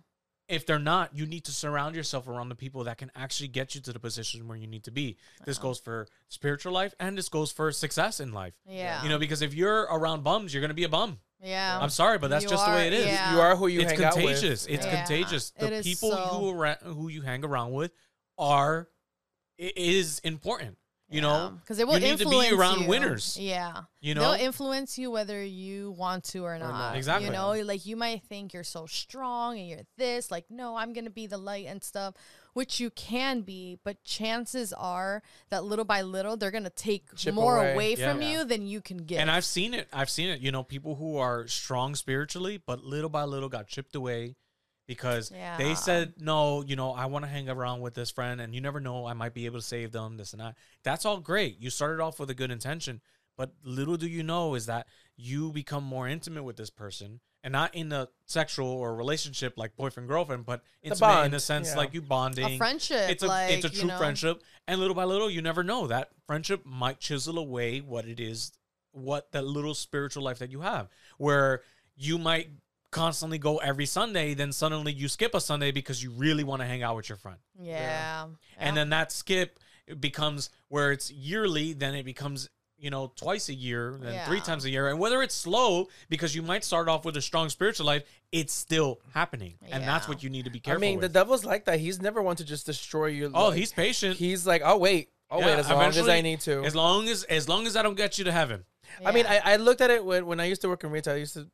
if 0.49 0.67
they're 0.67 0.79
not, 0.79 1.17
you 1.17 1.25
need 1.25 1.45
to 1.45 1.53
surround 1.53 1.97
yourself 1.97 2.29
around 2.29 2.49
the 2.51 2.55
people 2.65 2.85
that 2.85 2.99
can 2.99 3.11
actually 3.15 3.49
get 3.49 3.75
you 3.75 3.81
to 3.81 3.93
the 3.93 3.99
position 3.99 4.47
where 4.49 4.59
you 4.59 4.67
need 4.67 4.85
to 4.85 4.91
be. 4.91 5.17
This 5.47 5.57
Uh-huh. 5.57 5.69
goes 5.69 5.79
for 5.81 6.09
spiritual 6.29 6.73
life 6.73 6.95
and 7.01 7.17
this 7.17 7.29
goes 7.31 7.51
for 7.53 7.73
success 7.73 8.21
in 8.21 8.33
life. 8.33 8.53
Yeah. 8.67 9.03
You 9.03 9.09
know, 9.09 9.19
because 9.19 9.41
if 9.41 9.55
you're 9.55 9.83
around 9.85 10.25
bums, 10.25 10.53
you're 10.53 10.61
going 10.61 10.77
to 10.77 10.83
be 10.83 10.85
a 10.85 10.91
bum. 10.91 11.21
Yeah. 11.43 11.79
I'm 11.81 11.91
sorry, 11.91 12.19
but 12.19 12.31
that's 12.31 12.45
You 12.45 12.51
just 12.51 12.65
the 12.65 12.73
way 12.73 12.87
it 12.87 12.93
is. 12.93 13.07
yeah. 13.07 13.35
You 13.35 13.41
are 13.41 13.57
who 13.57 13.67
you 13.67 13.81
it's 13.81 13.93
hang 13.93 14.05
out 14.05 14.15
with. 14.17 14.25
contagious. 14.25 14.67
It's 14.67 14.87
Yeah. 14.87 14.97
contagious. 15.05 15.51
The 15.51 15.67
It 15.67 15.73
is 15.73 15.85
people 15.87 16.11
so- 16.13 16.17
who 16.39 16.63
ara- 16.63 16.79
who 16.83 17.09
you 17.09 17.23
hang 17.23 17.45
around 17.45 17.73
with 17.73 17.93
are 18.39 18.89
it 19.59 19.77
is 19.77 20.21
important. 20.21 20.79
You 21.13 21.21
know, 21.21 21.59
because 21.61 21.79
it 21.79 21.87
will 21.87 21.95
you 21.99 22.01
need 22.09 22.19
to 22.19 22.29
be 22.29 22.37
influence 22.37 22.53
around 22.53 22.81
you. 22.83 22.89
winners. 22.89 23.39
Yeah, 23.39 23.83
You 24.01 24.15
know, 24.15 24.23
they'll 24.33 24.41
influence 24.47 24.97
you 24.99 25.11
whether 25.11 25.43
you 25.45 25.93
want 25.93 26.25
to 26.25 26.45
or 26.45 26.59
not. 26.59 26.71
not. 26.71 26.97
Exactly. 26.97 27.27
You 27.27 27.33
know, 27.33 27.53
like 27.63 27.85
you 27.87 27.97
might 27.97 28.23
think 28.25 28.53
you're 28.55 28.65
so 28.65 28.87
strong 28.87 29.59
and 29.59 29.69
you're 29.69 29.81
this, 29.99 30.31
like, 30.31 30.47
no, 30.51 30.77
I'm 30.77 30.93
gonna 30.93 31.11
be 31.11 31.27
the 31.27 31.39
light 31.39 31.67
and 31.67 31.83
stuff, 31.85 32.15
which 32.55 32.81
you 32.81 32.91
can 32.91 33.43
be, 33.43 33.79
but 33.85 34.03
chances 34.05 34.73
are 34.73 35.23
that 35.51 35.65
little 35.65 35.85
by 35.85 36.03
little 36.03 36.37
they're 36.37 36.51
gonna 36.51 36.71
take 36.71 37.15
Chip 37.17 37.35
more 37.35 37.59
away. 37.59 37.73
away 37.75 37.95
Yeah. 37.95 38.13
from 38.13 38.23
you 38.23 38.45
than 38.45 38.67
you 38.67 38.81
can 38.81 38.99
get. 38.99 39.21
and 39.21 39.31
I've 39.31 39.45
seen 39.45 39.75
it. 39.75 39.89
I've 39.93 40.11
seen 40.11 40.29
it. 40.31 40.41
You 40.41 40.51
know, 40.53 40.63
people 40.63 40.97
who 40.97 41.17
are 41.19 41.47
strong 41.47 41.95
spiritually, 41.95 42.57
but 42.65 42.85
little 42.85 43.11
by 43.11 43.25
little 43.25 43.49
got 43.49 43.67
chipped 43.69 43.95
away 43.95 44.37
because 44.95 45.31
Yeah. 45.31 45.57
they 45.57 45.75
said, 45.75 46.15
no, 46.19 46.63
you 46.63 46.77
know, 46.77 46.93
I 46.93 47.07
want 47.07 47.25
to 47.25 47.31
hang 47.31 47.49
around 47.49 47.81
with 47.81 47.95
this 47.95 48.11
friend, 48.11 48.41
and 48.41 48.55
you 48.55 48.61
never 48.61 48.81
know, 48.81 49.07
I 49.07 49.15
might 49.15 49.35
be 49.35 49.47
able 49.47 49.59
to 49.59 49.65
save 49.65 49.93
them, 49.93 50.17
this 50.17 50.33
and 50.33 50.41
that. 50.41 50.57
That's 50.83 51.05
all 51.05 51.19
great. 51.21 51.59
You 51.61 51.71
started 51.71 52.03
off 52.03 52.21
with 52.21 52.29
a 52.31 52.35
good 52.35 52.51
intention, 52.51 53.01
but 53.37 53.53
little 53.65 53.97
do 53.97 54.07
you 54.07 54.23
know 54.23 54.55
is 54.55 54.67
that 54.67 54.87
you 55.17 55.51
become 55.53 55.85
more 55.85 56.07
intimate 56.09 56.43
with 56.43 56.57
this 56.57 56.71
person. 56.71 57.21
And 57.45 57.51
not 57.51 57.75
in 57.75 57.91
a 57.91 58.07
sexual 58.27 58.69
or 58.69 58.95
relationship 58.95 59.55
like 59.57 59.75
boyfriend 59.75 60.09
girlfriend, 60.09 60.47
but 60.47 60.63
intimate 60.81 61.25
in 61.25 61.35
a 61.35 61.41
sense 61.41 61.71
yeah. 61.71 61.77
like 61.77 61.93
you 61.93 62.01
bonding 62.01 62.45
a 62.45 62.57
friendship, 62.57 63.11
it's 63.11 63.25
a 63.25 63.27
like, 63.27 63.51
it's 63.51 63.65
a 63.65 63.69
you 63.69 63.81
true 63.81 63.89
know, 63.89 63.99
friendship 63.99 64.45
and 64.69 64.79
little 64.79 64.95
by 64.95 65.03
little 65.03 65.29
you 65.29 65.43
never 65.43 65.65
know 65.65 65.89
that 65.89 66.11
friendship 66.29 66.65
might 66.65 67.01
chisel 67.01 67.39
away 67.39 67.81
what 67.81 68.05
it 68.05 68.21
is 68.21 68.53
what 68.93 69.33
that 69.33 69.45
little 69.45 69.75
spiritual 69.75 70.23
life 70.23 70.39
that 70.39 70.53
you 70.53 70.61
have 70.61 70.89
where 71.19 71.63
you 71.97 72.17
might 72.17 72.49
constantly 72.93 73.39
go 73.39 73.57
every 73.59 73.87
sunday 73.87 74.35
then 74.35 74.53
suddenly 74.53 74.93
you 74.93 75.09
skip 75.09 75.35
a 75.35 75.41
sunday 75.41 75.73
because 75.73 76.01
you 76.03 76.11
really 76.13 76.45
want 76.45 76.63
to 76.63 76.67
hang 76.67 76.83
out 76.85 76.95
with 76.95 77.09
your 77.09 77.19
friend 77.19 77.39
Yeah, 77.61 78.27
and 78.59 78.77
then 78.77 78.91
that 78.91 79.11
skip 79.11 79.59
becomes 79.99 80.51
where 80.69 80.93
it's 80.93 81.11
yearly 81.11 81.73
then 81.73 81.95
it 81.97 82.05
becomes 82.05 82.49
you 82.79 82.91
know 82.91 83.13
twice 83.17 83.49
a 83.49 83.55
year 83.55 83.97
then 84.01 84.27
three 84.27 84.41
times 84.41 84.65
a 84.65 84.71
year 84.71 84.89
and 84.89 84.99
whether 84.99 85.23
it's 85.23 85.35
slow 85.35 85.89
because 86.09 86.35
you 86.35 86.43
might 86.43 86.65
start 86.65 86.89
off 86.89 87.05
with 87.05 87.17
a 87.17 87.23
strong 87.23 87.49
spiritual 87.49 87.87
life 87.87 88.03
it's 88.31 88.53
still 88.53 89.01
happening 89.15 89.55
and 89.71 89.83
that's 89.85 90.09
what 90.09 90.23
you 90.23 90.31
need 90.31 90.45
to 90.45 90.51
be 90.51 90.61
careful 90.61 90.83
I 90.83 90.87
careful 90.87 90.93
mean, 90.95 91.01
the 91.01 91.09
devil's 91.09 91.45
like 91.45 91.65
that. 91.67 91.79
He's 91.79 92.01
never 92.01 92.21
one 92.23 92.37
to 92.37 92.45
just 92.45 92.67
destroy 92.67 93.07
you. 93.07 93.31
oh 93.35 93.49
like- 93.49 93.59
he's 93.59 93.73
patient 93.73 94.17
he's 94.17 94.47
like, 94.47 94.63
I'll 94.63 94.81
wait. 94.81 95.11
I'll 95.31 95.41
Yeah, 95.41 95.47
wait 95.47 95.59
as 95.61 95.71
long 95.71 95.83
as 95.85 96.09
I 96.09 96.21
need 96.21 96.41
to. 96.41 96.63
As 96.65 96.75
long 96.75 97.09
as 97.09 97.23
as 97.25 97.49
long 97.49 97.67
as 97.67 97.75
I 97.77 97.83
don't 97.83 97.97
get 97.97 98.19
you 98.19 98.25
to 98.25 98.33
heaven. 98.33 98.65
I 99.05 99.13
mean, 99.13 99.25
I, 99.27 99.41
I 99.53 99.57
looked 99.57 99.81
at 99.81 99.91
it 99.91 100.05
when, 100.05 100.27
when 100.27 100.41
I 100.41 100.45
used 100.45 100.61
to 100.63 100.69
work 100.69 100.85
in 100.85 100.91
retail. 100.91 101.15
I 101.15 101.19
used 101.19 101.35
to 101.35 101.49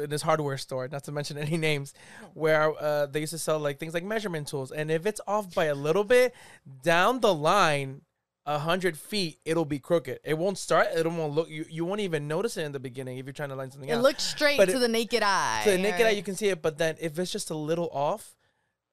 in 0.00 0.10
this 0.10 0.22
hardware 0.22 0.56
store, 0.58 0.88
not 0.88 1.04
to 1.04 1.12
mention 1.12 1.36
any 1.46 1.56
names, 1.56 1.94
where 2.34 2.72
uh, 2.80 3.06
they 3.06 3.20
used 3.20 3.32
to 3.32 3.38
sell 3.38 3.58
like 3.58 3.78
things 3.78 3.94
like 3.94 4.04
measurement 4.04 4.46
tools, 4.48 4.70
and 4.72 4.90
if 4.90 5.06
it's 5.06 5.20
off 5.26 5.54
by 5.54 5.66
a 5.66 5.74
little 5.74 6.04
bit, 6.04 6.34
down 6.82 7.20
the 7.20 7.34
line, 7.34 8.02
a 8.46 8.58
hundred 8.58 8.96
feet, 8.96 9.38
it'll 9.44 9.66
be 9.66 9.78
crooked. 9.78 10.20
It 10.24 10.38
won't 10.38 10.56
start. 10.56 10.86
It 10.94 11.06
won't 11.06 11.34
look. 11.34 11.50
You, 11.50 11.66
you 11.68 11.84
won't 11.84 12.00
even 12.00 12.26
notice 12.28 12.56
it 12.56 12.62
in 12.64 12.72
the 12.72 12.80
beginning 12.80 13.18
if 13.18 13.26
you're 13.26 13.32
trying 13.34 13.50
to 13.50 13.54
line 13.54 13.70
something 13.70 13.90
up. 13.90 13.94
it 13.94 13.98
out. 13.98 14.02
looks 14.02 14.22
straight 14.22 14.56
But 14.56 14.70
to 14.70 14.76
it- 14.76 14.80
the 14.80 14.88
naked 14.88 15.22
eye. 15.22 15.60
to 15.64 15.70
the 15.72 15.78
naked 15.78 16.06
eye, 16.06 16.10
you 16.10 16.22
can 16.22 16.34
see 16.34 16.48
it, 16.48 16.62
but 16.62 16.78
then 16.78 16.96
if 16.98 17.18
it's 17.18 17.30
just 17.30 17.50
a 17.50 17.54
little 17.56 17.90
off, 17.92 18.36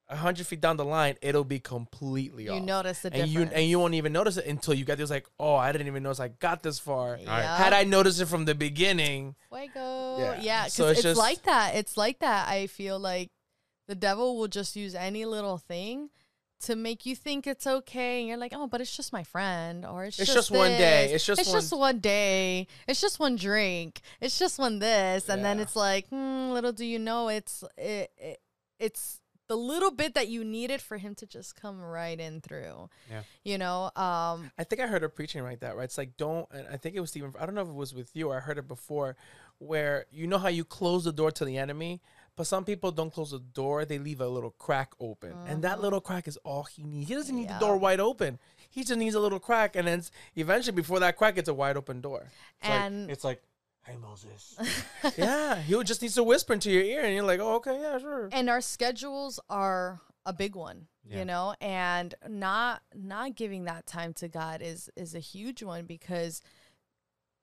hundred 0.10 0.46
feet 0.48 0.62
down 0.62 0.78
the 0.78 0.86
line, 0.86 1.16
it'll 1.22 1.44
be 1.44 1.60
completely 1.60 2.46
you 2.46 2.52
off. 2.52 2.64
notice 2.64 3.00
the 3.02 3.08
and 3.08 3.16
difference. 3.30 3.34
you 3.52 3.58
and 3.58 3.70
you 3.70 3.80
won't 3.80 3.94
even 3.96 4.14
notice 4.14 4.38
it 4.38 4.46
until 4.46 4.74
you 4.74 4.86
get 4.86 4.98
this 4.98 5.10
like, 5.10 5.26
oh, 5.40 5.56
I 5.56 5.72
didn't 5.72 5.88
even 5.88 6.04
notice 6.04 6.20
I 6.20 6.28
got 6.30 6.62
this 6.64 6.78
far. 6.80 7.18
Yeah. 7.22 7.58
Had 7.58 7.74
I 7.74 7.84
noticed 7.84 8.22
it 8.22 8.28
from 8.28 8.46
the 8.46 8.56
beginning, 8.56 9.36
Fuego. 9.50 10.18
Yeah. 10.20 10.40
Yeah, 10.42 10.64
because 10.66 10.74
So 10.74 10.88
it's 10.90 11.00
it's, 11.00 11.04
just- 11.04 11.20
like 11.20 11.44
that. 11.44 11.76
It's 11.76 11.98
like 11.98 12.20
that. 12.20 12.48
I 12.48 12.68
feel 12.68 13.00
like 13.00 13.32
the 13.88 13.96
devil 13.96 14.38
will 14.38 14.48
just 14.48 14.76
use 14.76 14.96
any 14.96 15.26
little 15.26 15.58
thing 15.58 16.10
to 16.62 16.76
make 16.76 17.06
you 17.06 17.16
think 17.16 17.46
it's 17.46 17.68
okay, 17.68 18.20
and 18.20 18.28
you're 18.28 18.38
like, 18.38 18.54
oh, 18.56 18.66
but 18.66 18.82
it's 18.82 18.96
just 18.96 19.12
my 19.14 19.24
friend, 19.24 19.86
or 19.86 20.06
it's, 20.06 20.18
It's 20.20 20.34
just, 20.34 20.50
just 20.50 20.52
one 20.52 20.72
day. 20.72 21.12
It's 21.14 21.26
just 21.26 21.42
it's 21.42 21.50
one- 21.50 21.60
just 21.62 21.78
one 21.78 22.00
day. 22.00 22.68
It's 22.88 23.02
just 23.02 23.20
one 23.20 23.36
drink. 23.36 24.02
It's 24.22 24.40
just 24.40 24.58
one 24.58 24.80
this, 24.80 25.30
and 25.30 25.44
then 25.44 25.60
it's 25.60 25.76
like, 25.76 26.08
hmm, 26.08 26.52
little 26.52 26.72
do 26.72 26.86
you 26.86 26.98
know, 26.98 27.28
it's 27.28 27.64
it, 27.78 28.10
it 28.18 28.40
it's 28.80 29.20
the 29.48 29.56
little 29.56 29.92
bit 29.92 30.14
that 30.16 30.28
you 30.28 30.44
needed 30.44 30.82
for 30.82 30.98
him 30.98 31.14
to 31.16 31.26
just 31.26 31.56
come 31.60 31.80
right 31.82 32.20
in 32.20 32.42
through. 32.42 32.90
Yeah. 33.10 33.22
You 33.44 33.58
know, 33.58 33.86
um, 33.96 34.52
I 34.58 34.64
think 34.64 34.82
I 34.82 34.88
heard 34.88 35.02
her 35.04 35.10
preaching 35.10 35.44
like 35.44 35.60
that, 35.60 35.76
right? 35.76 35.84
It's 35.84 35.98
like 35.98 36.18
don't. 36.18 36.48
And 36.52 36.68
I 36.72 36.78
think 36.78 36.96
it 36.96 37.00
was 37.00 37.12
Stephen. 37.12 37.34
I 37.40 37.46
don't 37.46 37.56
know 37.56 37.62
if 37.62 37.68
it 37.68 37.74
was 37.76 37.94
with 37.94 38.16
you. 38.16 38.30
or 38.30 38.38
I 38.38 38.40
heard 38.40 38.58
it 38.58 38.68
before, 38.68 39.16
where 39.60 40.06
you 40.12 40.28
know 40.28 40.38
how 40.38 40.48
you 40.50 40.64
close 40.66 41.04
the 41.04 41.14
door 41.14 41.32
to 41.32 41.46
the 41.46 41.58
enemy, 41.58 42.02
but 42.36 42.48
some 42.48 42.66
people 42.66 42.92
don't 42.92 43.14
close 43.14 43.32
the 43.32 43.40
door; 43.40 43.86
they 43.86 44.00
leave 44.00 44.20
a 44.22 44.28
little 44.28 44.52
crack 44.58 44.94
open, 45.00 45.34
and 45.48 45.64
that 45.64 45.80
little 45.82 46.02
crack 46.02 46.28
is 46.28 46.38
all 46.38 46.64
he 46.64 46.84
needs. 46.84 47.08
He 47.10 47.16
doesn't 47.16 47.36
need 47.36 47.50
Yeah. 47.50 47.60
the 47.60 47.66
door 47.66 47.78
wide 47.78 48.00
open. 48.00 48.40
He 48.70 48.84
just 48.84 48.98
needs 49.00 49.16
a 49.16 49.20
little 49.22 49.40
crack, 49.40 49.76
and 49.78 49.88
then 49.88 50.04
eventually, 50.36 50.76
before 50.76 51.00
that 51.00 51.16
crack, 51.18 51.38
it's 51.38 51.48
a 51.48 51.54
wide 51.54 51.78
open 51.78 52.02
door. 52.02 52.30
It's 52.60 52.68
like- 52.70 52.82
and 52.82 53.10
it's 53.12 53.24
like, 53.24 53.42
hey 53.86 53.98
Moses. 54.02 54.56
yeah, 55.18 55.56
he 55.62 55.82
just 55.84 56.02
needs 56.02 56.16
to 56.16 56.24
whisper 56.24 56.54
into 56.54 56.72
your 56.72 56.84
ear, 56.84 57.02
and 57.04 57.14
you're 57.14 57.24
like, 57.24 57.40
"Oh, 57.40 57.56
okay, 57.56 57.80
yeah, 57.80 57.98
sure." 57.98 58.30
and 58.32 58.50
our 58.50 58.62
schedules 58.62 59.40
are 59.50 60.00
a 60.26 60.34
big 60.34 60.56
one 60.56 60.88
Yeah. 61.08 61.20
you 61.20 61.26
know 61.26 61.54
and 61.62 62.16
not 62.28 62.82
not 62.96 63.36
giving 63.36 63.66
that 63.66 63.86
time 63.86 64.12
to 64.16 64.28
god 64.28 64.64
is 64.64 64.90
is 64.96 65.14
a 65.14 65.20
huge 65.20 65.62
one 65.62 65.86
because 65.86 66.42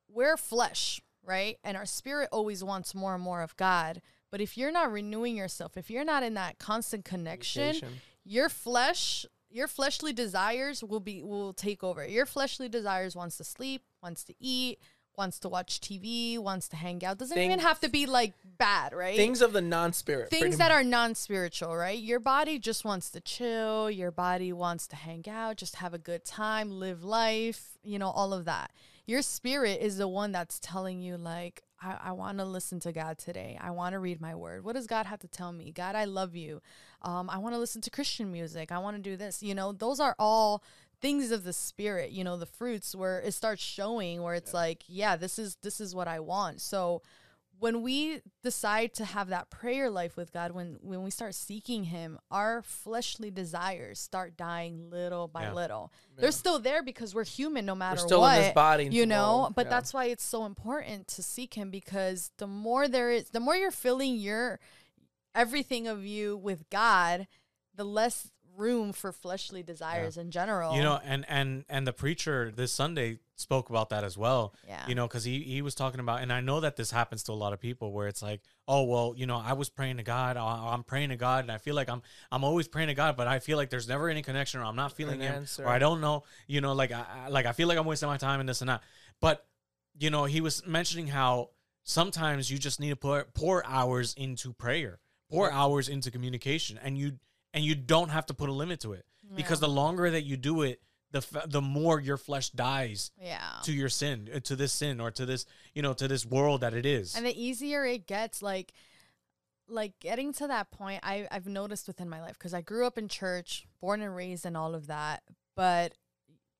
we're 0.09 0.37
flesh 0.37 1.01
right 1.25 1.59
and 1.63 1.77
our 1.77 1.87
spirit 1.87 2.29
always 2.33 2.65
wants 2.65 2.93
more 2.95 3.15
and 3.15 3.23
more 3.23 3.41
of 3.41 3.57
god 3.57 4.03
but 4.33 4.41
if 4.41 4.59
you're 4.59 4.73
not 4.73 4.91
renewing 4.91 5.37
yourself 5.37 5.77
if 5.77 5.91
you're 5.91 6.05
not 6.05 6.25
in 6.25 6.35
that 6.35 6.59
constant 6.59 7.05
connection 7.05 7.73
Communication. 7.75 8.01
your 8.25 8.49
flesh 8.49 9.25
your 9.49 9.69
fleshly 9.69 10.13
desires 10.13 10.83
will 10.83 10.99
be 10.99 11.23
will 11.23 11.53
take 11.53 11.85
over 11.85 12.05
your 12.05 12.27
fleshly 12.27 12.69
desires 12.69 13.15
wants 13.15 13.37
to 13.37 13.45
sleep 13.45 13.83
wants 14.03 14.25
to 14.25 14.35
eat 14.41 14.81
wants 15.17 15.39
to 15.41 15.49
watch 15.49 15.81
tv 15.81 16.39
wants 16.39 16.69
to 16.69 16.77
hang 16.77 17.05
out. 17.05 17.19
Doesn't 17.19 17.39
even 17.39 17.59
have 17.59 17.81
to 17.81 17.89
be 17.89 18.07
like 18.07 18.35
bad 18.59 18.93
right? 18.93 19.17
Things 19.17 19.43
of 19.43 19.53
the 19.53 19.61
non-spirit. 19.61 20.31
things 20.31 20.59
that 20.59 20.71
much. 20.71 20.81
are 20.81 20.85
non-spiritual 20.85 21.77
right? 21.77 21.99
Your 21.99 22.21
body 22.21 22.59
just 22.59 22.85
wants 22.85 23.11
to 23.11 23.21
chill. 23.21 23.91
Your 23.91 24.11
body 24.11 24.53
wants 24.53 24.87
to 24.89 24.97
hang 24.97 25.25
out 25.29 25.57
just 25.57 25.77
have 25.77 25.95
a 25.95 25.99
good 25.99 26.25
time 26.25 26.71
live 26.71 27.05
life 27.05 27.79
you 27.83 27.99
know 27.99 28.11
all 28.11 28.33
of 28.33 28.45
that. 28.47 28.71
Your 29.07 29.23
spirit 29.23 29.81
is 29.81 29.99
the 29.99 30.09
one 30.09 30.33
that's 30.33 30.59
telling 30.61 31.01
you 31.01 31.17
like 31.17 31.63
i, 31.81 31.99
I 32.05 32.13
want 32.13 32.39
to 32.39 32.45
listen 32.45 32.81
to 32.81 32.93
god 32.93 33.19
today. 33.19 33.59
I 33.61 33.71
want 33.71 33.93
to 33.93 33.99
read 33.99 34.21
my 34.21 34.35
word. 34.35 34.65
What 34.65 34.75
does 34.75 34.87
god 34.87 35.07
have 35.07 35.21
to 35.21 35.29
tell 35.29 35.53
me? 35.53 35.73
God 35.73 35.95
i 35.95 36.05
love 36.05 36.35
you. 36.35 36.63
Um, 37.03 37.29
i 37.29 37.39
want 37.39 37.55
to 37.55 37.59
listen 37.59 37.81
to 37.83 37.91
christian 37.91 38.33
music. 38.33 38.73
I 38.73 38.79
want 38.79 38.97
to 38.97 39.03
do 39.03 39.17
this. 39.17 39.43
You 39.43 39.55
know 39.55 39.73
those 39.73 40.01
are 40.01 40.15
all 40.19 40.63
things 41.03 41.31
of 41.33 41.45
the 41.45 41.53
spirit 41.53 42.11
you 42.11 42.25
know 42.25 42.37
the 42.39 42.47
fruits 42.47 42.95
where 42.95 43.21
it 43.21 43.35
starts 43.35 43.63
showing 43.63 44.23
where 44.23 44.35
it's 44.35 44.55
like 44.55 44.85
yeah 44.87 45.17
this 45.17 45.39
is 45.39 45.57
this 45.63 45.81
is 45.81 45.95
what 45.95 46.09
i 46.09 46.19
want 46.21 46.61
so 46.61 47.03
when 47.59 47.83
we 47.83 48.21
decide 48.43 48.93
to 48.95 49.05
have 49.05 49.29
that 49.29 49.49
prayer 49.49 49.89
life 49.89 50.17
with 50.17 50.33
God, 50.33 50.51
when 50.51 50.79
when 50.81 51.05
we 51.05 51.11
start 51.11 51.33
seeking 51.33 51.85
Him, 51.85 52.19
our 52.29 52.61
fleshly 52.61 53.31
desires 53.31 54.01
start 54.01 54.37
dying 54.37 54.91
little 54.91 55.29
by 55.29 55.43
Yeah. 55.43 55.53
little. 55.53 55.93
They're 56.17 56.33
still 56.33 56.59
there 56.59 56.83
because 56.83 57.15
we're 57.15 57.25
human, 57.25 57.65
no 57.65 57.77
matter 57.77 58.01
still 58.01 58.23
what. 58.23 58.37
in 58.37 58.43
this 58.43 58.53
body 58.53 58.89
you 58.91 59.07
know. 59.07 59.53
But 59.55 59.67
Yeah. 59.67 59.71
that's 59.71 59.95
why 59.95 60.07
it's 60.07 60.25
so 60.25 60.45
important 60.45 61.07
to 61.09 61.23
seek 61.23 61.55
Him 61.55 61.71
because 61.71 62.33
the 62.39 62.49
more 62.49 62.89
there 62.89 63.13
is, 63.13 63.31
the 63.31 63.39
more 63.39 63.55
you're 63.55 63.71
filling 63.71 64.17
your 64.17 64.59
everything 65.33 65.87
of 65.87 66.05
you 66.05 66.37
with 66.37 66.69
God, 66.69 67.29
the 67.73 67.85
less 67.85 68.33
room 68.57 68.93
for 68.93 69.13
fleshly 69.13 69.63
desires 69.63 70.17
in 70.17 70.31
general. 70.31 70.75
You 70.77 70.83
know, 70.83 71.01
and 71.05 71.25
and 71.29 71.65
and 71.69 71.87
the 71.87 71.93
preacher 71.93 72.53
this 72.55 72.73
Sunday 72.73 73.19
spoke 73.37 73.71
about 73.71 73.89
that 73.91 74.05
as 74.05 74.17
well. 74.17 74.55
Yeah. 74.69 74.87
You 74.87 74.95
know, 74.95 75.07
because 75.09 75.25
he 75.25 75.41
he 75.43 75.63
was 75.63 75.75
talking 75.75 76.01
about, 76.01 76.23
and 76.23 76.33
I 76.33 76.41
know 76.41 76.61
that 76.61 76.77
this 76.77 76.91
happens 76.91 77.23
to 77.25 77.33
a 77.33 77.35
lot 77.35 77.53
of 77.53 77.61
people, 77.61 77.93
where 77.93 78.07
it's 78.09 78.23
like, 78.23 78.41
oh 78.69 78.85
well, 78.85 79.15
you 79.17 79.27
know, 79.27 79.37
I 79.37 79.53
was 79.55 79.69
praying 79.69 79.97
to 79.97 80.03
God, 80.03 80.37
I- 80.37 80.73
I'm 80.73 80.85
praying 80.85 81.09
to 81.11 81.17
God, 81.17 81.45
and 81.45 81.51
I 81.53 81.59
feel 81.59 81.75
like 81.75 81.89
I'm 81.89 82.03
I'm 82.31 82.45
always 82.45 82.69
praying 82.69 82.89
to 82.89 82.95
God, 82.95 83.17
but 83.17 83.27
I 83.27 83.39
feel 83.39 83.57
like 83.57 83.71
there's 83.71 83.89
never 83.89 84.09
any 84.09 84.23
connection, 84.23 84.61
or 84.61 84.65
I'm 84.65 84.77
not 84.77 84.93
feeling 84.93 85.21
An 85.23 85.29
Him, 85.29 85.35
answer. 85.43 85.65
or 85.65 85.69
I 85.69 85.79
don't 85.79 86.01
know, 86.01 86.25
you 86.47 86.61
know, 86.61 86.73
like 86.73 86.93
I 86.93 87.05
I- 87.25 87.29
like 87.29 87.47
I 87.47 87.53
feel 87.53 87.69
like 87.69 87.79
I'm 87.79 87.87
wasting 87.87 88.09
my 88.09 88.17
time 88.19 88.41
and 88.41 88.49
this 88.49 88.61
and 88.61 88.69
that. 88.71 88.83
But 89.21 89.45
you 89.99 90.11
know, 90.11 90.25
he 90.25 90.41
was 90.41 90.67
mentioning 90.67 91.09
how 91.09 91.51
sometimes 91.85 92.51
you 92.51 92.59
just 92.59 92.81
need 92.81 92.91
to 92.91 92.97
put 92.97 93.35
pour 93.35 93.65
hours 93.67 94.15
into 94.15 94.53
prayer, 94.53 95.01
pour 95.31 95.51
hours 95.51 95.89
into 95.89 96.11
communication, 96.11 96.79
and 96.83 96.97
you 96.97 97.19
and 97.55 97.65
you 97.65 97.75
don't 97.75 98.11
have 98.11 98.27
to 98.27 98.35
put 98.35 98.49
a 98.49 98.53
limit 98.53 98.81
to 98.81 98.93
it 98.93 99.05
because 99.35 99.61
the 99.61 99.69
longer 99.69 100.11
that 100.11 100.23
you 100.23 100.37
do 100.37 100.63
it, 100.63 100.81
the 101.11 101.19
f- 101.19 101.49
the 101.49 101.61
more 101.61 102.01
your 102.01 102.17
flesh 102.17 102.51
dies 102.51 103.11
yeah. 103.21 103.41
to 103.65 103.73
your 103.73 103.89
sin, 103.89 104.29
uh, 104.35 104.41
to 104.41 104.57
this 104.57 104.73
sin, 104.73 105.01
or 105.01 105.11
to 105.11 105.27
this 105.27 105.47
you 105.75 105.83
know 105.83 105.93
to 105.95 106.09
this 106.09 106.25
world 106.25 106.63
that 106.63 106.75
it 106.75 106.87
is. 106.87 107.15
And 107.15 107.27
the 107.27 107.43
easier 107.43 107.85
it 107.85 108.07
gets, 108.07 108.43
like 108.43 108.73
like 109.69 109.99
getting 110.01 110.33
to 110.35 110.47
that 110.49 110.71
point, 110.71 111.01
I, 111.03 111.27
I've 111.31 111.47
noticed 111.47 111.87
within 111.87 112.09
my 112.09 112.21
life 112.21 112.35
because 112.39 112.55
I 112.55 112.61
grew 112.61 112.87
up 112.87 112.99
in 112.99 113.09
church, 113.09 113.67
born 113.81 114.03
and 114.03 114.15
raised 114.15 114.47
and 114.47 114.57
all 114.57 114.75
of 114.75 114.87
that. 114.89 115.23
But 115.55 115.95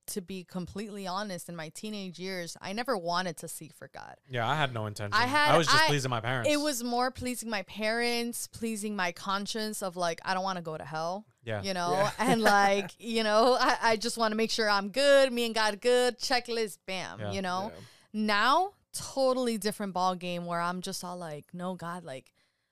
to 0.09 0.21
be 0.21 0.45
completely 0.45 1.07
honest, 1.07 1.49
in 1.49 1.55
my 1.57 1.69
teenage 1.71 2.19
years, 2.19 2.57
I 2.61 2.73
never 2.73 2.97
wanted 2.99 3.37
to 3.39 3.49
seek 3.49 3.73
for 3.75 3.89
God. 3.89 4.17
yeah, 4.29 4.49
I 4.49 4.57
had 4.57 4.75
no 4.75 4.87
intention. 4.87 5.15
I 5.15 5.27
had- 5.27 5.53
I 5.55 5.59
was 5.59 5.67
just 5.69 5.83
I- 5.83 5.87
pleasing 5.87 6.11
my 6.11 6.21
parents. 6.21 6.51
It 6.51 6.57
was 6.61 6.83
more 6.83 7.11
pleasing 7.11 7.49
my 7.49 7.63
parents, 7.63 8.47
pleasing 8.49 8.97
my 8.97 9.13
conscience 9.13 9.83
of 9.83 9.97
like, 9.97 10.21
I 10.25 10.35
don't 10.35 10.43
want 10.45 10.57
to 10.57 10.63
go 10.63 10.77
to 10.77 10.85
hell. 10.85 11.25
yeah, 11.45 11.63
You 11.63 11.75
know, 11.75 11.93
Yeah. 11.93 12.11
and 12.19 12.41
like, 12.43 12.91
you 12.99 13.23
know, 13.23 13.57
I, 13.59 13.77
I 13.83 13.97
just 13.97 14.17
want 14.19 14.33
to 14.33 14.37
make 14.37 14.51
sure 14.51 14.69
I'm 14.69 14.91
good, 14.91 15.33
me 15.33 15.47
and 15.47 15.55
God 15.55 15.81
good, 15.81 16.19
checklist, 16.19 16.79
bam, 16.87 17.19
Yeah. 17.21 17.33
you 17.33 17.43
know? 17.43 17.73
Yeah. 17.75 17.81
now 18.13 18.73
totally 18.95 19.57
different 19.59 19.93
ball 19.95 20.15
game 20.15 20.45
where 20.47 20.61
I'm 20.61 20.83
just 20.83 21.03
all 21.03 21.17
like, 21.17 21.47
no, 21.55 21.75
God, 21.75 22.05
like 22.05 22.31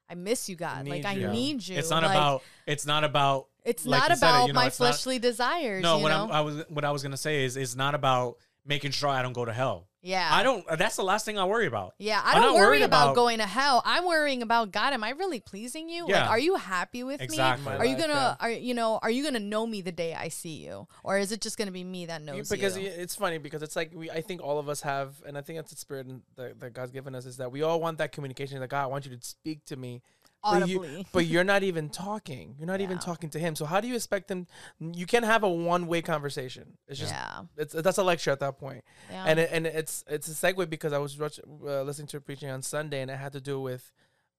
I 0.09 0.14
miss 0.16 0.49
you, 0.49 0.57
God. 0.57 0.87
like 0.89 1.03
need 1.03 1.07
I 1.07 1.12
you. 1.14 1.20
Yeah. 1.22 1.33
need 1.33 1.66
you. 1.68 1.78
It's 1.78 1.91
not 1.91 2.03
Like, 2.03 2.11
about. 2.12 2.43
It's 2.66 2.85
not 2.85 3.05
about. 3.05 3.47
It's 3.64 3.84
like 3.86 4.00
not 4.02 4.11
you 4.11 4.16
said 4.16 4.26
it, 4.26 4.30
about 4.30 4.46
you 4.46 4.52
know, 4.52 4.61
my 4.61 4.66
it's 4.66 4.80
not- 4.80 4.86
fleshly 4.86 5.18
desires. 5.18 5.82
No, 5.82 5.96
you 5.98 6.02
what 6.04 6.08
know? 6.11 6.24
I'm, 6.24 6.32
I 6.32 6.40
was 6.40 6.64
what 6.68 6.84
I 6.84 6.90
was 6.90 7.02
gonna 7.02 7.16
say 7.16 7.44
is 7.44 7.56
it's 7.56 7.76
not 7.76 7.94
about 7.94 8.36
making 8.66 8.90
sure 8.90 9.08
I 9.08 9.22
don't 9.22 9.32
go 9.32 9.44
to 9.44 9.52
hell. 9.52 9.88
yeah. 10.02 10.28
I 10.30 10.42
don't. 10.42 10.64
That's 10.78 10.96
the 10.96 11.02
last 11.02 11.24
thing 11.24 11.38
I 11.38 11.44
worry 11.44 11.66
about. 11.66 11.94
Yeah, 11.98 12.20
I 12.22 12.34
don't 12.38 12.54
worry 12.54 12.82
about, 12.82 13.04
about- 13.08 13.14
going 13.14 13.38
to 13.38 13.46
hell. 13.46 13.82
I'm 13.86 14.04
worrying 14.06 14.42
about 14.42 14.70
God. 14.70 14.92
Am 14.92 15.02
I 15.02 15.11
really 15.11 15.40
pleasing 15.40 15.88
you? 15.88 16.02
Like, 16.04 16.11
Yeah. 16.11 16.28
are 16.28 16.38
you 16.38 16.56
happy 16.56 17.02
with 17.02 17.20
Exactly. 17.22 17.64
me? 17.64 17.70
My 17.72 17.78
Are 17.78 17.86
you 17.86 17.96
gonna 17.96 18.12
yeah. 18.12 18.36
are 18.38 18.50
you 18.50 18.74
know 18.74 18.98
are 19.02 19.11
you 19.11 19.24
gonna 19.24 19.40
know 19.40 19.66
me 19.66 19.80
the 19.82 19.92
day 19.92 20.14
I 20.14 20.28
see 20.28 20.56
you, 20.64 20.86
or 21.04 21.18
is 21.18 21.32
it 21.32 21.40
just 21.40 21.56
gonna 21.58 21.70
be 21.72 21.84
me 21.84 22.06
that 22.06 22.22
knows 22.22 22.48
because 22.50 22.76
you? 22.78 22.84
y- 22.84 22.94
it's 22.98 23.14
funny 23.14 23.38
because 23.38 23.62
it's 23.62 23.76
like 23.76 23.92
we 23.94 24.11
I 24.11 24.20
think 24.20 24.42
all 24.42 24.58
of 24.58 24.68
us 24.68 24.82
have 24.82 25.14
and 25.26 25.36
I 25.38 25.40
think 25.42 25.58
that's 25.58 25.70
the 25.72 25.78
spirit 25.78 26.06
that, 26.36 26.61
that 26.61 26.72
God's 26.74 26.92
given 26.92 27.14
us 27.14 27.24
is 27.26 27.38
that 27.38 27.50
we 27.50 27.62
all 27.62 27.80
want 27.80 27.98
that 27.98 28.12
communication 28.12 28.61
like 28.61 28.70
God 28.70 28.84
I 28.84 28.86
want 28.86 29.06
you 29.06 29.16
to 29.16 29.22
speak 29.26 29.64
to 29.66 29.76
me 29.76 30.02
but 30.43 30.68
you- 30.68 30.80
Audibly. 30.80 31.07
but 31.12 31.26
you're 31.26 31.45
not 31.45 31.62
even 31.70 31.88
talking 31.88 32.55
you're 32.59 32.66
not 32.66 32.80
even 32.80 32.99
talking 32.99 33.30
to 33.30 33.38
him 33.38 33.55
so 33.55 33.64
how 33.64 33.80
do 33.80 33.88
you 33.88 33.95
expect 33.95 34.30
him 34.30 34.47
you 34.80 35.07
can't 35.07 35.24
have 35.24 35.43
a 35.43 35.49
one 35.49 35.86
way 35.86 36.03
conversation 36.03 36.76
it's 36.88 36.99
just 36.99 37.12
yeah, 37.12 37.43
it's 37.57 37.74
that's 37.74 37.99
a 37.99 38.03
lecture 38.03 38.30
at 38.30 38.41
that 38.41 38.59
point 38.59 38.84
yeah. 39.11 39.24
and 39.26 39.38
it, 39.38 39.51
and 39.53 39.66
it's 39.66 40.05
it's 40.09 40.28
a 40.28 40.32
segue 40.32 40.68
because 40.70 40.93
I 40.93 40.99
was 40.99 41.18
watch, 41.18 41.38
uh, 41.64 41.82
listening 41.82 42.09
to 42.09 42.16
a 42.18 42.20
preaching 42.20 42.51
on 42.51 42.62
Sunday 42.62 43.03
and 43.03 43.11
it 43.11 43.18
had 43.18 43.32
to 43.32 43.41
do 43.41 43.61
with 43.61 43.93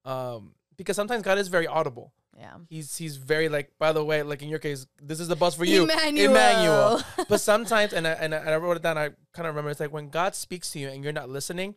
um 0.06 0.54
because 0.78 0.95
sometimes 0.95 1.24
God 1.24 1.38
is 1.38 1.47
very 1.47 1.68
audible 1.68 2.14
yeah. 2.38 2.56
he's 2.70 2.97
he's 2.97 3.18
very 3.18 3.49
like 3.49 3.72
by 3.78 3.91
the 3.91 4.04
way 4.04 4.24
like 4.24 4.41
in 4.41 4.49
your 4.49 4.60
case 4.60 4.88
this 5.02 5.20
is 5.20 5.28
the 5.28 5.36
bus 5.36 5.56
for 5.56 5.66
you 5.66 5.84
Emmanuel. 5.84 6.32
Emmanuel. 6.32 7.02
but 7.30 7.39
sometimes, 7.39 7.93
and 7.93 8.08
I, 8.08 8.12
and 8.12 8.34
I, 8.34 8.38
and 8.38 8.49
I 8.49 8.56
wrote 8.58 8.78
it 8.78 8.84
down. 8.84 8.97
I 8.97 9.10
kind 9.34 9.47
of 9.47 9.54
remember 9.54 9.70
it's 9.70 9.80
like 9.80 9.93
when 9.93 10.10
God 10.10 10.36
speaks 10.36 10.72
to 10.72 10.80
you 10.80 10.89
and 10.89 11.04
you're 11.04 11.14
not 11.14 11.30
listening, 11.30 11.76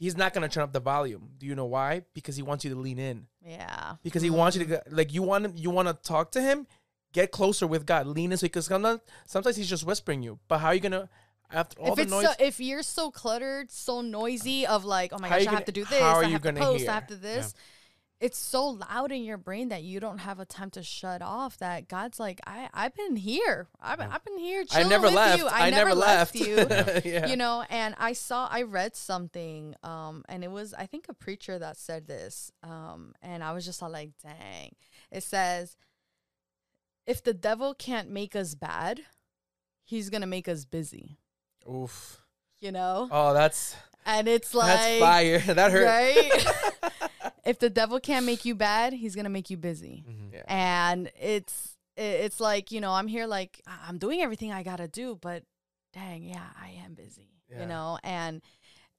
He's 0.00 0.16
not 0.16 0.32
gonna 0.32 0.48
turn 0.48 0.62
up 0.62 0.72
the 0.72 0.80
volume. 0.80 1.28
Do 1.36 1.44
you 1.44 1.54
know 1.54 1.66
why? 1.66 2.04
Because 2.14 2.34
He 2.34 2.42
wants 2.42 2.64
you 2.64 2.72
to 2.74 2.80
lean 2.80 2.98
in. 2.98 3.26
Yeah. 3.44 3.96
Because 4.02 4.22
He 4.22 4.30
wants 4.30 4.56
you 4.56 4.64
to 4.64 4.82
like 4.90 5.12
you 5.12 5.22
want 5.22 5.58
you 5.58 5.68
want 5.70 5.88
to 5.88 5.94
talk 5.94 6.32
to 6.32 6.40
Him. 6.40 6.66
Get 7.12 7.32
closer 7.32 7.66
with 7.66 7.84
God. 7.84 8.06
Lean 8.06 8.32
in. 8.32 8.38
So 8.38 8.46
because 8.46 8.64
sometimes, 8.64 9.00
sometimes 9.26 9.56
He's 9.56 9.68
just 9.68 9.84
whispering 9.84 10.22
you. 10.22 10.38
But 10.48 10.58
how 10.58 10.68
are 10.68 10.74
you 10.74 10.80
gonna 10.80 11.10
after 11.52 11.78
all 11.82 11.88
if 11.90 11.96
the 11.96 12.02
it's 12.02 12.10
noise? 12.10 12.24
so, 12.24 12.32
if 12.38 12.60
you're 12.60 12.82
so 12.82 13.10
cluttered, 13.10 13.70
so 13.70 14.00
noisy 14.00 14.66
of 14.66 14.86
like, 14.86 15.12
oh 15.12 15.18
my 15.18 15.28
gosh, 15.28 15.46
I 15.46 15.50
have 15.50 15.66
to 15.66 15.72
do 15.72 15.84
this, 15.84 16.00
how 16.00 16.16
are 16.16 16.24
I 16.24 16.28
you 16.28 16.32
have 16.32 16.42
to 16.42 16.52
gonna 16.52 16.60
post, 16.60 16.76
I 16.76 16.82
hear? 16.84 16.90
have 16.92 17.06
to 17.08 17.16
this. 17.16 17.54
It's 18.20 18.36
so 18.36 18.66
loud 18.66 19.12
in 19.12 19.24
your 19.24 19.38
brain 19.38 19.70
that 19.70 19.82
you 19.82 19.98
don't 19.98 20.18
have 20.18 20.40
a 20.40 20.44
time 20.44 20.70
to 20.72 20.82
shut 20.82 21.22
off. 21.22 21.56
That 21.56 21.88
God's 21.88 22.20
like, 22.20 22.38
I 22.46 22.68
I've 22.74 22.94
been 22.94 23.16
here, 23.16 23.68
I've 23.80 23.98
been, 23.98 24.10
I've 24.10 24.24
been 24.24 24.38
here. 24.38 24.62
I 24.72 24.82
never 24.82 25.08
left. 25.08 25.38
You. 25.38 25.48
I, 25.48 25.70
never 25.70 25.94
left. 25.94 26.34
you. 26.34 26.56
yeah. 27.04 27.26
you 27.26 27.36
know 27.36 27.64
and 27.70 27.94
i 27.98 28.12
saw 28.12 28.48
i 28.50 28.62
read 28.62 28.94
something 28.94 29.74
um 29.82 30.24
and 30.28 30.44
it 30.44 30.50
was 30.50 30.74
i 30.74 30.86
think 30.86 31.06
a 31.08 31.14
preacher 31.14 31.58
that 31.58 31.76
said 31.76 32.06
this 32.06 32.50
um 32.62 33.14
and 33.22 33.42
i 33.42 33.52
was 33.52 33.64
just 33.64 33.82
all 33.82 33.90
like 33.90 34.10
dang 34.22 34.74
it 35.10 35.22
says 35.22 35.76
if 37.06 37.22
the 37.22 37.34
devil 37.34 37.74
can't 37.74 38.10
make 38.10 38.36
us 38.36 38.54
bad 38.54 39.00
he's 39.84 40.10
gonna 40.10 40.26
make 40.26 40.48
us 40.48 40.64
busy 40.64 41.18
Oof. 41.68 42.20
you 42.60 42.72
know 42.72 43.08
Oh, 43.10 43.32
that's 43.34 43.76
and 44.06 44.28
it's 44.28 44.54
like 44.54 44.66
that's 44.68 44.98
fire. 45.00 45.38
that 45.54 45.72
hurt. 45.72 45.86
right 45.86 46.46
if 47.44 47.58
the 47.58 47.70
devil 47.70 47.98
can't 48.00 48.26
make 48.26 48.44
you 48.44 48.54
bad 48.54 48.92
he's 48.92 49.14
gonna 49.16 49.28
make 49.28 49.50
you 49.50 49.56
busy 49.56 50.04
Mhm. 50.08 50.32
Yeah. 50.32 50.42
and 50.48 51.10
it's 51.20 51.76
it's 51.96 52.40
like 52.40 52.70
you 52.72 52.80
know 52.80 52.92
i'm 52.92 53.08
here 53.08 53.26
like 53.26 53.60
"I- 53.66 53.86
i'm 53.88 53.98
doing 53.98 54.20
everything 54.22 54.52
i 54.52 54.62
gotta 54.62 54.88
do 54.88 55.18
but 55.20 55.42
dang 55.92 56.22
yeah 56.24 56.46
i 56.60 56.70
am 56.84 56.94
busy 56.94 57.30
Yeah. 57.50 57.60
you 57.62 57.66
know 57.66 57.98
and 58.04 58.40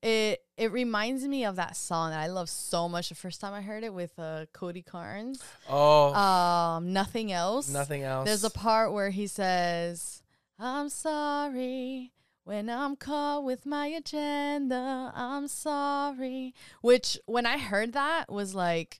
it 0.03 0.39
it 0.57 0.71
reminds 0.71 1.23
me 1.27 1.45
of 1.45 1.55
that 1.57 1.75
song 1.77 2.09
that 2.11 2.19
i 2.19 2.27
love 2.27 2.49
so 2.49 2.89
much 2.89 3.09
the 3.09 3.15
first 3.15 3.39
time 3.39 3.53
i 3.53 3.61
heard 3.61 3.83
it 3.83 3.93
with 3.93 4.17
uh 4.19 4.45
cody 4.53 4.81
carnes 4.81 5.41
Oh, 5.69 6.13
um 6.13 6.91
nothing 6.93 7.31
else 7.31 7.69
nothing 7.69 8.03
else. 8.03 8.25
there's 8.27 8.43
a 8.43 8.49
part 8.49 8.91
where 8.93 9.09
he 9.11 9.27
says 9.27 10.21
i'm 10.59 10.89
sorry 10.89 12.11
when 12.43 12.69
i'm 12.69 12.95
caught 12.95 13.43
with 13.43 13.65
my 13.65 13.87
agenda 13.87 15.11
i'm 15.15 15.47
sorry 15.47 16.53
which 16.81 17.17
when 17.25 17.45
i 17.45 17.57
heard 17.57 17.93
that 17.93 18.31
was 18.31 18.53
like 18.55 18.99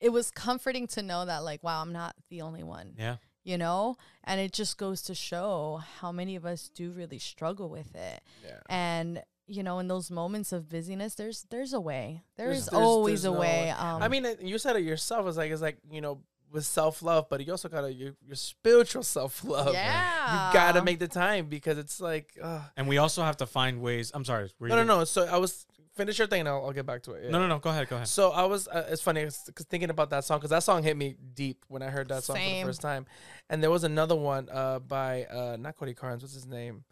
it 0.00 0.10
was 0.10 0.30
comforting 0.30 0.86
to 0.86 1.02
know 1.02 1.24
that 1.24 1.44
like 1.44 1.62
wow 1.62 1.80
i'm 1.80 1.92
not 1.92 2.14
the 2.30 2.42
only 2.42 2.62
one 2.62 2.94
Yeah. 2.98 3.16
you 3.44 3.56
know 3.58 3.96
and 4.24 4.40
it 4.40 4.52
just 4.52 4.76
goes 4.78 5.02
to 5.02 5.14
show 5.14 5.80
how 6.00 6.12
many 6.12 6.36
of 6.36 6.44
us 6.44 6.68
do 6.74 6.90
really 6.90 7.18
struggle 7.18 7.68
with 7.68 7.94
it 7.94 8.22
Yeah. 8.44 8.58
and 8.68 9.22
you 9.46 9.62
know 9.62 9.78
in 9.78 9.88
those 9.88 10.10
moments 10.10 10.52
of 10.52 10.68
busyness 10.68 11.14
there's 11.14 11.46
there's 11.50 11.72
a 11.72 11.80
way 11.80 12.22
There's- 12.36 12.56
there's, 12.56 12.66
there's- 12.66 12.82
always 12.86 13.22
there's 13.22 13.32
a 13.32 13.34
no 13.34 13.40
way 13.40 13.64
way. 13.64 13.70
um 13.70 14.02
I 14.02 14.08
mean, 14.08 14.26
you 14.40 14.58
said 14.58 14.76
it 14.76 14.84
yourself. 14.84 15.26
It's 15.26 15.36
like 15.36 15.50
it's 15.50 15.60
like 15.62 15.78
you 15.90 16.00
know 16.00 16.20
with 16.54 16.64
self 16.64 17.02
love, 17.02 17.26
but 17.28 17.44
you 17.44 17.52
also 17.52 17.68
gotta 17.68 17.92
your, 17.92 18.12
your 18.24 18.36
spiritual 18.36 19.02
self 19.02 19.44
love. 19.44 19.74
yeah 19.74 20.48
You 20.48 20.54
gotta 20.54 20.82
make 20.82 21.00
the 21.00 21.08
time 21.08 21.46
because 21.46 21.76
it's 21.76 22.00
like 22.00 22.38
uh, 22.40 22.60
And 22.76 22.88
we 22.88 22.96
also 22.98 23.22
have 23.22 23.36
to 23.38 23.46
find 23.46 23.82
ways. 23.82 24.12
I'm 24.14 24.24
sorry. 24.24 24.50
were 24.58 24.68
no, 24.68 24.78
you 24.78 24.84
no, 24.84 24.98
no. 25.00 25.04
So 25.04 25.24
I 25.24 25.36
was 25.36 25.66
finish 25.94 26.18
your 26.18 26.28
thing, 26.28 26.40
and 26.40 26.48
I'll, 26.48 26.64
I'll 26.64 26.72
get 26.72 26.86
back 26.86 27.02
to 27.02 27.12
it. 27.12 27.24
Yeah. 27.24 27.30
No, 27.30 27.40
no, 27.40 27.48
no. 27.48 27.58
Go 27.58 27.70
ahead. 27.70 27.88
Go 27.88 27.96
ahead. 27.96 28.08
So 28.08 28.30
I 28.30 28.44
was. 28.44 28.68
Uh, 28.68 28.86
it's 28.88 29.02
funny 29.02 29.24
because 29.24 29.66
thinking 29.68 29.90
about 29.90 30.10
that 30.10 30.24
song 30.24 30.38
because 30.38 30.50
that 30.50 30.62
song 30.62 30.82
hit 30.82 30.96
me 30.96 31.16
deep 31.34 31.64
when 31.68 31.82
I 31.82 31.90
heard 31.90 32.08
that 32.08 32.22
song 32.22 32.36
for 32.36 32.42
the 32.42 32.62
first 32.62 32.80
time, 32.80 33.06
and 33.50 33.62
there 33.62 33.70
was 33.70 33.84
another 33.84 34.16
one 34.16 34.48
uh, 34.50 34.78
by 34.78 35.24
uh, 35.24 35.56
not 35.58 35.76
Cody 35.76 35.94
Carnes. 35.94 36.22
What's 36.22 36.34
his 36.34 36.46
name? 36.46 36.84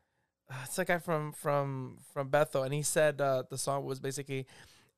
Uh, 0.50 0.56
it's 0.64 0.76
that 0.76 0.88
guy 0.88 0.98
from 0.98 1.32
from 1.32 1.98
from 2.12 2.28
Bethel, 2.28 2.64
and 2.64 2.74
he 2.74 2.82
said 2.82 3.20
uh, 3.20 3.44
the 3.48 3.58
song 3.58 3.84
was 3.84 4.00
basically, 4.00 4.46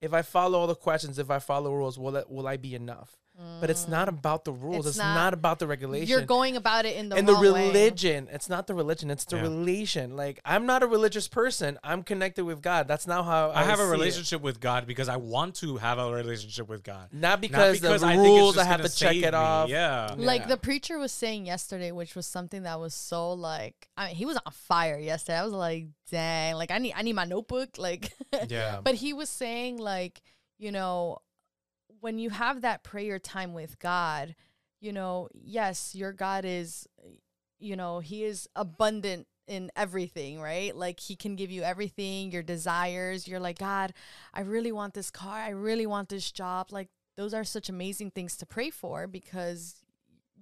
"If 0.00 0.14
I 0.14 0.22
follow 0.22 0.58
all 0.58 0.66
the 0.66 0.74
questions, 0.74 1.18
if 1.18 1.30
I 1.30 1.38
follow 1.38 1.72
rules, 1.72 1.98
will 1.98 2.16
it, 2.16 2.30
will 2.30 2.48
I 2.48 2.56
be 2.56 2.74
enough?" 2.74 3.18
But 3.60 3.68
it's 3.68 3.88
not 3.88 4.06
mm. 4.06 4.10
about 4.16 4.44
the 4.44 4.52
rules. 4.52 4.86
It's 4.86 4.96
It's, 4.96 4.98
not- 4.98 5.14
not, 5.14 5.34
about 5.34 5.58
the 5.58 5.66
regulation. 5.66 6.06
you're 6.08 6.22
going 6.22 6.56
about 6.56 6.84
it 6.86 6.96
in 6.96 7.08
the 7.08 7.16
and 7.16 7.26
the 7.26 7.32
wrong 7.32 7.52
way. 7.54 7.66
religion. 7.66 8.28
It's 8.30 8.48
not 8.48 8.68
the 8.68 8.74
religion. 8.74 9.10
It's 9.10 9.24
the 9.24 9.36
Yeah. 9.36 9.42
relation. 9.42 10.14
Like 10.16 10.38
I'm 10.44 10.66
not 10.66 10.84
a 10.84 10.86
religious 10.86 11.26
person. 11.26 11.76
I'm 11.82 12.04
connected 12.04 12.44
with 12.44 12.62
God. 12.62 12.86
That's 12.86 13.08
not 13.08 13.24
how 13.24 13.50
I, 13.50 13.62
I 13.62 13.64
have 13.64 13.80
a 13.80 13.82
see 13.82 13.88
it. 13.88 13.90
relationship 13.92 14.40
with 14.40 14.60
God 14.60 14.86
because 14.86 15.08
I 15.08 15.16
want 15.16 15.56
to 15.56 15.78
have 15.78 15.98
a 15.98 16.12
relationship 16.12 16.68
with 16.68 16.84
God. 16.84 17.08
Not 17.12 17.40
because, 17.40 17.82
Not 17.82 17.88
because 17.88 18.00
the 18.02 18.06
I 18.06 18.16
think 18.16 18.26
rules. 18.28 18.56
I 18.56 18.64
have 18.64 18.78
gonna 18.78 18.88
check 18.90 19.16
it 19.16 19.22
me. 19.32 19.36
off. 19.36 19.68
Yeah. 19.68 20.14
like 20.16 20.42
Yeah. 20.42 20.46
the 20.48 20.56
preacher 20.56 20.98
was 20.98 21.10
saying 21.10 21.46
yesterday 21.46 21.90
which 21.90 22.14
was 22.14 22.26
something 22.26 22.62
that 22.62 22.78
was 22.78 22.94
so 22.94 23.32
like 23.32 23.88
i 23.96 24.06
mean 24.06 24.16
he 24.16 24.26
was 24.26 24.36
on 24.46 24.52
fire 24.52 24.98
yesterday 24.98 25.38
i 25.38 25.44
was 25.44 25.52
like 25.52 25.86
dang 26.10 26.54
like 26.54 26.70
i 26.70 26.78
need 26.78 26.92
i 26.96 27.02
need 27.02 27.14
my 27.14 27.24
notebook 27.24 27.78
like 27.78 28.12
Yeah. 28.48 28.80
but 28.84 28.94
he 28.94 29.12
was 29.12 29.28
saying 29.28 29.78
like 29.78 30.22
you 30.56 30.70
know, 30.70 31.18
when 32.04 32.18
you 32.18 32.28
have 32.28 32.60
that 32.60 32.82
prayer 32.82 33.18
time 33.18 33.54
with 33.54 33.78
God, 33.78 34.34
you 34.78 34.92
know, 34.92 35.30
yes, 35.32 35.94
your 35.94 36.12
God 36.12 36.44
is, 36.44 36.86
you 37.58 37.76
know, 37.76 38.00
He 38.00 38.24
is 38.24 38.46
abundant 38.54 39.26
in 39.48 39.70
everything, 39.74 40.38
right? 40.38 40.76
Like 40.76 41.00
He 41.00 41.16
can 41.16 41.34
give 41.34 41.50
you 41.50 41.62
everything, 41.62 42.30
your 42.30 42.42
desires. 42.42 43.26
You're 43.26 43.40
like, 43.40 43.58
God, 43.58 43.94
I 44.34 44.42
really 44.42 44.70
want 44.70 44.92
this 44.92 45.10
car. 45.10 45.38
I 45.38 45.48
really 45.48 45.86
want 45.86 46.10
this 46.10 46.30
job. 46.30 46.66
Like, 46.70 46.88
those 47.16 47.32
are 47.32 47.42
such 47.42 47.70
amazing 47.70 48.10
things 48.10 48.36
to 48.36 48.44
pray 48.44 48.68
for 48.68 49.06
because 49.06 49.76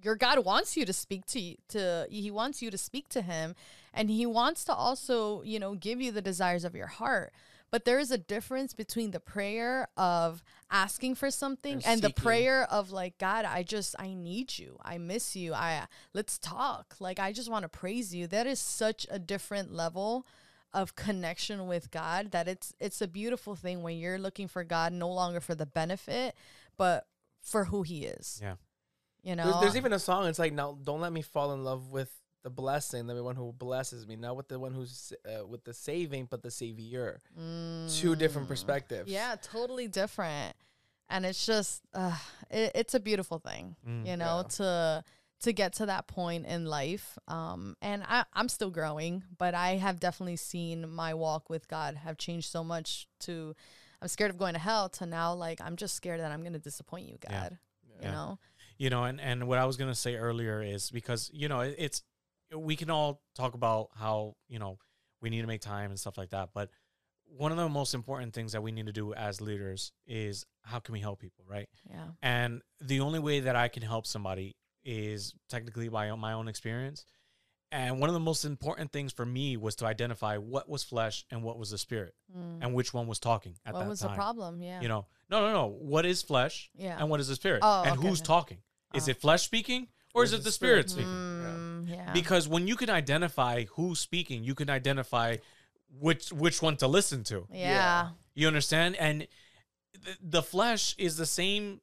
your 0.01 0.17
God 0.17 0.43
wants 0.43 0.75
you 0.75 0.85
to 0.85 0.91
speak 0.91 1.25
to 1.27 1.55
to 1.69 2.07
he 2.09 2.29
wants 2.29 2.61
you 2.61 2.71
to 2.71 2.77
speak 2.77 3.07
to 3.09 3.21
him 3.21 3.55
and 3.93 4.09
he 4.09 4.25
wants 4.25 4.65
to 4.65 4.73
also, 4.73 5.43
you 5.43 5.59
know, 5.59 5.75
give 5.75 6.01
you 6.01 6.11
the 6.11 6.21
desires 6.21 6.65
of 6.65 6.75
your 6.75 6.87
heart. 6.87 7.31
But 7.73 7.85
there 7.85 7.97
is 7.97 8.11
a 8.11 8.19
difference 8.19 8.75
between 8.75 9.09
the 9.09 9.19
prayer 9.19 9.87
of 9.97 10.43
asking 10.69 11.15
for 11.15 11.31
something 11.31 11.77
And 11.77 11.85
and, 11.85 12.01
the 12.03 12.11
prayer 12.11 12.71
of 12.71 12.91
like, 12.91 13.17
God, 13.17 13.45
I 13.45 13.63
just 13.63 13.95
I 13.97 14.13
need 14.13 14.59
you. 14.59 14.77
I 14.83 14.99
miss 14.99 15.35
you. 15.35 15.55
I 15.55 15.87
let's 16.13 16.37
talk. 16.37 16.95
Like 16.99 17.17
I 17.17 17.33
just 17.33 17.49
want 17.49 17.63
to 17.63 17.69
praise 17.69 18.13
you. 18.13 18.27
That 18.27 18.45
is 18.45 18.59
such 18.59 19.07
a 19.09 19.17
different 19.17 19.73
level 19.73 20.27
of 20.71 20.95
connection 20.95 21.65
with 21.65 21.89
God 21.89 22.29
that 22.29 22.47
it's 22.47 22.75
it's 22.79 23.01
a 23.01 23.07
beautiful 23.07 23.55
thing 23.55 23.81
when 23.81 23.97
you're 23.97 24.19
looking 24.19 24.47
for 24.47 24.63
God 24.63 24.93
no 24.93 25.09
longer 25.09 25.39
for 25.39 25.55
the 25.55 25.65
benefit, 25.65 26.35
but 26.77 27.07
for 27.41 27.65
who 27.65 27.81
he 27.81 28.05
is. 28.05 28.39
Yeah. 28.39 28.57
You 29.23 29.35
know. 29.35 29.45
There's, 29.45 29.61
there's 29.61 29.77
even 29.77 29.93
a 29.93 29.99
song. 29.99 30.27
It's 30.27 30.37
like, 30.37 30.53
now 30.53 30.77
don't 30.83 31.01
let 31.01 31.11
me 31.11 31.23
fall 31.23 31.53
in 31.53 31.63
love 31.63 31.89
with 31.89 32.11
the 32.43 32.49
blessing, 32.49 33.07
the 33.07 33.23
one 33.23 33.35
who 33.35 33.51
blesses 33.53 34.05
me, 34.05 34.15
not 34.15 34.35
with 34.35 34.47
the 34.49 34.59
one 34.59 34.73
who's 34.73 35.13
uh, 35.25 35.45
with 35.45 35.63
the 35.63 35.73
saving, 35.73 36.27
but 36.29 36.43
the 36.43 36.51
savior. 36.51 37.21
Two 37.99 38.15
different 38.15 38.47
Mm. 38.47 38.49
perspectives. 38.49 39.09
Yeah, 39.11 39.35
totally 39.41 39.87
different. 39.87 40.55
And 41.09 41.25
it's 41.25 41.45
just 41.45 41.81
uh, 41.93 42.17
it, 42.49 42.71
it's 42.75 42.93
a 42.93 42.99
beautiful 42.99 43.39
thing, 43.39 43.75
Mm. 43.87 44.05
you 44.07 44.17
know, 44.17 44.37
Yeah. 44.43 44.49
to 44.57 45.03
to 45.41 45.51
get 45.53 45.73
to 45.73 45.85
that 45.87 46.07
point 46.07 46.45
in 46.45 46.65
life. 46.65 47.17
Um 47.27 47.75
and 47.81 48.03
I 48.07 48.25
I'm 48.33 48.49
still 48.49 48.69
growing, 48.71 49.23
but 49.37 49.53
I 49.55 49.75
have 49.77 49.99
definitely 49.99 50.37
seen 50.37 50.89
my 50.89 51.13
walk 51.13 51.49
with 51.49 51.67
God 51.67 51.95
have 51.95 52.17
changed 52.17 52.49
so 52.49 52.63
much 52.63 53.07
to 53.21 53.55
I'm 54.01 54.07
scared 54.09 54.31
of 54.31 54.37
going 54.37 54.53
to 54.53 54.59
hell 54.59 54.89
to 54.89 55.05
now 55.05 55.33
like 55.33 55.61
I'm 55.61 55.75
just 55.77 55.95
scared 55.95 56.19
that 56.19 56.31
I'm 56.31 56.41
going 56.41 56.53
to 56.53 56.59
disappoint 56.59 57.07
you, 57.07 57.17
God. 57.19 57.31
Yeah. 57.31 57.49
You 58.01 58.07
Yeah. 58.07 58.11
know. 58.11 58.39
you 58.77 58.89
know 58.89 59.03
and 59.03 59.21
and 59.21 59.47
what 59.47 59.59
i 59.59 59.65
was 59.65 59.77
gonna 59.77 59.93
say 59.95 60.15
earlier 60.15 60.61
is 60.63 60.89
because 60.89 61.29
you 61.31 61.47
know 61.47 61.59
it, 61.61 61.75
it's 61.77 62.01
we 62.57 62.75
can 62.75 62.89
all 62.89 63.21
talk 63.35 63.53
about 63.53 63.89
how 63.97 64.35
you 64.47 64.59
know 64.59 64.77
we 65.21 65.29
need 65.29 65.41
to 65.41 65.47
make 65.47 65.61
time 65.61 65.89
and 65.89 65.99
stuff 65.99 66.17
like 66.17 66.29
that 66.31 66.49
but 66.53 66.69
one 67.37 67.51
of 67.51 67.57
the 67.57 67.67
most 67.69 67.93
important 67.93 68.33
things 68.33 68.51
that 68.51 68.61
we 68.61 68.71
need 68.71 68.85
to 68.85 68.91
do 68.91 69.13
as 69.13 69.41
leaders 69.41 69.91
is 70.05 70.45
how 70.63 70.79
can 70.79 70.93
we 70.93 70.99
help 70.99 71.19
people 71.19 71.43
right 71.47 71.67
Yeah. 71.89 72.05
and 72.21 72.61
the 72.81 72.99
only 72.99 73.19
way 73.19 73.39
that 73.41 73.55
i 73.55 73.67
can 73.69 73.81
help 73.83 74.05
somebody 74.05 74.55
is 74.83 75.33
technically 75.49 75.87
by 75.89 76.11
my 76.15 76.33
own 76.33 76.47
experience 76.47 77.05
and 77.71 77.99
one 77.99 78.07
of 78.07 78.13
the 78.13 78.19
most 78.19 78.45
important 78.45 78.91
things 78.91 79.11
for 79.11 79.25
me 79.25 79.57
was 79.57 79.75
to 79.77 79.85
identify 79.87 80.37
what 80.37 80.69
was 80.69 80.83
flesh 80.83 81.25
and 81.31 81.41
what 81.41 81.57
was 81.57 81.71
the 81.71 81.77
spirit 81.77 82.13
Mm. 82.37 82.59
and 82.61 82.73
which 82.73 82.93
one 82.93 83.07
was 83.07 83.19
talking 83.19 83.53
at 83.65 83.73
that 83.73 83.79
time. 83.79 83.87
What 83.87 83.89
was 83.89 83.99
the 84.01 84.09
problem? 84.09 84.61
Yeah. 84.61 84.81
you 84.81 84.87
know 84.87 85.05
no 85.29 85.41
no 85.41 85.53
no 85.53 85.67
what 85.67 86.05
is 86.05 86.21
flesh 86.21 86.69
yeah. 86.75 86.97
and 86.99 87.09
what 87.09 87.19
is 87.19 87.27
the 87.29 87.35
spirit 87.35 87.61
Oh, 87.63 87.83
and 87.83 87.97
okay, 87.97 88.07
who's 88.07 88.21
talking 88.21 88.57
is 88.93 89.07
Oh. 89.07 89.11
it 89.11 89.21
flesh 89.21 89.43
speaking 89.43 89.87
or 90.13 90.23
is 90.23 90.33
it 90.33 90.43
the 90.43 90.51
spirit 90.51 90.89
speaking 90.89 91.09
Mm, 91.09 91.41
yeah. 91.41 91.72
Because 92.13 92.47
when 92.47 92.67
you 92.67 92.75
can 92.75 92.89
identify 92.89 93.65
who's 93.75 93.99
speaking 93.99 94.43
you 94.43 94.55
can 94.55 94.69
identify 94.69 95.37
which 95.99 96.31
which 96.33 96.61
one 96.61 96.75
to 96.77 96.87
listen 96.87 97.23
to. 97.25 97.47
Yeah. 97.51 98.09
you 98.33 98.47
understand? 98.47 98.95
And 98.95 99.27
th- 100.03 100.17
the 100.21 100.41
flesh 100.41 100.95
is 100.97 101.17
the 101.17 101.25
same 101.25 101.81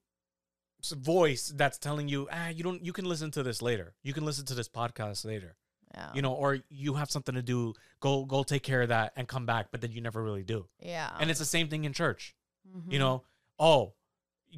voice 0.93 1.53
that's 1.55 1.79
telling 1.79 2.09
you 2.09 2.27
ah 2.33 2.49
you 2.49 2.63
don't 2.65 2.85
you 2.85 2.93
can 2.93 3.05
listen 3.05 3.31
to 3.33 3.43
this 3.43 3.61
later. 3.63 3.95
You 4.03 4.13
can 4.13 4.25
listen 4.25 4.47
to 4.47 4.55
this 4.55 4.69
podcast 4.69 5.25
later. 5.25 5.57
Yeah. 5.95 6.11
you 6.15 6.23
know 6.23 6.33
or 6.35 6.59
you 6.69 6.95
have 6.95 7.11
something 7.11 7.35
to 7.35 7.43
do 7.43 7.75
go 7.99 8.25
go 8.25 8.45
take 8.45 8.63
care 8.63 8.83
of 8.83 8.89
that 8.91 9.13
and 9.17 9.27
come 9.27 9.45
back 9.45 9.67
but 9.73 9.81
then 9.81 9.91
you 9.93 10.01
never 10.01 10.23
really 10.23 10.45
do. 10.45 10.67
Yeah. 10.81 11.11
and 11.21 11.31
it's 11.31 11.41
the 11.41 11.45
same 11.57 11.69
thing 11.69 11.85
in 11.85 11.93
church. 11.93 12.35
Mhm. 12.69 12.93
you 12.93 12.99
know 12.99 13.23
oh 13.59 13.93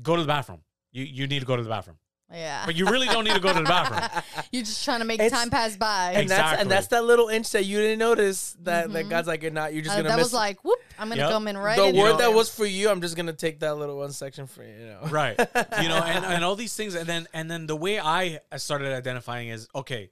go 0.02 0.16
to 0.16 0.22
the 0.22 0.28
bathroom. 0.28 0.62
You 0.92 1.04
you 1.04 1.26
need 1.26 1.40
to 1.40 1.46
go 1.46 1.56
to 1.56 1.62
the 1.62 1.68
bathroom 1.68 1.96
Yeah. 2.32 2.64
but 2.66 2.74
you 2.74 2.86
really 2.86 3.06
don't 3.06 3.24
need 3.24 3.34
to 3.34 3.40
go 3.40 3.52
to 3.52 3.58
the 3.58 3.64
bathroom 3.64 4.22
You're 4.52 4.62
just 4.64 4.84
trying 4.84 5.00
to 5.00 5.04
make 5.04 5.20
It's- 5.20 5.30
time 5.38 5.50
pass 5.50 5.76
by. 5.76 6.12
and 6.12 6.28
that's 6.28 6.40
Exactly. 6.40 6.60
and 6.62 6.70
that's 6.70 6.86
that 6.88 7.04
little 7.04 7.28
inch 7.28 7.50
that 7.50 7.64
you 7.64 7.78
didn't 7.78 7.98
notice 7.98 8.56
that 8.62 8.90
that 8.92 9.04
Mhm. 9.06 9.10
God's 9.10 9.28
like 9.28 9.42
you're 9.42 9.50
not. 9.50 9.72
You're 9.74 9.82
just 9.82 9.94
Uh, 9.94 10.02
gonna 10.02 10.08
miss. 10.08 10.12
that 10.12 10.16
miss 10.18 10.24
was 10.26 10.32
like, 10.34 10.64
whoop! 10.64 10.78
I'm 10.98 11.08
gonna 11.08 11.20
Yep. 11.22 11.30
come 11.30 11.48
in 11.48 11.58
right. 11.58 11.76
the 11.76 11.84
in 11.86 11.96
word 11.96 12.04
know- 12.04 12.12
that 12.12 12.18
there. 12.18 12.30
was 12.30 12.48
for 12.48 12.64
you. 12.66 12.88
I'm 12.90 13.00
just 13.00 13.16
gonna 13.16 13.32
take 13.32 13.60
that 13.60 13.76
little 13.76 13.98
one 13.98 14.12
section 14.12 14.46
for 14.46 14.62
you. 14.64 14.72
You 14.72 14.86
know. 14.86 15.00
right 15.10 15.38
you 15.38 15.88
know 15.88 15.98
and, 15.98 16.24
and 16.24 16.44
all 16.46 16.56
these 16.56 16.74
things 16.74 16.94
and 16.94 17.06
then 17.06 17.26
and 17.34 17.50
then 17.50 17.66
the 17.66 17.76
way 17.76 17.98
i 18.00 18.40
started 18.56 18.92
identifying 18.94 19.48
is 19.48 19.68
okay 19.74 20.10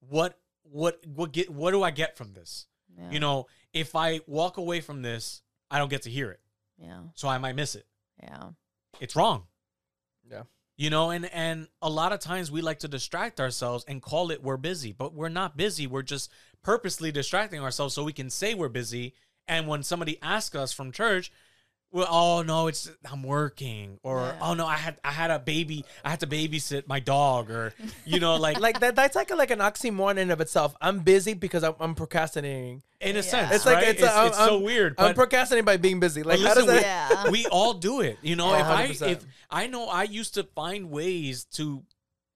what 0.00 0.38
what 0.62 1.00
what 1.06 1.32
get 1.32 1.48
what 1.50 1.70
do 1.70 1.82
i 1.82 1.90
get 1.90 2.16
from 2.16 2.32
this 2.34 2.66
Yeah. 2.98 3.10
you 3.10 3.20
know 3.20 3.46
if 3.72 3.94
i 3.96 4.20
walk 4.26 4.56
away 4.58 4.80
from 4.80 5.02
this 5.02 5.42
i 5.70 5.78
don't 5.78 5.88
get 5.90 6.02
to 6.02 6.10
hear 6.10 6.30
it 6.30 6.40
Yeah. 6.78 7.00
so 7.14 7.28
i 7.28 7.38
might 7.38 7.54
miss 7.56 7.74
it 7.74 7.86
Yeah. 8.22 8.50
it's 9.00 9.14
wrong 9.16 9.46
Yeah. 10.30 10.42
You 10.82 10.90
know 10.90 11.10
and 11.10 11.26
and 11.32 11.68
a 11.80 11.88
lot 11.88 12.12
of 12.12 12.18
times 12.18 12.50
we 12.50 12.60
like 12.60 12.80
to 12.80 12.88
distract 12.88 13.38
ourselves 13.40 13.84
and 13.86 14.02
call 14.02 14.32
it 14.32 14.42
we're 14.42 14.56
busy 14.56 14.90
but 14.90 15.14
we're 15.14 15.28
not 15.28 15.56
busy. 15.56 15.86
We're 15.86 16.02
just 16.02 16.28
purposely 16.62 17.12
distracting 17.12 17.60
ourselves 17.60 17.94
so 17.94 18.02
we 18.02 18.12
can 18.12 18.30
say 18.30 18.54
we're 18.54 18.68
busy. 18.68 19.14
And 19.46 19.68
when 19.68 19.82
somebody 19.82 20.18
asks 20.22 20.56
us 20.56 20.72
from 20.72 20.90
church 20.92 21.32
well, 21.92 22.06
oh 22.10 22.42
no, 22.42 22.68
it's 22.68 22.90
I'm 23.10 23.22
working, 23.22 23.98
or 24.02 24.20
Yeah. 24.22 24.38
oh 24.40 24.54
no, 24.54 24.66
I 24.66 24.76
had 24.76 24.96
I 25.04 25.10
had 25.12 25.30
a 25.30 25.38
baby, 25.38 25.84
I 26.04 26.10
had 26.10 26.20
to 26.20 26.26
babysit 26.26 26.86
my 26.86 26.98
dog, 27.00 27.50
or 27.50 27.74
you 28.06 28.18
know, 28.18 28.36
like 28.36 28.58
like 28.66 28.80
that. 28.80 28.96
That's 28.96 29.14
like 29.14 29.30
a, 29.30 29.34
like 29.36 29.50
an 29.50 29.58
oxymoron 29.60 30.16
in 30.16 30.30
of 30.30 30.40
itself. 30.40 30.74
I'm 30.80 31.00
busy 31.00 31.34
because 31.34 31.62
I'm, 31.62 31.74
I'm 31.78 31.94
procrastinating. 31.94 32.82
in 33.00 33.10
a 33.16 33.18
Yeah. 33.18 33.20
sense, 33.20 33.54
It's 33.56 33.66
like- 33.66 33.76
right? 33.76 33.88
it's 33.88 34.02
it's, 34.02 34.12
a- 34.12 34.26
it's 34.28 34.38
so 34.38 34.58
weird, 34.60 34.94
I'm 34.98 35.14
procrastinating 35.14 35.64
by 35.66 35.76
being 35.76 36.00
busy. 36.00 36.22
Like 36.22 36.38
But 36.40 36.48
how 36.48 36.54
does 36.54 36.66
listen, 36.66 36.82
that? 36.82 37.10
Yeah. 37.26 37.30
we 37.30 37.46
all 37.46 37.74
do 37.74 38.00
it. 38.00 38.16
You 38.22 38.36
know, 38.36 38.50
Yeah, 38.52 38.60
if 38.60 38.66
I 39.02 39.06
100%. 39.06 39.10
if 39.12 39.26
I 39.50 39.66
know 39.66 39.86
I 39.88 40.04
used 40.04 40.34
to 40.34 40.44
find 40.44 40.90
ways 40.90 41.44
to 41.56 41.82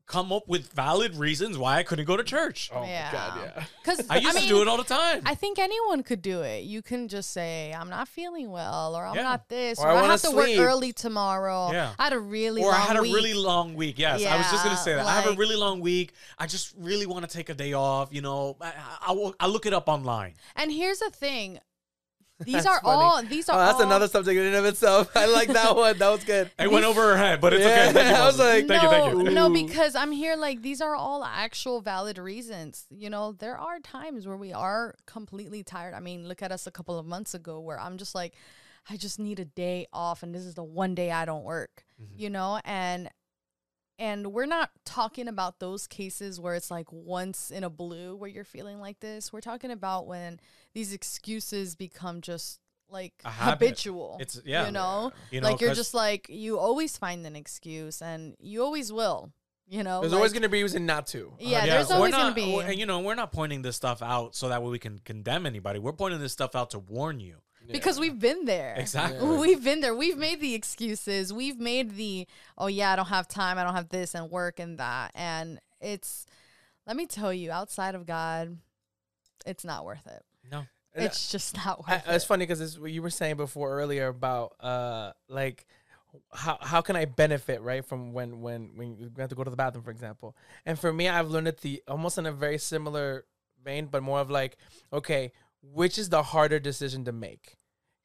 come 0.07 0.33
up 0.33 0.47
with 0.47 0.73
valid 0.73 1.17
reasons 1.17 1.59
why 1.59 1.79
I 1.79 1.83
couldn't 1.83 2.05
go 2.05 2.17
to 2.17 2.23
church. 2.23 2.71
Oh 2.73 2.85
yeah. 2.85 3.07
my 3.07 3.19
god, 3.19 3.41
yeah. 3.57 3.65
Because 3.83 4.07
I 4.09 4.19
used 4.19 4.39
to 4.39 4.47
do 4.49 4.63
it 4.63 4.69
all 4.69 4.77
the 4.77 4.85
time. 4.85 5.23
I 5.27 5.35
think 5.35 5.59
anyone 5.59 6.03
could 6.03 6.23
do 6.23 6.43
it. 6.43 6.65
You 6.65 6.81
can 6.81 7.09
just 7.09 7.33
say, 7.33 7.75
"I'm 7.77 7.91
not 7.91 8.07
feeling 8.09 8.51
well," 8.51 8.95
or 8.97 9.05
"I'm 9.05 9.17
Yeah. 9.17 9.23
not 9.23 9.49
this," 9.49 9.79
Or 9.81 9.87
or, 9.87 9.89
I 9.89 9.91
"I, 9.91 9.95
wanna 9.95 10.09
have 10.09 10.23
to 10.23 10.31
work 10.31 10.49
early 10.57 10.93
tomorrow." 10.93 11.73
Yeah. 11.73 11.93
I 11.99 12.05
had 12.05 12.13
a 12.13 12.19
really 12.21 12.63
or 12.63 12.71
long 12.71 12.81
I 12.81 12.85
had 12.85 12.97
a 12.97 13.03
week. 13.03 13.15
really 13.15 13.35
long 13.35 13.75
week. 13.75 13.99
Yes, 13.99 14.25
I 14.25 14.37
was 14.37 14.51
just 14.51 14.65
gonna 14.65 14.77
say 14.77 14.95
that. 14.95 15.05
I 15.07 15.21
have 15.21 15.33
a 15.33 15.37
really 15.37 15.57
long 15.57 15.81
week. 15.81 16.13
I 16.39 16.47
just 16.47 16.75
really 16.79 17.07
want 17.07 17.29
to 17.29 17.37
take 17.37 17.49
a 17.49 17.55
day 17.55 17.73
off. 17.73 18.09
You 18.13 18.23
know, 18.23 18.57
I, 18.61 18.73
I, 19.03 19.33
I 19.41 19.47
look 19.49 19.67
it 19.67 19.73
up 19.73 19.89
online. 19.89 20.35
And 20.55 20.71
here's 20.71 21.01
the 21.01 21.11
thing: 21.11 21.59
these 22.45 22.67
are 22.67 22.81
funny. 22.81 23.03
all. 23.03 23.23
These 23.23 23.49
are 23.49 23.57
Oh, 23.57 23.59
that's 23.65 23.77
all, 23.81 23.87
another 23.87 24.09
subject 24.09 24.39
in 24.39 24.47
and 24.47 24.57
of 24.57 24.65
itself. 24.67 25.11
I 25.17 25.27
like 25.27 25.49
that 25.49 25.75
one. 25.75 25.97
That 25.99 26.09
was 26.11 26.25
good. 26.25 26.51
It 26.59 26.71
went 26.71 26.85
over 26.85 27.01
her 27.03 27.17
head, 27.17 27.41
but 27.41 27.53
it's 27.55 27.65
Yeah, 27.65 27.85
okay. 27.89 27.93
Thank 27.93 28.09
you, 28.11 28.15
I 28.23 28.27
was 28.27 28.39
like- 28.39 28.67
thank 28.69 28.83
you, 28.83 28.89
thank 28.89 29.13
you. 29.17 29.23
No, 29.25 29.49
no, 29.49 29.51
because 29.51 29.95
I'm 29.95 30.13
here 30.13 30.37
like 30.37 30.63
these 30.63 30.81
are 30.81 30.95
all 30.95 31.25
actual 31.25 31.81
valid 31.81 32.19
reasons. 32.19 32.87
You 32.91 33.09
know, 33.11 33.33
there 33.33 33.57
are 33.59 33.79
times 33.81 34.27
where 34.27 34.37
we 34.37 34.53
are 34.53 34.95
completely 35.07 35.63
tired. 35.63 35.95
I 35.95 36.01
mean, 36.01 36.29
look 36.29 36.43
at 36.43 36.53
us 36.53 36.67
a 36.67 36.71
couple 36.71 36.99
of 36.99 37.07
months 37.07 37.35
ago 37.35 37.61
where 37.61 37.81
I'm 37.81 37.97
just 37.97 38.15
like, 38.15 38.35
I 38.89 38.97
just 38.97 39.19
need 39.19 39.41
a 39.41 39.45
day 39.45 39.87
off 39.93 40.23
and 40.23 40.35
this 40.35 40.45
is 40.45 40.55
the 40.55 40.63
one 40.63 40.95
day 40.95 41.11
I 41.11 41.25
don't 41.25 41.43
work. 41.45 41.85
Mhm. 42.01 42.07
You 42.19 42.31
know, 42.31 42.61
and 42.65 43.11
and 43.99 44.33
we're 44.33 44.47
not 44.47 44.71
talking 44.85 45.29
about 45.29 45.59
those 45.59 45.87
cases 45.87 46.39
where 46.39 46.55
it's 46.55 46.71
like 46.71 46.87
once 46.93 47.51
in 47.51 47.65
a 47.65 47.71
blue 47.71 48.17
where 48.17 48.29
you're 48.29 48.45
feeling 48.45 48.79
like 48.81 49.01
this. 49.01 49.33
We're 49.33 49.41
talking 49.41 49.71
about 49.71 50.07
when 50.07 50.39
these 50.75 50.93
excuses 50.93 51.75
become 51.75 52.21
just 52.21 52.61
like 52.89 53.15
habitual. 53.25 54.19
It's 54.21 54.41
yeah. 54.45 54.67
You 54.67 54.73
know? 54.73 55.13
You 55.31 55.41
know, 55.41 55.49
like 55.51 55.61
you're 55.61 55.75
just 55.75 55.95
like 55.95 56.29
you 56.29 56.59
always 56.59 56.97
find 56.97 57.27
an 57.27 57.37
excuse 57.37 58.01
and 58.03 58.37
you 58.41 58.63
always 58.63 58.93
will 58.93 59.33
you 59.69 59.83
know 59.83 60.01
There's 60.01 60.13
like- 60.13 60.19
always 60.19 60.33
gonna 60.33 60.49
be 60.49 60.61
a 60.61 60.63
reason 60.63 60.87
not 60.87 61.09
to. 61.09 61.33
Yeah, 61.41 61.63
uh, 61.63 61.65
Yeah, 61.65 61.75
there's 61.75 61.89
we're 61.89 61.97
always 61.97 62.13
not- 62.13 62.19
gonna 62.23 62.35
be 62.37 62.55
we're- 62.55 62.75
You 62.75 62.87
know, 62.87 63.01
we're 63.01 63.17
not 63.17 63.33
pointing 63.33 63.63
this 63.63 63.75
stuff 63.75 64.01
out 64.03 64.37
so 64.37 64.49
that 64.51 64.63
way 64.63 64.71
we 64.71 64.79
can 64.79 65.01
condemn 65.01 65.45
anybody. 65.47 65.81
We're 65.81 65.93
pointing 65.93 66.21
this 66.21 66.33
stuff 66.33 66.55
out 66.55 66.71
to 66.71 66.79
warn 66.79 67.19
you. 67.19 67.39
Because 67.73 67.99
we've 68.01 68.19
been 68.19 68.45
there 68.45 68.75
Exactly. 68.79 69.19
Yeah. 69.27 69.39
we've 69.41 69.63
been 69.65 69.81
there 69.81 69.95
we've 69.95 70.17
made 70.19 70.41
the 70.41 70.55
excuses 70.55 71.33
we've 71.33 71.59
made 71.59 71.97
the 71.97 72.27
oh 72.59 72.67
yeah 72.67 72.93
i 72.93 72.97
don't 72.97 73.07
have 73.09 73.29
time 73.29 73.59
i 73.59 73.65
don't 73.65 73.75
have 73.75 73.89
this 73.89 74.15
and 74.15 74.31
work 74.31 74.59
and 74.59 74.79
that 74.79 75.11
and 75.15 75.61
it's 75.81 76.27
let 76.87 76.97
me 76.97 77.07
tell 77.07 77.33
you 77.33 77.51
outside 77.51 77.95
of 77.95 78.07
god 78.07 78.59
it's 79.47 79.65
not 79.65 79.85
worth 79.85 80.07
it 80.07 80.23
No. 80.51 80.67
It's 80.95 81.31
just 81.31 81.57
not 81.57 81.85
I, 81.87 81.97
it. 81.97 82.03
it's 82.07 82.25
funny 82.25 82.45
because 82.47 82.61
it's 82.61 82.79
what 82.79 82.91
you 82.91 83.03
were 83.03 83.11
saying 83.11 83.37
before 83.37 83.79
earlier 83.79 84.09
about 84.09 84.55
uh 84.61 85.13
like 85.29 85.67
how 86.33 86.57
how 86.63 86.81
can 86.81 86.97
I 86.97 87.05
benefit 87.05 87.61
right 87.61 87.85
from 87.85 88.15
when 88.15 88.41
when 88.41 88.71
when 88.77 88.97
you 88.97 89.11
have 89.19 89.29
to 89.29 89.35
go 89.35 89.45
to 89.45 89.51
the 89.51 89.57
bathroom 89.57 89.85
for 89.85 89.91
example 89.91 90.35
and 90.65 90.79
for 90.79 90.91
me 90.91 91.07
I've 91.09 91.29
learned 91.29 91.49
it 91.49 91.61
the 91.61 91.83
almost 91.87 92.17
in 92.17 92.25
a 92.25 92.33
very 92.33 92.57
similar 92.57 93.27
vein 93.63 93.87
but 93.87 94.03
more 94.03 94.21
of 94.21 94.31
like 94.31 94.57
okay 94.93 95.33
which 95.73 95.99
is 95.99 96.09
the 96.09 96.23
harder 96.23 96.59
decision 96.59 97.05
to 97.05 97.13
make 97.13 97.57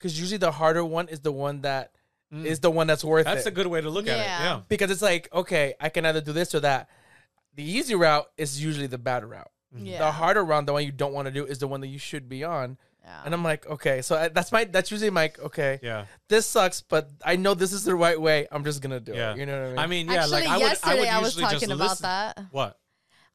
because 0.02 0.20
usually 0.20 0.38
the 0.38 0.52
harder 0.52 0.84
one 0.84 1.08
is 1.08 1.20
the 1.20 1.32
one 1.32 1.62
that 1.62 1.92
mm. 2.34 2.46
is 2.46 2.60
the 2.60 2.72
one 2.72 2.88
that's 2.88 3.04
worth 3.04 3.22
it. 3.22 3.26
That's 3.26 3.46
it. 3.46 3.50
a 3.50 3.52
good 3.52 3.68
way 3.68 3.82
to 3.82 3.90
look 3.90 4.08
at 4.08 4.18
it. 4.20 4.24
Yeah. 4.24 4.44
Yeah. 4.44 4.62
because 4.68 4.90
it's 4.90 5.02
like, 5.02 5.30
okay, 5.32 5.76
I 5.80 5.90
can 5.90 6.06
either 6.06 6.22
do 6.22 6.34
this 6.34 6.56
or 6.56 6.60
that. 6.62 6.90
The 7.56 7.64
easy 7.64 7.96
route 7.96 8.28
is 8.38 8.64
usually 8.64 8.88
the 8.88 8.98
bad 8.98 9.24
route. 9.24 9.52
Mm-hmm. 9.76 9.86
Yeah. 9.86 10.00
The 10.00 10.12
harder 10.12 10.44
route, 10.44 10.66
the 10.66 10.74
one 10.74 10.84
you 10.84 10.92
don't 10.92 11.14
want 11.14 11.28
to 11.28 11.32
do, 11.32 11.46
is 11.46 11.60
the 11.60 11.68
one 11.68 11.82
that 11.82 11.88
you 11.88 12.00
should 12.00 12.28
be 12.28 12.44
on. 12.44 12.78
Yeah. 13.04 13.22
And 13.26 13.34
I'm 13.34 13.44
like, 13.44 13.68
okay, 13.68 14.02
so 14.02 14.16
I, 14.16 14.28
that's 14.28 14.52
my 14.52 14.64
that's 14.64 14.92
usually 14.92 15.10
my 15.10 15.32
okay. 15.40 15.80
Yeah. 15.82 16.06
This 16.30 16.46
sucks, 16.46 16.82
but 16.82 17.10
I 17.26 17.36
know 17.36 17.54
this 17.54 17.74
is 17.74 17.84
the 17.84 17.96
right 17.96 18.20
way. 18.20 18.48
I'm 18.52 18.64
just 18.64 18.82
gonna 18.82 19.00
do 19.00 19.14
Yeah. 19.14 19.34
it. 19.34 19.40
You 19.40 19.46
know 19.48 19.60
what 19.60 19.66
I 19.66 19.70
mean? 19.70 19.80
I 19.80 19.88
mean, 19.88 20.08
yeah, 20.08 20.14
Actually, 20.20 20.32
like 20.32 20.50
I 20.50 20.58
would, 20.58 20.62
yesterday 20.62 20.92
I 20.92 21.00
would 21.00 21.08
I 21.08 21.20
was 21.20 21.36
usually 21.36 21.52
just 21.52 21.54
talking 21.56 21.72
about 21.72 21.90
listen- 21.90 22.04
that. 22.04 22.40
What? 22.52 22.78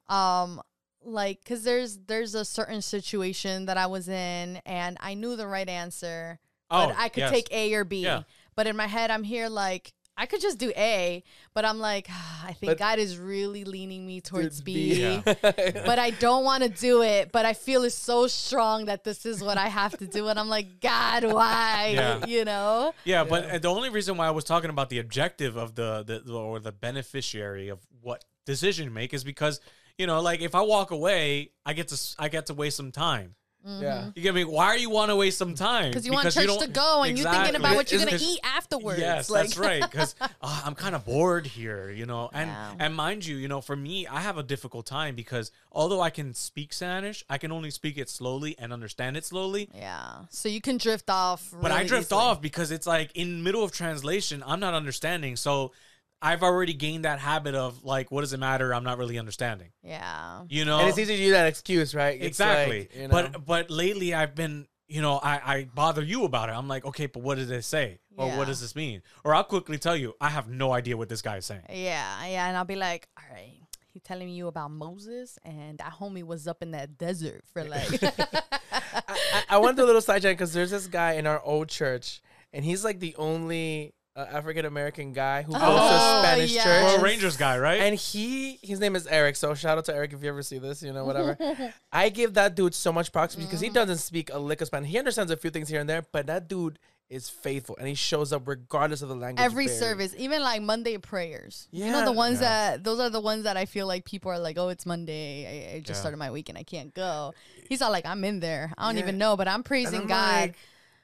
um 0.09 0.63
like 1.07 1.41
because 1.41 1.63
there's 1.65 1.99
there's 2.07 2.35
a 2.35 2.45
certain 2.45 2.83
situation 2.83 3.67
that 3.67 3.77
i 3.79 3.87
was 3.87 4.09
in 4.09 4.61
and 4.67 4.97
i 5.01 5.15
knew 5.15 5.37
the 5.37 5.47
right 5.47 5.69
answer 5.69 6.39
Oh, 6.71 6.89
but 6.89 6.97
i 6.99 7.09
could 7.09 7.21
yes. 7.23 7.31
take 7.31 7.49
a 7.53 7.73
or 7.75 7.85
b 7.85 8.03
Yeah. 8.03 8.23
but 8.57 8.67
in 8.67 8.77
my 8.77 8.87
head 8.89 9.11
i'm 9.11 9.23
here 9.23 9.49
like 9.49 9.93
i 10.17 10.27
could 10.27 10.41
just 10.41 10.59
do 10.59 10.73
a 10.77 11.23
but 11.55 11.65
i'm 11.65 11.79
like 11.79 12.09
i 12.45 12.53
think 12.55 12.71
But- 12.71 12.79
god 12.79 12.99
is 12.99 13.19
really 13.19 13.63
leaning 13.65 14.05
me 14.05 14.21
towards 14.21 14.57
Dude, 14.59 14.65
b 14.65 14.95
Yeah. 15.01 15.21
but 15.25 15.99
i 16.01 16.11
don't 16.11 16.43
want 16.43 16.65
to 16.65 16.69
do 16.69 17.03
it 17.03 17.31
but 17.31 17.45
i 17.47 17.53
feel 17.53 17.85
it's 17.85 17.95
so 17.95 18.27
strong 18.27 18.87
that 18.87 19.05
this 19.05 19.25
is 19.27 19.43
what 19.45 19.59
i 19.59 19.69
have 19.69 19.97
to 19.99 20.07
do 20.09 20.27
and 20.29 20.41
i'm 20.41 20.49
like 20.49 20.81
god 20.81 21.23
why 21.33 21.93
Yeah. 21.95 22.27
you 22.27 22.45
know 22.45 22.93
Yeah, 23.05 23.23
but 23.25 23.45
uh, 23.49 23.59
the 23.59 23.69
only 23.69 23.91
reason 23.91 24.17
why 24.17 24.27
I 24.27 24.31
was 24.33 24.43
talking 24.45 24.71
about 24.71 24.89
the 24.91 24.99
objective 24.99 25.57
of 25.57 25.75
the, 25.77 26.03
the 26.25 26.33
or 26.35 26.59
the 26.59 26.73
beneficiary 26.73 27.69
of 27.69 27.79
what 28.01 28.25
decision 28.45 28.87
you 28.87 28.91
make 28.91 29.13
is 29.15 29.23
because 29.23 29.61
you 29.99 30.07
know, 30.07 30.21
like 30.21 30.41
if 30.41 30.55
I 30.55 30.61
walk 30.63 30.91
away, 30.91 31.51
I 31.65 31.73
get 31.73 31.89
to 31.89 31.95
s- 31.95 32.17
I 32.19 32.29
get 32.29 32.47
to 32.47 32.55
waste 32.55 32.77
some 32.77 32.93
time. 32.93 33.35
yeah. 33.67 34.11
You 34.15 34.23
get 34.23 34.33
me? 34.33 34.45
Why 34.45 34.67
are 34.67 34.77
you 34.77 34.91
want 34.91 35.11
to 35.11 35.17
waste 35.17 35.39
some 35.39 35.55
time? 35.57 35.91
because 35.91 36.07
you 36.07 36.13
want 36.13 36.31
church 36.31 36.47
don't- 36.47 36.61
to 36.61 36.69
go 36.69 37.03
and 37.03 37.19
you're 37.19 37.29
thinking 37.29 37.57
about 37.57 37.75
what 37.75 37.91
you're 37.91 37.99
gonna 38.05 38.17
eat 38.21 38.39
afterwards 38.45 39.01
Yes, 39.01 39.29
like 39.29 39.47
that's 39.49 39.59
right. 39.59 39.83
Because 39.83 40.15
uh, 40.21 40.29
I'm 40.65 40.77
kind 40.77 40.95
of 40.95 41.05
bored 41.05 41.47
here, 41.49 41.91
you 41.91 42.07
know. 42.07 42.31
And 42.33 42.49
Yeah. 42.49 42.75
and 42.79 42.95
mind 42.95 43.27
you, 43.27 43.37
you 43.37 43.49
know, 43.49 43.61
for 43.61 43.75
me, 43.75 44.07
I 44.07 44.21
have 44.21 44.39
a 44.39 44.45
difficult 44.45 44.87
time 44.87 45.17
because 45.17 45.51
although 45.73 46.01
I 46.01 46.11
can 46.11 46.33
speak 46.35 46.73
Spanish, 46.73 47.25
I 47.29 47.39
can 47.39 47.51
only 47.51 47.71
speak 47.73 47.99
it 47.99 48.09
slowly 48.09 48.55
and 48.59 48.73
understand 48.73 49.17
it 49.17 49.25
slowly. 49.25 49.69
yeah 49.75 50.27
so 50.31 50.49
you 50.49 50.61
can 50.61 50.77
drift 50.77 51.11
off 51.11 51.53
But 51.61 51.73
I 51.73 51.83
drift 51.85 52.09
easily. 52.13 52.21
off 52.21 52.41
because 52.41 52.71
it's 52.71 52.87
like 52.87 53.11
in 53.17 53.43
middle 53.43 53.65
of 53.65 53.73
translation, 53.73 54.45
I'm 54.47 54.61
not 54.61 54.75
understanding. 54.75 55.35
So 55.35 55.73
I've 56.23 56.43
already 56.43 56.73
gained 56.75 57.05
that 57.05 57.19
habit 57.21 57.55
of 57.55 57.85
like, 57.85 58.11
what 58.11 58.23
does 58.23 58.33
it 58.33 58.39
matter? 58.41 58.75
I'm 58.75 58.85
not 58.85 58.99
really 58.99 59.19
understanding. 59.19 59.69
yeah 59.83 60.43
You 60.49 60.65
know, 60.65 60.79
And 60.81 60.89
it's 60.89 60.99
easy 60.99 61.17
to 61.17 61.23
use 61.23 61.33
that 61.33 61.47
excuse, 61.47 61.95
right? 61.95 62.17
It's 62.17 62.27
exactly. 62.41 62.79
like, 62.81 62.95
you 62.97 63.09
know, 63.09 63.13
But 63.13 63.45
but 63.45 63.71
lately 63.71 64.15
I've 64.15 64.35
been, 64.35 64.67
you 64.89 65.03
know, 65.03 65.19
I 65.23 65.41
I 65.55 65.65
bother 65.75 66.03
you 66.03 66.25
about 66.25 66.49
it. 66.49 66.53
I'm 66.53 66.69
like, 66.69 66.85
okay, 66.87 67.07
but 67.07 67.23
what 67.23 67.37
does 67.37 67.51
it 67.51 67.63
say? 67.63 67.99
Or 68.17 68.27
Yeah. 68.29 68.39
what 68.39 68.47
does 68.47 68.61
this 68.61 68.75
mean? 68.75 69.03
Or 69.25 69.35
I'll 69.35 69.45
quickly 69.45 69.79
tell 69.79 69.97
you, 69.97 70.15
I 70.21 70.31
have 70.31 70.49
no 70.49 70.73
idea 70.73 70.97
what 70.97 71.09
this 71.09 71.21
guy 71.23 71.37
is 71.37 71.45
saying. 71.45 71.63
Yeah, 71.69 72.27
yeah, 72.27 72.49
and 72.49 72.57
I'll 72.57 72.65
be 72.65 72.77
like, 72.77 73.09
all 73.19 73.25
right, 73.35 73.61
he 73.93 74.01
telling 74.01 74.31
you 74.31 74.47
about 74.47 74.71
Moses, 74.71 75.39
and 75.45 75.77
that 75.79 75.93
homie 76.01 76.23
was 76.25 76.47
up 76.49 76.63
in 76.63 76.71
that 76.71 76.97
desert 76.97 77.45
for 77.53 77.63
like, 77.77 78.03
I, 78.03 78.43
I, 78.73 79.43
I 79.51 79.59
want 79.59 79.77
to 79.77 79.83
do 79.83 79.85
a 79.85 79.89
little 79.91 80.01
side 80.01 80.23
chat 80.23 80.33
because 80.33 80.53
there's 80.55 80.71
this 80.71 80.87
guy 80.87 81.13
in 81.13 81.27
our 81.27 81.41
old 81.43 81.69
church, 81.69 82.23
and 82.55 82.65
he's 82.65 82.85
like 82.85 83.01
the 83.01 83.15
only 83.17 83.93
uh, 84.17 84.27
African 84.33 84.65
American 84.65 85.13
guy 85.13 85.43
who 85.43 85.53
goes 85.53 85.61
to 85.61 85.67
Oh, 85.69 86.21
a 86.21 86.25
Spanish 86.25 86.53
yes. 86.55 86.65
church. 86.65 86.83
Well, 86.85 87.03
Rangers 87.03 87.37
guy, 87.37 87.59
right? 87.59 87.81
And 87.81 87.95
he, 87.95 88.59
his 88.63 88.81
name 88.81 88.97
is 88.97 89.07
Eric. 89.07 89.37
So 89.37 89.55
shout 89.55 89.77
out 89.79 89.85
to 89.85 89.95
Eric 89.95 90.13
if 90.15 90.23
you 90.23 90.29
ever 90.31 90.43
see 90.43 90.59
this, 90.59 90.83
you 90.83 90.93
know, 90.93 91.05
whatever. 91.05 91.37
I 91.93 92.09
give 92.09 92.35
that 92.35 92.55
dude 92.55 92.75
so 92.75 92.93
much 92.93 93.13
props 93.13 93.37
because 93.37 93.61
he 93.61 93.69
doesn't 93.69 93.99
speak 93.99 94.33
a 94.33 94.39
lick 94.39 94.61
of 94.63 94.69
Spanish. 94.69 94.91
He 94.91 94.99
understands 94.99 95.31
a 95.31 95.37
few 95.37 95.51
things 95.51 95.69
here 95.69 95.81
and 95.81 95.89
there, 95.89 96.05
but 96.13 96.27
that 96.29 96.49
dude 96.49 96.79
is 97.09 97.29
faithful 97.31 97.77
and 97.79 97.87
he 97.87 97.95
shows 97.95 98.33
up 98.33 98.49
regardless 98.49 99.01
of 99.01 99.09
the 99.09 99.15
language. 99.15 99.45
every 99.45 99.67
barrier. 99.67 99.79
service, 99.81 100.13
even 100.19 100.43
like 100.43 100.61
Monday 100.61 100.99
prayers. 100.99 101.69
You 101.71 101.93
know 101.93 102.05
the 102.05 102.11
ones 102.11 102.41
Yeah. 102.41 102.71
that 102.73 102.85
those 102.85 102.99
are 102.99 103.11
the 103.11 103.21
ones 103.21 103.45
that 103.45 103.57
I 103.57 103.65
feel 103.67 103.87
like 103.87 104.05
people 104.05 104.33
are 104.33 104.41
like, 104.41 104.59
oh, 104.59 104.71
it's 104.71 104.85
Monday. 104.87 105.71
I, 105.73 105.77
I 105.77 105.79
just 105.81 105.91
Yeah. 105.99 106.01
started 106.01 106.17
my 106.17 106.33
week 106.33 106.49
and 106.49 106.59
I 106.59 106.65
can't 106.65 106.93
go. 106.95 107.33
He's 107.69 107.81
all 107.81 107.93
like, 107.93 108.07
I'm 108.07 108.25
in 108.25 108.41
there. 108.41 108.73
I 108.77 108.89
don't 108.89 108.97
Yeah. 108.97 109.03
even 109.05 109.19
know, 109.19 109.37
but 109.37 109.47
I'm 109.47 109.63
praising 109.63 110.01
I'm 110.03 110.07
God. 110.09 110.41
like, 110.41 110.57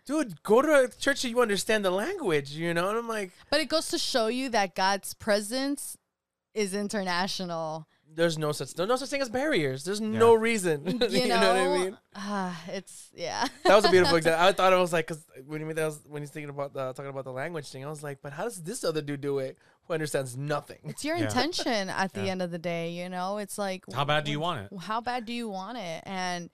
dude, 0.06 0.42
go 0.42 0.62
to 0.62 0.84
a 0.84 0.88
church 0.88 1.22
that 1.22 1.28
you 1.30 1.40
understand 1.40 1.84
the 1.84 1.90
language, 1.90 2.52
you 2.52 2.72
know? 2.74 2.88
And 2.90 2.98
I'm 2.98 3.08
like, 3.08 3.30
but 3.50 3.60
it 3.60 3.68
goes 3.68 3.88
to 3.88 3.98
show 3.98 4.26
you 4.28 4.48
that 4.50 4.74
God's 4.74 5.14
presence 5.14 5.96
is 6.54 6.74
international. 6.74 7.86
there's 8.14 8.36
no 8.36 8.52
such 8.52 8.74
there's 8.74 8.88
no 8.88 8.96
such 8.96 9.08
thing 9.08 9.22
as 9.22 9.30
barriers. 9.30 9.84
There's 9.84 10.00
no 10.02 10.34
reason. 10.34 10.84
You 10.86 10.98
know, 10.98 11.06
you 11.08 11.28
know 11.28 11.36
what 11.38 11.56
I 11.56 11.78
mean? 11.78 11.98
Ah, 12.14 12.62
it's 12.68 13.10
yeah. 13.14 13.46
That 13.64 13.74
was 13.74 13.86
a 13.86 13.90
beautiful 13.90 14.16
example. 14.16 14.44
I 14.48 14.52
thought 14.52 14.72
it 14.74 14.76
was 14.76 14.92
like, 14.92 15.06
cause 15.06 15.24
when 15.46 15.60
you 15.60 15.66
mean 15.66 15.76
that 15.76 15.86
was 15.86 16.00
when 16.06 16.20
he's 16.22 16.28
thinking 16.30 16.50
about 16.50 16.74
the, 16.74 16.92
talking 16.92 17.08
about 17.10 17.24
the 17.24 17.32
language 17.32 17.70
thing, 17.70 17.82
I 17.84 17.88
was 17.88 18.02
like, 18.02 18.18
but 18.20 18.34
how 18.34 18.44
does 18.44 18.62
this 18.62 18.84
other 18.84 19.00
dude 19.00 19.22
do 19.22 19.38
it 19.38 19.56
who 19.84 19.94
understands 19.94 20.36
nothing? 20.36 20.78
It's 20.84 21.04
your 21.06 21.16
Yeah. 21.16 21.24
intention 21.24 21.88
at 21.88 22.12
the 22.12 22.24
Yeah. 22.24 22.32
end 22.32 22.42
of 22.42 22.50
the 22.50 22.58
day, 22.58 22.90
you 22.90 23.08
know? 23.08 23.38
It's 23.38 23.56
like 23.56 23.84
How 23.94 24.04
bad 24.04 24.24
do 24.24 24.30
you 24.30 24.40
want 24.40 24.60
it? 24.70 24.78
How 24.78 25.00
bad 25.00 25.24
do 25.24 25.32
you 25.32 25.48
want 25.48 25.78
it? 25.78 26.02
And 26.04 26.50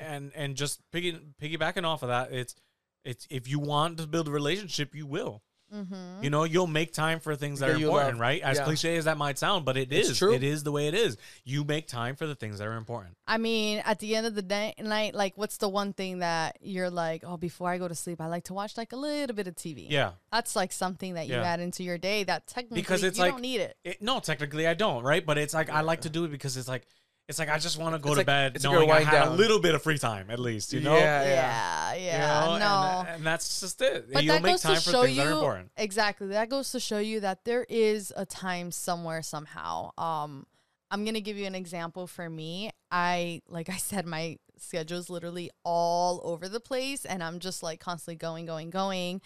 and 0.00 0.32
and 0.34 0.56
just 0.56 0.80
piggy, 0.90 1.16
piggybacking 1.40 1.84
off 1.84 2.02
of 2.02 2.08
that, 2.08 2.32
it's 2.32 2.56
it's 3.04 3.26
if 3.30 3.48
you 3.48 3.58
want 3.58 3.98
to 3.98 4.06
build 4.06 4.28
a 4.28 4.30
relationship, 4.32 4.94
you 4.94 5.06
will. 5.06 5.42
mhm. 5.70 6.24
You 6.24 6.30
know, 6.30 6.44
you'll 6.44 6.66
make 6.66 6.94
time 6.94 7.20
for 7.20 7.36
things 7.36 7.60
that 7.60 7.66
That 7.66 7.72
are 7.74 7.76
important, 7.78 8.12
love. 8.14 8.20
right? 8.20 8.40
As 8.40 8.56
Yeah. 8.56 8.64
cliche 8.64 8.96
as 8.96 9.04
that 9.04 9.18
might 9.18 9.36
sound, 9.38 9.66
but 9.66 9.76
it 9.76 9.92
It's 9.92 10.08
is. 10.08 10.16
true. 10.16 10.32
It 10.32 10.42
is 10.42 10.62
the 10.62 10.72
way 10.72 10.88
it 10.88 10.94
is. 10.94 11.18
You 11.44 11.62
make 11.62 11.86
time 11.86 12.16
for 12.16 12.26
the 12.26 12.34
things 12.34 12.56
that 12.58 12.66
are 12.66 12.72
important. 12.76 13.18
I 13.26 13.36
mean, 13.36 13.82
at 13.84 13.98
the 13.98 14.16
end 14.16 14.26
of 14.26 14.34
the 14.34 14.40
day, 14.40 14.72
night, 14.78 15.14
like, 15.14 15.36
what's 15.36 15.58
the 15.58 15.68
one 15.68 15.92
thing 15.92 16.20
that 16.20 16.56
you're 16.62 16.88
like, 16.88 17.22
oh, 17.22 17.36
before 17.36 17.68
I 17.68 17.76
go 17.76 17.86
to 17.86 17.94
sleep, 17.94 18.18
I 18.18 18.28
like 18.28 18.44
to 18.44 18.54
watch 18.54 18.78
like 18.78 18.94
a 18.94 18.96
little 18.96 19.36
bit 19.36 19.46
of 19.46 19.56
TV. 19.56 19.86
Yeah. 19.90 20.12
that's 20.32 20.56
like 20.56 20.72
something 20.72 21.12
that 21.14 21.26
you 21.26 21.34
Yeah. 21.34 21.42
add 21.42 21.60
into 21.60 21.82
your 21.82 21.98
day 21.98 22.24
that 22.24 22.46
technically 22.46 22.80
Because 22.80 23.02
it's 23.02 23.18
you 23.18 23.24
like- 23.24 23.32
don't 23.32 23.42
need 23.42 23.60
it. 23.60 23.76
It, 23.84 24.00
no, 24.00 24.20
technically 24.20 24.66
I 24.66 24.72
don't, 24.72 25.02
right? 25.04 25.24
But 25.26 25.36
it's 25.36 25.52
like 25.52 25.68
I 25.68 25.82
like 25.82 26.00
to 26.02 26.08
do 26.10 26.24
it 26.24 26.30
because 26.30 26.56
it's 26.56 26.68
like 26.68 26.86
it's 27.28 27.38
like 27.38 27.48
I 27.50 27.58
just 27.58 27.78
want 27.78 27.94
to 27.94 27.98
go 27.98 28.08
It's 28.10 28.14
to 28.14 28.18
like- 28.20 28.26
bed 28.26 28.52
it's 28.56 28.64
knowing 28.64 28.90
I 28.90 28.94
wind 29.00 29.06
had 29.08 29.28
a 29.28 29.30
little 29.30 29.58
bit 29.60 29.74
of 29.74 29.82
free 29.82 29.98
time 29.98 30.30
at 30.30 30.38
least, 30.38 30.72
you 30.72 30.80
know. 30.80 30.96
Yeah, 30.96 31.22
Yeah, 31.24 31.94
You 31.94 32.06
yeah, 32.06 32.40
know? 32.46 32.58
no. 32.58 33.00
and, 33.00 33.08
and 33.16 33.26
that's 33.26 33.60
just 33.60 33.80
it. 33.82 34.12
but 34.12 34.24
You'll 34.24 34.34
that 34.36 34.42
make 34.42 34.52
goes 34.54 34.62
time 34.62 34.74
to 34.76 34.80
show 34.80 35.02
you 35.04 35.16
that 35.16 35.26
are 35.26 35.32
important. 35.32 35.70
exactly. 35.76 36.28
That 36.28 36.48
goes 36.48 36.72
to 36.72 36.80
show 36.80 36.98
you 36.98 37.20
that 37.20 37.44
there 37.44 37.66
is 37.68 38.12
a 38.16 38.24
time 38.24 38.70
somewhere 38.72 39.20
somehow. 39.22 39.90
Um, 39.98 40.46
I'm 40.90 41.04
gonna 41.04 41.20
give 41.20 41.36
you 41.36 41.44
an 41.46 41.54
example 41.54 42.06
for 42.06 42.30
me. 42.30 42.70
I 42.90 43.42
like 43.48 43.68
I 43.68 43.76
said, 43.76 44.06
my 44.06 44.38
schedule 44.56 44.98
is 44.98 45.10
literally 45.10 45.50
all 45.64 46.22
over 46.24 46.48
the 46.48 46.60
place, 46.60 47.04
and 47.04 47.22
I'm 47.22 47.40
just 47.40 47.62
like 47.62 47.78
constantly 47.78 48.16
going, 48.16 48.46
going, 48.46 48.70
going. 48.70 49.20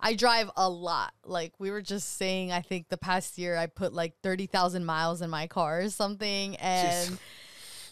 I 0.00 0.14
drive 0.14 0.48
a 0.56 0.68
lot. 0.70 1.12
Like 1.24 1.54
we 1.58 1.72
were 1.72 1.82
just 1.82 2.18
saying, 2.18 2.52
I 2.52 2.60
think 2.60 2.88
the 2.88 2.96
past 2.96 3.36
year 3.36 3.56
I 3.56 3.66
put 3.66 3.92
like 3.92 4.14
thirty 4.22 4.46
thousand 4.46 4.84
miles 4.84 5.22
in 5.22 5.28
my 5.28 5.48
car 5.48 5.80
or 5.80 5.90
something, 5.90 6.54
and 6.54 7.18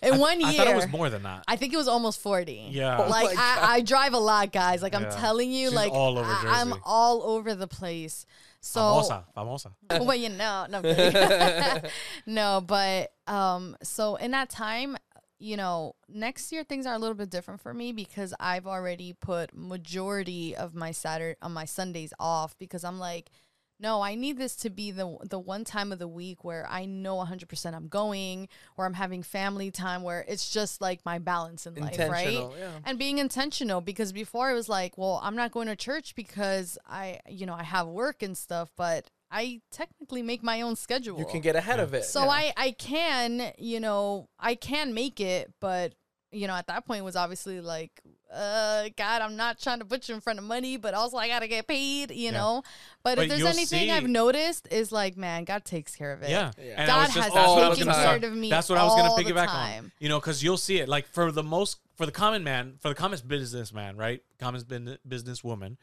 in 0.03 0.15
I- 0.15 0.19
one 0.19 0.41
year, 0.41 0.49
I 0.49 0.57
thought 0.57 0.67
it 0.69 0.77
was 0.77 0.89
more 0.89 1.11
than 1.11 1.23
that. 1.25 1.45
I 1.49 1.57
think 1.57 1.73
it 1.73 1.77
was 1.77 1.89
almost 1.89 2.21
40. 2.21 2.69
Yeah. 2.71 2.99
Oh 2.99 3.09
Like 3.09 3.37
I, 3.37 3.75
I 3.75 3.81
drive 3.81 4.13
a 4.13 4.19
lot, 4.19 4.53
guys. 4.53 4.83
Like 4.83 4.95
I'm 4.95 5.11
telling 5.11 5.53
you, 5.53 5.69
She's 5.69 5.77
like 5.77 5.93
all 5.93 6.19
over 6.19 6.31
I, 6.31 6.61
am 6.61 6.75
all 6.85 7.23
over 7.23 7.55
the 7.55 7.69
place. 7.69 8.27
So 8.61 8.81
famosa, 8.81 9.25
famosa. 9.37 9.73
well, 10.05 10.17
you 10.17 10.29
know, 10.29 10.67
no, 10.69 10.81
no, 12.27 12.61
but 12.67 13.13
um, 13.27 13.77
so 13.83 14.17
in 14.17 14.33
that 14.33 14.51
time, 14.51 14.97
you 15.39 15.57
know, 15.57 15.95
next 16.09 16.51
year 16.51 16.65
things 16.65 16.87
are 16.87 16.95
a 16.95 16.99
little 16.99 17.15
bit 17.15 17.31
different 17.31 17.61
for 17.61 17.73
me 17.75 17.93
because 17.93 18.35
I've 18.41 18.67
already 18.67 19.13
put 19.13 19.55
majority 19.55 20.57
of 20.57 20.75
my 20.75 20.91
Saturday 20.91 21.37
on 21.43 21.53
my 21.53 21.65
Sundays 21.65 22.13
off 22.19 22.59
because 22.59 22.85
I'm 22.85 22.99
like, 22.99 23.31
no, 23.79 24.01
I 24.03 24.15
need 24.15 24.39
this 24.39 24.57
to 24.57 24.71
be 24.71 24.91
the 24.91 25.17
the 25.25 25.39
one 25.39 25.65
time 25.65 25.93
of 25.93 25.99
the 25.99 26.09
week 26.09 26.45
where 26.45 26.67
I 26.69 26.87
know 26.87 27.17
100% 27.17 27.75
I'm 27.75 27.89
going, 27.89 28.49
or 28.77 28.87
I'm 28.87 28.95
having 28.95 29.23
family 29.23 29.71
time, 29.71 30.03
where 30.03 30.25
it's 30.27 30.49
just 30.51 30.81
like 30.81 31.05
my 31.05 31.19
balance 31.19 31.67
in 31.67 31.75
life, 31.75 31.99
right? 31.99 32.33
Yeah. 32.59 32.71
and 32.85 32.99
being 32.99 33.19
intentional 33.19 33.81
because 33.81 34.13
before 34.13 34.51
it 34.51 34.55
was 34.55 34.69
like 34.69 34.97
well 34.97 35.21
i'm 35.23 35.37
not 35.37 35.51
going 35.53 35.67
to 35.67 35.77
church 35.77 36.15
because 36.15 36.79
i 36.87 37.21
you 37.29 37.45
know 37.47 37.55
i 37.55 37.63
have 37.63 37.87
work 37.87 38.23
and 38.23 38.37
stuff 38.37 38.71
but 38.77 39.11
i 39.31 39.61
technically 39.71 40.23
make 40.23 40.43
my 40.43 40.61
own 40.63 40.77
schedule 40.77 41.19
You 41.19 41.27
can 41.27 41.41
get 41.41 41.57
ahead 41.57 41.81
of 41.81 41.93
it. 41.95 42.05
so 42.05 42.23
yeah. 42.25 42.31
i 42.31 42.53
i 42.57 42.71
can 42.73 43.53
you 43.59 43.81
know 43.81 44.29
i 44.39 44.55
can 44.55 44.95
make 44.95 45.21
it 45.21 45.53
but 45.61 45.95
you 46.33 46.47
know 46.47 46.55
at 46.55 46.67
that 46.69 46.87
point 46.87 47.05
was 47.05 47.17
obviously 47.17 47.61
like 47.61 48.01
uh 48.35 48.89
god 48.97 49.23
i'm 49.23 49.37
not 49.37 49.59
trying 49.61 49.79
to 49.79 49.85
put 49.85 50.09
you 50.09 50.15
in 50.15 50.21
front 50.21 50.39
of 50.39 50.45
money 50.45 50.77
but 50.77 50.95
also 50.95 51.17
i 51.17 51.29
gotta 51.29 51.47
get 51.47 51.67
paid 51.69 52.11
you 52.11 52.25
Yeah. 52.25 52.31
know 52.33 52.63
but, 53.05 53.15
But 53.17 53.23
if 53.23 53.29
there's 53.29 53.39
you'll 53.41 53.49
anything 53.51 53.91
i've 53.93 54.09
noticed 54.09 54.67
is 54.73 54.91
like 54.91 55.17
man 55.17 55.45
god 55.45 55.65
takes 55.65 55.95
care 55.95 56.13
of 56.13 56.23
it 56.23 56.31
Yeah. 56.31 56.51
Yeah. 56.61 56.87
God 56.87 57.05
just, 57.07 57.17
has 57.19 57.33
that's 57.33 57.35
what 57.49 57.63
I 57.63 57.69
was 57.69 57.79
taken 57.79 57.93
gonna 57.93 58.05
care 58.05 58.21
say. 58.21 58.27
of 58.27 58.33
me 58.35 58.51
That's 58.51 58.69
what 58.69 58.79
I 58.79 58.85
was 58.85 58.95
gonna 58.97 59.23
piggyback 59.23 59.49
on. 59.49 59.93
You 60.01 60.09
know, 60.09 60.19
because 60.19 60.43
you'll 60.43 60.57
see 60.57 60.79
it 60.79 60.89
like 60.89 61.07
for 61.07 61.31
the 61.31 61.43
most, 61.45 61.79
for 61.97 62.05
the 62.05 62.13
common 62.13 62.43
man, 62.43 62.75
for 62.81 62.89
the 62.89 62.95
common 62.97 63.19
businessman, 63.27 63.97
right? 63.97 64.23
Common 64.41 64.63
bin- 64.67 64.99
businesswoman. 65.09 65.77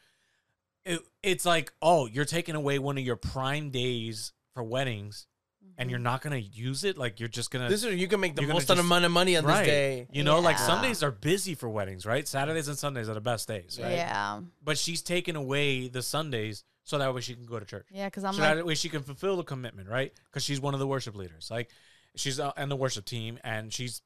It, 0.84 1.00
it's 1.22 1.46
like, 1.46 1.72
oh, 1.80 2.06
you're 2.06 2.24
taking 2.26 2.54
away 2.54 2.78
one 2.78 2.98
of 2.98 3.04
your 3.04 3.16
prime 3.16 3.70
days 3.70 4.32
for 4.52 4.62
weddings 4.62 5.26
and 5.78 5.90
you're 5.90 5.98
not 5.98 6.22
going 6.22 6.32
to 6.32 6.48
use 6.48 6.84
it. 6.84 6.96
Like, 6.96 7.20
you're 7.20 7.28
just 7.28 7.50
going 7.50 7.64
to. 7.64 7.70
this 7.70 7.84
is 7.84 7.94
you 7.94 8.08
can 8.08 8.20
make 8.20 8.36
the 8.36 8.42
most 8.42 8.68
just- 8.68 8.80
amount 8.80 9.04
of 9.04 9.10
money 9.10 9.36
on 9.36 9.44
right. 9.44 9.58
this 9.60 9.66
day. 9.66 10.08
You 10.12 10.24
know, 10.24 10.40
like 10.40 10.58
Sundays 10.58 11.02
are 11.02 11.10
busy 11.10 11.54
for 11.54 11.68
weddings, 11.68 12.06
right? 12.06 12.26
Saturdays 12.26 12.68
and 12.68 12.78
Sundays 12.78 13.08
are 13.08 13.14
the 13.14 13.20
best 13.20 13.48
days, 13.48 13.78
right? 13.82 13.92
yeah 13.92 14.40
But 14.62 14.78
she's 14.78 15.02
taken 15.02 15.36
away 15.36 15.88
the 15.88 16.02
Sundays 16.02 16.64
so 16.84 16.98
that 16.98 17.14
way 17.14 17.20
she 17.22 17.34
can 17.34 17.44
go 17.44 17.58
to 17.58 17.64
church. 17.64 17.86
Yeah, 17.90 18.06
because 18.06 18.24
I'm 18.24 18.34
so 18.34 18.42
like, 18.42 18.56
that 18.56 18.66
way 18.66 18.74
she 18.74 18.88
can 18.88 19.02
fulfill 19.02 19.36
the 19.36 19.42
commitment, 19.42 19.88
right? 19.88 20.12
Because 20.26 20.44
she's 20.44 20.60
one 20.60 20.74
of 20.74 20.80
the 20.80 20.86
worship 20.86 21.16
leaders. 21.16 21.48
Like 21.50 21.70
she's 22.14 22.38
uh, 22.38 22.52
in 22.56 22.68
the 22.68 22.76
worship 22.76 23.04
team, 23.04 23.38
and 23.42 23.72
she's 23.72 24.02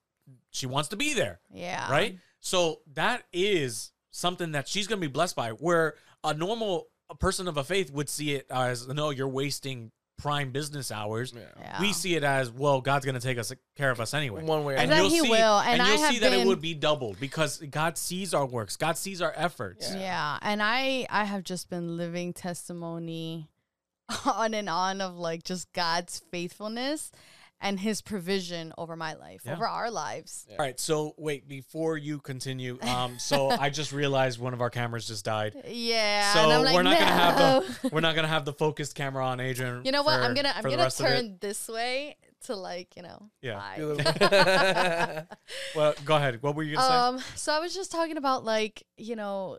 she 0.51 0.67
wants 0.67 0.89
to 0.91 0.97
be 0.97 1.15
there, 1.15 1.41
yeah, 1.53 1.91
right? 1.91 2.19
So 2.41 2.81
that 2.95 3.25
is 3.33 3.93
something 4.11 4.53
that 4.53 4.69
she's 4.69 4.87
going 4.87 5.01
to 5.01 5.07
be 5.07 5.13
blessed 5.13 5.37
by. 5.37 5.51
Where 5.51 5.95
a 6.23 6.35
normal 6.35 6.89
person 7.19 7.49
of 7.49 7.57
a 7.57 7.65
faith 7.65 7.91
would 7.93 8.09
see 8.09 8.35
it 8.35 8.47
as 8.51 8.87
no, 8.87 9.11
you're 9.11 9.29
wasting 9.29 9.91
prime 10.19 10.51
business 10.51 10.91
hours. 10.93 11.33
Yeah. 11.35 11.43
Yeah. 11.59 11.81
We 11.81 11.93
see 11.95 12.15
it 12.17 12.25
as 12.25 12.51
well. 12.51 12.81
God's 12.81 13.05
going 13.07 13.15
to 13.15 13.21
take 13.21 13.39
us 13.39 13.53
care 13.77 13.91
of 13.91 14.01
us 14.01 14.13
anyway. 14.13 14.43
One 14.43 14.65
way 14.65 14.75
or 14.75 14.77
and 14.77 14.91
That 14.91 14.97
another. 15.01 15.15
you'll 15.15 15.25
he 15.25 15.31
see, 15.31 15.31
will, 15.31 15.59
and 15.61 15.81
I 15.81 15.89
you'll 15.89 16.03
have 16.03 16.13
see 16.13 16.19
that 16.21 16.33
it 16.33 16.47
would 16.47 16.61
be 16.61 16.75
doubled 16.75 17.19
because 17.19 17.59
God 17.59 17.97
sees 17.97 18.35
our 18.35 18.45
works. 18.45 18.77
God 18.77 18.99
sees 18.99 19.23
our 19.23 19.33
efforts. 19.37 19.91
Yeah. 19.95 20.01
Yeah, 20.01 20.39
and 20.43 20.63
I 20.63 21.07
I 21.09 21.25
have 21.25 21.45
just 21.45 21.71
been 21.71 21.97
living 21.97 22.33
testimony 22.33 23.49
on 24.27 24.55
and 24.55 24.69
on 24.69 25.01
of 25.01 25.17
like 25.17 25.45
just 25.45 25.73
God's 25.73 26.21
faithfulness 26.31 27.13
and 27.61 27.81
his 27.81 28.01
provision 28.03 28.73
over 28.79 28.95
my 28.95 29.15
life, 29.15 29.43
Yeah. 29.45 29.55
over 29.55 29.67
our 29.67 29.91
lives. 29.91 30.47
Yeah. 30.49 30.57
All 30.59 30.65
right. 30.65 30.79
So 30.79 31.15
wait, 31.19 31.49
before 31.49 31.97
you 31.99 32.21
continue, 32.21 32.79
um, 32.83 33.19
so 33.19 33.51
I 33.61 33.69
just 33.71 33.93
realized 33.93 34.39
one 34.39 34.55
of 34.55 34.61
our 34.61 34.71
cameras 34.71 35.07
just 35.09 35.25
died. 35.25 35.55
Yeah, 35.67 36.35
So 36.35 36.45
and 36.45 36.53
I'm 36.53 36.65
like, 36.65 36.75
we're 36.75 36.83
not 36.85 36.99
gonna 36.99 37.11
have 37.11 37.37
the 37.83 37.89
we're 37.93 38.01
not 38.01 38.15
gonna 38.15 38.29
have 38.29 38.45
the 38.45 38.53
focused 38.53 38.95
camera 38.95 39.27
on 39.27 39.41
Adrian. 39.41 39.85
You 39.85 39.93
know 39.93 40.03
what? 40.05 40.21
I'm 40.21 40.35
gonna 40.35 40.53
I'm 40.55 40.63
gonna 40.63 40.77
rest 40.79 41.01
of 41.01 41.07
it. 41.07 41.09
turn 41.11 41.39
this 41.41 41.69
way 41.69 42.17
to 42.45 42.55
like 42.55 42.95
you 42.97 43.03
know. 43.03 43.29
Yeah. 43.43 43.61
vibe. 43.61 43.77
Do 43.77 43.93
a 43.93 43.95
little- 43.95 45.27
Well, 45.75 45.95
go 46.05 46.17
ahead. 46.17 46.43
What 46.43 46.55
were 46.55 46.63
you 46.63 46.77
gonna 46.77 47.17
Um, 47.19 47.25
so 47.35 47.53
I 47.53 47.59
was 47.59 47.75
just 47.75 47.91
talking 47.91 48.17
about 48.17 48.45
like, 48.45 48.85
you 48.97 49.17
know, 49.17 49.59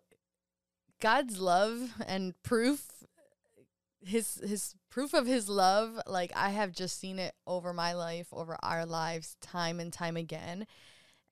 God's 1.02 1.40
love 1.40 1.94
and 2.08 2.34
proof 2.44 2.86
his 4.06 4.36
his 4.36 4.76
proof 4.90 5.14
of 5.14 5.28
his 5.28 5.50
love, 5.50 6.00
like 6.08 6.32
I 6.36 6.50
have 6.52 6.72
just 6.72 7.00
seen 7.00 7.20
it 7.20 7.34
over 7.46 7.74
my 7.74 7.94
life, 7.94 8.28
over 8.32 8.58
our 8.64 8.86
lives 8.86 9.36
time 9.42 9.80
and 9.80 9.92
time 9.92 10.18
again. 10.18 10.66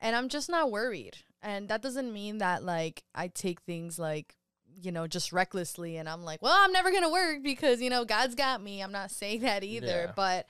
And 0.01 0.15
I'm 0.15 0.29
just 0.29 0.49
not 0.49 0.69
worried. 0.71 1.17
And 1.41 1.69
that 1.69 1.81
doesn't 1.81 2.11
mean 2.13 2.39
that 2.39 2.63
like 2.63 3.03
I 3.15 3.29
take 3.29 3.61
things 3.61 3.97
like 3.97 4.35
you 4.79 4.91
know, 4.91 5.07
just 5.07 5.33
recklessly 5.33 5.97
and 5.97 6.07
I'm 6.07 6.23
like, 6.23 6.41
well, 6.43 6.55
I'm 6.55 6.71
never 6.71 6.91
going 6.91 7.01
to 7.01 7.09
work 7.09 7.41
because, 7.41 7.81
you 7.81 7.89
know, 7.89 8.05
God's 8.05 8.35
got 8.35 8.61
me. 8.61 8.81
I'm 8.83 8.91
not 8.91 9.09
saying 9.19 9.41
that 9.41 9.63
either, 9.63 10.03
Yeah. 10.05 10.11
but 10.15 10.45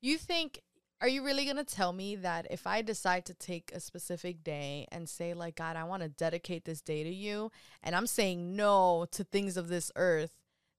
you 0.00 0.16
think 0.16 0.60
are 1.00 1.08
you 1.08 1.24
really 1.24 1.44
going 1.44 1.56
to 1.56 1.64
tell 1.64 1.92
me 1.92 2.14
that 2.16 2.46
if 2.50 2.66
I 2.68 2.80
decide 2.80 3.26
to 3.26 3.34
take 3.34 3.72
a 3.74 3.80
specific 3.80 4.42
day 4.44 4.86
and 4.92 5.08
say, 5.08 5.34
like, 5.34 5.56
God, 5.56 5.76
I 5.76 5.84
want 5.84 6.02
to 6.02 6.08
dedicate 6.08 6.64
this 6.64 6.80
day 6.80 7.02
to 7.02 7.10
you, 7.10 7.50
and 7.82 7.94
I'm 7.96 8.06
saying 8.06 8.54
no 8.56 9.06
to 9.10 9.24
things 9.24 9.56
of 9.58 9.68
this 9.68 9.90
earth, 9.96 10.32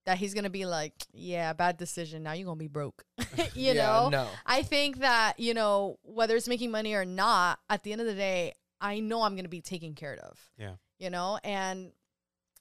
that 0.06 0.18
He's 0.18 0.34
to 0.44 0.50
be 0.50 0.64
like, 0.64 0.94
yeah, 1.12 1.52
bad 1.52 1.76
decision. 1.76 2.22
Now 2.22 2.32
you're 2.32 2.46
to 2.58 2.62
be 2.64 2.68
broke. 2.68 3.04
you 3.54 3.72
Yeah, 3.72 3.72
know? 3.74 4.08
no. 4.08 4.28
I 4.46 4.62
think 4.62 4.98
that, 5.00 5.38
you 5.38 5.52
know, 5.52 5.98
whether 6.02 6.34
it's 6.36 6.48
making 6.48 6.70
money 6.70 6.94
or 6.94 7.04
not, 7.04 7.58
at 7.68 7.82
the 7.82 7.92
end 7.92 8.00
of 8.00 8.06
the 8.06 8.14
day, 8.14 8.54
I 8.80 9.00
know 9.00 9.22
I'm 9.22 9.32
to 9.44 9.50
be 9.50 9.60
taken 9.60 9.94
care 9.94 10.18
of. 10.22 10.38
Yeah. 10.56 10.74
You 10.98 11.10
know, 11.10 11.38
and 11.44 11.92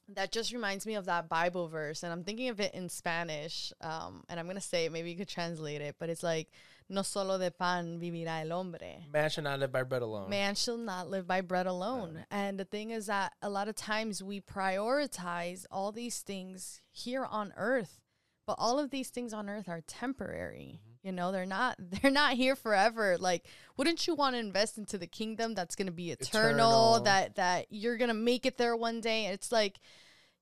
that 0.10 0.32
just 0.32 0.52
reminds 0.52 0.86
me 0.86 0.96
of 0.96 1.06
that 1.06 1.30
Bible 1.30 1.68
verse. 1.68 2.04
And 2.04 2.12
I'm 2.12 2.24
thinking 2.24 2.50
of 2.50 2.60
it 2.60 2.74
in 2.74 2.90
Spanish. 2.90 3.72
Um, 3.82 4.24
and 4.30 4.40
I'm 4.40 4.46
to 4.56 4.62
say 4.62 4.86
it, 4.86 4.92
maybe 4.92 5.10
you 5.12 5.18
could 5.18 5.30
translate 5.30 5.82
it, 5.82 5.96
but 6.00 6.10
it's 6.10 6.24
like, 6.24 6.50
no 6.90 7.02
solo 7.02 7.38
de 7.38 7.52
pan 7.52 8.00
vivirá 8.00 8.42
el 8.44 8.52
hombre. 8.52 9.06
Man 9.12 9.30
should 9.30 9.44
not 9.44 9.60
live 9.60 9.72
by 9.72 9.84
bread 9.84 10.02
alone. 10.02 10.30
Man 10.30 10.56
shall 10.56 10.78
not 10.78 11.10
live 11.10 11.28
by 11.28 11.42
bread 11.42 11.66
alone. 11.66 12.26
And 12.30 12.60
the 12.60 12.66
thing 12.66 12.92
is 12.92 13.08
that 13.08 13.34
a 13.42 13.50
lot 13.50 13.68
of 13.68 13.76
times 13.76 14.22
we 14.22 14.40
prioritize 14.42 15.66
all 15.72 15.92
these 15.92 16.20
things 16.20 16.82
here 16.92 17.26
on 17.26 17.54
earth, 17.58 18.00
but 18.46 18.56
all 18.60 18.80
of 18.80 18.92
these 18.92 19.10
things 19.10 19.34
on 19.34 19.50
earth 19.50 19.68
are 19.68 19.82
temporary. 19.88 20.80
Mm-hmm. 20.80 21.08
You 21.08 21.12
know, 21.12 21.32
they're 21.32 21.46
not 21.46 21.78
they're 21.80 22.12
not 22.12 22.34
here 22.34 22.56
forever. 22.56 23.18
Like, 23.18 23.46
wouldn't 23.78 24.08
you 24.08 24.16
want 24.16 24.36
to 24.36 24.40
invest 24.40 24.78
into 24.78 24.98
the 24.98 25.08
kingdom 25.08 25.56
that's 25.56 25.76
going 25.76 25.88
to 25.88 25.92
be 25.92 26.12
eternal, 26.12 26.96
Eternal. 26.96 27.00
that 27.02 27.36
that 27.36 27.68
you're 27.70 27.98
going 27.98 28.10
to 28.10 28.14
make 28.14 28.46
it 28.46 28.58
there 28.58 28.76
one 28.76 29.02
day? 29.02 29.26
It's 29.28 29.52
like, 29.52 29.80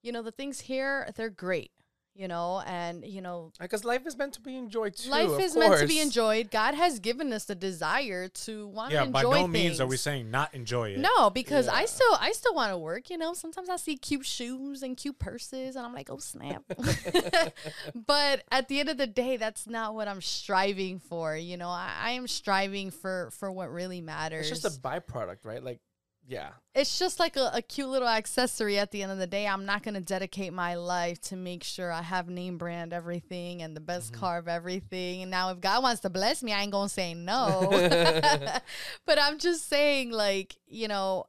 you 0.02 0.12
know, 0.12 0.22
the 0.22 0.32
things 0.32 0.62
here, 0.62 1.10
they're 1.16 1.30
great, 1.30 1.72
you 2.16 2.28
know, 2.28 2.62
and 2.68 3.04
you 3.06 3.22
know, 3.22 3.52
uh, 3.60 3.64
Because 3.64 3.84
life 3.84 4.06
is 4.06 4.16
meant 4.18 4.34
to 4.34 4.42
be 4.42 4.56
enjoyed 4.56 4.96
too. 4.96 5.10
life 5.10 5.30
of 5.30 5.40
is 5.40 5.56
meant 5.56 5.80
to 5.80 5.88
be 5.88 6.00
enjoyed. 6.00 6.52
God 6.52 6.76
has 6.76 7.00
given 7.00 7.34
us 7.34 7.46
the 7.46 7.56
desire 7.56 8.28
to 8.28 8.68
want 8.68 8.92
say? 8.92 8.98
to 8.98 9.02
Yeah. 9.02 9.04
enjoy 9.08 9.20
Yeah, 9.20 9.24
By 9.24 9.24
no 9.24 9.42
things. 9.44 9.54
means 9.54 9.82
are 9.82 9.88
we 9.88 9.98
saying 9.98 10.30
not 10.30 10.54
enjoy 10.54 10.92
it. 10.92 11.00
No, 11.00 11.30
because 11.30 11.68
I 11.68 11.86
still 11.86 12.16
I 12.20 12.32
still 12.34 12.54
want 12.54 12.72
to 12.72 12.78
work, 12.78 13.10
you 13.10 13.18
know. 13.18 13.34
Sometimes 13.34 13.70
I 13.70 13.78
see 13.78 13.98
cute 13.98 14.26
shoes 14.26 14.84
and 14.84 14.96
cute 14.96 15.18
purses 15.18 15.76
and 15.76 15.86
I'm 15.86 15.94
like, 15.94 16.10
"Oh, 16.12 16.18
snap." 16.20 16.64
but 17.96 18.44
at 18.52 18.68
the 18.68 18.80
end 18.80 18.90
of 18.90 18.98
the 18.98 19.08
day, 19.08 19.38
that's 19.38 19.68
not 19.68 19.96
what 19.96 20.08
I'm 20.08 20.22
striving 20.22 21.00
for, 21.00 21.36
you 21.36 21.58
know. 21.58 21.70
I, 21.70 21.92
I 22.00 22.12
am 22.12 22.28
striving 22.28 22.92
for 22.92 23.30
for 23.32 23.52
what 23.52 23.72
really 23.72 24.02
matters. 24.02 24.50
It's 24.52 24.62
just 24.62 24.78
a 24.78 24.80
byproduct, 24.80 25.46
right? 25.46 25.64
Like, 25.64 25.80
yeah. 26.28 26.50
it's 26.74 26.98
just 26.98 27.20
like 27.20 27.36
a, 27.36 27.52
a 27.54 27.62
cute 27.62 27.90
little 27.90 28.08
accessory 28.08 28.78
at 28.78 28.92
the 28.92 29.04
end 29.04 29.12
of 29.12 29.18
the 29.18 29.28
day. 29.28 29.48
I'm 29.48 29.66
not 29.66 29.84
going 29.84 29.96
to 29.96 30.02
dedicate 30.02 30.54
my 30.54 30.76
life 30.76 31.20
to 31.22 31.36
make 31.36 31.64
sure 31.64 31.92
I 31.92 32.02
have 32.02 32.30
name 32.30 32.58
brand 32.58 32.94
everything 32.94 33.62
and 33.62 33.76
the 33.76 33.82
best 33.82 34.12
mm-hmm. 34.12 34.22
car 34.22 34.38
of 34.38 34.48
everything. 34.48 35.22
And 35.22 35.32
now, 35.32 35.52
if 35.52 35.60
God 35.60 35.84
wants 35.84 36.02
to 36.02 36.10
bless 36.10 36.42
me, 36.44 36.54
I 36.54 36.62
ain't 36.62 36.72
going 36.72 36.88
to 36.88 36.94
say 36.94 37.14
no. 37.14 37.68
but 39.06 39.20
I'm 39.20 39.38
just 39.38 39.68
saying, 39.68 40.12
like, 40.12 40.56
you 40.68 40.88
know, 40.88 41.26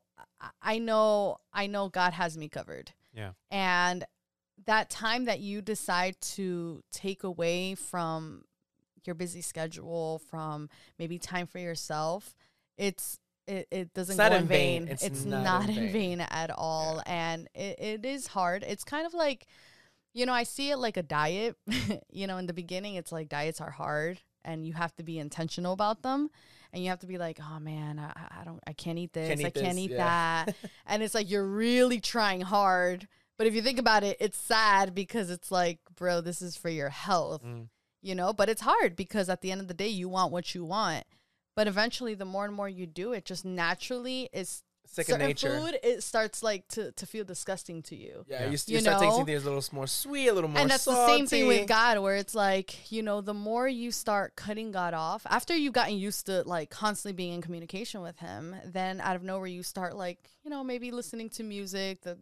I 0.62 0.78
know, 0.78 1.38
I 1.52 1.66
know 1.66 1.88
God 1.88 2.12
has 2.12 2.36
me 2.36 2.48
covered. 2.48 2.92
Yeah. 3.12 3.30
And 3.50 4.04
that 4.66 4.90
time 4.90 5.26
that 5.26 5.40
you 5.40 5.62
decide 5.62 6.20
to 6.20 6.82
take 6.90 7.24
away 7.24 7.74
from 7.74 8.44
your 9.04 9.14
busy 9.14 9.40
schedule, 9.40 10.20
from 10.30 10.68
maybe 10.98 11.18
time 11.18 11.46
for 11.46 11.58
yourself, 11.58 12.34
it's 12.76 13.18
it, 13.46 13.68
it 13.70 13.94
doesn't 13.94 14.16
not 14.16 14.30
go 14.30 14.36
in 14.36 14.42
in 14.42 14.48
vain. 14.48 14.82
vain. 14.84 14.92
It's 14.92 15.02
It's, 15.04 15.24
not 15.24 15.42
not, 15.44 15.62
in 15.68 15.76
in 15.76 15.82
vain. 15.84 15.92
vain 15.92 16.20
at 16.30 16.50
all. 16.50 17.02
And 17.06 17.48
it, 17.54 17.78
it 17.78 18.04
is 18.06 18.28
hard. 18.28 18.64
It's 18.66 18.84
kind 18.84 19.06
of 19.06 19.14
like, 19.14 19.46
you 20.12 20.26
know, 20.26 20.32
I 20.32 20.44
see 20.44 20.70
it 20.70 20.76
like 20.78 20.96
a 20.96 21.02
diet. 21.02 21.56
you 22.10 22.26
know, 22.26 22.38
in 22.38 22.46
the 22.46 22.52
beginning, 22.54 22.94
it's 22.94 23.12
like 23.12 23.28
diets 23.28 23.60
are 23.60 23.70
hard 23.70 24.20
and 24.44 24.66
you 24.66 24.72
have 24.74 24.94
to 24.96 25.02
be 25.02 25.18
intentional 25.18 25.72
about 25.72 26.02
them. 26.02 26.30
And 26.72 26.82
you 26.82 26.90
have 26.90 26.98
to 27.00 27.06
be 27.06 27.18
like, 27.18 27.38
oh 27.40 27.60
man, 27.60 27.98
I, 28.00 28.40
I 28.40 28.44
don't, 28.44 28.60
I 28.66 28.72
can't 28.72 28.98
eat 28.98 29.12
this, 29.12 29.28
Can't 29.28 29.40
I 29.40 29.50
can't 29.50 29.74
this, 29.76 29.78
eat 29.84 29.90
yeah. 29.92 30.44
that. 30.46 30.56
and 30.86 31.02
it's 31.02 31.14
like 31.14 31.30
you're 31.30 31.46
really 31.46 32.00
trying 32.00 32.40
hard. 32.40 33.06
But 33.36 33.46
if 33.46 33.54
you 33.54 33.62
think 33.62 33.78
about 33.78 34.02
it, 34.04 34.16
it's 34.20 34.38
sad 34.38 34.94
because 34.94 35.30
it's 35.30 35.50
like, 35.52 35.78
bro, 35.96 36.20
this 36.20 36.40
is 36.42 36.56
for 36.56 36.68
your 36.68 36.88
health, 36.88 37.42
Mm. 37.44 37.68
you 38.02 38.14
know? 38.14 38.32
But 38.32 38.48
it's 38.48 38.60
hard 38.62 38.96
because 38.96 39.28
at 39.28 39.40
the 39.40 39.50
end 39.52 39.60
of 39.60 39.68
the 39.68 39.74
day, 39.74 39.88
you 39.88 40.08
want 40.08 40.32
what 40.32 40.54
you 40.54 40.64
want. 40.64 41.04
But 41.56 41.68
eventually, 41.68 42.14
the 42.14 42.24
more 42.24 42.44
and 42.44 42.54
more 42.54 42.68
you 42.68 42.86
do 42.86 43.12
it, 43.12 43.24
just 43.24 43.44
naturally, 43.44 44.28
it's 44.32 44.62
Second 44.86 45.18
nature. 45.20 45.58
food, 45.58 45.78
it 45.82 46.02
starts 46.02 46.42
like 46.42 46.68
to, 46.68 46.92
to 46.92 47.06
feel 47.06 47.24
disgusting 47.24 47.82
to 47.84 47.96
you. 47.96 48.24
Yeah, 48.28 48.40
Yeah. 48.40 48.50
you, 48.50 48.58
You 48.66 48.74
you 48.74 48.80
start 48.80 49.00
tasting 49.02 49.24
things 49.26 49.42
a 49.44 49.50
little 49.50 49.64
more 49.72 49.86
sweet, 49.86 50.28
a 50.28 50.32
little 50.32 50.50
more 50.50 50.60
and 50.60 50.70
that's 50.70 50.84
the 50.84 51.06
same 51.06 51.26
thing 51.26 51.46
with 51.48 51.66
God, 51.66 51.98
where 51.98 52.16
it's 52.16 52.34
like, 52.34 52.92
you 52.92 53.02
know, 53.02 53.20
the 53.20 53.34
more 53.34 53.66
you 53.66 53.90
start 53.90 54.36
cutting 54.36 54.70
God 54.72 54.94
off, 54.94 55.26
after 55.28 55.56
you've 55.56 55.72
gotten 55.72 55.96
used 55.96 56.26
to 56.26 56.42
like 56.42 56.70
constantly 56.70 57.14
being 57.16 57.32
in 57.32 57.42
communication 57.42 58.02
with 58.02 58.18
Him, 58.18 58.54
then 58.66 59.00
out 59.00 59.16
of 59.16 59.22
nowhere 59.22 59.46
you 59.46 59.62
start 59.62 59.96
like, 59.96 60.18
you 60.44 60.50
know, 60.50 60.62
maybe 60.62 60.90
listening 60.90 61.28
to 61.30 61.42
music 61.42 62.02
that 62.02 62.18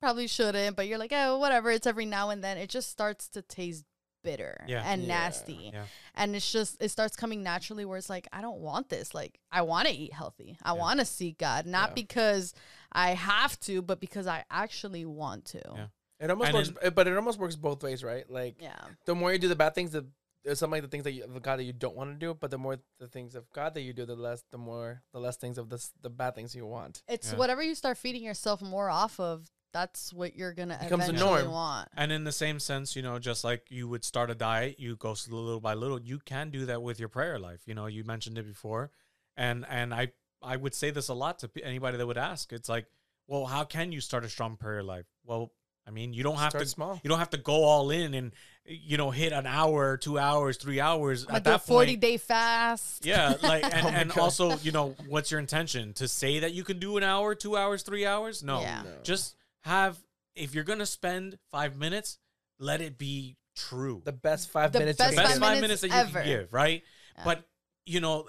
probably 0.00 0.26
shouldn't, 0.26 0.74
but 0.74 0.88
you're 0.88 0.98
like, 0.98 1.12
oh, 1.14 1.38
whatever. 1.38 1.70
It's 1.70 1.86
every 1.86 2.06
now 2.06 2.30
and 2.30 2.42
then. 2.42 2.56
It 2.58 2.70
just 2.70 2.90
starts 2.90 3.28
to 3.28 3.42
taste 3.42 3.84
bitter 4.26 4.64
Yeah. 4.66 4.82
and 4.90 5.02
Yeah. 5.02 5.08
nasty. 5.08 5.70
Yeah. 5.72 5.84
And 6.14 6.36
it's 6.36 6.50
just, 6.52 6.76
it 6.80 6.90
starts 6.90 7.16
coming 7.16 7.42
naturally 7.42 7.84
where 7.84 7.96
it's 7.98 8.10
like, 8.10 8.26
I 8.32 8.40
don't 8.42 8.60
want 8.60 8.88
this. 8.88 9.14
Like, 9.14 9.38
I 9.50 9.62
want 9.62 9.88
to 9.88 9.94
eat 9.94 10.12
healthy. 10.12 10.58
I 10.62 10.70
Yeah. 10.74 10.80
want 10.84 11.00
to 11.00 11.06
seek 11.06 11.38
God, 11.38 11.64
not 11.66 11.90
Yeah. 11.90 11.94
because 12.02 12.54
I 12.92 13.08
have 13.14 13.58
to, 13.60 13.82
but 13.82 14.00
because 14.00 14.26
I 14.26 14.44
actually 14.50 15.04
want 15.06 15.44
to. 15.54 15.62
Yeah. 15.74 15.86
It 16.18 16.30
almost 16.30 16.48
And 16.48 16.56
works, 16.56 16.70
uh, 16.82 16.90
but 16.90 17.06
it 17.06 17.16
almost 17.16 17.38
works 17.38 17.56
both 17.56 17.82
ways, 17.82 18.02
right? 18.02 18.28
Like 18.30 18.56
Yeah. 18.60 18.78
the 19.04 19.14
more 19.14 19.32
you 19.32 19.38
do 19.38 19.48
the 19.48 19.56
bad 19.56 19.74
things, 19.74 19.92
the 19.92 20.06
some 20.54 20.70
like 20.70 20.80
the 20.82 20.88
things 20.88 21.02
that 21.02 21.10
you, 21.10 21.24
of 21.24 21.42
God 21.42 21.56
that 21.58 21.64
you 21.64 21.72
don't 21.72 21.96
want 21.96 22.08
to 22.12 22.16
do, 22.24 22.32
but 22.32 22.52
the 22.52 22.58
more 22.58 22.76
the 23.00 23.08
things 23.08 23.34
of 23.34 23.50
God 23.52 23.74
that 23.74 23.80
you 23.80 23.92
do, 23.92 24.06
the 24.06 24.14
less 24.14 24.44
the 24.52 24.58
more 24.58 25.02
the 25.12 25.18
less 25.18 25.36
things 25.36 25.58
of 25.58 25.68
this 25.70 25.92
the 26.02 26.08
bad 26.08 26.36
things 26.36 26.54
you 26.54 26.64
want. 26.64 27.02
It's 27.08 27.32
Yeah. 27.32 27.38
whatever 27.38 27.62
you 27.64 27.74
start 27.74 27.98
feeding 27.98 28.22
yourself 28.22 28.62
more 28.62 28.88
off 28.88 29.18
of, 29.18 29.50
that's 29.76 30.12
what 30.12 30.34
you're 30.36 30.54
gonna 30.54 30.78
Becomes 30.82 31.04
the 31.06 31.12
eventually 31.12 31.42
norm. 31.42 31.50
want. 31.52 31.88
And 31.96 32.10
in 32.10 32.24
the 32.24 32.32
same 32.32 32.58
sense, 32.58 32.96
you 32.96 33.02
know, 33.02 33.18
just 33.18 33.44
like 33.44 33.66
you 33.70 33.88
would 33.88 34.04
start 34.04 34.30
a 34.30 34.34
diet, 34.34 34.80
you 34.80 34.96
go 34.96 35.10
s- 35.12 35.28
little 35.28 35.60
by 35.60 35.74
little. 35.74 36.00
You 36.00 36.18
can 36.18 36.48
do 36.50 36.64
that 36.66 36.80
with 36.82 36.98
your 36.98 37.10
prayer 37.10 37.38
life. 37.38 37.60
You 37.66 37.74
know, 37.74 37.86
you 37.86 38.02
mentioned 38.04 38.38
it 38.38 38.46
before, 38.46 38.90
and 39.36 39.66
and 39.68 39.92
I 39.92 40.12
I 40.42 40.56
would 40.56 40.74
say 40.74 40.90
this 40.90 41.08
a 41.08 41.14
lot 41.14 41.38
to 41.40 41.50
anybody 41.62 41.98
that 41.98 42.06
would 42.06 42.16
ask. 42.18 42.52
It's 42.52 42.68
like, 42.70 42.86
well, 43.26 43.44
how 43.46 43.64
can 43.64 43.92
you 43.92 44.00
start 44.00 44.24
a 44.24 44.28
strong 44.30 44.56
prayer 44.56 44.82
life? 44.82 45.06
Well, 45.24 45.52
I 45.88 45.92
mean, 45.92 46.12
you 46.12 46.22
don't 46.24 46.38
have 46.38 46.50
Start 46.50 46.64
to 46.64 46.70
small. 46.70 47.00
You 47.04 47.08
don't 47.10 47.18
have 47.20 47.30
to 47.30 47.38
go 47.38 47.62
all 47.64 47.90
in 47.90 48.12
and 48.14 48.32
you 48.64 48.96
know 48.96 49.10
hit 49.12 49.32
an 49.32 49.46
hour, 49.46 49.96
two 49.96 50.18
hours, 50.18 50.56
three 50.56 50.80
hours. 50.80 51.22
I'm 51.22 51.26
gonna 51.28 51.36
At 51.38 51.44
that 51.44 51.62
40 51.66 51.86
point, 51.92 52.00
day 52.00 52.16
fast. 52.16 53.06
yeah, 53.06 53.34
like 53.42 53.62
and, 53.76 53.86
Oh 53.86 53.90
and 53.90 54.10
also, 54.18 54.56
you 54.66 54.72
know, 54.72 54.96
what's 55.08 55.30
your 55.30 55.38
intention 55.38 55.92
to 55.94 56.08
say 56.08 56.40
that 56.40 56.52
you 56.54 56.64
can 56.64 56.78
do 56.80 56.96
an 56.96 57.04
hour, 57.04 57.34
two 57.36 57.56
hours, 57.56 57.82
three 57.82 58.04
hours? 58.04 58.42
No, 58.42 58.60
Yeah. 58.62 58.82
No. 58.84 58.90
just 59.04 59.36
have 59.66 59.98
if 60.34 60.54
you're 60.54 60.64
gonna 60.64 60.86
spend 60.86 61.38
five 61.50 61.76
minutes, 61.76 62.18
let 62.58 62.80
it 62.80 62.98
be 62.98 63.36
true. 63.56 64.02
The 64.04 64.12
best 64.12 64.50
five 64.50 64.72
The 64.72 64.78
minutes. 64.80 64.98
best 64.98 65.10
you 65.12 65.16
the 65.16 65.22
can 65.22 65.28
best 65.30 65.40
five 65.40 65.40
give. 65.40 65.48
five 65.54 65.60
minutes 65.62 65.82
minutes, 65.82 65.94
that 65.94 66.12
you 66.14 66.20
ever. 66.20 66.20
can 66.20 66.40
give, 66.40 66.52
right? 66.52 66.82
Yeah. 67.16 67.24
But 67.24 67.44
you 67.84 68.00
know, 68.00 68.28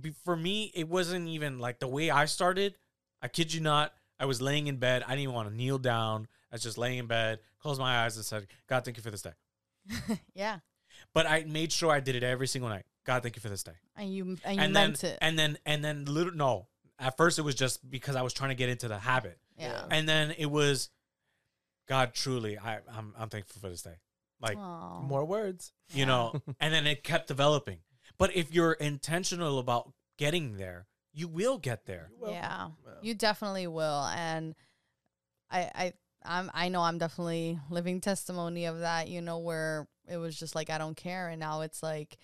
be- 0.00 0.14
for 0.24 0.36
me, 0.36 0.70
it 0.74 0.88
wasn't 0.88 1.28
even 1.28 1.58
like 1.58 1.78
the 1.78 1.88
way 1.88 2.10
I 2.10 2.26
started. 2.26 2.76
I 3.22 3.28
kid 3.28 3.52
you 3.52 3.60
not. 3.60 3.92
I 4.20 4.26
was 4.26 4.42
laying 4.42 4.66
in 4.66 4.76
bed. 4.76 5.02
I 5.04 5.10
didn't 5.10 5.22
even 5.22 5.34
want 5.34 5.48
to 5.48 5.54
kneel 5.54 5.78
down. 5.78 6.28
I 6.50 6.54
was 6.56 6.62
just 6.62 6.76
laying 6.78 6.98
in 6.98 7.06
bed, 7.06 7.38
closed 7.60 7.80
my 7.80 8.04
eyes, 8.04 8.16
and 8.16 8.24
said, 8.24 8.46
"God, 8.68 8.84
thank 8.84 8.96
you 8.96 9.02
for 9.02 9.10
this 9.10 9.22
day." 9.22 9.32
yeah. 10.34 10.58
But 11.14 11.26
I 11.26 11.44
made 11.44 11.72
sure 11.72 11.90
I 11.90 12.00
did 12.00 12.16
it 12.16 12.22
every 12.22 12.46
single 12.46 12.68
night. 12.68 12.84
God, 13.04 13.22
thank 13.22 13.36
you 13.36 13.40
for 13.40 13.48
this 13.48 13.62
day. 13.62 13.72
And 13.96 14.12
you 14.12 14.36
and 14.44 14.56
you 14.56 14.62
and 14.62 14.72
meant 14.72 15.00
then, 15.00 15.12
it. 15.12 15.18
and 15.22 15.38
then, 15.38 15.58
and 15.64 15.84
then, 15.84 16.04
little 16.04 16.32
no. 16.34 16.66
At 16.98 17.16
first, 17.16 17.38
it 17.38 17.42
was 17.42 17.54
just 17.54 17.88
because 17.88 18.16
I 18.16 18.22
was 18.22 18.32
trying 18.32 18.50
to 18.50 18.54
get 18.56 18.68
into 18.68 18.88
the 18.88 18.98
habit, 18.98 19.38
yeah. 19.58 19.84
and 19.90 20.08
then 20.08 20.34
it 20.38 20.46
was, 20.46 20.90
God, 21.88 22.14
truly, 22.14 22.58
I, 22.58 22.78
I'm, 22.92 23.14
I'm 23.18 23.28
thankful 23.28 23.60
for 23.60 23.68
this 23.68 23.82
day. 23.82 23.96
Like 24.40 24.56
Aw. 24.56 25.00
More 25.02 25.24
words. 25.24 25.72
you 25.92 26.06
know 26.06 26.40
and 26.60 26.72
then 26.72 26.86
it 26.86 27.02
kept 27.02 27.26
developing 27.26 27.78
but 28.18 28.36
if 28.36 28.54
you're 28.54 28.72
intentional 28.72 29.58
about 29.58 29.92
getting 30.16 30.56
there 30.56 30.86
you 31.12 31.26
will 31.26 31.58
get 31.58 31.86
there 31.86 32.10
Well, 32.20 32.30
yeah. 32.30 32.68
well. 32.84 32.94
You 33.02 33.14
definitely 33.14 33.66
will. 33.66 34.04
And 34.04 34.54
I 35.50 35.70
I 35.74 35.92
I'm 36.24 36.50
I 36.54 36.68
know 36.68 36.82
I'm 36.82 36.98
definitely 36.98 37.58
living 37.70 38.00
testimony 38.00 38.66
of 38.66 38.80
that, 38.80 39.08
you 39.08 39.20
know, 39.22 39.38
where 39.38 39.88
it 40.08 40.18
was 40.18 40.38
just 40.38 40.54
like 40.54 40.70
I 40.70 40.78
don't 40.78 40.96
care 40.96 41.28
and 41.28 41.40
now 41.40 41.62
it's 41.62 41.82
like 41.82 42.16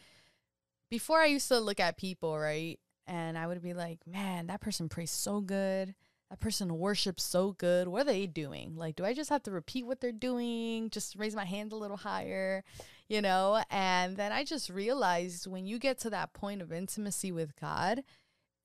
before 0.90 1.20
I 1.20 1.26
used 1.26 1.48
to 1.48 1.58
look 1.58 1.80
at 1.80 1.96
people, 1.96 2.38
right? 2.38 2.78
And 3.08 3.36
I 3.36 3.48
would 3.48 3.60
be 3.60 3.74
like, 3.74 3.98
Man, 4.06 4.46
that 4.46 4.60
person 4.60 4.88
prays 4.88 5.10
so 5.10 5.40
good. 5.40 5.96
That 6.34 6.40
person 6.40 6.80
worships 6.80 7.22
so 7.22 7.52
good. 7.52 7.86
What 7.86 8.02
are 8.02 8.06
they 8.06 8.26
doing? 8.26 8.74
Like, 8.74 8.96
do 8.96 9.04
I 9.04 9.14
just 9.14 9.30
have 9.30 9.44
to 9.44 9.52
repeat 9.52 9.86
what 9.86 10.00
they're 10.00 10.10
doing? 10.10 10.90
Just 10.90 11.14
raise 11.14 11.36
my 11.36 11.44
hand 11.44 11.70
a 11.70 11.76
little 11.76 11.96
higher, 11.96 12.64
you 13.08 13.22
know? 13.22 13.62
And 13.70 14.16
then 14.16 14.32
I 14.32 14.42
just 14.42 14.68
realized 14.68 15.46
when 15.46 15.64
you 15.64 15.78
get 15.78 15.96
to 16.00 16.10
that 16.10 16.32
point 16.32 16.60
of 16.60 16.72
intimacy 16.72 17.30
with 17.30 17.54
God, 17.60 18.02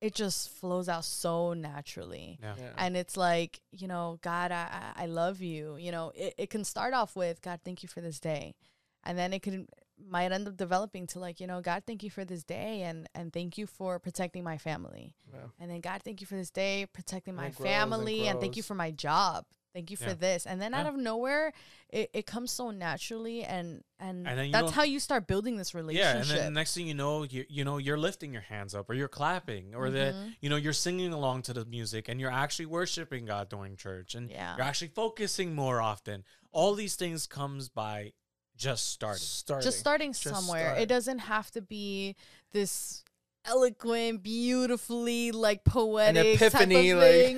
it 0.02 0.16
just 0.16 0.50
flows 0.50 0.90
out 0.90 1.06
so 1.06 1.54
naturally. 1.54 2.40
yeah, 2.42 2.56
Yeah. 2.58 2.72
And 2.76 2.98
it's 2.98 3.16
like, 3.16 3.62
you 3.72 3.88
know, 3.88 4.18
God, 4.24 4.52
I, 4.52 4.94
I 4.98 5.04
I 5.04 5.06
love 5.06 5.40
you. 5.40 5.76
You 5.78 5.92
know, 5.92 6.12
it, 6.16 6.34
it 6.40 6.50
can 6.50 6.64
start 6.64 6.96
off 6.96 7.16
with, 7.16 7.40
God, 7.44 7.60
thank 7.64 7.84
you 7.84 7.90
for 7.90 8.02
this 8.02 8.20
day. 8.20 8.56
And 9.04 9.16
then 9.16 9.32
it 9.32 9.44
could 9.44 9.68
might 10.08 10.32
end 10.32 10.48
up 10.48 10.58
developing 10.58 11.08
to 11.08 11.20
like, 11.20 11.40
you 11.40 11.48
know, 11.48 11.62
God, 11.62 11.84
thank 11.86 12.04
you 12.04 12.10
for 12.10 12.24
this 12.26 12.44
day 12.44 12.84
and 12.84 13.08
and 13.16 13.32
thank 13.34 13.58
you 13.58 13.68
for 13.68 14.00
protecting 14.00 14.44
my 14.44 14.58
family. 14.58 15.16
Yeah. 15.32 15.40
And 15.60 15.70
then 15.70 15.82
God, 15.82 16.02
thank 16.04 16.22
you 16.22 16.28
for 16.28 16.36
this 16.36 16.50
day, 16.52 16.86
protecting 16.94 17.32
And 17.32 17.38
my 17.38 17.50
grows 17.50 17.58
and 17.60 17.66
family, 17.68 18.28
and, 18.28 18.40
thank 18.40 18.58
you 18.58 18.64
for 18.64 18.76
my 18.76 18.92
job. 18.92 19.46
Thank 19.72 19.92
you 19.92 19.98
for 19.98 20.16
this. 20.16 20.48
And 20.48 20.60
then 20.60 20.74
out 20.74 20.88
of 20.88 20.96
nowhere, 20.96 21.54
it, 21.90 22.10
it 22.12 22.26
comes 22.26 22.52
so 22.52 22.72
naturally 22.72 23.44
and 23.44 23.84
and, 24.00 24.28
And 24.28 24.40
then 24.40 24.52
that's 24.52 24.72
how 24.72 24.82
you 24.84 25.00
start 25.00 25.28
building 25.28 25.58
this 25.58 25.76
relationship. 25.76 26.16
yeah 26.16 26.22
and 26.22 26.30
then 26.30 26.46
the 26.54 26.60
next 26.60 26.74
thing 26.74 26.88
you 26.88 26.96
know 26.96 27.22
you, 27.24 27.46
you 27.50 27.64
know 27.64 27.78
you're 27.78 27.98
lifting 27.98 28.34
your 28.34 28.42
hands 28.42 28.74
up 28.74 28.90
or 28.90 28.96
you're 28.96 29.08
clapping 29.08 29.76
or 29.76 29.88
Mhm. 29.90 29.94
that 29.94 30.16
you 30.42 30.50
know 30.50 30.56
you're 30.56 30.74
singing 30.74 31.14
along 31.14 31.44
to 31.44 31.54
the 31.54 31.66
music 31.66 32.08
and 32.10 32.20
you're 32.20 32.32
actually 32.32 32.66
worshiping 32.66 33.26
god 33.26 33.50
during 33.50 33.76
church 33.76 34.16
and 34.16 34.30
Yeah. 34.32 34.56
you're 34.58 34.66
actually 34.66 34.88
focusing 34.90 35.54
more 35.54 35.82
often 35.82 36.24
all 36.52 36.74
these 36.74 36.96
things 36.96 37.28
comes 37.28 37.70
by 37.70 38.14
just 38.60 38.92
starting 38.92 39.20
Starting. 39.22 39.64
just 39.66 39.80
starting 39.80 40.12
Just 40.14 40.24
somewhere. 40.36 40.66
start. 40.66 40.80
It 40.80 40.90
doesn't 40.90 41.20
have 41.20 41.50
to 41.52 41.62
be 41.62 42.16
this 42.52 43.04
eloquent, 43.46 44.22
beautifully 44.22 45.32
like 45.32 45.64
poetic 45.64 46.36
epiphany, 46.42 46.90
type 46.92 46.98
of 46.98 47.02
like- 47.02 47.12
thing. 47.12 47.38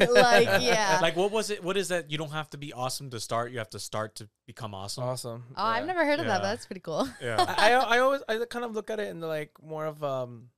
Like, 0.49 0.61
yeah. 0.64 0.99
like 1.02 1.15
what 1.15 1.31
was 1.31 1.49
it 1.52 1.64
what 1.64 1.77
is 1.77 1.89
that 1.89 2.10
you 2.11 2.18
don't 2.18 2.31
have 2.31 2.49
to 2.49 2.57
be 2.57 2.73
awesome 2.73 3.10
to 3.11 3.19
start 3.19 3.52
you 3.52 3.60
have 3.60 3.69
to 3.69 3.80
start 3.80 4.15
to 4.15 4.27
become 4.48 4.73
awesome 4.73 5.03
Awesome. 5.03 5.43
oh, 5.56 5.64
I've 5.64 5.85
never 5.85 6.03
heard 6.03 6.19
of 6.19 6.26
that. 6.26 6.41
That's 6.41 6.65
pretty 6.65 6.81
cool. 6.81 7.07
yeah 7.22 7.38
I, 7.57 7.73
I 7.73 7.98
I 7.98 7.99
always 7.99 8.22
I 8.27 8.43
kind 8.49 8.65
of 8.65 8.73
look 8.73 8.89
at 8.89 8.99
it 8.99 9.07
in 9.10 9.19
the 9.19 9.27
like 9.27 9.52
more 9.64 9.85
of 9.85 10.03
um 10.03 10.49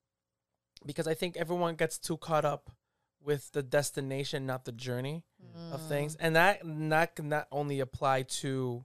because 0.85 1.07
I 1.07 1.13
think 1.13 1.35
everyone 1.37 1.75
gets 1.75 1.97
too 1.97 2.17
caught 2.17 2.45
up 2.45 2.71
with 3.21 3.51
the 3.51 3.63
destination, 3.63 4.45
not 4.45 4.65
the 4.65 4.71
journey 4.73 5.23
of 5.71 5.79
Mm. 5.81 5.87
things, 5.87 6.15
and 6.15 6.35
that 6.35 6.65
not 6.65 7.15
can 7.15 7.29
not 7.29 7.47
only 7.51 7.79
apply 7.79 8.23
to 8.41 8.83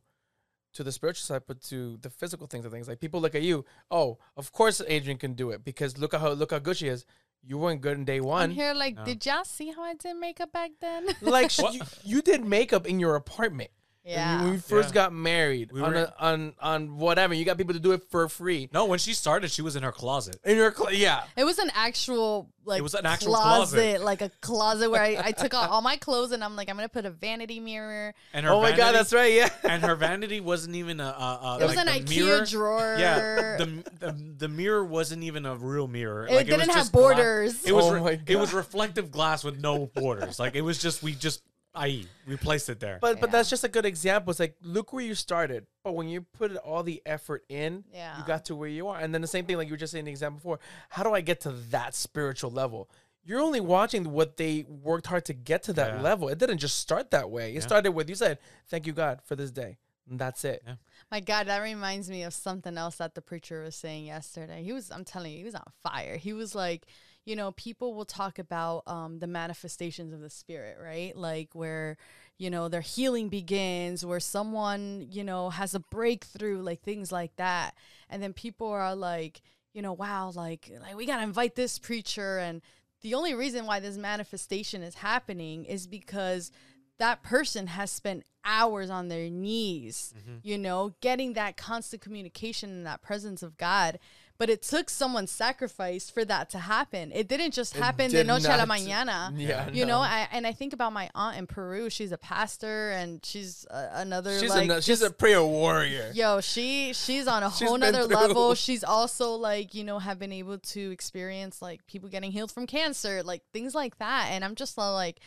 to 0.78 0.84
the 0.84 0.92
spiritual 0.92 1.24
side, 1.26 1.42
but 1.48 1.60
to 1.62 1.98
the 2.02 2.08
physical 2.08 2.46
things 2.46 2.64
of 2.64 2.70
things. 2.70 2.86
Like 2.88 3.00
people 3.00 3.20
look 3.20 3.34
at 3.34 3.42
you, 3.42 3.64
oh, 3.90 4.18
of 4.36 4.52
course 4.52 4.80
Adrian 4.86 5.18
can 5.18 5.34
do 5.34 5.50
it 5.50 5.64
because 5.64 5.98
look 5.98 6.14
at 6.14 6.20
how 6.20 6.30
look 6.30 6.52
how 6.52 6.60
good 6.60 6.76
she 6.76 6.86
is. 6.86 7.04
You 7.42 7.58
weren't 7.58 7.80
good 7.80 7.96
in 7.98 8.04
day 8.04 8.20
one. 8.20 8.42
I'm 8.42 8.50
one. 8.50 8.56
here 8.56 8.74
like, 8.74 8.94
No. 8.96 9.04
did 9.04 9.24
y'all 9.26 9.44
see 9.44 9.70
how 9.72 9.82
I 9.82 9.94
did 9.94 10.14
makeup 10.16 10.52
back 10.52 10.70
then? 10.80 11.06
Like 11.20 11.56
you, 11.74 11.80
you 12.04 12.22
did 12.22 12.44
makeup 12.44 12.86
in 12.86 13.00
your 13.00 13.16
apartment. 13.16 13.70
When 14.08 14.16
yeah. 14.16 14.42
When 14.42 14.50
we 14.52 14.56
first 14.58 14.88
Yeah. 14.90 14.94
got 14.94 15.12
married 15.12 15.70
We 15.70 15.82
on, 15.82 15.92
were- 15.92 15.98
a, 15.98 16.14
on 16.18 16.54
on 16.60 16.96
whatever, 16.96 17.34
you 17.34 17.44
got 17.44 17.58
people 17.58 17.74
to 17.74 17.80
do 17.80 17.92
it 17.92 18.02
for 18.10 18.26
free. 18.28 18.68
no 18.72 18.86
when 18.86 18.98
she 18.98 19.12
started 19.12 19.50
she 19.50 19.60
was 19.62 19.76
in 19.76 19.82
her 19.82 19.92
closet 19.92 20.36
In 20.44 20.56
your 20.56 20.72
cl- 20.74 20.92
yeah, 20.92 21.24
It 21.36 21.44
was 21.44 21.58
an 21.58 21.70
actual 21.74 22.48
like 22.64 22.78
it 22.80 22.82
was 22.82 22.94
an 22.94 23.06
actual 23.06 23.34
closet, 23.34 23.76
closet. 23.76 24.00
like 24.02 24.20
a 24.22 24.30
closet 24.40 24.90
where 24.90 25.02
I, 25.02 25.16
I 25.24 25.32
took 25.32 25.52
out 25.54 25.70
all 25.70 25.80
my 25.82 25.96
clothes 25.96 26.32
and 26.32 26.42
I'm 26.44 26.54
like, 26.56 26.68
I'm 26.70 26.76
gonna 26.76 26.88
put 26.88 27.04
a 27.06 27.10
vanity 27.10 27.60
mirror. 27.60 28.14
and 28.32 28.44
her 28.46 28.52
oh 28.52 28.60
my 28.62 28.72
god, 28.76 28.94
that's 28.94 29.12
right. 29.12 29.32
Yeah, 29.34 29.48
and 29.64 29.82
her 29.82 29.94
vanity 29.94 30.40
wasn't 30.40 30.74
even 30.76 31.00
a, 31.00 31.04
a, 31.04 31.40
a 31.42 31.58
It 31.62 31.66
was 31.66 31.76
an 31.76 31.86
IKEA 31.88 32.24
mirror. 32.26 32.44
drawer. 32.46 32.96
Yeah, 32.98 33.56
the, 33.58 33.84
the 34.00 34.34
the 34.38 34.48
mirror 34.48 34.84
wasn't 34.84 35.22
even 35.24 35.44
a 35.46 35.56
real 35.56 35.86
mirror. 35.88 36.26
it 36.26 36.32
Like, 36.34 36.46
didn't 36.46 36.60
was 36.60 36.66
have 36.68 36.76
just 36.76 36.92
gla- 36.92 37.00
borders. 37.02 37.64
it 37.64 37.72
was 37.74 37.84
Oh 37.86 37.92
re- 37.94 38.00
my 38.00 38.20
it 38.26 38.36
was 38.36 38.52
reflective 38.54 39.10
glass 39.10 39.44
with 39.44 39.58
no 39.60 39.86
borders. 39.86 40.38
Like 40.38 40.54
it 40.54 40.62
was 40.62 40.78
just 40.78 41.02
we 41.02 41.12
just 41.14 41.42
I 41.78 42.04
replaced 42.26 42.68
it 42.68 42.80
there. 42.80 42.98
but 43.00 43.20
but 43.20 43.28
Yeah. 43.28 43.32
that's 43.32 43.50
just 43.50 43.64
a 43.64 43.68
good 43.68 43.86
example. 43.86 44.30
It's 44.32 44.40
like 44.40 44.56
look 44.62 44.92
where 44.92 45.04
you 45.04 45.14
started, 45.14 45.66
but 45.84 45.92
when 45.92 46.08
you 46.08 46.22
put 46.22 46.54
all 46.56 46.82
the 46.82 47.00
effort 47.06 47.44
in, 47.48 47.84
Yeah. 47.92 48.18
you 48.18 48.24
got 48.26 48.44
to 48.46 48.56
where 48.56 48.68
you 48.68 48.88
are. 48.88 48.98
And 48.98 49.14
then 49.14 49.20
the 49.22 49.28
same 49.28 49.46
thing, 49.46 49.56
like 49.56 49.68
you 49.68 49.74
were 49.74 49.78
just 49.78 49.92
saying 49.92 50.04
the 50.06 50.10
example 50.10 50.38
before. 50.38 50.58
How 50.90 51.02
do 51.02 51.14
I 51.14 51.20
get 51.20 51.40
to 51.42 51.52
that 51.70 51.94
spiritual 51.94 52.50
level? 52.50 52.90
You're 53.24 53.40
only 53.40 53.60
watching 53.60 54.10
what 54.12 54.36
they 54.38 54.64
worked 54.68 55.06
hard 55.06 55.24
to 55.26 55.34
get 55.34 55.62
to 55.64 55.72
that 55.74 55.94
Yeah. 55.96 56.00
level. 56.02 56.28
It 56.28 56.38
didn't 56.38 56.58
just 56.58 56.78
start 56.78 57.10
that 57.10 57.30
way. 57.30 57.50
It 57.52 57.54
Yeah. 57.56 57.60
started 57.60 57.92
with 57.92 58.08
you 58.08 58.14
said, 58.14 58.38
"Thank 58.68 58.86
you 58.86 58.92
God 58.92 59.20
for 59.22 59.36
this 59.36 59.50
day," 59.50 59.76
and 60.08 60.18
that's 60.18 60.44
it. 60.44 60.62
Yeah. 60.66 60.76
My 61.10 61.20
God, 61.20 61.46
that 61.46 61.58
reminds 61.58 62.08
me 62.10 62.22
of 62.22 62.32
something 62.34 62.76
else 62.78 62.96
that 62.96 63.14
the 63.14 63.22
preacher 63.22 63.62
was 63.62 63.76
saying 63.76 64.06
yesterday. 64.06 64.62
He 64.62 64.72
was, 64.72 64.90
I'm 64.90 65.04
telling 65.04 65.32
you, 65.32 65.38
he 65.38 65.44
was 65.44 65.54
on 65.54 65.64
fire. 65.82 66.16
He 66.16 66.32
was 66.32 66.54
like, 66.54 66.86
you 67.28 67.36
know, 67.36 67.52
people 67.52 67.92
will 67.92 68.06
talk 68.06 68.38
about 68.38 68.84
um, 68.86 69.18
the 69.18 69.26
manifestations 69.26 70.14
of 70.14 70.20
the 70.20 70.30
spirit, 70.30 70.78
right? 70.82 71.14
Like 71.14 71.50
where, 71.52 71.98
you 72.38 72.48
know, 72.48 72.70
their 72.70 72.80
healing 72.80 73.28
begins, 73.28 74.02
where 74.02 74.18
someone, 74.18 75.06
you 75.10 75.22
know, 75.22 75.50
has 75.50 75.74
a 75.74 75.80
breakthrough, 75.80 76.62
like 76.62 76.80
things 76.80 77.12
like 77.12 77.36
that. 77.36 77.74
And 78.08 78.22
then 78.22 78.32
people 78.32 78.68
are 78.68 78.94
like, 78.94 79.42
you 79.74 79.82
know, 79.82 79.92
wow, 79.92 80.32
like, 80.34 80.72
like 80.80 80.96
we 80.96 81.04
gotta 81.04 81.22
invite 81.22 81.54
this 81.54 81.78
preacher. 81.78 82.38
And 82.38 82.62
the 83.02 83.12
only 83.12 83.34
reason 83.34 83.66
why 83.66 83.78
this 83.78 83.98
manifestation 83.98 84.82
is 84.82 84.94
happening 84.94 85.66
is 85.66 85.86
because 85.86 86.50
that 86.98 87.22
person 87.22 87.66
has 87.66 87.90
spent 87.90 88.24
hours 88.42 88.88
on 88.88 89.08
their 89.08 89.28
knees, 89.28 90.14
you 90.42 90.56
know, 90.56 90.94
getting 91.02 91.34
that 91.34 91.58
constant 91.58 92.00
communication 92.00 92.70
and 92.70 92.86
that 92.86 93.02
presence 93.02 93.42
of 93.42 93.58
God. 93.58 93.98
But 94.38 94.48
it 94.50 94.62
took 94.62 94.88
someone's 94.88 95.32
sacrifice 95.32 96.10
for 96.10 96.24
that 96.24 96.48
to 96.50 96.58
happen. 96.58 97.10
It 97.12 97.26
didn't 97.26 97.52
just 97.54 97.74
It 97.74 97.82
happen 97.82 98.08
de 98.08 98.18
did 98.18 98.26
noche 98.28 98.44
a 98.44 98.56
la 98.56 98.66
mañana. 98.66 99.32
Yeah, 99.36 99.68
You 99.70 99.84
know. 99.84 99.98
I, 99.98 100.28
and 100.30 100.46
I 100.46 100.52
think 100.52 100.72
about 100.72 100.92
my 100.92 101.10
aunt 101.12 101.36
in 101.36 101.48
Peru. 101.48 101.90
She's 101.90 102.12
a 102.12 102.18
pastor 102.18 102.90
and 102.92 103.24
she's 103.26 103.66
uh, 103.68 103.88
another 103.94 104.38
She's 104.38 104.50
like 104.50 104.70
a 104.70 104.80
she's 104.80 105.02
a 105.02 105.10
prayer 105.10 105.42
warrior. 105.42 106.12
Yo, 106.14 106.40
she 106.40 106.92
she's 106.92 107.26
on 107.26 107.42
a 107.42 107.50
She's 107.50 107.66
whole 107.68 107.78
nother 107.78 108.04
through. 108.04 108.14
level. 108.16 108.54
She's 108.68 108.84
also 108.84 109.32
like, 109.32 109.74
you 109.74 109.82
know, 109.82 109.98
have 109.98 110.20
been 110.20 110.32
able 110.32 110.58
to 110.58 110.90
experience 110.92 111.60
like 111.60 111.84
people 111.88 112.08
getting 112.08 112.30
healed 112.30 112.52
from 112.52 112.68
cancer, 112.68 113.24
like 113.24 113.42
things 113.52 113.74
like 113.74 113.98
that. 113.98 114.28
And 114.30 114.44
I'm 114.44 114.54
just 114.54 114.78
like, 114.78 115.18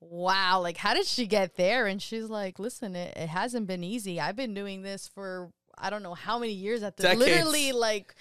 wow, 0.00 0.60
like 0.60 0.78
how 0.78 0.94
did 0.94 1.06
she 1.06 1.26
get 1.26 1.56
there? 1.56 1.86
And 1.86 2.00
she's 2.00 2.30
like, 2.30 2.58
listen, 2.58 2.96
it, 2.96 3.14
it 3.16 3.28
hasn't 3.28 3.66
been 3.66 3.84
easy. 3.84 4.20
I've 4.20 4.36
been 4.36 4.54
doing 4.54 4.80
this 4.82 5.06
for 5.06 5.50
I 5.76 5.90
don't 5.90 6.02
know 6.02 6.14
how 6.14 6.38
many 6.38 6.52
years 6.52 6.82
at 6.82 6.96
this. 6.96 7.04
Decades. 7.04 7.20
Literally 7.26 7.72
like 7.72 8.14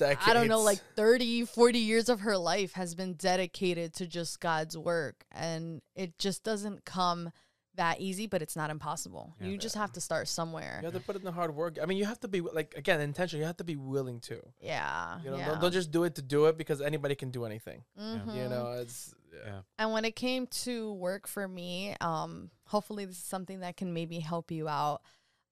I 0.00 0.32
don't 0.34 0.48
know, 0.48 0.60
like 0.62 0.80
30, 0.96 1.44
40 1.46 1.78
years 1.78 2.08
of 2.08 2.20
her 2.20 2.36
life 2.36 2.72
has 2.72 2.94
been 2.94 3.14
dedicated 3.14 3.94
to 3.94 4.06
just 4.06 4.40
God's 4.40 4.76
work. 4.76 5.24
And 5.30 5.82
it 5.94 6.18
just 6.18 6.42
doesn't 6.44 6.84
come 6.84 7.30
that 7.74 8.00
easy, 8.00 8.26
but 8.26 8.42
it's 8.42 8.54
not 8.56 8.68
impossible. 8.70 9.34
Yeah. 9.40 9.48
you 9.48 9.56
just 9.58 9.76
have 9.76 9.92
to 9.92 10.00
start 10.00 10.28
somewhere. 10.28 10.78
you 10.82 10.86
have 10.90 10.94
to 10.94 11.00
put 11.00 11.16
in 11.16 11.24
the 11.24 11.32
hard 11.32 11.54
work. 11.54 11.78
I 11.82 11.86
mean, 11.86 11.96
you 11.96 12.04
have 12.04 12.20
to 12.20 12.28
be 12.28 12.40
like 12.42 12.74
again 12.76 13.00
intentional. 13.00 13.40
You 13.40 13.46
have 13.46 13.56
to 13.58 13.64
be 13.64 13.76
willing 13.76 14.20
to. 14.20 14.40
Yeah. 14.60 15.20
You 15.24 15.30
know, 15.30 15.38
yeah. 15.38 15.46
don't, 15.48 15.60
don't 15.60 15.72
just 15.72 15.90
do 15.90 16.04
it 16.04 16.14
to 16.16 16.22
do 16.22 16.46
it 16.46 16.58
because 16.58 16.82
anybody 16.82 17.14
can 17.14 17.30
do 17.30 17.44
anything. 17.46 17.82
You 17.96 18.02
Mhm. 18.02 18.50
know, 18.50 18.72
it's 18.72 19.14
yeah. 19.32 19.60
And 19.78 19.92
when 19.92 20.04
it 20.04 20.14
came 20.14 20.46
to 20.48 20.92
work 20.92 21.26
for 21.26 21.48
me, 21.48 21.96
um, 22.02 22.50
hopefully 22.66 23.06
this 23.06 23.16
is 23.16 23.24
something 23.24 23.60
that 23.60 23.78
can 23.78 23.94
maybe 23.94 24.18
help 24.18 24.50
you 24.50 24.68
out. 24.68 25.00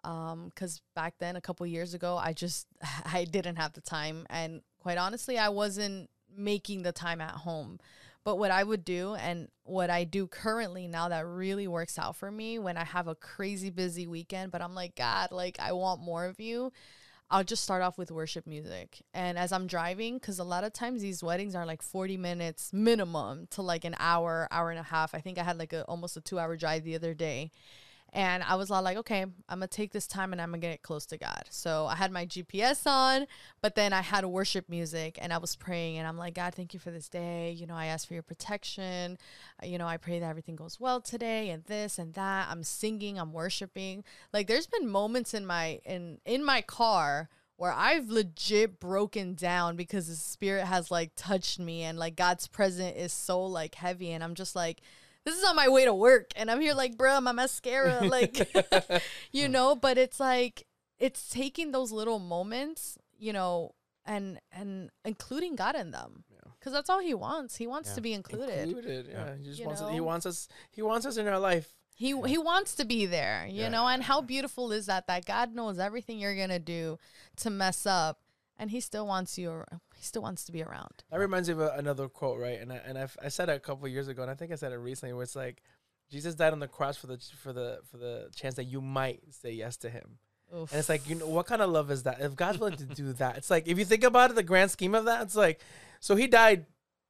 Um, 0.02 0.50
because 0.54 0.80
back 0.94 1.14
then, 1.18 1.36
a 1.36 1.40
couple 1.40 1.66
years 1.66 1.94
ago, 1.94 2.16
I 2.16 2.32
just 2.32 2.66
I 3.04 3.24
didn't 3.24 3.56
have 3.56 3.72
the 3.72 3.80
time, 3.80 4.26
and 4.30 4.62
quite 4.80 4.98
honestly, 4.98 5.38
I 5.38 5.48
wasn't 5.48 6.10
making 6.36 6.82
the 6.82 6.92
time 6.92 7.20
at 7.20 7.32
home. 7.32 7.78
But 8.22 8.36
what 8.36 8.50
I 8.50 8.62
would 8.62 8.84
do 8.84 9.14
and 9.14 9.48
what 9.64 9.88
I 9.88 10.04
do 10.04 10.26
currently 10.26 10.86
now 10.86 11.08
that 11.08 11.26
really 11.26 11.66
works 11.66 11.98
out 11.98 12.16
for 12.16 12.30
me 12.30 12.58
when 12.58 12.76
I 12.76 12.84
have 12.84 13.08
a 13.08 13.14
crazy 13.14 13.70
busy 13.70 14.06
weekend, 14.06 14.52
but 14.52 14.60
I'm 14.60 14.74
like, 14.74 14.94
God, 14.94 15.32
like 15.32 15.58
I 15.58 15.72
want 15.72 16.02
more 16.02 16.26
of 16.26 16.38
you. 16.38 16.70
I'll 17.30 17.44
just 17.44 17.62
start 17.62 17.80
off 17.80 17.96
with 17.96 18.10
worship 18.10 18.46
music. 18.46 19.02
And 19.14 19.38
as 19.38 19.52
I'm 19.52 19.68
driving, 19.68 20.14
because 20.14 20.40
a 20.40 20.44
lot 20.44 20.64
of 20.64 20.72
times 20.72 21.00
these 21.00 21.22
weddings 21.22 21.54
are 21.54 21.64
like 21.64 21.80
40 21.80 22.16
minutes 22.16 22.72
minimum 22.72 23.46
to 23.52 23.62
like 23.62 23.84
an 23.84 23.94
hour, 24.00 24.48
hour 24.50 24.70
and 24.70 24.80
a 24.80 24.84
half. 24.84 25.14
I 25.14 25.20
think 25.20 25.38
I 25.38 25.44
had 25.44 25.56
like 25.56 25.72
a 25.72 25.84
almost 25.84 26.16
a 26.16 26.20
two 26.20 26.38
hour 26.38 26.56
drive 26.56 26.82
the 26.82 26.96
other 26.96 27.14
day. 27.14 27.52
And 28.12 28.42
I 28.42 28.56
was 28.56 28.70
all 28.70 28.82
like, 28.82 28.96
okay, 28.98 29.22
I'm 29.22 29.32
gonna 29.48 29.68
take 29.68 29.92
this 29.92 30.06
time 30.06 30.32
and 30.32 30.40
I'm 30.40 30.50
gonna 30.50 30.58
get 30.60 30.82
close 30.82 31.06
to 31.06 31.18
God. 31.18 31.44
So 31.50 31.86
I 31.86 31.94
had 31.94 32.10
my 32.10 32.26
GPS 32.26 32.86
on, 32.86 33.26
but 33.62 33.74
then 33.74 33.92
I 33.92 34.00
had 34.00 34.24
worship 34.24 34.68
music 34.68 35.18
and 35.20 35.32
I 35.32 35.38
was 35.38 35.54
praying 35.54 35.98
and 35.98 36.08
I'm 36.08 36.18
like, 36.18 36.34
God, 36.34 36.54
thank 36.54 36.74
you 36.74 36.80
for 36.80 36.90
this 36.90 37.08
day. 37.08 37.52
You 37.52 37.66
know, 37.66 37.74
I 37.74 37.86
ask 37.86 38.08
for 38.08 38.14
your 38.14 38.22
protection. 38.22 39.16
Uh, 39.62 39.66
You 39.66 39.78
know, 39.78 39.86
I 39.86 39.96
pray 39.96 40.18
that 40.18 40.26
everything 40.26 40.56
goes 40.56 40.80
well 40.80 41.00
today 41.00 41.50
and 41.50 41.64
this 41.64 41.98
and 41.98 42.14
that. 42.14 42.48
I'm 42.50 42.64
singing, 42.64 43.18
I'm 43.18 43.32
worshiping. 43.32 44.04
Like 44.32 44.46
there's 44.48 44.66
been 44.66 44.88
moments 44.88 45.34
in 45.34 45.46
my 45.46 45.80
in 45.84 46.18
in 46.24 46.44
my 46.44 46.62
car 46.62 47.28
where 47.56 47.72
I've 47.72 48.08
legit 48.08 48.80
broken 48.80 49.34
down 49.34 49.76
because 49.76 50.08
the 50.08 50.14
spirit 50.14 50.64
has 50.64 50.90
like 50.90 51.12
touched 51.14 51.58
me 51.58 51.82
and 51.82 51.98
like 51.98 52.16
God's 52.16 52.48
presence 52.48 52.96
is 52.96 53.12
so 53.12 53.44
like 53.44 53.74
heavy 53.74 54.12
and 54.12 54.24
I'm 54.24 54.34
just 54.34 54.56
like 54.56 54.80
this 55.24 55.36
is 55.36 55.44
on 55.44 55.56
my 55.56 55.68
way 55.68 55.84
to 55.84 55.94
work 55.94 56.30
and 56.36 56.50
I'm 56.50 56.60
here 56.60 56.74
like 56.74 56.96
bro 56.96 57.20
my 57.20 57.32
mascara 57.32 58.04
like 58.08 58.50
you 59.32 59.48
know 59.48 59.76
but 59.76 59.98
it's 59.98 60.18
like 60.20 60.66
it's 60.98 61.28
taking 61.28 61.72
those 61.72 61.92
little 61.92 62.18
moments 62.18 62.98
you 63.18 63.32
know 63.32 63.74
and 64.06 64.38
and 64.52 64.90
including 65.04 65.56
God 65.56 65.76
in 65.76 65.90
them 65.90 66.24
because 66.58 66.72
that's 66.72 66.90
all 66.90 67.00
he 67.00 67.14
wants 67.14 67.56
he 67.56 67.66
wants 67.66 67.90
Yeah. 67.90 67.94
to 67.96 68.00
be 68.00 68.12
included 68.12 68.68
Included, 68.68 69.08
yeah. 69.10 69.36
He 69.36 69.44
just 69.44 69.60
You 69.60 69.66
wants. 69.66 69.82
He 69.90 70.00
wants 70.00 70.26
us. 70.26 70.48
He 70.70 70.82
wants 70.82 71.06
us 71.06 71.16
in 71.16 71.26
our 71.28 71.38
life. 71.38 71.74
He 71.94 72.08
he 72.26 72.38
wants 72.38 72.74
to 72.76 72.84
be 72.86 73.04
there, 73.06 73.46
you 73.46 73.62
Yeah. 73.62 73.68
know, 73.68 73.86
and 73.86 74.02
how 74.02 74.20
beautiful 74.22 74.72
is 74.72 74.86
that 74.86 75.06
that 75.06 75.24
God 75.26 75.54
knows 75.54 75.78
everything 75.78 76.18
you're 76.18 76.36
gonna 76.36 76.58
do 76.58 76.98
to 77.36 77.50
mess 77.50 77.84
up, 77.86 78.20
and 78.58 78.70
He 78.70 78.80
still 78.80 79.06
wants 79.06 79.36
you. 79.38 79.64
He 80.00 80.06
still 80.06 80.22
wants 80.22 80.44
to 80.44 80.52
be 80.52 80.62
around. 80.62 81.04
That 81.10 81.20
reminds 81.20 81.50
me 81.50 81.52
of 81.52 81.60
a, 81.60 81.74
another 81.76 82.08
quote, 82.08 82.40
right? 82.40 82.58
And 82.58 82.72
I, 82.72 82.76
and 82.86 82.96
I've, 82.96 83.18
I 83.22 83.28
said 83.28 83.50
it 83.50 83.56
a 83.56 83.60
couple 83.60 83.86
years 83.86 84.08
ago, 84.08 84.22
and 84.22 84.30
I 84.30 84.34
think 84.34 84.50
I 84.50 84.54
said 84.54 84.72
it 84.72 84.76
recently, 84.76 85.12
where 85.12 85.24
it's 85.24 85.36
like, 85.36 85.62
Jesus 86.10 86.34
died 86.34 86.54
on 86.54 86.58
the 86.58 86.68
cross 86.68 86.96
for 86.96 87.06
the 87.06 87.18
for 87.42 87.52
the 87.52 87.80
for 87.90 87.98
the 87.98 88.30
chance 88.34 88.54
that 88.54 88.64
you 88.64 88.80
might 88.80 89.20
say 89.30 89.52
yes 89.52 89.76
to 89.76 89.90
Him. 89.90 90.16
Oof. 90.56 90.72
And 90.72 90.78
it's 90.78 90.88
like, 90.88 91.06
you 91.06 91.16
know, 91.16 91.26
what 91.26 91.44
kind 91.44 91.60
of 91.60 91.68
love 91.68 91.90
is 91.90 92.04
that? 92.04 92.22
If 92.22 92.34
God's 92.34 92.58
willing 92.58 92.78
to 92.78 92.86
do 92.86 93.12
that, 93.12 93.36
it's 93.36 93.50
like 93.50 93.68
if 93.68 93.78
you 93.78 93.84
think 93.84 94.02
about 94.04 94.30
it, 94.30 94.36
the 94.36 94.42
grand 94.42 94.70
scheme 94.70 94.94
of 94.94 95.04
that, 95.04 95.20
it's 95.20 95.36
like, 95.36 95.60
so 96.00 96.16
He 96.16 96.28
died. 96.28 96.64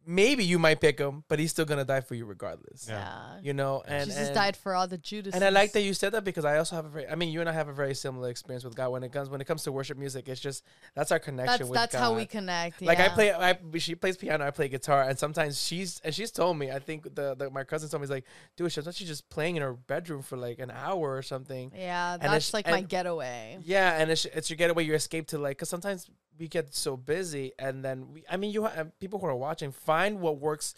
Maybe 0.06 0.44
you 0.44 0.58
might 0.58 0.80
pick 0.80 0.98
Him, 0.98 1.24
but 1.28 1.38
He's 1.38 1.50
still 1.50 1.64
gonna 1.64 1.84
die 1.84 2.00
for 2.00 2.14
you 2.14 2.24
regardless. 2.24 2.86
Yeah. 2.88 2.98
yeah. 2.98 3.40
You 3.42 3.52
know, 3.52 3.82
and 3.86 4.06
Jesus 4.06 4.28
and, 4.28 4.34
died 4.34 4.56
for 4.56 4.74
all 4.74 4.86
the 4.86 4.98
Judas. 4.98 5.34
And 5.34 5.44
I 5.44 5.50
like 5.50 5.72
that 5.72 5.82
you 5.82 5.94
said 5.94 6.12
that 6.12 6.24
because 6.24 6.44
I 6.44 6.58
also 6.58 6.76
have 6.76 6.86
a 6.86 6.88
very, 6.88 7.08
I 7.08 7.14
mean, 7.14 7.28
you 7.30 7.40
and 7.40 7.48
I 7.48 7.52
have 7.52 7.68
a 7.68 7.72
very 7.72 7.94
similar 7.94 8.30
experience 8.30 8.64
with 8.64 8.74
God 8.74 8.90
when 8.90 9.02
it 9.02 9.12
comes 9.12 9.28
when 9.28 9.40
it 9.40 9.44
comes 9.44 9.62
to 9.64 9.72
worship 9.72 9.98
music. 9.98 10.28
It's 10.28 10.40
just 10.40 10.64
that's 10.94 11.12
our 11.12 11.18
connection 11.18 11.58
That's 11.58 11.70
with 11.70 11.78
that's 11.78 11.94
how 11.94 12.14
we 12.14 12.26
connect. 12.26 12.80
Like 12.82 12.98
I 12.98 13.08
play, 13.08 13.32
I 13.32 13.58
she 13.78 13.94
plays 13.94 14.16
piano, 14.16 14.46
I 14.46 14.50
play 14.50 14.68
guitar, 14.68 15.02
and 15.02 15.18
sometimes 15.18 15.62
she's 15.62 16.00
and 16.04 16.14
she's 16.14 16.30
told 16.30 16.56
me. 16.58 16.70
I 16.70 16.78
think 16.78 17.14
the, 17.14 17.34
the 17.34 17.50
my 17.50 17.64
cousin 17.64 17.88
told 17.88 18.00
me, 18.00 18.04
he's 18.04 18.10
like, 18.10 18.24
dude, 18.56 18.72
she's 18.72 18.84
she's 18.96 19.08
just 19.08 19.28
playing 19.28 19.56
in 19.56 19.62
her 19.62 19.74
bedroom 19.74 20.22
for 20.22 20.36
like 20.36 20.58
an 20.58 20.70
hour 20.70 21.16
or 21.16 21.22
something. 21.22 21.72
Yeah, 21.74 22.14
it's- 22.14 22.30
that's 22.30 22.54
like 22.54 22.66
my 22.66 22.80
getaway. 22.82 23.58
Yeah, 23.64 24.00
and 24.00 24.10
it's 24.10 24.24
it's 24.24 24.48
your 24.50 24.56
getaway, 24.56 24.84
your 24.84 24.96
escape 24.96 25.26
to 25.28 25.38
like, 25.38 25.58
because 25.58 25.68
sometimes 25.68 26.08
we 26.40 26.48
get 26.48 26.74
so 26.74 26.96
busy, 26.96 27.52
and 27.58 27.84
then 27.84 28.12
we, 28.12 28.24
I 28.28 28.36
mean, 28.38 28.50
you 28.50 28.64
ha- 28.64 28.86
people 28.98 29.20
who 29.20 29.26
are 29.26 29.36
watching, 29.36 29.70
find 29.70 30.20
what 30.20 30.38
works, 30.38 30.74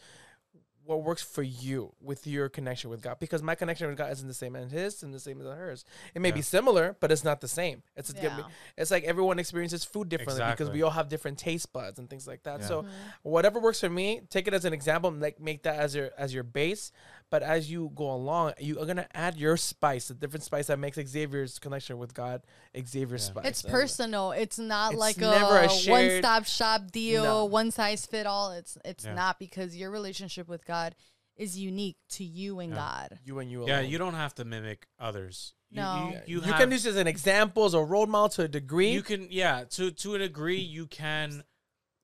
what 0.84 1.04
works 1.04 1.22
for 1.22 1.44
you 1.44 1.92
with 2.00 2.26
your 2.26 2.48
connection 2.48 2.90
with 2.90 3.00
God, 3.00 3.18
because 3.20 3.40
my 3.40 3.54
connection 3.54 3.86
with 3.86 3.96
God 3.96 4.10
isn't 4.10 4.26
the 4.26 4.34
same 4.34 4.56
as 4.56 4.72
his, 4.72 5.04
and 5.04 5.14
the 5.14 5.20
same 5.20 5.40
as 5.40 5.46
hers. 5.46 5.84
It 6.16 6.20
may 6.20 6.32
be 6.32 6.42
similar, 6.42 6.96
but 6.98 7.12
it's 7.12 7.22
not 7.22 7.40
the 7.40 7.46
same. 7.46 7.84
It's 7.96 8.12
a 8.12 8.16
Yeah. 8.20 8.42
it's 8.76 8.90
like 8.90 9.04
everyone 9.04 9.38
experiences 9.38 9.84
food 9.84 10.08
differently 10.08 10.44
because 10.50 10.70
we 10.70 10.82
all 10.82 10.90
have 10.90 11.08
different 11.08 11.38
taste 11.38 11.72
buds 11.72 12.00
and 12.00 12.10
things 12.10 12.26
like 12.26 12.42
that. 12.42 12.60
Yeah. 12.60 12.66
So 12.66 12.82
Mhm. 12.82 12.88
whatever 13.22 13.60
works 13.60 13.78
for 13.78 13.88
me, 13.88 14.22
take 14.28 14.48
it 14.48 14.54
as 14.54 14.64
an 14.64 14.72
example, 14.72 15.12
like 15.12 15.38
make 15.38 15.62
that 15.62 15.76
as 15.78 15.94
your 15.94 16.10
as 16.18 16.34
your 16.34 16.42
base. 16.42 16.90
But 17.32 17.42
as 17.42 17.70
you 17.70 17.90
go 17.94 18.12
along, 18.12 18.52
you 18.58 18.78
are 18.78 18.84
gonna 18.84 19.08
add 19.14 19.38
your 19.38 19.56
spice, 19.56 20.08
the 20.08 20.14
different 20.14 20.44
spice 20.44 20.66
that 20.66 20.78
makes 20.78 20.98
Xavier's 20.98 21.58
connection 21.58 21.96
with 21.96 22.12
God, 22.12 22.42
Xavier's 22.76 23.22
Yeah. 23.24 23.30
spice. 23.32 23.46
It's 23.46 23.64
And- 23.64 23.72
personal. 23.72 24.32
It's 24.32 24.58
not 24.58 24.92
It's 24.92 25.00
like 25.00 25.16
never 25.16 25.56
a 25.60 25.64
a, 25.64 25.68
shared- 25.70 26.10
one-stop 26.22 26.44
shop 26.44 26.90
deal, 26.92 27.24
No. 27.24 27.44
one 27.46 27.70
size 27.70 28.04
fit 28.04 28.26
all. 28.26 28.50
It's 28.52 28.76
it's 28.84 29.06
Yeah. 29.06 29.14
not 29.14 29.38
because 29.38 29.74
your 29.74 29.90
relationship 29.90 30.46
with 30.46 30.66
God 30.66 30.94
is 31.34 31.58
unique 31.58 31.96
to 32.10 32.22
you 32.22 32.60
and 32.60 32.72
Yeah. 32.74 32.76
God. 32.76 33.18
You 33.24 33.38
and 33.38 33.50
you. 33.50 33.66
Yeah, 33.66 33.80
you 33.80 33.96
don't 33.96 34.12
have 34.12 34.34
to 34.34 34.44
mimic 34.44 34.86
others. 34.98 35.54
You, 35.70 35.76
No. 35.80 35.94
you, 36.08 36.12
Yeah. 36.12 36.20
you, 36.26 36.34
You, 36.36 36.40
have- 36.42 36.60
can 36.60 36.70
use 36.70 36.84
it 36.84 36.90
as 36.90 36.96
an 36.96 37.06
example, 37.06 37.64
as 37.64 37.72
a 37.72 37.80
role 37.82 38.04
model 38.06 38.28
to 38.28 38.42
a 38.42 38.48
degree. 38.48 38.92
you 38.92 39.02
can 39.02 39.26
yeah 39.30 39.64
to 39.70 39.90
to 39.90 40.14
a 40.16 40.18
degree 40.18 40.60
you 40.60 40.86
can 40.86 41.44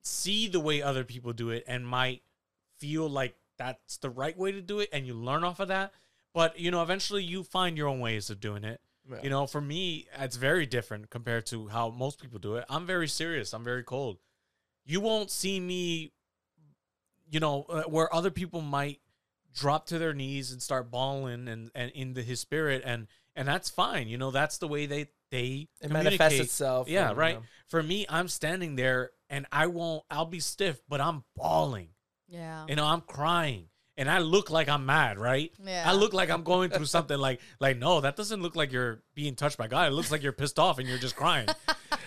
see 0.02 0.48
the 0.48 0.58
way 0.58 0.80
other 0.80 1.04
people 1.04 1.34
do 1.34 1.50
it 1.50 1.64
and 1.68 1.86
might 1.86 2.22
feel 2.78 3.06
like 3.10 3.36
that's 3.58 3.98
the 3.98 4.10
right 4.10 4.36
way 4.36 4.52
to 4.52 4.60
do 4.60 4.80
it 4.80 4.88
and 4.92 5.06
you 5.06 5.14
learn 5.14 5.44
off 5.44 5.60
of 5.60 5.68
that 5.68 5.92
but 6.32 6.58
you 6.58 6.70
know 6.70 6.82
eventually 6.82 7.22
you 7.22 7.42
find 7.42 7.76
your 7.76 7.88
own 7.88 8.00
ways 8.00 8.30
of 8.30 8.40
doing 8.40 8.64
it 8.64 8.80
Yeah. 9.10 9.18
you 9.22 9.30
know 9.30 9.46
for 9.46 9.60
me 9.60 10.06
it's 10.18 10.36
very 10.36 10.66
different 10.66 11.10
compared 11.10 11.46
to 11.46 11.68
how 11.68 11.90
most 11.90 12.20
people 12.20 12.38
do 12.38 12.56
it 12.56 12.64
i'm 12.68 12.86
very 12.86 13.08
serious 13.08 13.52
i'm 13.52 13.64
very 13.64 13.82
cold 13.82 14.18
you 14.84 15.00
won't 15.00 15.30
see 15.30 15.60
me 15.60 16.12
you 17.30 17.40
know 17.40 17.64
uh, 17.68 17.82
where 17.82 18.12
other 18.14 18.30
people 18.30 18.60
might 18.60 19.00
drop 19.54 19.86
to 19.86 19.98
their 19.98 20.14
knees 20.14 20.52
and 20.52 20.62
start 20.62 20.90
bawling 20.90 21.48
and 21.48 21.70
and 21.74 21.90
into 21.92 22.22
his 22.22 22.40
spirit 22.40 22.82
and 22.84 23.06
and 23.34 23.48
that's 23.48 23.68
fine 23.68 24.08
you 24.08 24.18
know 24.18 24.30
that's 24.30 24.58
the 24.58 24.68
way 24.68 24.86
they 24.86 25.08
they 25.30 25.68
it 25.82 25.90
manifests 25.90 26.38
itself. 26.38 26.88
Yeah, 26.88 27.10
and, 27.10 27.18
right. 27.18 27.34
you 27.34 27.40
know, 27.40 27.46
For 27.66 27.82
me, 27.82 28.06
I'm 28.08 28.28
standing 28.28 28.76
there 28.76 29.10
and 29.28 29.46
I 29.52 29.66
won't, 29.66 30.04
I'll 30.10 30.24
be 30.24 30.40
stiff, 30.40 30.80
but 30.88 31.00
I'm 31.02 31.22
bawling. 31.36 31.88
Yeah. 32.28 32.66
You 32.68 32.76
know, 32.76 32.84
I'm 32.84 33.00
crying 33.00 33.68
and 33.98 34.08
I 34.08 34.18
look 34.18 34.48
like 34.48 34.68
I'm 34.68 34.86
mad, 34.86 35.18
right? 35.18 35.52
Yeah. 35.64 35.82
I 35.84 35.92
look 35.92 36.12
like 36.12 36.30
I'm 36.30 36.44
going 36.44 36.70
through 36.70 36.86
something 36.86 37.18
like, 37.18 37.40
like, 37.58 37.78
no, 37.78 38.00
that 38.00 38.14
doesn't 38.14 38.40
look 38.40 38.54
like 38.54 38.72
you're 38.72 39.02
being 39.14 39.34
touched 39.34 39.58
by 39.58 39.66
God. 39.66 39.88
It 39.88 39.94
looks 39.94 40.12
like 40.12 40.22
you're 40.22 40.32
pissed 40.32 40.58
off 40.58 40.78
and 40.78 40.88
you're 40.88 40.98
just 40.98 41.16
crying. 41.16 41.48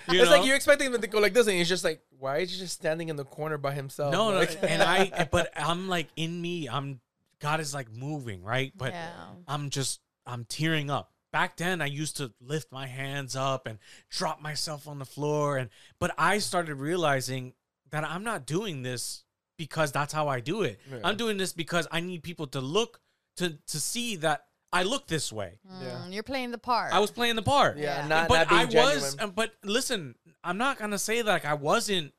You 0.09 0.21
it's 0.21 0.29
know? 0.29 0.37
like 0.37 0.47
you're 0.47 0.55
expecting 0.55 0.91
him 0.91 0.99
to 0.99 1.07
go 1.07 1.19
like 1.19 1.33
this, 1.33 1.47
and 1.47 1.55
he's 1.55 1.69
just 1.69 1.83
like, 1.83 2.01
"Why 2.17 2.39
is 2.39 2.51
he 2.51 2.57
just 2.57 2.73
standing 2.73 3.09
in 3.09 3.17
the 3.17 3.23
corner 3.23 3.57
by 3.57 3.73
himself?" 3.73 4.11
no, 4.11 4.31
no. 4.31 4.41
And 4.63 4.81
I, 4.81 5.27
but 5.31 5.51
I'm 5.55 5.87
like 5.87 6.07
in 6.15 6.41
me, 6.41 6.67
I'm, 6.67 6.99
God 7.39 7.59
is 7.59 7.73
like 7.73 7.91
moving, 7.91 8.43
right? 8.43 8.73
But 8.75 8.93
yeah. 8.93 9.11
I'm 9.47 9.69
just 9.69 10.01
I'm 10.25 10.45
tearing 10.45 10.89
up. 10.89 11.11
Back 11.31 11.55
then 11.55 11.81
I 11.81 11.85
used 11.85 12.17
to 12.17 12.33
lift 12.41 12.71
my 12.71 12.87
hands 12.87 13.35
up 13.35 13.67
and 13.67 13.79
drop 14.09 14.41
myself 14.41 14.87
on 14.87 14.99
the 14.99 15.05
floor 15.05 15.57
and 15.57 15.69
but 15.97 16.13
I 16.17 16.39
started 16.39 16.75
realizing 16.75 17.53
that 17.91 18.03
I'm 18.03 18.23
not 18.23 18.45
doing 18.45 18.81
this 18.81 19.23
because 19.65 19.91
that's 19.91 20.11
how 20.11 20.27
I 20.27 20.39
do 20.39 20.63
it. 20.63 20.79
Yeah. 20.91 20.99
I'm 21.03 21.17
doing 21.17 21.37
this 21.37 21.53
because 21.53 21.87
I 21.91 21.99
need 21.99 22.23
people 22.23 22.47
to 22.47 22.61
look 22.61 22.99
to 23.37 23.45
to 23.67 23.79
see 23.79 24.15
that 24.17 24.45
I 24.73 24.81
look 24.83 25.05
this 25.07 25.31
way. 25.31 25.59
Yeah. 25.81 26.01
Mm, 26.07 26.13
You're 26.13 26.23
playing 26.23 26.49
the 26.51 26.57
part. 26.57 26.91
I 26.93 26.99
was 26.99 27.11
playing 27.11 27.35
the 27.35 27.43
part. 27.43 27.77
yeah, 27.77 28.01
Yeah. 28.01 28.07
not 28.07 28.27
but 28.27 28.37
not 28.39 28.49
being 28.49 28.61
I 28.61 28.65
genuine. 28.65 28.95
was 28.95 29.17
uh, 29.19 29.27
but 29.27 29.51
listen, 29.63 30.15
I'm 30.43 30.57
not 30.57 30.79
going 30.79 30.91
to 30.91 30.97
say 30.97 31.21
that 31.21 31.31
like 31.31 31.45
I 31.45 31.53
wasn't 31.53 32.13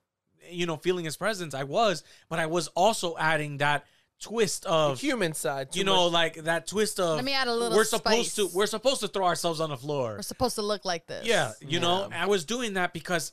you 0.51 0.67
know 0.67 0.77
feeling 0.77 1.05
his 1.05 1.17
presence. 1.17 1.53
I 1.55 1.65
was, 1.65 2.05
but 2.31 2.39
I 2.39 2.47
was 2.47 2.69
also 2.77 3.17
adding 3.19 3.59
that 3.59 3.85
twist 4.21 4.63
the 4.63 4.71
of 4.71 5.01
human 5.01 5.33
side. 5.35 5.73
too 5.73 5.81
you 5.81 5.85
know 5.85 6.05
much. 6.05 6.13
like 6.13 6.35
that 6.45 6.69
twist 6.69 7.01
of 7.01 7.17
Let 7.17 7.25
me 7.25 7.33
add 7.35 7.49
a 7.49 7.55
little 7.55 7.77
we're 7.77 7.83
supposed 7.99 8.31
spice. 8.33 8.51
to 8.53 8.57
we're 8.57 8.67
supposed 8.77 9.01
to 9.01 9.09
throw 9.09 9.27
ourselves 9.27 9.59
on 9.61 9.71
the 9.71 9.77
floor 9.77 10.15
We're 10.15 10.23
supposed 10.23 10.55
to 10.61 10.63
look 10.63 10.85
like 10.85 11.09
this. 11.09 11.27
yeah 11.27 11.51
you 11.61 11.81
know 11.81 12.09
i 12.15 12.27
was 12.27 12.45
doing 12.45 12.75
that 12.75 12.93
because 12.93 13.33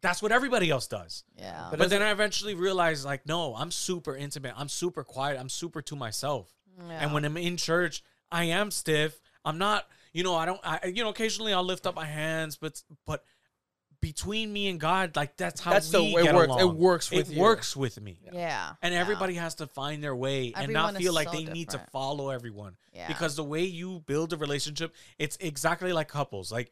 that's 0.00 0.22
what 0.22 0.32
everybody 0.32 0.70
else 0.70 0.86
does 0.86 1.24
Yeah. 1.36 1.68
But 1.70 1.78
but, 1.78 1.84
as 1.86 1.90
then 1.90 2.02
i 2.02 2.10
eventually 2.10 2.54
realized 2.54 3.04
like 3.04 3.26
no 3.26 3.54
i'm 3.54 3.70
super 3.70 4.16
intimate 4.16 4.54
i'm 4.56 4.68
super 4.68 5.04
quiet 5.04 5.38
i'm 5.38 5.48
super 5.48 5.82
to 5.82 5.96
myself 5.96 6.48
yeah. 6.88 6.98
and 7.00 7.12
when 7.12 7.24
i'm 7.24 7.36
in 7.36 7.56
church 7.56 8.02
i 8.30 8.44
am 8.44 8.70
stiff 8.70 9.20
i'm 9.44 9.58
not 9.58 9.86
you 10.12 10.22
know 10.22 10.34
i 10.34 10.46
don't 10.46 10.60
i 10.64 10.86
you 10.86 11.02
know 11.02 11.10
occasionally 11.10 11.52
i'll 11.52 11.64
lift 11.64 11.86
up 11.86 11.94
my 11.94 12.04
hands 12.06 12.56
but 12.56 12.82
but 13.06 13.24
between 14.00 14.52
me 14.52 14.68
and 14.68 14.78
god 14.78 15.16
like 15.16 15.36
that's 15.36 15.60
how 15.60 15.72
That's 15.72 15.90
the 15.90 16.02
we 16.02 16.14
way 16.14 16.22
it 16.22 16.24
get 16.26 16.34
works. 16.34 16.54
It 16.60 16.70
works 16.72 17.10
with 17.10 17.30
it 17.30 17.34
you. 17.34 17.40
works 17.40 17.76
with 17.76 18.00
me 18.00 18.20
yeah. 18.32 18.74
and 18.80 18.94
yeah. 18.94 19.00
everybody 19.00 19.34
has 19.34 19.56
to 19.56 19.66
find 19.66 20.02
their 20.04 20.14
way 20.14 20.52
and 20.54 20.72
not 20.72 20.96
feel 20.96 21.12
like 21.12 21.28
so 21.28 21.34
they 21.34 21.44
need 21.44 21.70
to 21.70 21.78
follow 21.92 22.30
everyone 22.30 22.76
Yeah. 22.92 23.08
because 23.08 23.34
the 23.34 23.42
way 23.42 23.64
you 23.64 24.00
build 24.06 24.32
a 24.32 24.36
relationship 24.36 24.94
it's 25.18 25.36
exactly 25.40 25.92
like 25.92 26.06
couples 26.08 26.52
like 26.52 26.70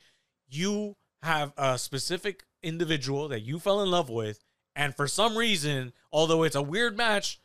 you 0.49 0.97
have 1.27 1.53
a 1.59 1.79
specific 1.79 2.45
individual 2.63 3.29
that 3.29 3.41
you 3.41 3.59
fell 3.59 3.83
in 3.83 3.91
love 3.91 4.09
with 4.09 4.43
and 4.75 4.95
for 4.97 5.07
some 5.07 5.37
reason 5.37 5.93
although 6.13 6.43
it's 6.43 6.57
a 6.57 6.63
weird 6.63 6.97
match 6.97 7.41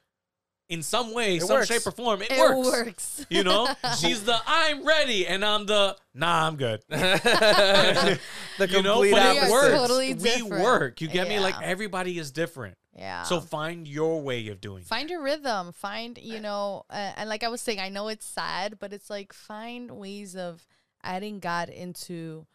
in 0.69 0.81
some 0.81 1.13
way 1.13 1.35
It 1.35 1.41
some 1.41 1.57
works. 1.57 1.67
shape 1.67 1.85
or 1.85 1.91
form 1.91 2.21
it, 2.21 2.31
it 2.31 2.39
works. 2.39 2.71
works. 2.85 3.25
you 3.29 3.43
know 3.43 3.67
she's 3.99 4.23
the 4.23 4.37
i'm 4.47 4.85
ready 4.87 5.27
and 5.27 5.43
i'm 5.43 5.65
the 5.65 5.97
nah 6.13 6.47
i'm 6.47 6.55
good 6.55 6.81
the 6.89 8.19
you 8.59 8.81
know, 8.81 9.01
complete 9.01 9.11
but 9.11 9.33
We 9.35 9.39
it 9.39 9.51
works. 9.51 9.77
totally 9.77 10.13
we 10.13 10.23
different. 10.23 10.63
work. 10.63 11.01
You 11.01 11.07
get 11.07 11.27
me? 11.27 11.39
Like 11.39 11.61
everybody 11.61 12.17
is 12.17 12.31
different. 12.31 12.77
Yeah. 12.95 13.23
So 13.23 13.39
find 13.39 13.87
your 13.87 14.21
way 14.21 14.47
of 14.49 14.59
doing. 14.61 14.81
it. 14.83 14.87
find 14.87 15.09
your 15.09 15.21
rhythm 15.21 15.71
find 15.73 16.17
you 16.17 16.39
know 16.39 16.83
uh, 16.89 17.11
and 17.17 17.29
like 17.29 17.43
i 17.43 17.47
was 17.47 17.61
saying 17.61 17.79
i 17.79 17.89
know 17.89 18.07
it's 18.09 18.25
sad 18.25 18.79
but 18.79 18.91
it's 18.93 19.09
like 19.09 19.31
find 19.33 19.91
ways 19.91 20.35
of 20.35 20.65
adding 21.03 21.39
god 21.39 21.69
into 21.69 22.45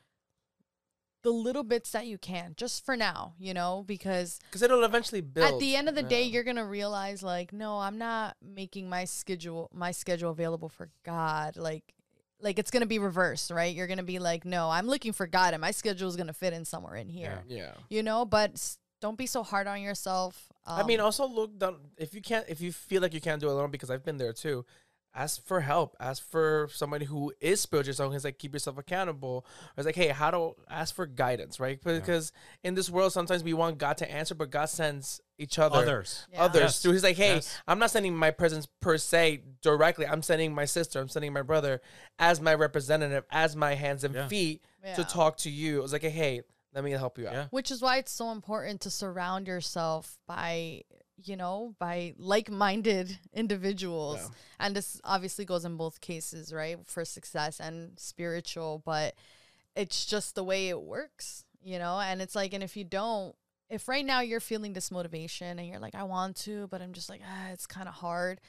the 1.27 1.32
little 1.32 1.65
bits 1.65 1.90
that 1.90 2.07
you 2.07 2.16
can 2.16 2.55
just 2.57 2.86
for 2.86 2.97
now 2.97 3.35
you 3.36 3.53
know 3.53 3.82
because 3.85 4.39
because 4.48 4.62
it'll 4.62 4.85
eventually 4.85 5.20
build. 5.20 5.55
at 5.55 5.59
the 5.59 5.74
end 5.74 5.89
of 5.89 5.97
the 5.97 6.03
day 6.05 6.23
you're 6.23 6.44
gonna 6.44 6.65
realize 6.65 7.20
like 7.20 7.53
no 7.53 7.78
i'm 7.78 7.98
not 7.98 8.36
making 8.40 8.89
my 8.89 9.05
schedule 9.05 9.69
my 9.74 9.90
schedule 9.90 10.31
available 10.31 10.69
for 10.69 10.89
god 11.03 11.57
like 11.57 11.82
like 12.40 12.61
it's 12.61 12.70
gonna 12.70 12.86
be 12.86 13.01
reversed 13.01 13.51
right 13.51 13.74
you're 13.74 13.89
gonna 13.89 14.05
be 14.05 14.20
like 14.20 14.44
no 14.44 14.70
i'm 14.70 14.86
looking 14.86 15.12
for 15.12 15.27
god 15.27 15.53
and 15.53 15.61
my 15.61 15.73
schedule 15.73 16.09
is 16.09 16.15
gonna 16.15 16.32
fit 16.32 16.53
in 16.53 16.65
somewhere 16.65 16.94
in 16.94 17.09
here 17.09 17.43
yeah. 17.48 17.73
you 17.89 18.05
know 18.05 18.24
but 18.24 18.77
don't 19.01 19.19
be 19.19 19.27
so 19.27 19.43
hard 19.43 19.66
on 19.66 19.82
yourself 19.82 20.47
I 20.69 20.82
mean, 20.82 20.98
Um, 20.98 21.07
also 21.07 21.28
look 21.28 21.57
down 21.59 21.77
if 21.97 22.12
you 22.12 22.20
can't 22.20 22.44
if 22.48 22.61
you 22.61 22.73
feel 22.73 23.01
like 23.01 23.15
you 23.15 23.20
can't 23.20 23.40
do 23.40 23.48
it 23.48 23.53
alone 23.53 23.70
because 23.70 23.89
I've 23.89 24.05
been 24.05 24.16
there 24.16 24.32
too. 24.32 24.65
Ask 25.17 25.43
for 25.47 25.63
help. 25.63 25.97
Ask 25.99 26.23
for 26.31 26.69
somebody 26.71 27.07
who 27.07 27.33
is 27.41 27.61
spiritual. 27.61 27.95
Someone 27.95 28.13
who's 28.13 28.25
like 28.25 28.39
keep 28.39 28.53
yourself 28.53 28.77
accountable. 28.77 29.47
Or 29.47 29.73
it's 29.79 29.87
like, 29.87 29.97
hey, 29.97 30.09
how 30.09 30.31
to 30.31 30.53
ask 30.69 30.95
for 30.95 31.07
guidance, 31.07 31.59
right? 31.59 31.83
Because 31.83 32.33
in 32.63 32.75
this 32.75 32.91
world, 32.91 33.13
sometimes 33.13 33.43
we 33.43 33.55
want 33.55 33.79
God 33.79 33.97
to 33.99 34.11
answer, 34.11 34.35
but 34.35 34.51
God 34.51 34.67
sends 34.67 35.23
each 35.39 35.59
other, 35.59 35.79
Others. 35.79 36.27
Yeah. 36.33 36.43
others. 36.45 36.61
Yes. 36.61 36.77
So 36.77 36.93
he's 36.93 37.03
like, 37.03 37.17
hey, 37.17 37.37
Yes. 37.37 37.59
I'm 37.67 37.79
not 37.79 37.91
sending 37.91 38.15
my 38.15 38.31
presence 38.31 38.67
per 38.81 38.99
se 38.99 39.43
directly. 39.63 40.07
I'm 40.07 40.23
sending 40.23 40.55
my 40.55 40.67
sister. 40.67 41.01
I'm 41.01 41.09
sending 41.09 41.33
my 41.33 41.43
brother 41.43 41.81
as 42.19 42.41
my 42.41 42.55
representative, 42.55 43.25
as 43.31 43.57
my 43.57 43.75
hands 43.75 44.05
and 44.05 44.15
Yeah. 44.15 44.29
feet 44.29 44.63
to 44.97 45.03
talk 45.05 45.39
to 45.39 45.51
you. 45.51 45.79
It 45.79 45.83
was 45.83 45.93
like, 45.93 46.03
hey, 46.03 46.43
let 46.75 46.85
me 46.85 46.91
help 46.91 47.17
you 47.19 47.27
out. 47.27 47.33
Yeah. 47.33 47.47
which 47.51 47.71
is 47.71 47.81
why 47.81 47.97
it's 47.97 48.13
so 48.13 48.31
important 48.33 48.83
to 48.83 48.91
surround 48.91 49.47
yourself 49.47 50.19
by 50.29 50.83
you 51.25 51.37
know 51.37 51.75
by 51.79 52.13
like-minded 52.19 53.19
individuals 53.33 54.19
Yeah. 54.21 54.29
and 54.61 54.77
this 54.77 55.01
obviously 55.05 55.45
goes 55.45 55.65
in 55.65 55.77
both 55.77 56.01
cases 56.01 56.53
right 56.53 56.79
for 56.85 57.05
success 57.05 57.59
and 57.61 57.99
spiritual 57.99 58.83
but 58.85 59.15
it's 59.75 60.05
just 60.07 60.35
the 60.35 60.45
way 60.45 60.69
it 60.69 60.81
works 60.81 61.45
you 61.63 61.79
know 61.79 61.99
and 61.99 62.21
it's 62.21 62.35
like 62.35 62.53
and 62.53 62.63
if 62.63 62.77
you 62.77 62.85
don't 62.85 63.35
if 63.71 63.89
right 63.89 64.05
now 64.05 64.21
you're 64.21 64.41
feeling 64.41 64.75
this 64.75 64.91
motivation 64.91 65.59
and 65.59 65.67
you're 65.69 65.81
like 65.81 65.95
i 65.95 66.03
want 66.03 66.37
to 66.37 66.67
but 66.69 66.83
i'm 66.83 66.93
just 66.93 67.09
like 67.09 67.21
ah, 67.27 67.49
it's 67.51 67.67
kind 67.67 67.89
of 67.89 67.95
hard 67.95 68.41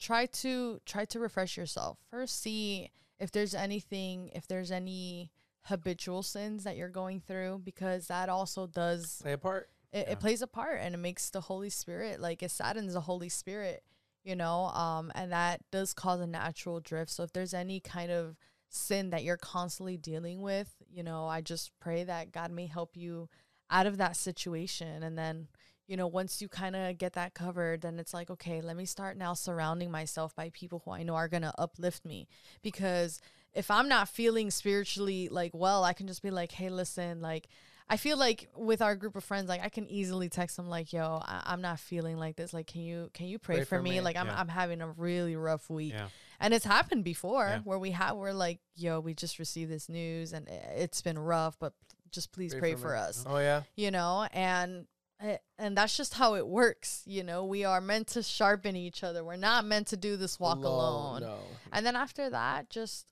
try 0.00 0.26
to 0.26 0.80
try 0.86 1.04
to 1.04 1.18
refresh 1.20 1.56
yourself 1.56 1.98
first 2.10 2.40
see 2.42 2.90
if 3.20 3.30
there's 3.30 3.54
anything 3.54 4.30
if 4.34 4.46
there's 4.48 4.70
any 4.70 5.30
habitual 5.62 6.22
sins 6.22 6.64
that 6.64 6.76
you're 6.76 6.88
going 6.88 7.20
through 7.20 7.60
because 7.64 8.06
that 8.08 8.28
also 8.28 8.66
does 8.66 9.18
Play 9.22 9.32
a 9.32 9.38
part. 9.38 9.68
It, 9.92 10.06
Yeah. 10.06 10.12
it 10.12 10.20
plays 10.20 10.42
a 10.42 10.46
part 10.46 10.80
and 10.80 10.94
it 10.94 10.98
makes 10.98 11.30
the 11.30 11.42
holy 11.42 11.70
spirit 11.70 12.20
like 12.20 12.42
it 12.42 12.50
saddens 12.50 12.92
the 12.94 13.02
holy 13.02 13.28
spirit 13.28 13.82
you 14.24 14.34
know 14.36 14.64
um 14.66 15.12
and 15.14 15.32
that 15.32 15.60
does 15.70 15.92
cause 15.94 16.20
a 16.20 16.26
natural 16.26 16.80
drift. 16.80 17.10
So 17.10 17.22
if 17.22 17.32
there's 17.32 17.54
any 17.54 17.80
kind 17.80 18.10
of 18.10 18.36
sin 18.68 19.10
that 19.10 19.22
you're 19.22 19.36
constantly 19.36 19.96
dealing 19.96 20.42
with 20.42 20.74
you 20.90 21.02
know 21.02 21.26
i 21.26 21.40
just 21.40 21.70
pray 21.80 22.02
that 22.04 22.32
god 22.32 22.50
may 22.50 22.66
help 22.66 22.96
you 22.96 23.28
out 23.70 23.86
of 23.86 23.96
that 23.96 24.16
situation. 24.16 25.02
And 25.02 25.16
then 25.16 25.48
you 25.86 25.96
know 25.96 26.08
once 26.08 26.42
you 26.42 26.48
kind 26.48 26.74
of 26.74 26.98
get 26.98 27.12
that 27.12 27.32
covered 27.34 27.82
then 27.82 28.00
it's 28.00 28.12
like 28.12 28.28
okay 28.28 28.60
let 28.60 28.76
me 28.76 28.84
start 28.84 29.16
now 29.16 29.34
surrounding 29.34 29.90
myself 29.90 30.34
by 30.34 30.50
people 30.52 30.82
who 30.84 30.90
i 30.90 31.04
know 31.04 31.14
are 31.14 31.28
going 31.28 31.42
to 31.44 31.54
uplift 31.58 32.04
me. 32.04 32.26
Because 32.62 33.20
if 33.54 33.70
i'm 33.70 33.88
not 33.88 34.08
feeling 34.08 34.50
spiritually 34.50 35.28
like 35.30 35.52
well 35.54 35.84
i 35.84 35.92
can 35.92 36.08
just 36.08 36.22
be 36.22 36.30
like 36.30 36.50
hey 36.52 36.68
listen 36.68 37.20
like 37.20 37.46
I 37.88 37.96
feel 37.98 38.18
like 38.18 38.48
with 38.56 38.82
our 38.82 38.96
group 38.96 39.14
of 39.14 39.22
friends, 39.24 39.48
like 39.48 39.62
I 39.62 39.68
can 39.68 39.86
easily 39.88 40.28
text 40.28 40.56
them 40.56 40.68
like, 40.68 40.92
"Yo, 40.92 41.20
I- 41.22 41.42
I'm 41.46 41.60
not 41.60 41.78
feeling 41.78 42.16
like 42.18 42.34
this. 42.36 42.52
Like, 42.52 42.66
can 42.66 42.80
you 42.82 43.10
can 43.14 43.26
you 43.26 43.38
pray, 43.38 43.56
Pray 43.56 43.64
for, 43.64 43.76
for 43.76 43.82
me? 43.82 43.90
me." 43.92 44.00
Like, 44.00 44.16
I'm 44.16 44.26
Yeah. 44.26 44.40
I'm 44.40 44.48
having 44.48 44.80
a 44.80 44.88
really 44.88 45.36
rough 45.36 45.70
week." 45.70 45.92
Yeah. 45.92 46.08
And 46.40 46.52
it's 46.52 46.64
happened 46.64 47.04
before 47.04 47.46
Yeah. 47.46 47.60
where 47.60 47.78
we 47.78 47.92
have 47.92 48.16
we're 48.16 48.32
like, 48.32 48.58
"Yo, 48.74 48.98
we 49.00 49.14
just 49.14 49.38
received 49.38 49.70
this 49.70 49.88
news 49.88 50.32
and 50.32 50.48
it's 50.48 51.00
been 51.00 51.18
rough, 51.18 51.58
but 51.60 51.74
just 52.10 52.32
please 52.32 52.52
pray, 52.52 52.60
Pray 52.60 52.72
for, 52.74 52.80
for 52.88 52.96
us." 52.96 53.24
Oh 53.26 53.38
yeah. 53.38 53.62
You 53.76 53.92
know, 53.92 54.26
and 54.32 54.88
eh, 55.20 55.38
and 55.56 55.76
that's 55.78 55.96
just 55.96 56.14
how 56.14 56.34
it 56.34 56.46
works. 56.46 57.02
You 57.06 57.22
know, 57.22 57.44
we 57.44 57.64
are 57.64 57.80
meant 57.80 58.08
to 58.08 58.22
sharpen 58.24 58.74
each 58.74 59.04
other. 59.04 59.24
We're 59.24 59.36
not 59.36 59.64
meant 59.64 59.86
to 59.88 59.96
do 59.96 60.16
this 60.16 60.40
walk 60.40 60.58
alone. 60.58 61.20
No. 61.22 61.38
And 61.72 61.86
then 61.86 61.94
after 61.94 62.28
that, 62.30 62.68
just 62.68 63.06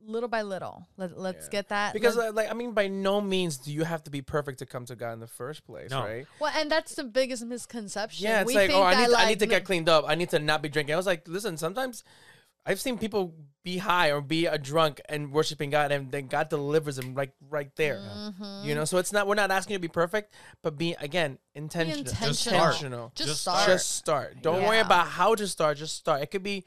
little 0.00 0.28
by 0.28 0.42
little, 0.42 0.86
let, 0.96 1.18
let's 1.18 1.46
Yeah. 1.46 1.50
get 1.50 1.68
that 1.70 1.92
Because 1.92 2.16
let- 2.16 2.28
uh, 2.30 2.32
like 2.32 2.50
I 2.50 2.54
mean, 2.54 2.72
by 2.72 2.86
no 2.88 3.20
means 3.20 3.56
do 3.58 3.72
you 3.72 3.84
have 3.84 4.04
to 4.04 4.10
be 4.10 4.22
perfect 4.22 4.58
to 4.60 4.66
come 4.66 4.84
to 4.86 4.94
God 4.96 5.12
in 5.12 5.20
the 5.20 5.26
first 5.26 5.64
place, 5.66 5.90
No. 5.90 6.00
right? 6.04 6.26
Well, 6.40 6.52
and 6.56 6.70
that's 6.70 6.94
the 6.94 7.04
biggest 7.04 7.44
misconception. 7.44 8.24
Yeah, 8.24 8.40
it's 8.42 8.46
We 8.48 8.54
like 8.54 8.68
think 8.70 8.78
oh, 8.78 8.82
I 8.84 8.94
need 9.00 9.10
to, 9.10 9.18
I 9.18 9.26
need 9.28 9.38
to 9.40 9.46
get 9.46 9.64
cleaned 9.64 9.88
up. 9.88 10.04
I 10.06 10.14
need 10.14 10.30
to 10.30 10.38
not 10.38 10.62
be 10.62 10.68
drinking. 10.68 10.94
I 10.94 10.96
was 10.96 11.06
like, 11.06 11.26
listen, 11.26 11.56
sometimes 11.56 12.04
I've 12.68 12.80
seen 12.80 12.98
people 12.98 13.34
be 13.62 13.78
high 13.78 14.10
or 14.10 14.20
be 14.20 14.46
a 14.46 14.58
drunk 14.58 15.00
and 15.08 15.32
worshiping 15.32 15.70
God, 15.70 15.92
and 15.92 16.10
then 16.10 16.26
God 16.26 16.48
delivers 16.48 16.96
them 16.96 17.14
like 17.14 17.32
right 17.48 17.70
there. 17.76 17.98
Mhm. 17.98 18.64
You 18.64 18.74
know, 18.74 18.84
so 18.84 18.98
it's 18.98 19.12
not 19.12 19.26
we're 19.26 19.34
not 19.36 19.50
asking 19.52 19.72
you 19.74 19.78
to 19.78 19.82
be 19.82 19.88
perfect, 19.88 20.32
but 20.62 20.76
be 20.78 20.94
again 21.00 21.38
intentional. 21.54 21.98
intentional. 22.00 22.28
Just 22.32 22.42
start. 22.42 22.54
Intentional. 22.74 23.12
Just, 23.14 23.28
Just 23.28 23.40
start. 23.42 23.66
Just 23.66 23.90
start. 23.96 24.42
Don't 24.42 24.62
worry 24.64 24.78
about 24.80 25.06
how 25.08 25.34
to 25.36 25.46
start. 25.48 25.78
Just 25.78 25.96
start. 25.96 26.22
It 26.22 26.30
could 26.30 26.42
be 26.42 26.64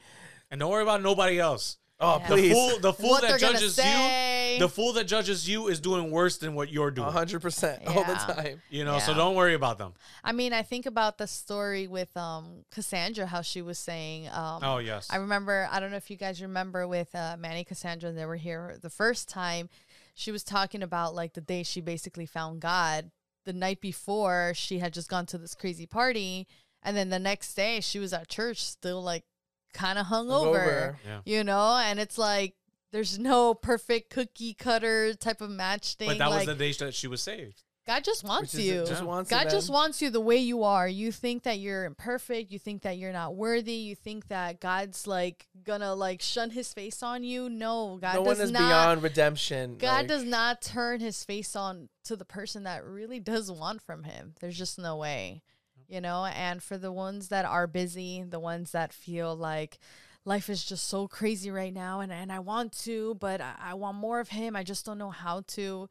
And 0.50 0.58
don't 0.58 0.70
worry 0.70 0.82
about 0.82 1.00
nobody 1.00 1.38
else. 1.38 1.76
Oh 2.00 2.18
Yeah. 2.20 2.28
The 2.28 2.50
fool, 2.50 2.78
the 2.80 2.92
fool 2.92 3.10
what 3.10 3.22
that 3.22 3.40
judges 3.40 3.76
you, 3.78 4.58
the 4.58 4.68
fool 4.68 4.92
that 4.94 5.04
judges 5.04 5.48
you 5.48 5.68
is 5.68 5.80
doing 5.80 6.10
worse 6.10 6.38
than 6.38 6.54
what 6.54 6.70
you're 6.70 6.90
doing. 6.90 7.10
hundred 7.10 7.40
percent 7.42 7.86
all 7.86 8.04
the 8.04 8.14
time. 8.14 8.62
You 8.70 8.84
know, 8.84 8.98
so 8.98 9.14
don't 9.14 9.34
worry 9.34 9.54
about 9.54 9.78
them. 9.78 9.94
I 10.24 10.32
mean, 10.32 10.52
I 10.52 10.62
think 10.62 10.86
about 10.86 11.18
the 11.18 11.26
story 11.26 11.86
with 11.86 12.16
um 12.16 12.64
Cassandra, 12.70 13.26
how 13.26 13.42
she 13.42 13.62
was 13.62 13.78
saying. 13.78 14.28
Um, 14.28 14.60
Oh 14.62 14.78
yes. 14.78 15.08
I 15.10 15.16
remember. 15.16 15.68
I 15.70 15.80
don't 15.80 15.90
know 15.90 15.96
if 15.96 16.10
you 16.10 16.16
guys 16.16 16.40
remember 16.42 16.86
with 16.86 17.14
uh, 17.14 17.36
Manny 17.38 17.64
Cassandra. 17.64 18.12
They 18.12 18.26
were 18.26 18.36
here 18.36 18.76
the 18.80 18.90
first 18.90 19.28
time. 19.28 19.68
She 20.14 20.32
was 20.32 20.42
talking 20.44 20.82
about 20.82 21.14
like 21.14 21.34
the 21.34 21.40
day 21.40 21.62
she 21.62 21.80
basically 21.80 22.26
found 22.26 22.60
God. 22.60 23.10
The 23.46 23.52
night 23.54 23.80
before, 23.80 24.52
she 24.54 24.78
had 24.80 24.92
just 24.92 25.08
gone 25.08 25.24
to 25.26 25.38
this 25.38 25.54
crazy 25.54 25.86
party, 25.86 26.46
and 26.82 26.94
then 26.94 27.08
the 27.08 27.18
next 27.18 27.54
day, 27.54 27.80
she 27.80 27.98
was 27.98 28.12
at 28.12 28.28
church, 28.28 28.62
still 28.62 29.02
like 29.02 29.24
kind 29.72 29.98
of 29.98 30.06
hungover. 30.06 30.54
Hungover. 30.54 30.96
yeah. 31.06 31.20
You 31.24 31.44
know, 31.44 31.76
and 31.82 31.98
it's 31.98 32.18
like 32.18 32.54
there's 32.92 33.18
no 33.18 33.54
perfect 33.54 34.10
cookie 34.10 34.54
cutter 34.54 35.14
type 35.14 35.40
of 35.40 35.50
match 35.50 35.94
thing. 35.94 36.08
But 36.08 36.18
that 36.18 36.30
like, 36.30 36.46
was 36.46 36.46
the 36.46 36.54
day 36.54 36.72
that 36.84 36.94
she 36.94 37.06
was 37.06 37.22
saved. 37.22 37.62
God 37.86 38.04
just 38.04 38.22
wants 38.24 38.52
Which 38.52 38.60
is- 38.62 38.68
you. 38.68 38.84
just 38.86 39.02
wants 39.02 39.30
you, 39.30 39.36
God 39.36 39.50
just 39.50 39.70
wants 39.70 40.02
you 40.02 40.10
the 40.10 40.20
way 40.20 40.36
you 40.36 40.62
are. 40.62 40.86
You 40.86 41.10
think 41.10 41.42
that 41.44 41.58
you're 41.58 41.84
imperfect. 41.86 42.50
You 42.52 42.58
think 42.58 42.82
that 42.82 42.98
you're 42.98 43.12
not 43.12 43.34
worthy. 43.34 43.72
You 43.72 43.96
think 43.96 44.28
that 44.28 44.60
God's 44.60 45.06
like 45.06 45.46
gonna 45.64 45.94
like 45.94 46.20
shun 46.20 46.50
His 46.50 46.72
face 46.72 47.02
on 47.02 47.24
you. 47.24 47.48
No, 47.48 47.98
God 48.00 48.16
no 48.16 48.24
does 48.24 48.38
one 48.38 48.44
is 48.46 48.52
not. 48.52 48.58
beyond 48.60 49.02
redemption. 49.02 49.76
God 49.78 49.88
like- 50.02 50.06
does 50.08 50.24
not 50.24 50.62
turn 50.62 51.00
His 51.00 51.24
face 51.24 51.56
on 51.56 51.88
to 52.04 52.16
the 52.16 52.24
person 52.24 52.62
that 52.64 52.84
really 52.84 53.18
does 53.18 53.50
want 53.50 53.82
from 53.82 54.04
Him. 54.04 54.34
There's 54.40 54.58
just 54.58 54.78
no 54.78 54.96
way, 54.96 55.42
you 55.90 56.00
know. 56.00 56.24
And 56.24 56.62
for 56.62 56.78
the 56.78 56.92
ones 56.92 57.28
that 57.28 57.44
are 57.44 57.66
busy, 57.66 58.22
the 58.22 58.40
ones 58.40 58.70
that 58.72 58.92
feel 58.92 59.36
like 59.36 59.78
life 60.24 60.48
is 60.48 60.64
just 60.64 60.88
so 60.88 61.08
crazy 61.08 61.50
right 61.50 61.74
now, 61.74 62.00
and 62.00 62.12
and 62.12 62.30
I 62.32 62.38
want 62.38 62.72
to, 62.84 63.16
but 63.16 63.40
I, 63.40 63.54
I 63.60 63.74
want 63.74 63.96
more 63.98 64.20
of 64.20 64.28
Him. 64.28 64.56
I 64.56 64.62
just 64.62 64.86
don't 64.86 64.98
know 64.98 65.10
how 65.10 65.42
to. 65.48 65.88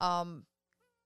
Um, 0.00 0.44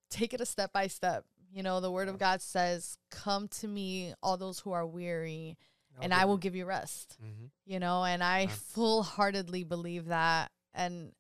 take 0.09 0.33
it 0.33 0.41
a 0.41 0.47
step 0.47 0.73
by 0.73 0.87
step. 0.87 1.25
You 1.53 1.63
know, 1.63 1.81
the 1.81 1.91
word 1.91 2.09
of 2.09 2.19
God 2.19 2.41
says, 2.41 2.97
Come 3.11 3.49
to 3.61 3.69
me, 3.69 4.15
all 4.23 4.37
those 4.37 4.61
who 4.61 4.73
are 4.73 4.87
weary, 4.87 5.57
and 6.01 6.15
I 6.15 6.25
will 6.27 6.37
give 6.37 6.55
you 6.55 6.65
rest. 6.65 7.17
Mm-hmm. 7.23 7.47
You 7.65 7.79
know, 7.81 8.05
and 8.05 8.23
I 8.23 8.43
Yeah. 8.43 8.49
full 8.49 9.03
heartedly 9.03 9.65
believe 9.65 10.07
that. 10.07 10.51
And 10.75 11.13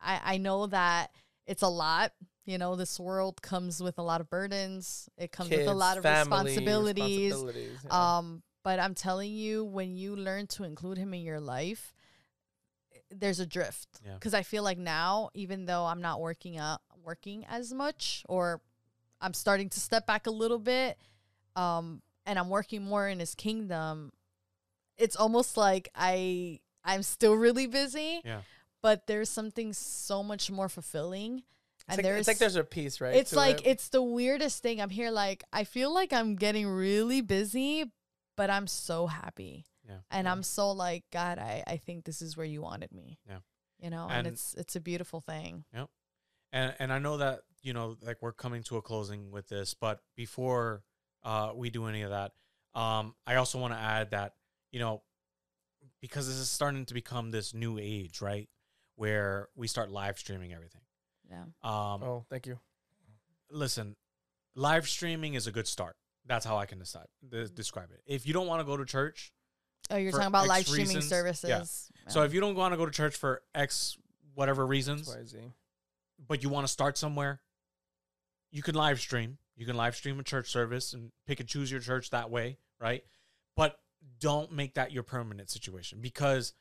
I, 0.00 0.20
I 0.24 0.36
know 0.38 0.66
that 0.66 1.10
it's 1.46 1.62
a 1.62 1.68
lot. 1.68 2.12
You 2.44 2.58
know, 2.58 2.74
this 2.74 2.98
world 2.98 3.40
comes 3.40 3.82
with 3.82 3.98
a 3.98 4.02
lot 4.02 4.20
of 4.20 4.28
burdens, 4.28 5.08
it 5.16 5.30
comes 5.30 5.50
with 5.50 5.66
a 5.66 5.72
lot 5.72 5.96
of 5.96 6.02
family, 6.02 6.20
responsibilities. 6.20 7.32
responsibilities, 7.32 7.78
yeah. 7.84 8.18
Um, 8.18 8.42
but 8.64 8.78
I'm 8.78 8.94
telling 8.94 9.32
you, 9.32 9.64
when 9.64 9.96
you 9.96 10.16
learn 10.16 10.46
to 10.48 10.64
include 10.64 10.98
him 10.98 11.14
in 11.14 11.22
your 11.22 11.40
life, 11.40 11.94
there's 13.10 13.40
a 13.40 13.46
drift. 13.46 13.88
Yeah. 14.04 14.14
Because 14.14 14.34
I 14.34 14.42
feel 14.42 14.62
like 14.62 14.78
now, 14.78 15.30
even 15.34 15.66
though 15.66 15.84
I'm 15.84 16.00
not 16.00 16.20
working 16.20 16.58
out, 16.58 16.80
working 17.04 17.44
as 17.48 17.72
much, 17.72 18.24
or 18.28 18.60
I'm 19.20 19.34
starting 19.34 19.68
to 19.70 19.80
step 19.80 20.06
back 20.06 20.26
a 20.26 20.30
little 20.30 20.58
bit, 20.58 20.98
um, 21.56 22.02
and 22.26 22.38
I'm 22.38 22.48
working 22.48 22.82
more 22.82 23.08
in 23.08 23.20
his 23.20 23.34
kingdom, 23.34 24.12
it's 24.96 25.16
almost 25.16 25.56
like 25.56 25.88
I 25.94 26.60
I'm 26.84 27.02
still 27.02 27.34
really 27.34 27.66
busy. 27.66 28.20
Yeah. 28.24 28.40
But 28.82 29.06
there's 29.06 29.28
something 29.28 29.72
so 29.72 30.22
much 30.22 30.50
more 30.50 30.68
fulfilling. 30.68 31.44
It's 31.88 31.96
and 31.96 31.98
like, 31.98 32.04
there's 32.04 32.20
it's 32.20 32.28
like 32.28 32.38
there's 32.38 32.56
a 32.56 32.64
peace, 32.64 33.00
right? 33.00 33.14
it's 33.16 33.32
like 33.34 33.60
it. 33.62 33.66
it's 33.66 33.88
the 33.88 34.02
weirdest 34.02 34.62
thing. 34.62 34.80
I'm 34.80 34.90
here 34.90 35.10
like 35.10 35.42
I 35.52 35.64
feel 35.64 35.92
like 35.92 36.12
I'm 36.12 36.36
getting 36.36 36.66
really 36.68 37.20
busy, 37.20 37.84
but 38.36 38.50
I'm 38.50 38.66
so 38.66 39.06
happy. 39.06 39.66
Yeah. 39.86 39.96
And 40.10 40.26
Yeah. 40.26 40.32
I'm 40.32 40.42
so 40.42 40.70
like, 40.70 41.04
God, 41.12 41.38
I, 41.38 41.64
I 41.66 41.76
think 41.76 42.04
this 42.04 42.22
is 42.22 42.36
where 42.36 42.46
you 42.46 42.62
wanted 42.62 42.92
me. 42.92 43.18
Yeah. 43.28 43.38
You 43.80 43.90
know, 43.90 44.06
and, 44.08 44.26
And- 44.26 44.34
it's 44.34 44.54
it's 44.54 44.76
a 44.76 44.80
beautiful 44.80 45.20
thing. 45.20 45.64
Yeah, 45.74 45.86
and 46.52 46.74
and 46.78 46.92
I 46.92 46.98
know 47.00 47.16
that 47.16 47.40
you 47.62 47.72
know 47.72 47.96
like 48.00 48.18
we're 48.22 48.32
coming 48.32 48.62
to 48.64 48.76
a 48.76 48.82
closing 48.82 49.32
with 49.32 49.48
this, 49.48 49.74
but 49.74 50.00
before 50.16 50.84
uh, 51.24 51.52
we 51.54 51.70
do 51.70 51.86
any 51.86 52.02
of 52.02 52.10
that, 52.10 52.32
um, 52.80 53.14
I 53.26 53.34
also 53.36 53.58
want 53.58 53.74
to 53.74 53.80
add 53.80 54.12
that 54.12 54.34
you 54.70 54.78
know 54.78 55.02
because 56.00 56.28
this 56.28 56.36
is 56.36 56.48
starting 56.48 56.84
to 56.86 56.94
become 56.94 57.32
this 57.32 57.54
new 57.54 57.76
age, 57.78 58.20
right, 58.20 58.48
where 58.94 59.48
we 59.56 59.66
start 59.66 59.90
live 59.90 60.16
streaming 60.18 60.52
everything. 60.52 60.81
Yeah. 61.32 61.44
Um, 61.62 62.02
Oh, 62.02 62.24
thank 62.30 62.46
you. 62.46 62.58
listen, 63.50 63.96
live 64.54 64.88
streaming 64.88 65.34
is 65.34 65.46
a 65.46 65.52
good 65.52 65.66
start. 65.66 65.96
That's 66.26 66.44
how 66.44 66.56
I 66.56 66.66
can 66.66 66.78
decide 66.78 67.06
de- 67.28 67.48
describe 67.48 67.90
it. 67.90 68.02
If 68.06 68.26
you 68.26 68.32
don't 68.32 68.46
want 68.46 68.60
to 68.60 68.64
go 68.64 68.76
to 68.76 68.84
church, 68.84 69.32
Oh, 69.90 69.96
you're 69.96 70.12
talking 70.12 70.26
about 70.28 70.42
X 70.42 70.48
live 70.48 70.66
streaming 70.66 70.86
reasons, 70.88 71.08
services. 71.08 71.50
yeah. 71.50 71.64
so 72.12 72.22
if 72.22 72.32
you 72.32 72.40
don't 72.40 72.54
want 72.54 72.72
to 72.72 72.76
go 72.76 72.86
to 72.86 72.92
church 72.92 73.16
for 73.16 73.42
X 73.54 73.98
whatever 74.34 74.64
reasons, 74.66 75.08
XYZ. 75.08 75.52
but 76.28 76.42
you 76.42 76.48
want 76.48 76.66
to 76.66 76.72
start 76.72 76.96
somewhere, 76.96 77.40
you 78.50 78.62
can 78.62 78.74
live 78.74 79.00
stream. 79.00 79.38
You 79.56 79.66
can 79.66 79.76
live 79.76 79.96
stream 79.96 80.18
a 80.20 80.22
church 80.22 80.48
service 80.50 80.92
and 80.92 81.10
pick 81.26 81.40
and 81.40 81.48
choose 81.48 81.70
your 81.70 81.80
church 81.80 82.10
that 82.10 82.30
way, 82.30 82.58
right? 82.80 83.04
But 83.56 83.78
don't 84.20 84.52
make 84.52 84.74
that 84.74 84.92
your 84.92 85.02
permanent 85.02 85.50
situation 85.50 86.00
because 86.00 86.54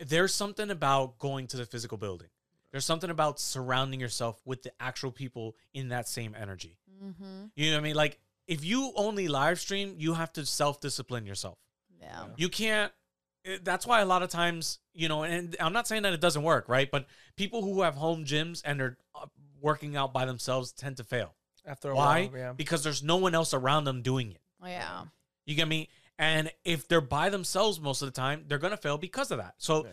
there's 0.00 0.32
something 0.32 0.70
about 0.70 1.18
going 1.18 1.46
to 1.48 1.56
the 1.56 1.66
physical 1.66 1.98
building. 1.98 2.28
There's 2.72 2.84
something 2.84 3.10
about 3.10 3.40
surrounding 3.40 4.00
yourself 4.00 4.40
with 4.44 4.62
the 4.62 4.72
actual 4.80 5.10
people 5.10 5.56
in 5.72 5.88
that 5.88 6.08
same 6.08 6.34
energy. 6.38 6.76
mm-hmm. 7.02 7.44
You 7.56 7.70
know 7.70 7.76
what 7.76 7.80
I 7.80 7.84
mean? 7.84 7.94
Like 7.96 8.18
if 8.46 8.64
you 8.64 8.92
only 8.96 9.28
live 9.28 9.60
stream, 9.60 9.94
you 9.98 10.14
have 10.14 10.32
to 10.34 10.44
self 10.46 10.80
discipline 10.80 11.26
yourself. 11.26 11.58
yeah. 12.00 12.26
You 12.36 12.48
can't. 12.48 12.92
it- 13.44 13.64
That's 13.64 13.86
why 13.86 14.00
a 14.00 14.06
lot 14.06 14.22
of 14.22 14.30
times, 14.30 14.78
you 14.94 15.08
know, 15.08 15.22
and 15.22 15.56
I'm 15.60 15.72
not 15.72 15.86
saying 15.88 16.02
that 16.02 16.12
it 16.12 16.20
doesn't 16.20 16.42
work, 16.42 16.68
right? 16.68 16.90
But 16.90 17.06
people 17.36 17.62
who 17.62 17.82
have 17.82 17.94
home 17.94 18.24
gyms 18.24 18.62
and 18.64 18.78
they're 18.80 18.96
uh, 19.14 19.26
working 19.60 19.96
out 19.96 20.12
by 20.12 20.24
themselves 20.26 20.72
tend 20.72 20.96
to 20.98 21.04
fail. 21.04 21.34
After 21.66 21.90
a 21.90 21.94
Why? 21.94 22.26
while, 22.26 22.38
yeah. 22.38 22.52
Because 22.52 22.82
there's 22.82 23.02
no 23.02 23.16
one 23.16 23.34
else 23.34 23.52
around 23.52 23.84
them 23.84 24.00
doing 24.02 24.30
it. 24.32 24.40
Oh, 24.62 24.66
yeah. 24.66 25.02
You 25.44 25.54
get 25.54 25.68
me? 25.68 25.88
And 26.18 26.50
if 26.64 26.88
they're 26.88 27.00
by 27.02 27.28
themselves 27.28 27.78
most 27.80 28.02
of 28.02 28.06
the 28.08 28.12
time, 28.12 28.44
they're 28.48 28.58
gonna 28.58 28.76
fail 28.76 28.98
because 28.98 29.30
of 29.30 29.38
that. 29.38 29.54
So 29.58 29.86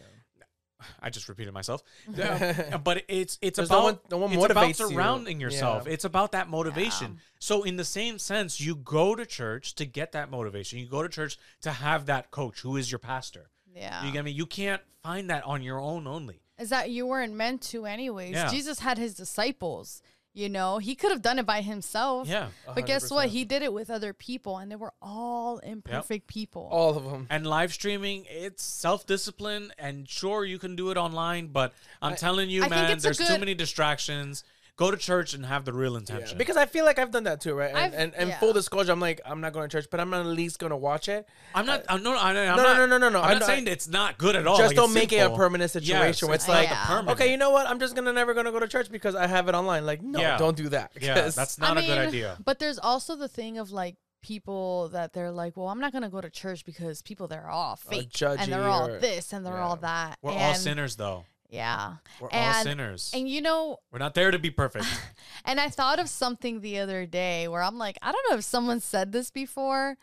I 1.02 1.10
just 1.10 1.30
repeated 1.30 1.54
myself. 1.54 1.82
Yeah. 2.16 2.78
but 2.78 3.04
it's 3.08 3.38
it's 3.42 3.58
There's 3.58 3.70
about 3.70 3.78
no 3.80 3.84
one- 3.86 4.00
no 4.12 4.18
one 4.18 4.32
it's 4.34 4.46
about 4.46 4.66
motivates 4.66 4.80
you. 4.80 4.90
surrounding 4.90 5.40
yourself. 5.40 5.84
Yeah. 5.88 5.94
It's 5.94 6.06
about 6.06 6.32
that 6.34 6.50
motivation. 6.50 7.14
Yeah. 7.16 7.20
So 7.40 7.64
in 7.64 7.76
the 7.78 7.86
same 7.86 8.20
sense, 8.20 8.60
you 8.60 8.76
go 8.76 9.16
to 9.16 9.26
church 9.26 9.76
to 9.76 9.86
get 9.86 10.12
that 10.14 10.30
motivation. 10.30 10.80
You 10.80 10.88
go 10.88 11.04
to 11.04 11.10
church 11.10 11.38
to 11.62 11.72
have 11.72 12.06
that 12.08 12.32
coach 12.32 12.62
who 12.62 12.78
is 12.78 12.92
your 12.92 13.00
pastor. 13.00 13.50
Yeah. 13.76 14.06
You 14.06 14.12
get 14.12 14.24
me? 14.26 14.32
You 14.32 14.46
can't 14.46 14.82
find 15.04 15.30
that 15.30 15.44
on 15.46 15.62
your 15.64 15.80
own 15.80 16.08
only. 16.08 16.42
is 16.58 16.70
that 16.70 16.90
you 16.90 17.06
weren't 17.06 17.34
meant 17.34 17.62
to 17.62 17.86
anyways. 17.86 18.36
Jesus 18.52 18.80
had 18.80 18.98
his 18.98 19.14
disciples, 19.14 20.02
you 20.36 20.50
know. 20.50 20.78
He 20.78 20.96
could 20.96 21.12
have 21.12 21.22
done 21.22 21.40
it 21.40 21.46
by 21.46 21.62
himself. 21.62 22.28
Yeah. 22.28 22.50
But 22.74 22.86
guess 22.86 23.10
what? 23.10 23.30
He 23.30 23.46
did 23.46 23.62
it 23.62 23.74
with 23.74 23.90
other 23.90 24.14
people 24.14 24.58
and 24.58 24.72
they 24.72 24.76
were 24.76 24.94
all 25.02 25.60
imperfect 25.60 26.28
people. 26.28 26.68
All 26.72 26.96
of 26.96 27.06
them. 27.06 27.28
And 27.30 27.48
live 27.48 27.74
streaming, 27.74 28.26
it's 28.30 28.64
self 28.64 29.06
discipline. 29.06 29.72
And 29.78 30.08
sure, 30.08 30.46
you 30.46 30.60
can 30.60 30.76
do 30.76 30.92
it 30.92 30.98
online, 30.98 31.48
but 31.48 31.74
I'm 32.02 32.16
telling 32.16 32.50
you, 32.50 32.64
I 32.64 32.70
man, 32.70 32.92
it's 32.92 33.04
a 33.04 33.08
there's 33.08 33.18
too 33.18 33.38
many 33.38 33.56
distractions. 33.56 34.44
Go 34.78 34.92
to 34.92 34.98
church 34.98 35.34
and 35.34 35.46
have 35.46 35.64
the 35.64 35.72
real 35.72 35.94
Yeah, 35.94 36.00
intention. 36.00 36.38
because 36.38 36.58
I 36.58 36.66
feel 36.66 36.84
like 36.84 37.00
I've 37.00 37.10
done 37.12 37.24
that 37.24 37.40
too, 37.40 37.54
right? 37.54 37.70
And 37.70 37.78
I've- 37.78 37.96
and, 37.96 38.14
and 38.14 38.30
yeah. 38.30 38.40
full 38.40 38.52
disclosure, 38.52 38.92
I'm 38.92 39.00
like, 39.00 39.22
I'm 39.26 39.40
not 39.40 39.54
going 39.54 39.70
to 39.70 39.72
church, 39.78 39.88
but 39.90 40.02
I'm 40.02 40.14
at 40.14 40.26
least 40.26 40.60
going 40.60 40.72
to 40.72 40.76
watch 40.76 41.08
it. 41.08 41.26
I'm 41.54 41.66
not. 41.66 41.82
Uh, 41.84 41.94
I'm 41.94 42.04
no. 42.04 42.12
I'm, 42.18 42.28
I'm 42.28 42.34
No, 42.36 42.56
no, 42.58 42.64
not, 42.64 42.78
no, 42.78 42.86
no, 42.86 42.98
no, 42.98 43.10
no. 43.10 43.20
I'm 43.22 43.26
I 43.30 43.34
not 43.36 43.40
know- 43.40 43.46
saying 43.48 43.68
it's 43.68 43.88
not 43.88 44.18
good 44.18 44.36
at 44.36 44.46
all. 44.46 44.58
Just 44.58 44.68
Like, 44.72 44.76
don't 44.76 44.86
it's 44.90 44.94
make 44.96 45.14
it 45.14 45.18
a 45.18 45.20
simple. 45.22 45.38
permanent 45.38 45.74
Yes, 45.74 45.84
situation 45.86 46.28
where 46.28 46.36
it's 46.36 46.44
it's 46.44 46.50
like, 46.50 46.70
Yeah. 46.70 47.06
okay, 47.08 47.32
you 47.32 47.38
know 47.38 47.52
what? 47.52 47.68
I'm 47.70 47.80
just 47.80 47.96
gonna 47.96 48.12
never 48.12 48.34
gonna 48.34 48.52
go 48.52 48.60
to 48.60 48.68
church 48.68 48.92
because 48.92 49.16
I 49.16 49.28
have 49.28 49.48
it 49.48 49.56
online. 49.56 49.86
Like, 49.86 50.02
no, 50.02 50.20
Yeah. 50.20 50.38
don't 50.38 50.58
do 50.58 50.68
that. 50.68 50.92
Yeah, 51.00 51.14
'cause- 51.22 51.36
that's 51.36 51.58
not 51.58 51.78
I 51.78 51.82
a 51.82 51.86
good 51.86 51.98
idea. 52.10 52.38
But 52.44 52.60
there's 52.60 52.78
also 52.78 53.16
the 53.16 53.30
thing 53.30 53.58
of 53.58 53.72
like 53.72 53.96
people 54.22 54.90
that 54.90 55.14
they're 55.14 55.32
like, 55.32 55.56
well, 55.56 55.68
I'm 55.70 55.80
not 55.80 55.94
gonna 55.94 56.10
go 56.10 56.20
to 56.20 56.30
church 56.30 56.66
because 56.66 57.02
people 57.02 57.28
they're 57.30 57.48
all 57.50 57.76
fake 57.78 58.10
and 58.22 58.52
they're 58.52 58.60
judgy 58.60 58.66
all 58.70 58.90
or- 58.90 59.00
this 59.00 59.32
and 59.32 59.46
they're 59.46 59.54
yeah. 59.54 59.64
all 59.66 59.76
that. 59.78 60.18
We're 60.22 60.34
all 60.34 60.54
sinners, 60.56 60.98
though. 60.98 61.24
Yeah. 61.50 61.96
We're 62.20 62.30
all 62.32 62.54
sinners. 62.64 63.12
And 63.14 63.30
you 63.30 63.42
know, 63.42 63.78
We're 63.92 64.00
not 64.00 64.14
there 64.14 64.32
to 64.32 64.40
be 64.40 64.52
perfect. 64.52 64.86
and 65.46 65.60
I 65.60 65.70
thought 65.70 66.00
of 66.00 66.10
something 66.10 66.62
the 66.62 66.80
other 66.80 67.06
day 67.06 67.48
where 67.48 67.62
I'm 67.62 67.78
like, 67.78 67.98
I 68.02 68.12
don't 68.12 68.26
know 68.30 68.38
if 68.38 68.44
someone 68.44 68.80
said 68.80 69.12
this 69.12 69.32
before, 69.32 69.98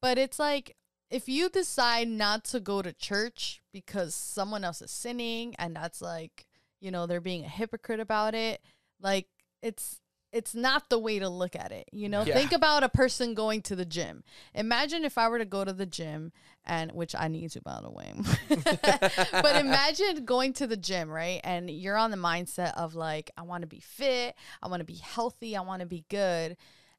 but 0.00 0.18
it's 0.18 0.38
like 0.38 0.76
if 1.10 1.28
you 1.28 1.48
decide 1.48 2.08
not 2.08 2.44
to 2.44 2.60
go 2.60 2.82
to 2.82 2.92
church 2.92 3.62
because 3.72 4.14
someone 4.14 4.64
else 4.64 4.82
is 4.82 4.90
sinning 4.90 5.54
and 5.58 5.76
that's 5.76 6.00
like, 6.00 6.46
you 6.80 6.90
know, 6.90 7.06
they're 7.06 7.20
being 7.20 7.44
a 7.44 7.48
hypocrite 7.48 8.00
about 8.00 8.34
it, 8.34 8.60
like 9.00 9.26
it's 9.62 10.00
it's 10.36 10.54
not 10.54 10.88
the 10.90 10.98
way 10.98 11.18
to 11.18 11.28
look 11.28 11.56
at 11.56 11.72
it. 11.72 11.88
You 11.92 12.08
know, 12.08 12.22
Yeah. 12.24 12.34
think 12.34 12.52
about 12.52 12.82
a 12.84 12.88
person 12.88 13.34
going 13.34 13.62
to 13.62 13.76
the 13.76 13.84
gym. 13.84 14.22
Imagine 14.54 15.04
if 15.04 15.16
I 15.18 15.28
were 15.28 15.38
to 15.38 15.44
go 15.44 15.64
to 15.64 15.72
the 15.72 15.86
gym 15.86 16.32
and 16.64 16.92
which 16.92 17.14
I 17.14 17.28
need 17.28 17.50
to 17.52 17.60
by 17.62 17.80
the 17.80 17.90
way. 17.90 18.12
but 19.42 19.56
imagine 19.56 20.24
going 20.24 20.52
to 20.54 20.66
the 20.66 20.76
gym, 20.76 21.10
right? 21.10 21.40
And 21.44 21.70
you're 21.70 21.96
on 21.96 22.10
the 22.10 22.16
mindset 22.16 22.74
of 22.76 22.94
like 22.94 23.30
I 23.36 23.42
want 23.42 23.62
to 23.62 23.66
be 23.66 23.80
fit, 23.80 24.34
I 24.62 24.68
want 24.68 24.80
to 24.80 24.84
be 24.84 24.96
healthy, 24.96 25.56
I 25.56 25.60
want 25.60 25.80
to 25.80 25.86
be 25.86 26.04
good. 26.08 26.56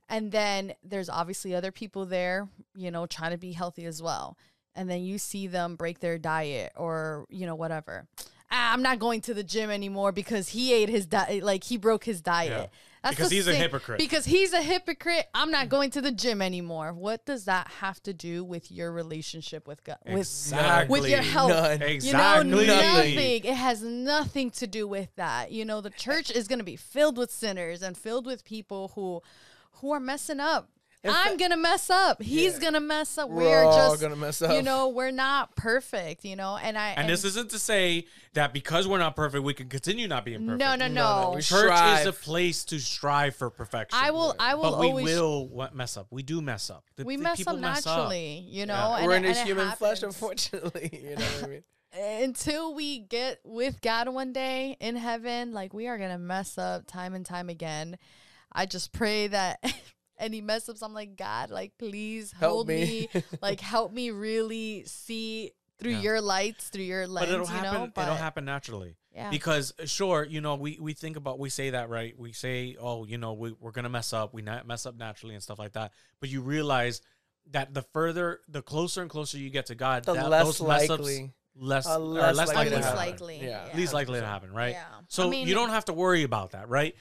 And 0.10 0.32
then 0.32 0.74
there's 0.84 1.10
obviously 1.10 1.54
other 1.54 1.72
people 1.72 2.06
there, 2.06 2.48
you 2.76 2.92
know, 2.92 3.06
trying 3.06 3.32
to 3.32 3.38
be 3.38 3.52
healthy 3.52 3.86
as 3.86 4.02
well. 4.02 4.38
And 4.74 4.90
then 4.90 5.02
you 5.02 5.18
see 5.18 5.48
them 5.48 5.76
break 5.76 6.00
their 6.00 6.18
diet 6.18 6.72
or, 6.78 7.26
you 7.30 7.46
know, 7.46 7.56
whatever. 7.56 8.08
Ah, 8.50 8.72
I'm 8.74 8.82
not 8.82 9.00
going 9.00 9.20
to 9.22 9.34
the 9.34 9.44
gym 9.44 9.70
anymore 9.70 10.14
because 10.14 10.50
he 10.50 10.72
ate 10.72 10.88
his 10.88 11.06
diet, 11.06 11.44
like 11.44 11.66
he 11.66 11.76
broke 11.78 12.06
his 12.06 12.22
diet. 12.22 12.70
Yeah. 12.72 12.80
That's 13.08 13.16
Because 13.16 13.30
the 13.30 13.36
he's 13.36 13.48
a 13.48 13.56
hypocrite. 13.56 14.00
Because 14.00 14.26
he's 14.26 14.52
a 14.52 14.62
hypocrite. 14.62 15.28
I'm 15.34 15.50
not 15.50 15.70
going 15.70 15.92
to 15.92 16.02
the 16.02 16.12
gym 16.12 16.42
anymore. 16.42 16.92
What 16.92 17.26
does 17.26 17.46
that 17.46 17.68
have 17.80 18.04
to 18.04 18.14
do 18.14 18.44
with 18.44 18.70
your 18.70 18.92
relationship 18.92 19.66
with 19.66 19.84
God? 19.86 19.98
With 20.06 20.18
exactly. 20.20 21.00
with 21.00 21.10
your 21.10 21.22
health. 21.22 21.50
None. 21.50 21.82
Exactly. 21.82 22.50
You 22.50 22.58
know, 22.58 22.66
Nothing. 22.66 23.16
nothing. 23.16 23.44
It 23.46 23.56
has 23.56 23.82
nothing 23.82 24.52
to 24.52 24.68
do 24.68 24.88
with 24.88 25.16
that. 25.16 25.52
You 25.52 25.64
know, 25.64 25.80
the 25.80 25.90
church 25.90 26.30
is 26.30 26.50
going 26.50 26.60
to 26.60 26.66
be 26.66 26.76
filled 26.76 27.18
with 27.18 27.32
sinners 27.32 27.82
and 27.82 27.98
filled 27.98 28.26
with 28.26 28.44
people 28.44 28.92
who 28.96 29.22
who 29.80 29.92
are 29.92 30.00
messing 30.00 30.40
up. 30.40 30.70
In 31.04 31.12
I'm 31.12 31.16
fact- 31.28 31.40
going 31.40 31.52
to 31.52 31.58
mess 31.58 31.90
up. 31.90 32.22
He's 32.22 32.54
Yeah. 32.56 32.60
going 32.60 32.74
to 32.74 32.80
mess 32.80 33.18
up. 33.18 33.30
We're 33.30 33.44
We're 33.44 33.64
all 33.64 33.90
just 33.92 34.02
gonna 34.02 34.16
mess 34.16 34.42
up. 34.42 34.52
You 34.52 34.62
know, 34.64 34.90
we're 34.90 35.12
not 35.12 35.56
perfect, 35.56 36.26
you 36.26 36.36
know. 36.36 36.58
And 36.58 36.78
I 36.78 36.90
And 36.94 37.08
this 37.08 37.24
isn't 37.24 37.52
to 37.52 37.60
say 37.60 38.08
that 38.34 38.52
because 38.52 38.88
we're 38.88 38.98
not 38.98 39.16
perfect, 39.16 39.44
we 39.44 39.54
can 39.54 39.70
continue 39.70 40.08
not 40.08 40.26
being 40.26 40.40
perfect. 40.46 40.60
No, 40.60 40.76
no, 40.76 40.88
No, 40.88 40.94
no. 40.94 41.32
no, 41.34 41.36
Church 41.36 41.46
strive. 41.46 42.00
is 42.02 42.08
a 42.08 42.14
place 42.14 42.66
to 42.66 42.80
strive 42.80 43.36
for 43.36 43.50
perfection. 43.52 43.98
I 44.02 44.10
will 44.12 44.36
I 44.40 44.56
will 44.56 44.64
but 44.72 44.80
we 44.80 44.88
always 44.88 45.06
will 45.06 45.70
mess 45.74 45.98
up. 45.98 46.08
We 46.10 46.24
do 46.24 46.42
mess 46.42 46.70
up. 46.72 46.84
The- 46.96 47.06
we 47.06 47.16
the 47.16 47.24
mess 47.24 47.38
people 47.38 47.54
up 47.56 47.60
naturally, 47.62 48.46
you 48.50 48.66
know. 48.66 48.74
Yeah. 48.74 48.98
And 48.98 49.06
We're 49.08 49.16
in 49.16 49.24
this 49.24 49.42
human 49.42 49.72
flesh, 49.74 50.02
unfortunately. 50.04 50.90
You 51.04 51.16
know 51.16 51.26
what 51.26 51.44
I 51.44 51.48
mean? 51.48 51.64
until 52.24 52.74
we 52.74 53.00
get 53.00 53.40
with 53.46 53.82
God 53.82 54.10
one 54.10 54.34
day 54.34 54.76
in 54.80 54.96
heaven, 54.96 55.54
like 55.54 55.74
we 55.74 55.88
are 55.88 55.98
gonna 56.00 56.18
mess 56.18 56.58
up 56.58 56.86
time 56.88 57.14
and 57.14 57.26
time 57.26 57.50
again. 57.50 57.98
I 58.52 58.66
just 58.66 58.92
pray 58.92 59.28
that 59.28 59.60
any 60.20 60.42
mess 60.42 60.68
ups, 60.70 60.82
I'm 60.82 60.94
like, 60.94 61.16
God, 61.16 61.50
like 61.50 61.78
please 61.78 62.32
Help 62.32 62.52
hold 62.52 62.68
me." 62.68 63.10
me. 63.14 63.24
like 63.42 63.60
help 63.60 63.92
me 63.94 64.12
really 64.12 64.84
see 64.86 65.52
through 65.80 65.92
Yeah. 65.92 66.02
your 66.02 66.22
lights, 66.22 66.70
through 66.70 66.84
your 66.86 67.08
lens, 67.08 67.28
But 67.28 67.34
it'll 67.34 67.46
you 67.48 67.52
happen. 67.54 67.74
know. 67.82 67.92
But 67.94 68.02
it'll 68.04 68.16
happen 68.16 68.46
naturally. 68.46 68.96
yeah. 69.14 69.30
Because 69.30 69.74
uh, 69.80 69.86
sure, 69.86 70.26
you 70.26 70.42
know, 70.42 70.56
we, 70.56 70.78
we 70.82 70.94
think 70.94 71.18
about 71.18 71.38
we 71.38 71.50
say 71.50 71.70
that 71.72 71.90
right. 71.90 72.18
We 72.18 72.32
say, 72.34 72.76
oh, 72.80 73.06
you 73.06 73.18
know, 73.20 73.34
we, 73.34 73.52
we're 73.60 73.72
gonna 73.72 73.90
mess 73.90 74.12
up. 74.14 74.34
We 74.34 74.42
not 74.42 74.66
mess 74.68 74.86
up 74.88 74.98
naturally 74.98 75.36
and 75.36 75.44
stuff 75.44 75.60
like 75.60 75.74
that. 75.74 75.92
But 76.20 76.30
you 76.30 76.42
realize 76.42 77.02
that 77.52 77.74
the 77.74 77.84
further, 77.94 78.40
the 78.50 78.62
closer 78.64 79.02
and 79.02 79.10
closer 79.10 79.38
you 79.38 79.50
get 79.52 79.68
to 79.68 79.76
God, 79.76 80.04
The 80.04 80.14
that, 80.14 80.30
less 80.30 80.46
those 80.46 80.62
mess 80.68 80.90
ups 80.90 81.00
likely. 81.02 81.32
less 81.56 81.86
Uh, 81.88 81.92
are 81.94 82.00
less 82.00 82.36
less 82.36 82.48
likely 82.48 82.56
likely 82.56 82.70
to 82.72 82.76
least 82.78 82.88
happen. 82.88 82.98
likely. 83.12 83.40
Yeah. 83.46 83.68
least 83.76 83.94
likely 83.94 84.20
to 84.20 84.26
happen, 84.26 84.52
right? 84.52 84.72
Yeah. 84.74 84.84
So 85.10 85.28
I 85.28 85.30
mean, 85.30 85.48
you 85.48 85.54
don't 85.54 85.70
have 85.70 85.86
to 85.86 85.94
worry 85.94 86.24
about 86.24 86.52
that, 86.52 86.68
right? 86.70 86.96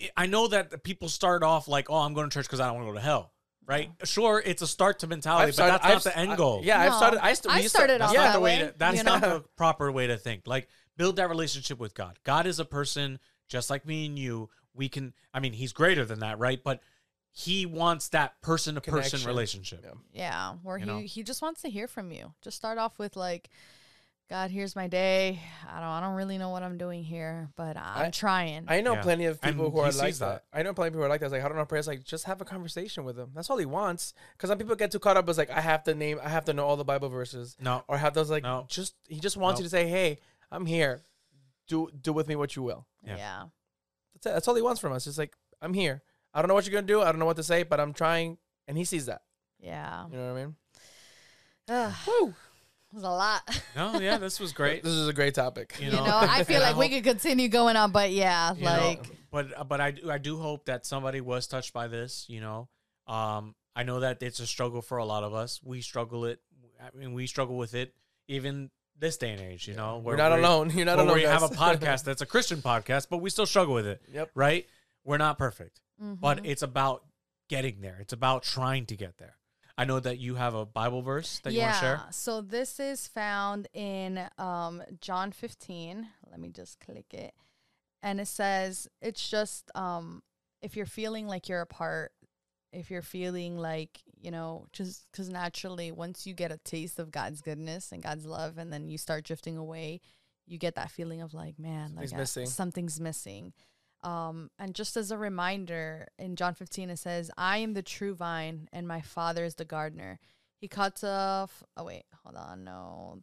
I- 0.00 0.10
I 0.16 0.26
know 0.26 0.48
that 0.48 0.70
the 0.70 0.78
people 0.78 1.08
start 1.08 1.42
off 1.42 1.68
like, 1.68 1.90
"Oh, 1.90 1.96
I'm 1.96 2.14
going 2.14 2.28
to 2.30 2.34
church 2.34 2.46
because 2.46 2.60
I 2.60 2.66
don't 2.66 2.76
want 2.76 2.86
to 2.86 2.92
go 2.92 2.98
to 2.98 3.04
hell." 3.04 3.32
Right? 3.66 3.90
Sure, 4.04 4.42
it's 4.46 4.62
a 4.62 4.66
start 4.66 5.00
to 5.00 5.06
mentality, 5.06 5.48
I've 5.50 5.56
but 5.56 5.66
that's 5.66 5.84
I've 5.84 5.90
not 5.92 6.02
the 6.04 6.10
st- 6.10 6.16
end 6.22 6.32
I- 6.32 6.36
goal. 6.36 6.60
yeah, 6.64 6.80
I've 6.80 6.94
started. 6.94 7.22
I, 7.22 7.32
st- 7.34 7.54
I 7.54 7.60
we 7.60 7.68
started 7.68 8.00
off 8.00 8.12
that's 8.12 8.14
yeah, 8.14 8.24
not 8.24 8.32
the 8.32 8.38
that 8.38 8.42
way. 8.42 8.62
way, 8.62 8.66
To, 8.68 8.74
that's 8.78 8.96
you 8.96 9.02
not 9.04 9.20
know? 9.20 9.38
the 9.40 9.44
proper 9.58 9.92
way 9.92 10.06
to 10.06 10.16
think. 10.16 10.46
Like 10.46 10.68
build 10.96 11.16
that 11.16 11.28
relationship 11.28 11.78
with 11.78 11.94
God. 11.94 12.18
God 12.24 12.46
is 12.46 12.58
a 12.60 12.64
person 12.64 13.18
just 13.48 13.68
like 13.68 13.84
me 13.84 14.06
and 14.06 14.18
you. 14.18 14.48
We 14.72 14.88
can. 14.88 15.12
I 15.34 15.40
mean, 15.40 15.52
He's 15.52 15.72
greater 15.74 16.06
than 16.06 16.20
that, 16.20 16.38
right? 16.38 16.62
But 16.64 16.80
He 17.30 17.66
wants 17.66 18.08
that 18.08 18.40
person 18.40 18.74
to 18.76 18.80
person 18.80 18.94
Connection. 19.02 19.26
relationship. 19.26 19.84
Yeah. 19.84 19.92
Yeah, 20.14 20.52
where 20.62 20.78
You 20.78 20.84
he 20.86 20.90
know? 20.90 20.98
he 21.00 21.22
just 21.22 21.42
wants 21.42 21.60
to 21.62 21.68
hear 21.68 21.86
from 21.88 22.10
you. 22.10 22.32
Just 22.40 22.56
start 22.56 22.78
off 22.78 22.98
with 22.98 23.16
like, 23.16 23.50
God, 24.30 24.50
here's 24.50 24.76
my 24.76 24.88
day. 24.88 25.40
I 25.66 25.80
don't 25.80 25.88
I 25.88 26.00
don't 26.02 26.14
really 26.14 26.36
know 26.36 26.50
what 26.50 26.62
I'm 26.62 26.76
doing 26.76 27.02
here, 27.02 27.48
but 27.56 27.78
I'm 27.78 28.06
I- 28.06 28.10
trying. 28.10 28.66
I 28.68 28.82
know 28.82 28.92
Yeah. 28.94 29.02
plenty 29.02 29.24
of 29.24 29.38
And 29.42 29.54
people 29.56 29.70
who 29.70 29.78
are 29.78 29.90
like 29.90 30.14
that. 30.16 30.18
that. 30.18 30.44
I 30.52 30.62
know 30.62 30.74
plenty 30.74 30.88
of 30.88 30.92
people 30.92 31.00
who 31.00 31.06
are 31.06 31.08
like 31.08 31.20
that. 31.20 31.26
It's 31.26 31.32
like, 31.32 31.40
how 31.40 31.48
do 31.48 31.58
I 31.58 31.64
pray? 31.64 31.78
It's 31.78 31.88
like, 31.88 32.04
just 32.04 32.24
have 32.24 32.42
a 32.42 32.44
conversation 32.44 33.04
with 33.04 33.18
him. 33.18 33.30
That's 33.34 33.48
all 33.48 33.56
he 33.56 33.64
wants. 33.64 34.12
Because 34.36 34.48
some 34.50 34.58
people 34.58 34.76
get 34.76 34.90
too 34.90 34.98
caught 34.98 35.16
up. 35.16 35.26
It's 35.30 35.38
like, 35.38 35.48
I 35.48 35.62
have 35.62 35.82
to 35.84 35.94
name, 35.94 36.20
I 36.22 36.28
have 36.28 36.44
to 36.44 36.52
know 36.52 36.66
all 36.66 36.76
the 36.76 36.84
Bible 36.84 37.08
verses, 37.08 37.56
No, 37.58 37.84
or 37.88 37.96
have 37.96 38.12
those 38.12 38.30
like, 38.30 38.42
No. 38.42 38.66
just 38.68 38.94
he 39.08 39.18
just 39.18 39.38
wants 39.38 39.60
No. 39.60 39.62
you 39.62 39.66
to 39.66 39.70
say, 39.70 39.88
hey, 39.88 40.18
I'm 40.50 40.66
here. 40.66 41.02
Do 41.66 41.88
do 41.98 42.12
with 42.12 42.28
me 42.28 42.36
what 42.36 42.54
you 42.54 42.62
will. 42.62 42.86
Yeah. 43.06 43.16
yeah. 43.16 43.42
That's 44.14 44.26
it. 44.26 44.30
That's 44.34 44.48
all 44.48 44.54
he 44.56 44.62
wants 44.62 44.80
from 44.80 44.92
us. 44.92 45.06
It's 45.06 45.16
like 45.18 45.34
I'm 45.62 45.72
here. 45.72 46.02
I 46.34 46.42
don't 46.42 46.48
know 46.48 46.54
what 46.54 46.66
you're 46.66 46.74
gonna 46.74 46.86
do. 46.86 47.00
I 47.00 47.06
don't 47.06 47.18
know 47.18 47.24
what 47.26 47.36
to 47.36 47.42
say, 47.42 47.62
but 47.62 47.80
I'm 47.80 47.94
trying, 47.94 48.36
and 48.66 48.76
he 48.76 48.84
sees 48.84 49.06
that. 49.06 49.22
Yeah. 49.58 50.06
You 50.10 50.16
know 50.18 50.32
what 50.34 50.38
I 50.40 50.44
mean? 50.44 50.56
Ugh, 51.70 51.94
Woo! 52.06 52.34
It 52.90 52.94
was 52.94 53.04
a 53.04 53.08
lot. 53.10 53.42
No, 53.76 53.98
yeah, 54.00 54.18
this 54.18 54.40
was 54.40 54.52
great. 54.60 54.82
This 54.82 54.92
is 54.92 55.08
a 55.08 55.12
great 55.12 55.34
topic. 55.34 55.76
You 55.78 55.86
You 55.86 55.92
know, 55.92 56.04
know, 56.06 56.16
I 56.20 56.44
feel 56.44 56.56
and 56.56 56.64
I 56.64 56.68
like 56.70 56.76
we 56.78 56.84
hope- 56.94 57.04
could 57.04 57.10
continue 57.12 57.48
going 57.48 57.76
on, 57.76 57.92
but 57.92 58.10
yeah, 58.10 58.54
you 58.54 58.64
know, 58.64 58.70
like 58.70 59.06
but 59.30 59.68
but 59.68 59.80
I 59.80 59.90
do 59.92 60.10
I 60.10 60.18
do 60.18 60.38
hope 60.38 60.66
that 60.66 60.86
somebody 60.86 61.20
was 61.20 61.46
touched 61.46 61.72
by 61.72 61.86
this. 61.88 62.26
You 62.28 62.40
know, 62.40 62.68
um, 63.06 63.54
I 63.76 63.82
know 63.82 64.00
that 64.00 64.22
it's 64.22 64.40
a 64.40 64.46
struggle 64.46 64.82
for 64.82 64.98
a 64.98 65.04
lot 65.04 65.22
of 65.24 65.34
us. 65.34 65.60
We 65.62 65.80
struggle 65.82 66.24
it. 66.24 66.40
I 66.80 66.96
mean, 66.96 67.12
we 67.12 67.26
struggle 67.26 67.56
with 67.56 67.74
it 67.74 67.92
even 68.28 68.70
this 68.98 69.16
day 69.16 69.30
and 69.30 69.40
age. 69.40 69.68
You 69.68 69.74
know, 69.74 69.98
We're 70.04 70.16
not 70.16 70.32
we- 70.32 70.38
alone. 70.44 70.70
You're 70.74 70.86
not 70.86 70.96
where 70.96 71.06
alone. 71.06 71.16
we 71.16 71.22
have 71.24 71.42
a 71.42 71.48
podcast 71.66 72.04
that's 72.04 72.22
a 72.22 72.26
Christian 72.26 72.62
podcast, 72.62 73.08
but 73.10 73.18
we 73.18 73.30
still 73.30 73.46
struggle 73.46 73.74
with 73.74 73.86
it. 73.86 74.00
Yep. 74.12 74.30
Right? 74.34 74.66
We're 75.04 75.18
not 75.18 75.38
perfect, 75.38 75.80
but 75.98 76.38
mhm. 76.42 76.46
it's 76.46 76.62
about 76.62 77.04
getting 77.48 77.80
there. 77.80 77.98
It's 78.00 78.12
about 78.12 78.42
trying 78.42 78.84
to 78.86 78.96
get 78.96 79.16
there. 79.18 79.36
I 79.78 79.84
know 79.84 80.00
that 80.00 80.18
you 80.18 80.34
have 80.34 80.54
a 80.54 80.66
Bible 80.66 81.02
verse 81.02 81.38
that 81.44 81.52
you 81.52 81.60
want 81.60 81.74
to 81.74 81.80
share. 81.80 82.00
So 82.10 82.40
this 82.40 82.80
is 82.80 83.06
found 83.06 83.68
in 83.72 84.20
um, 84.36 84.82
John 85.00 85.30
15. 85.32 86.06
Let 86.30 86.40
me 86.40 86.48
just 86.50 86.80
click 86.80 87.14
it. 87.14 87.32
And 88.02 88.20
it 88.20 88.26
says, 88.28 88.88
it's 89.00 89.28
just 89.28 89.70
um, 89.76 90.22
if 90.62 90.76
you're 90.76 90.84
feeling 90.86 91.28
like 91.28 91.48
you're 91.48 91.60
apart, 91.60 92.12
if 92.72 92.90
you're 92.90 93.02
feeling 93.02 93.56
like, 93.56 94.00
you 94.20 94.30
know, 94.32 94.66
just 94.72 95.06
because 95.10 95.28
naturally, 95.28 95.92
once 95.92 96.26
you 96.26 96.34
get 96.34 96.50
a 96.52 96.58
taste 96.58 96.98
of 96.98 97.10
God's 97.12 97.40
goodness 97.40 97.92
and 97.92 98.02
God's 98.02 98.26
love, 98.26 98.58
and 98.58 98.72
then 98.72 98.88
you 98.88 98.98
start 98.98 99.24
drifting 99.24 99.56
away, 99.56 100.00
you 100.46 100.58
get 100.58 100.74
that 100.74 100.90
feeling 100.90 101.22
of 101.22 101.34
like, 101.34 101.58
man, 101.58 101.94
like 101.94 102.08
Something's 102.08 102.12
I- 102.12 102.16
missing. 102.18 102.46
something's 102.46 103.00
missing. 103.00 103.52
Um, 104.02 104.50
and 104.58 104.74
just 104.74 104.96
as 104.96 105.10
a 105.10 105.18
reminder, 105.18 106.08
in 106.18 106.36
John 106.36 106.54
15, 106.54 106.90
it 106.90 106.98
says, 106.98 107.30
I 107.36 107.58
am 107.58 107.74
the 107.74 107.82
true 107.82 108.14
vine, 108.14 108.68
and 108.72 108.86
my 108.86 109.00
father 109.00 109.44
is 109.44 109.56
the 109.56 109.64
gardener. 109.64 110.20
He 110.60 110.68
cuts 110.68 111.02
off, 111.02 111.62
oh, 111.76 111.84
wait, 111.84 112.04
hold 112.22 112.36
on, 112.36 112.64
no. 112.64 113.22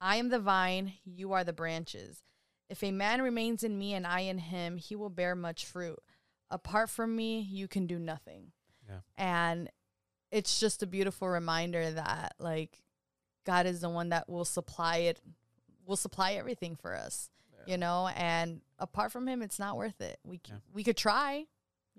I 0.00 0.16
am 0.16 0.28
the 0.28 0.38
vine, 0.38 0.94
you 1.04 1.32
are 1.32 1.44
the 1.44 1.52
branches. 1.52 2.22
If 2.68 2.82
a 2.84 2.90
man 2.90 3.22
remains 3.22 3.64
in 3.64 3.78
me 3.78 3.94
and 3.94 4.06
I 4.06 4.20
in 4.20 4.38
him, 4.38 4.76
he 4.76 4.94
will 4.94 5.10
bear 5.10 5.34
much 5.34 5.66
fruit. 5.66 5.98
Apart 6.50 6.90
from 6.90 7.16
me, 7.16 7.40
you 7.40 7.68
can 7.68 7.86
do 7.86 7.98
nothing. 7.98 8.52
Yeah. 8.88 9.00
And 9.16 9.70
it's 10.30 10.60
just 10.60 10.82
a 10.82 10.86
beautiful 10.86 11.28
reminder 11.28 11.90
that, 11.90 12.34
like, 12.38 12.78
God 13.44 13.66
is 13.66 13.80
the 13.80 13.88
one 13.88 14.10
that 14.10 14.28
will 14.28 14.44
supply 14.44 14.98
it, 14.98 15.20
will 15.86 15.96
supply 15.96 16.32
everything 16.32 16.76
for 16.76 16.94
us 16.94 17.30
you 17.70 17.78
know 17.78 18.08
and 18.16 18.60
apart 18.78 19.12
from 19.12 19.26
him 19.28 19.42
it's 19.42 19.58
not 19.58 19.76
worth 19.76 20.00
it 20.00 20.18
we 20.24 20.40
Yeah. 20.48 20.56
we 20.72 20.82
could 20.84 20.96
try 20.96 21.46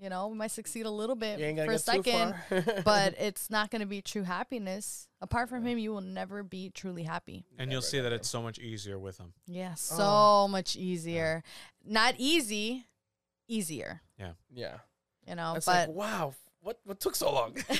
you 0.01 0.09
know 0.09 0.27
we 0.29 0.35
might 0.37 0.51
succeed 0.51 0.85
a 0.85 0.89
little 0.89 1.15
bit 1.15 1.39
You 1.39 1.45
ain't 1.45 1.57
gonna 1.57 1.67
for 1.67 1.73
a 1.75 1.79
second 1.79 2.35
but 2.85 3.13
it's 3.19 3.49
not 3.49 3.69
going 3.71 3.81
to 3.81 3.85
be 3.87 4.01
true 4.01 4.23
happiness 4.23 5.07
apart 5.21 5.49
from 5.49 5.65
him 5.65 5.77
you 5.77 5.91
will 5.93 6.01
never 6.01 6.43
be 6.43 6.69
truly 6.69 7.03
happy 7.03 7.45
And 7.59 7.71
you'll 7.71 7.81
Never, 7.81 7.87
see 7.91 7.99
that 8.01 8.11
it's 8.11 8.29
so 8.29 8.41
much 8.41 8.57
easier 8.59 8.97
with 8.97 9.17
him. 9.17 9.33
yeah 9.47 9.75
so 9.75 9.97
Oh. 10.01 10.47
much 10.49 10.75
easier 10.75 11.43
not 11.85 12.15
easy 12.17 12.87
easier 13.47 14.01
yeah. 14.17 14.33
Yeah. 14.53 14.77
You 15.27 15.35
know 15.35 15.53
It's 15.55 15.65
but 15.67 15.89
like 15.89 15.95
wow, 15.95 16.33
what 16.61 16.79
what 16.83 16.99
took 16.99 17.15
so 17.15 17.31
long? 17.33 17.55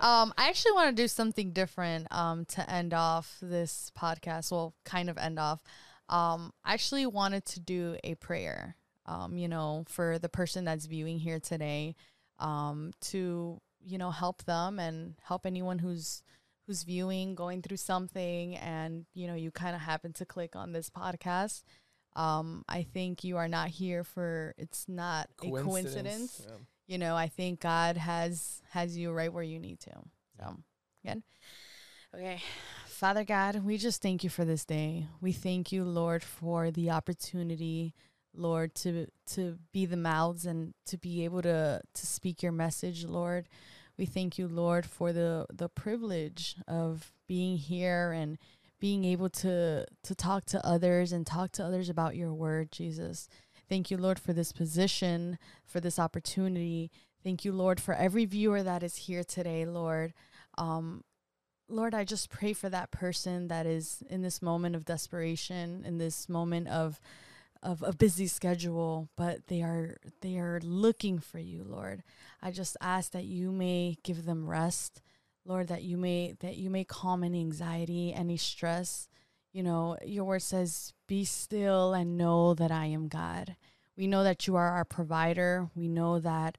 um, 0.00 0.32
I 0.36 0.48
actually 0.48 0.72
want 0.72 0.94
to 0.94 1.02
do 1.02 1.08
something 1.08 1.52
different 1.52 2.06
um, 2.10 2.44
to 2.46 2.70
end 2.70 2.92
off 2.94 3.36
this 3.40 3.90
podcast. 3.98 4.50
Well, 4.50 4.74
kind 4.84 5.08
of 5.10 5.16
end 5.18 5.38
off. 5.38 5.62
Um, 6.10 6.52
I 6.64 6.74
actually 6.74 7.06
wanted 7.06 7.44
to 7.46 7.60
do 7.60 7.96
a 8.04 8.16
prayer, 8.16 8.76
um, 9.06 9.38
you 9.38 9.48
know, 9.48 9.84
for 9.88 10.18
the 10.18 10.28
person 10.28 10.64
that's 10.64 10.84
viewing 10.86 11.18
here 11.18 11.40
today, 11.40 11.94
um, 12.38 12.92
to 13.02 13.60
you 13.82 13.96
know 13.96 14.10
help 14.10 14.44
them 14.44 14.78
and 14.78 15.14
help 15.22 15.46
anyone 15.46 15.78
who's 15.78 16.22
who's 16.66 16.82
viewing, 16.82 17.34
going 17.34 17.62
through 17.62 17.76
something, 17.78 18.56
and 18.56 19.06
you 19.14 19.26
know 19.26 19.34
you 19.34 19.50
kind 19.50 19.74
of 19.74 19.80
happen 19.82 20.12
to 20.14 20.26
click 20.26 20.54
on 20.56 20.72
this 20.72 20.90
podcast. 20.90 21.62
Um, 22.16 22.64
I 22.68 22.82
think 22.82 23.22
you 23.22 23.36
are 23.36 23.48
not 23.48 23.68
here 23.68 24.02
for 24.02 24.52
it's 24.58 24.86
not 24.88 25.28
a 25.44 25.50
coincidence 25.50 26.42
Yeah. 26.44 26.56
you 26.88 26.98
know 26.98 27.14
i 27.14 27.28
think 27.28 27.60
god 27.60 27.96
has 27.96 28.60
has 28.70 28.98
you 28.98 29.12
right 29.12 29.32
where 29.32 29.44
you 29.44 29.60
need 29.60 29.78
to. 29.80 29.92
So 30.40 30.56
good. 31.06 31.22
Okay 32.12 32.42
father 33.00 33.24
god 33.24 33.64
we 33.64 33.78
just 33.78 34.02
thank 34.02 34.22
you 34.22 34.28
for 34.28 34.44
this 34.44 34.66
day 34.66 35.06
we 35.22 35.32
thank 35.32 35.72
you 35.72 35.82
lord 35.82 36.22
for 36.22 36.70
the 36.70 36.90
opportunity 36.90 37.94
lord 38.34 38.74
to 38.74 39.06
to 39.24 39.56
be 39.72 39.86
the 39.86 39.96
mouths 39.96 40.44
and 40.44 40.74
to 40.84 40.98
be 40.98 41.24
able 41.24 41.40
to 41.40 41.80
to 41.94 42.06
speak 42.06 42.42
your 42.42 42.52
message 42.52 43.06
lord 43.06 43.48
we 43.96 44.04
thank 44.04 44.36
you 44.36 44.46
lord 44.46 44.84
for 44.84 45.14
the 45.14 45.46
the 45.50 45.70
privilege 45.70 46.56
of 46.68 47.10
being 47.26 47.56
here 47.56 48.12
and 48.12 48.36
being 48.80 49.06
able 49.06 49.30
to 49.30 49.86
to 50.02 50.14
talk 50.14 50.44
to 50.44 50.62
others 50.62 51.10
and 51.10 51.26
talk 51.26 51.50
to 51.52 51.64
others 51.64 51.88
about 51.88 52.16
your 52.16 52.34
word 52.34 52.70
jesus 52.70 53.30
thank 53.66 53.90
you 53.90 53.96
lord 53.96 54.18
for 54.18 54.34
this 54.34 54.52
position 54.52 55.38
for 55.64 55.80
this 55.80 55.98
opportunity. 55.98 56.90
Thank 57.22 57.44
you, 57.44 57.52
Lord, 57.52 57.80
for 57.80 57.92
every 57.92 58.24
viewer 58.24 58.62
that 58.62 58.82
is 58.82 58.96
here 58.96 59.24
today, 59.24 59.66
Lord. 59.66 60.14
Um, 60.56 61.04
Lord, 61.70 61.94
I 61.94 62.04
just 62.04 62.30
pray 62.30 62.52
for 62.52 62.68
that 62.68 62.90
person 62.90 63.48
that 63.48 63.64
is 63.64 64.02
in 64.10 64.22
this 64.22 64.42
moment 64.42 64.74
of 64.74 64.84
desperation, 64.84 65.84
in 65.86 65.98
this 65.98 66.28
moment 66.28 66.68
of 66.68 67.00
of 67.62 67.82
a 67.82 67.92
busy 67.92 68.26
schedule, 68.26 69.08
but 69.16 69.46
they 69.48 69.62
are 69.62 69.98
they 70.20 70.38
are 70.38 70.60
looking 70.62 71.18
for 71.18 71.38
you, 71.38 71.62
Lord. 71.62 72.02
I 72.42 72.50
just 72.50 72.76
ask 72.80 73.12
that 73.12 73.24
you 73.24 73.52
may 73.52 73.96
give 74.02 74.24
them 74.24 74.48
rest, 74.48 75.02
Lord, 75.44 75.68
that 75.68 75.82
you 75.82 75.96
may 75.96 76.36
that 76.40 76.56
you 76.56 76.70
may 76.70 76.84
calm 76.84 77.22
any 77.22 77.40
anxiety, 77.40 78.12
any 78.12 78.36
stress. 78.36 79.08
You 79.52 79.62
know, 79.62 79.96
your 80.04 80.24
word 80.24 80.42
says, 80.42 80.94
"Be 81.06 81.24
still 81.24 81.92
and 81.92 82.16
know 82.16 82.54
that 82.54 82.70
I 82.70 82.86
am 82.86 83.08
God." 83.08 83.56
We 83.96 84.06
know 84.06 84.24
that 84.24 84.46
you 84.46 84.56
are 84.56 84.70
our 84.70 84.84
provider. 84.84 85.68
We 85.74 85.86
know 85.86 86.18
that 86.20 86.56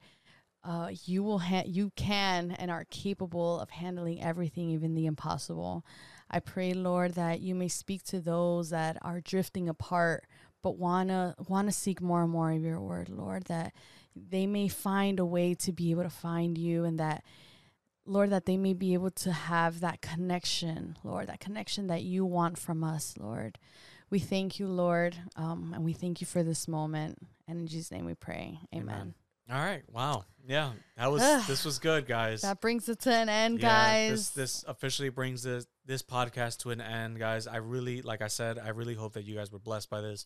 uh, 0.64 0.90
you 1.06 1.24
will 1.24 1.40
ha- 1.40 1.64
you 1.66 1.92
can 1.96 2.52
and 2.52 2.70
are 2.70 2.86
capable 2.90 3.60
of 3.60 3.70
handling 3.70 4.22
everything, 4.22 4.70
even 4.70 4.94
the 4.94 5.06
impossible. 5.06 5.86
I 6.30 6.40
pray, 6.40 6.74
Lord, 6.74 7.14
that 7.16 7.42
you 7.42 7.56
may 7.56 7.68
speak 7.68 8.04
to 8.06 8.22
those 8.22 8.70
that 8.70 8.98
are 9.02 9.22
drifting 9.22 9.68
apart, 9.68 10.26
but 10.62 10.78
wanna 10.78 11.36
wanna 11.48 11.72
seek 11.72 12.02
more 12.02 12.22
and 12.24 12.32
more 12.32 12.52
of 12.52 12.62
your 12.62 12.80
word, 12.80 13.10
Lord. 13.10 13.46
That 13.46 13.74
they 14.16 14.46
may 14.46 14.68
find 14.68 15.20
a 15.20 15.26
way 15.26 15.56
to 15.56 15.72
be 15.72 15.92
able 15.92 16.04
to 16.04 16.10
find 16.10 16.58
you, 16.58 16.84
and 16.86 17.00
that 17.00 17.24
Lord, 18.06 18.30
that 18.32 18.46
they 18.46 18.58
may 18.58 18.74
be 18.74 18.94
able 18.94 19.12
to 19.12 19.32
have 19.32 19.80
that 19.80 20.02
connection, 20.02 20.98
Lord, 21.04 21.28
that 21.28 21.40
connection 21.40 21.88
that 21.88 22.04
you 22.04 22.26
want 22.26 22.58
from 22.58 22.84
us, 22.84 23.16
Lord. 23.20 23.58
We 24.10 24.20
thank 24.20 24.60
you, 24.60 24.68
Lord, 24.68 25.18
um, 25.36 25.72
and 25.74 25.84
we 25.84 25.94
thank 25.94 26.20
you 26.20 26.28
for 26.28 26.44
this 26.44 26.68
moment. 26.68 27.18
And 27.48 27.62
in 27.62 27.68
Jesus' 27.68 27.92
name 27.92 28.06
we 28.06 28.16
pray. 28.16 28.60
Amen. 28.74 28.96
Amen. 28.96 29.14
All 29.52 29.60
right. 29.60 29.84
Wow. 29.92 30.24
Yeah. 30.48 30.72
That 30.98 31.12
was 31.12 31.22
this 31.48 31.66
was 31.66 31.80
good, 31.80 32.08
guys. 32.08 32.42
That 32.42 32.62
brings 32.62 32.88
it 32.88 33.00
to 33.02 33.14
an 33.14 33.28
end, 33.28 33.60
Yeah, 33.60 33.68
guys. 33.68 34.30
This 34.30 34.30
this 34.30 34.66
officially 34.68 35.10
brings 35.10 35.44
this 35.44 35.66
this 35.86 36.02
podcast 36.02 36.60
to 36.60 36.72
an 36.72 36.80
end, 36.80 37.20
guys. 37.20 37.48
I 37.48 37.58
really, 37.58 38.02
like 38.02 38.22
I 38.22 38.28
said, 38.28 38.58
I 38.58 38.70
really 38.70 38.96
hope 38.96 39.14
that 39.14 39.24
you 39.24 39.36
guys 39.36 39.52
were 39.52 39.60
blessed 39.60 39.90
by 39.90 40.02
this. 40.02 40.26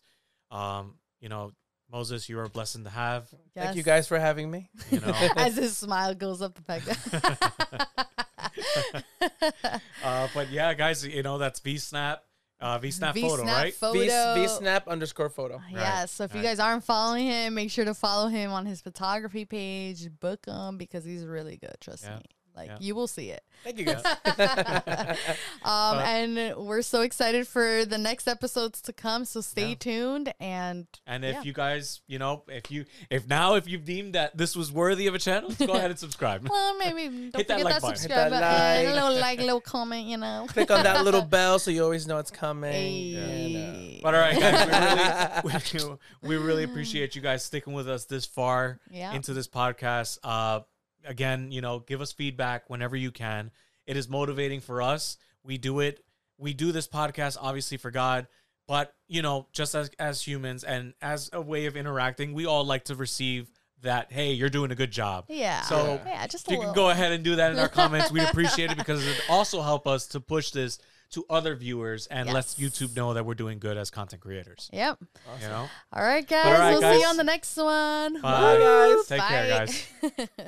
Um, 0.50 0.94
you 1.20 1.28
know, 1.28 1.52
Moses, 1.90 2.28
you 2.28 2.38
are 2.38 2.44
a 2.44 2.48
blessing 2.48 2.84
to 2.84 2.90
have. 2.90 3.28
Thank 3.54 3.76
you 3.76 3.82
guys 3.82 4.06
for 4.06 4.18
having 4.18 4.50
me. 4.50 4.70
You 4.90 5.00
know, 5.00 5.12
As 5.36 5.56
his 5.56 5.76
smile 5.76 6.14
goes 6.14 6.40
up 6.40 6.54
the 6.54 6.62
peg. 6.62 6.82
uh, 10.04 10.28
but 10.34 10.50
yeah, 10.50 10.74
guys, 10.74 11.06
you 11.06 11.22
know 11.22 11.38
that's 11.38 11.60
VieSnap, 11.60 12.18
uh, 12.60 12.78
VieSnap 12.78 13.20
photo, 13.20 13.44
right? 13.44 13.74
Photo. 13.74 13.98
V, 14.00 14.06
VieSnap 14.08 14.86
underscore 14.88 15.28
photo. 15.28 15.60
Yeah, 15.70 16.06
so 16.06 16.24
if 16.24 16.34
you 16.34 16.42
guys 16.42 16.58
aren't 16.58 16.84
following 16.84 17.26
him, 17.26 17.54
make 17.54 17.70
sure 17.70 17.84
to 17.84 17.94
follow 17.94 18.28
him 18.28 18.50
on 18.50 18.66
his 18.66 18.80
photography 18.80 19.44
page. 19.44 20.08
Book 20.20 20.46
him 20.46 20.78
because 20.78 21.04
he's 21.04 21.24
really 21.24 21.56
good. 21.56 21.76
Trust 21.80 22.04
Yeah. 22.04 22.16
me. 22.16 22.22
Like 22.56 22.68
Yeah. 22.68 22.76
you 22.80 22.94
will 22.94 23.06
see 23.06 23.30
it. 23.30 23.42
Thank 23.64 23.78
you 23.78 23.84
guys. 23.84 24.02
Um, 25.64 25.98
Uh, 25.98 26.02
and 26.04 26.56
we're 26.56 26.82
so 26.82 27.00
excited 27.02 27.46
for 27.48 27.84
the 27.84 27.98
next 27.98 28.26
episodes 28.28 28.80
to 28.82 28.92
come. 28.92 29.24
So 29.24 29.40
stay 29.40 29.70
Yeah. 29.70 29.74
tuned 29.78 30.34
and 30.40 30.86
And 31.06 31.24
if 31.24 31.34
Yeah. 31.36 31.42
you 31.42 31.52
guys, 31.52 32.00
you 32.06 32.18
know, 32.18 32.44
if 32.48 32.70
you, 32.70 32.84
if 33.10 33.26
now, 33.28 33.54
if 33.54 33.66
you've 33.68 33.84
deemed 33.84 34.14
that 34.14 34.36
this 34.36 34.54
was 34.56 34.70
worthy 34.72 35.06
of 35.06 35.14
a 35.14 35.18
channel, 35.18 35.50
go 35.66 35.74
ahead 35.74 35.90
and 35.90 35.98
subscribe. 35.98 36.48
well, 36.50 36.76
maybe 36.78 37.08
don't 37.30 37.36
Hit 37.36 37.48
that 37.48 37.60
like 37.62 37.74
that, 37.74 37.82
button. 37.82 37.96
subscribe 37.96 38.32
Hit 38.32 38.40
that 38.40 38.40
button, 38.40 38.84
like. 38.86 38.94
little 38.94 39.20
like, 39.20 39.38
little 39.40 39.60
comment, 39.60 40.06
you 40.06 40.16
know. 40.16 40.46
Click 40.48 40.70
on 40.70 40.82
that 40.84 41.04
little 41.04 41.22
bell 41.22 41.58
so 41.58 41.70
you 41.70 41.82
always 41.82 42.06
know 42.06 42.18
it's 42.18 42.30
coming. 42.30 42.72
Hey. 42.72 44.00
But 44.02 44.14
all 44.14 44.20
right, 44.20 44.38
guys, 44.38 45.42
we 45.44 45.50
really, 45.52 45.98
we, 46.22 46.28
we 46.28 46.36
really 46.36 46.62
appreciate 46.64 47.14
you 47.16 47.22
guys 47.22 47.44
sticking 47.44 47.72
with 47.72 47.88
us 47.88 48.04
this 48.04 48.24
far 48.24 48.80
Yeah. 48.90 49.12
into 49.14 49.34
this 49.34 49.48
podcast. 49.48 50.18
Uh, 50.22 50.60
again, 51.06 51.50
you 51.52 51.60
know, 51.60 51.78
give 51.80 52.00
us 52.00 52.12
feedback 52.12 52.68
whenever 52.68 52.96
you 52.96 53.10
can. 53.10 53.50
It 53.86 53.96
is 53.96 54.08
motivating 54.08 54.60
for 54.60 54.82
us. 54.82 55.16
We 55.44 55.58
do 55.58 55.80
it. 55.80 56.04
We 56.38 56.52
do 56.54 56.72
this 56.72 56.86
podcast 56.88 57.36
obviously 57.40 57.76
for 57.78 57.90
God, 57.90 58.26
but 58.68 58.92
you 59.08 59.22
know, 59.22 59.46
just 59.52 59.74
as 59.74 59.90
as 59.98 60.20
humans 60.26 60.64
and 60.64 60.92
as 61.00 61.30
a 61.32 61.40
way 61.40 61.66
of 61.66 61.76
interacting, 61.76 62.32
we 62.34 62.44
all 62.46 62.64
like 62.64 62.84
to 62.86 62.94
receive 62.94 63.50
that. 63.82 64.10
Hey, 64.12 64.32
you're 64.32 64.50
doing 64.50 64.70
a 64.70 64.74
good 64.74 64.90
job. 64.90 65.26
Yeah. 65.28 65.62
So 65.62 66.00
yeah, 66.04 66.26
just 66.26 66.48
a 66.48 66.50
you 66.52 66.58
little. 66.58 66.74
can 66.74 66.82
go 66.82 66.90
ahead 66.90 67.12
and 67.12 67.22
do 67.24 67.36
that 67.36 67.52
in 67.52 67.58
our 67.58 67.68
comments. 67.80 68.10
We'd 68.10 68.24
appreciate 68.28 68.70
it 68.72 68.76
because 68.76 69.06
it 69.06 69.20
also 69.28 69.62
help 69.62 69.86
us 69.86 70.06
to 70.08 70.20
push 70.20 70.50
this 70.50 70.78
to 71.10 71.24
other 71.30 71.54
viewers 71.54 72.08
and 72.08 72.26
let 72.26 72.34
Yes. 72.34 72.56
YouTube 72.58 72.96
know 72.96 73.14
that 73.14 73.24
we're 73.24 73.34
doing 73.34 73.60
good 73.60 73.76
as 73.78 73.90
content 73.90 74.20
creators. 74.20 74.68
Yep. 74.72 74.98
You 75.40 75.46
know, 75.46 75.68
All 75.92 76.02
right, 76.02 76.26
guys. 76.26 76.46
All 76.46 76.52
right, 76.52 76.70
we'll 76.72 76.94
see 76.94 77.00
you 77.00 77.06
on 77.06 77.16
the 77.16 77.22
next 77.24 77.56
one. 77.56 78.20
Bye, 78.20 78.58
Woo, 78.58 78.96
guys. 78.96 79.06
Take 79.06 79.20
care, 79.22 79.48
guys. 79.48 79.86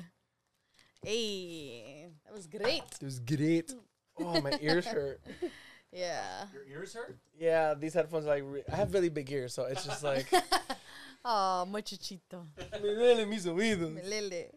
hey, 1.02 2.08
that 2.24 2.34
was 2.34 2.46
great. 2.46 2.82
It 3.00 3.04
was 3.04 3.18
great. 3.18 3.72
Oh, 4.20 4.40
my 4.40 4.52
ears 4.60 4.86
hurt. 4.86 5.20
Yeah. 5.90 6.44
Your 6.52 6.64
ears 6.80 6.92
hurt. 6.92 7.16
Yeah, 7.38 7.72
these 7.72 7.94
headphones 7.94 8.26
like 8.26 8.42
re- 8.44 8.62
I 8.70 8.76
have 8.76 8.92
really 8.92 9.08
big 9.08 9.30
ears, 9.32 9.54
so 9.54 9.64
it's 9.64 9.86
just 9.86 10.04
like 10.04 10.30
Oh, 11.24 11.66
muchachito. 11.66 12.44
me 12.82 12.94
duelen 12.94 13.28
mis 13.28 13.46
oídos. 13.46 13.94
Lele. 14.08 14.50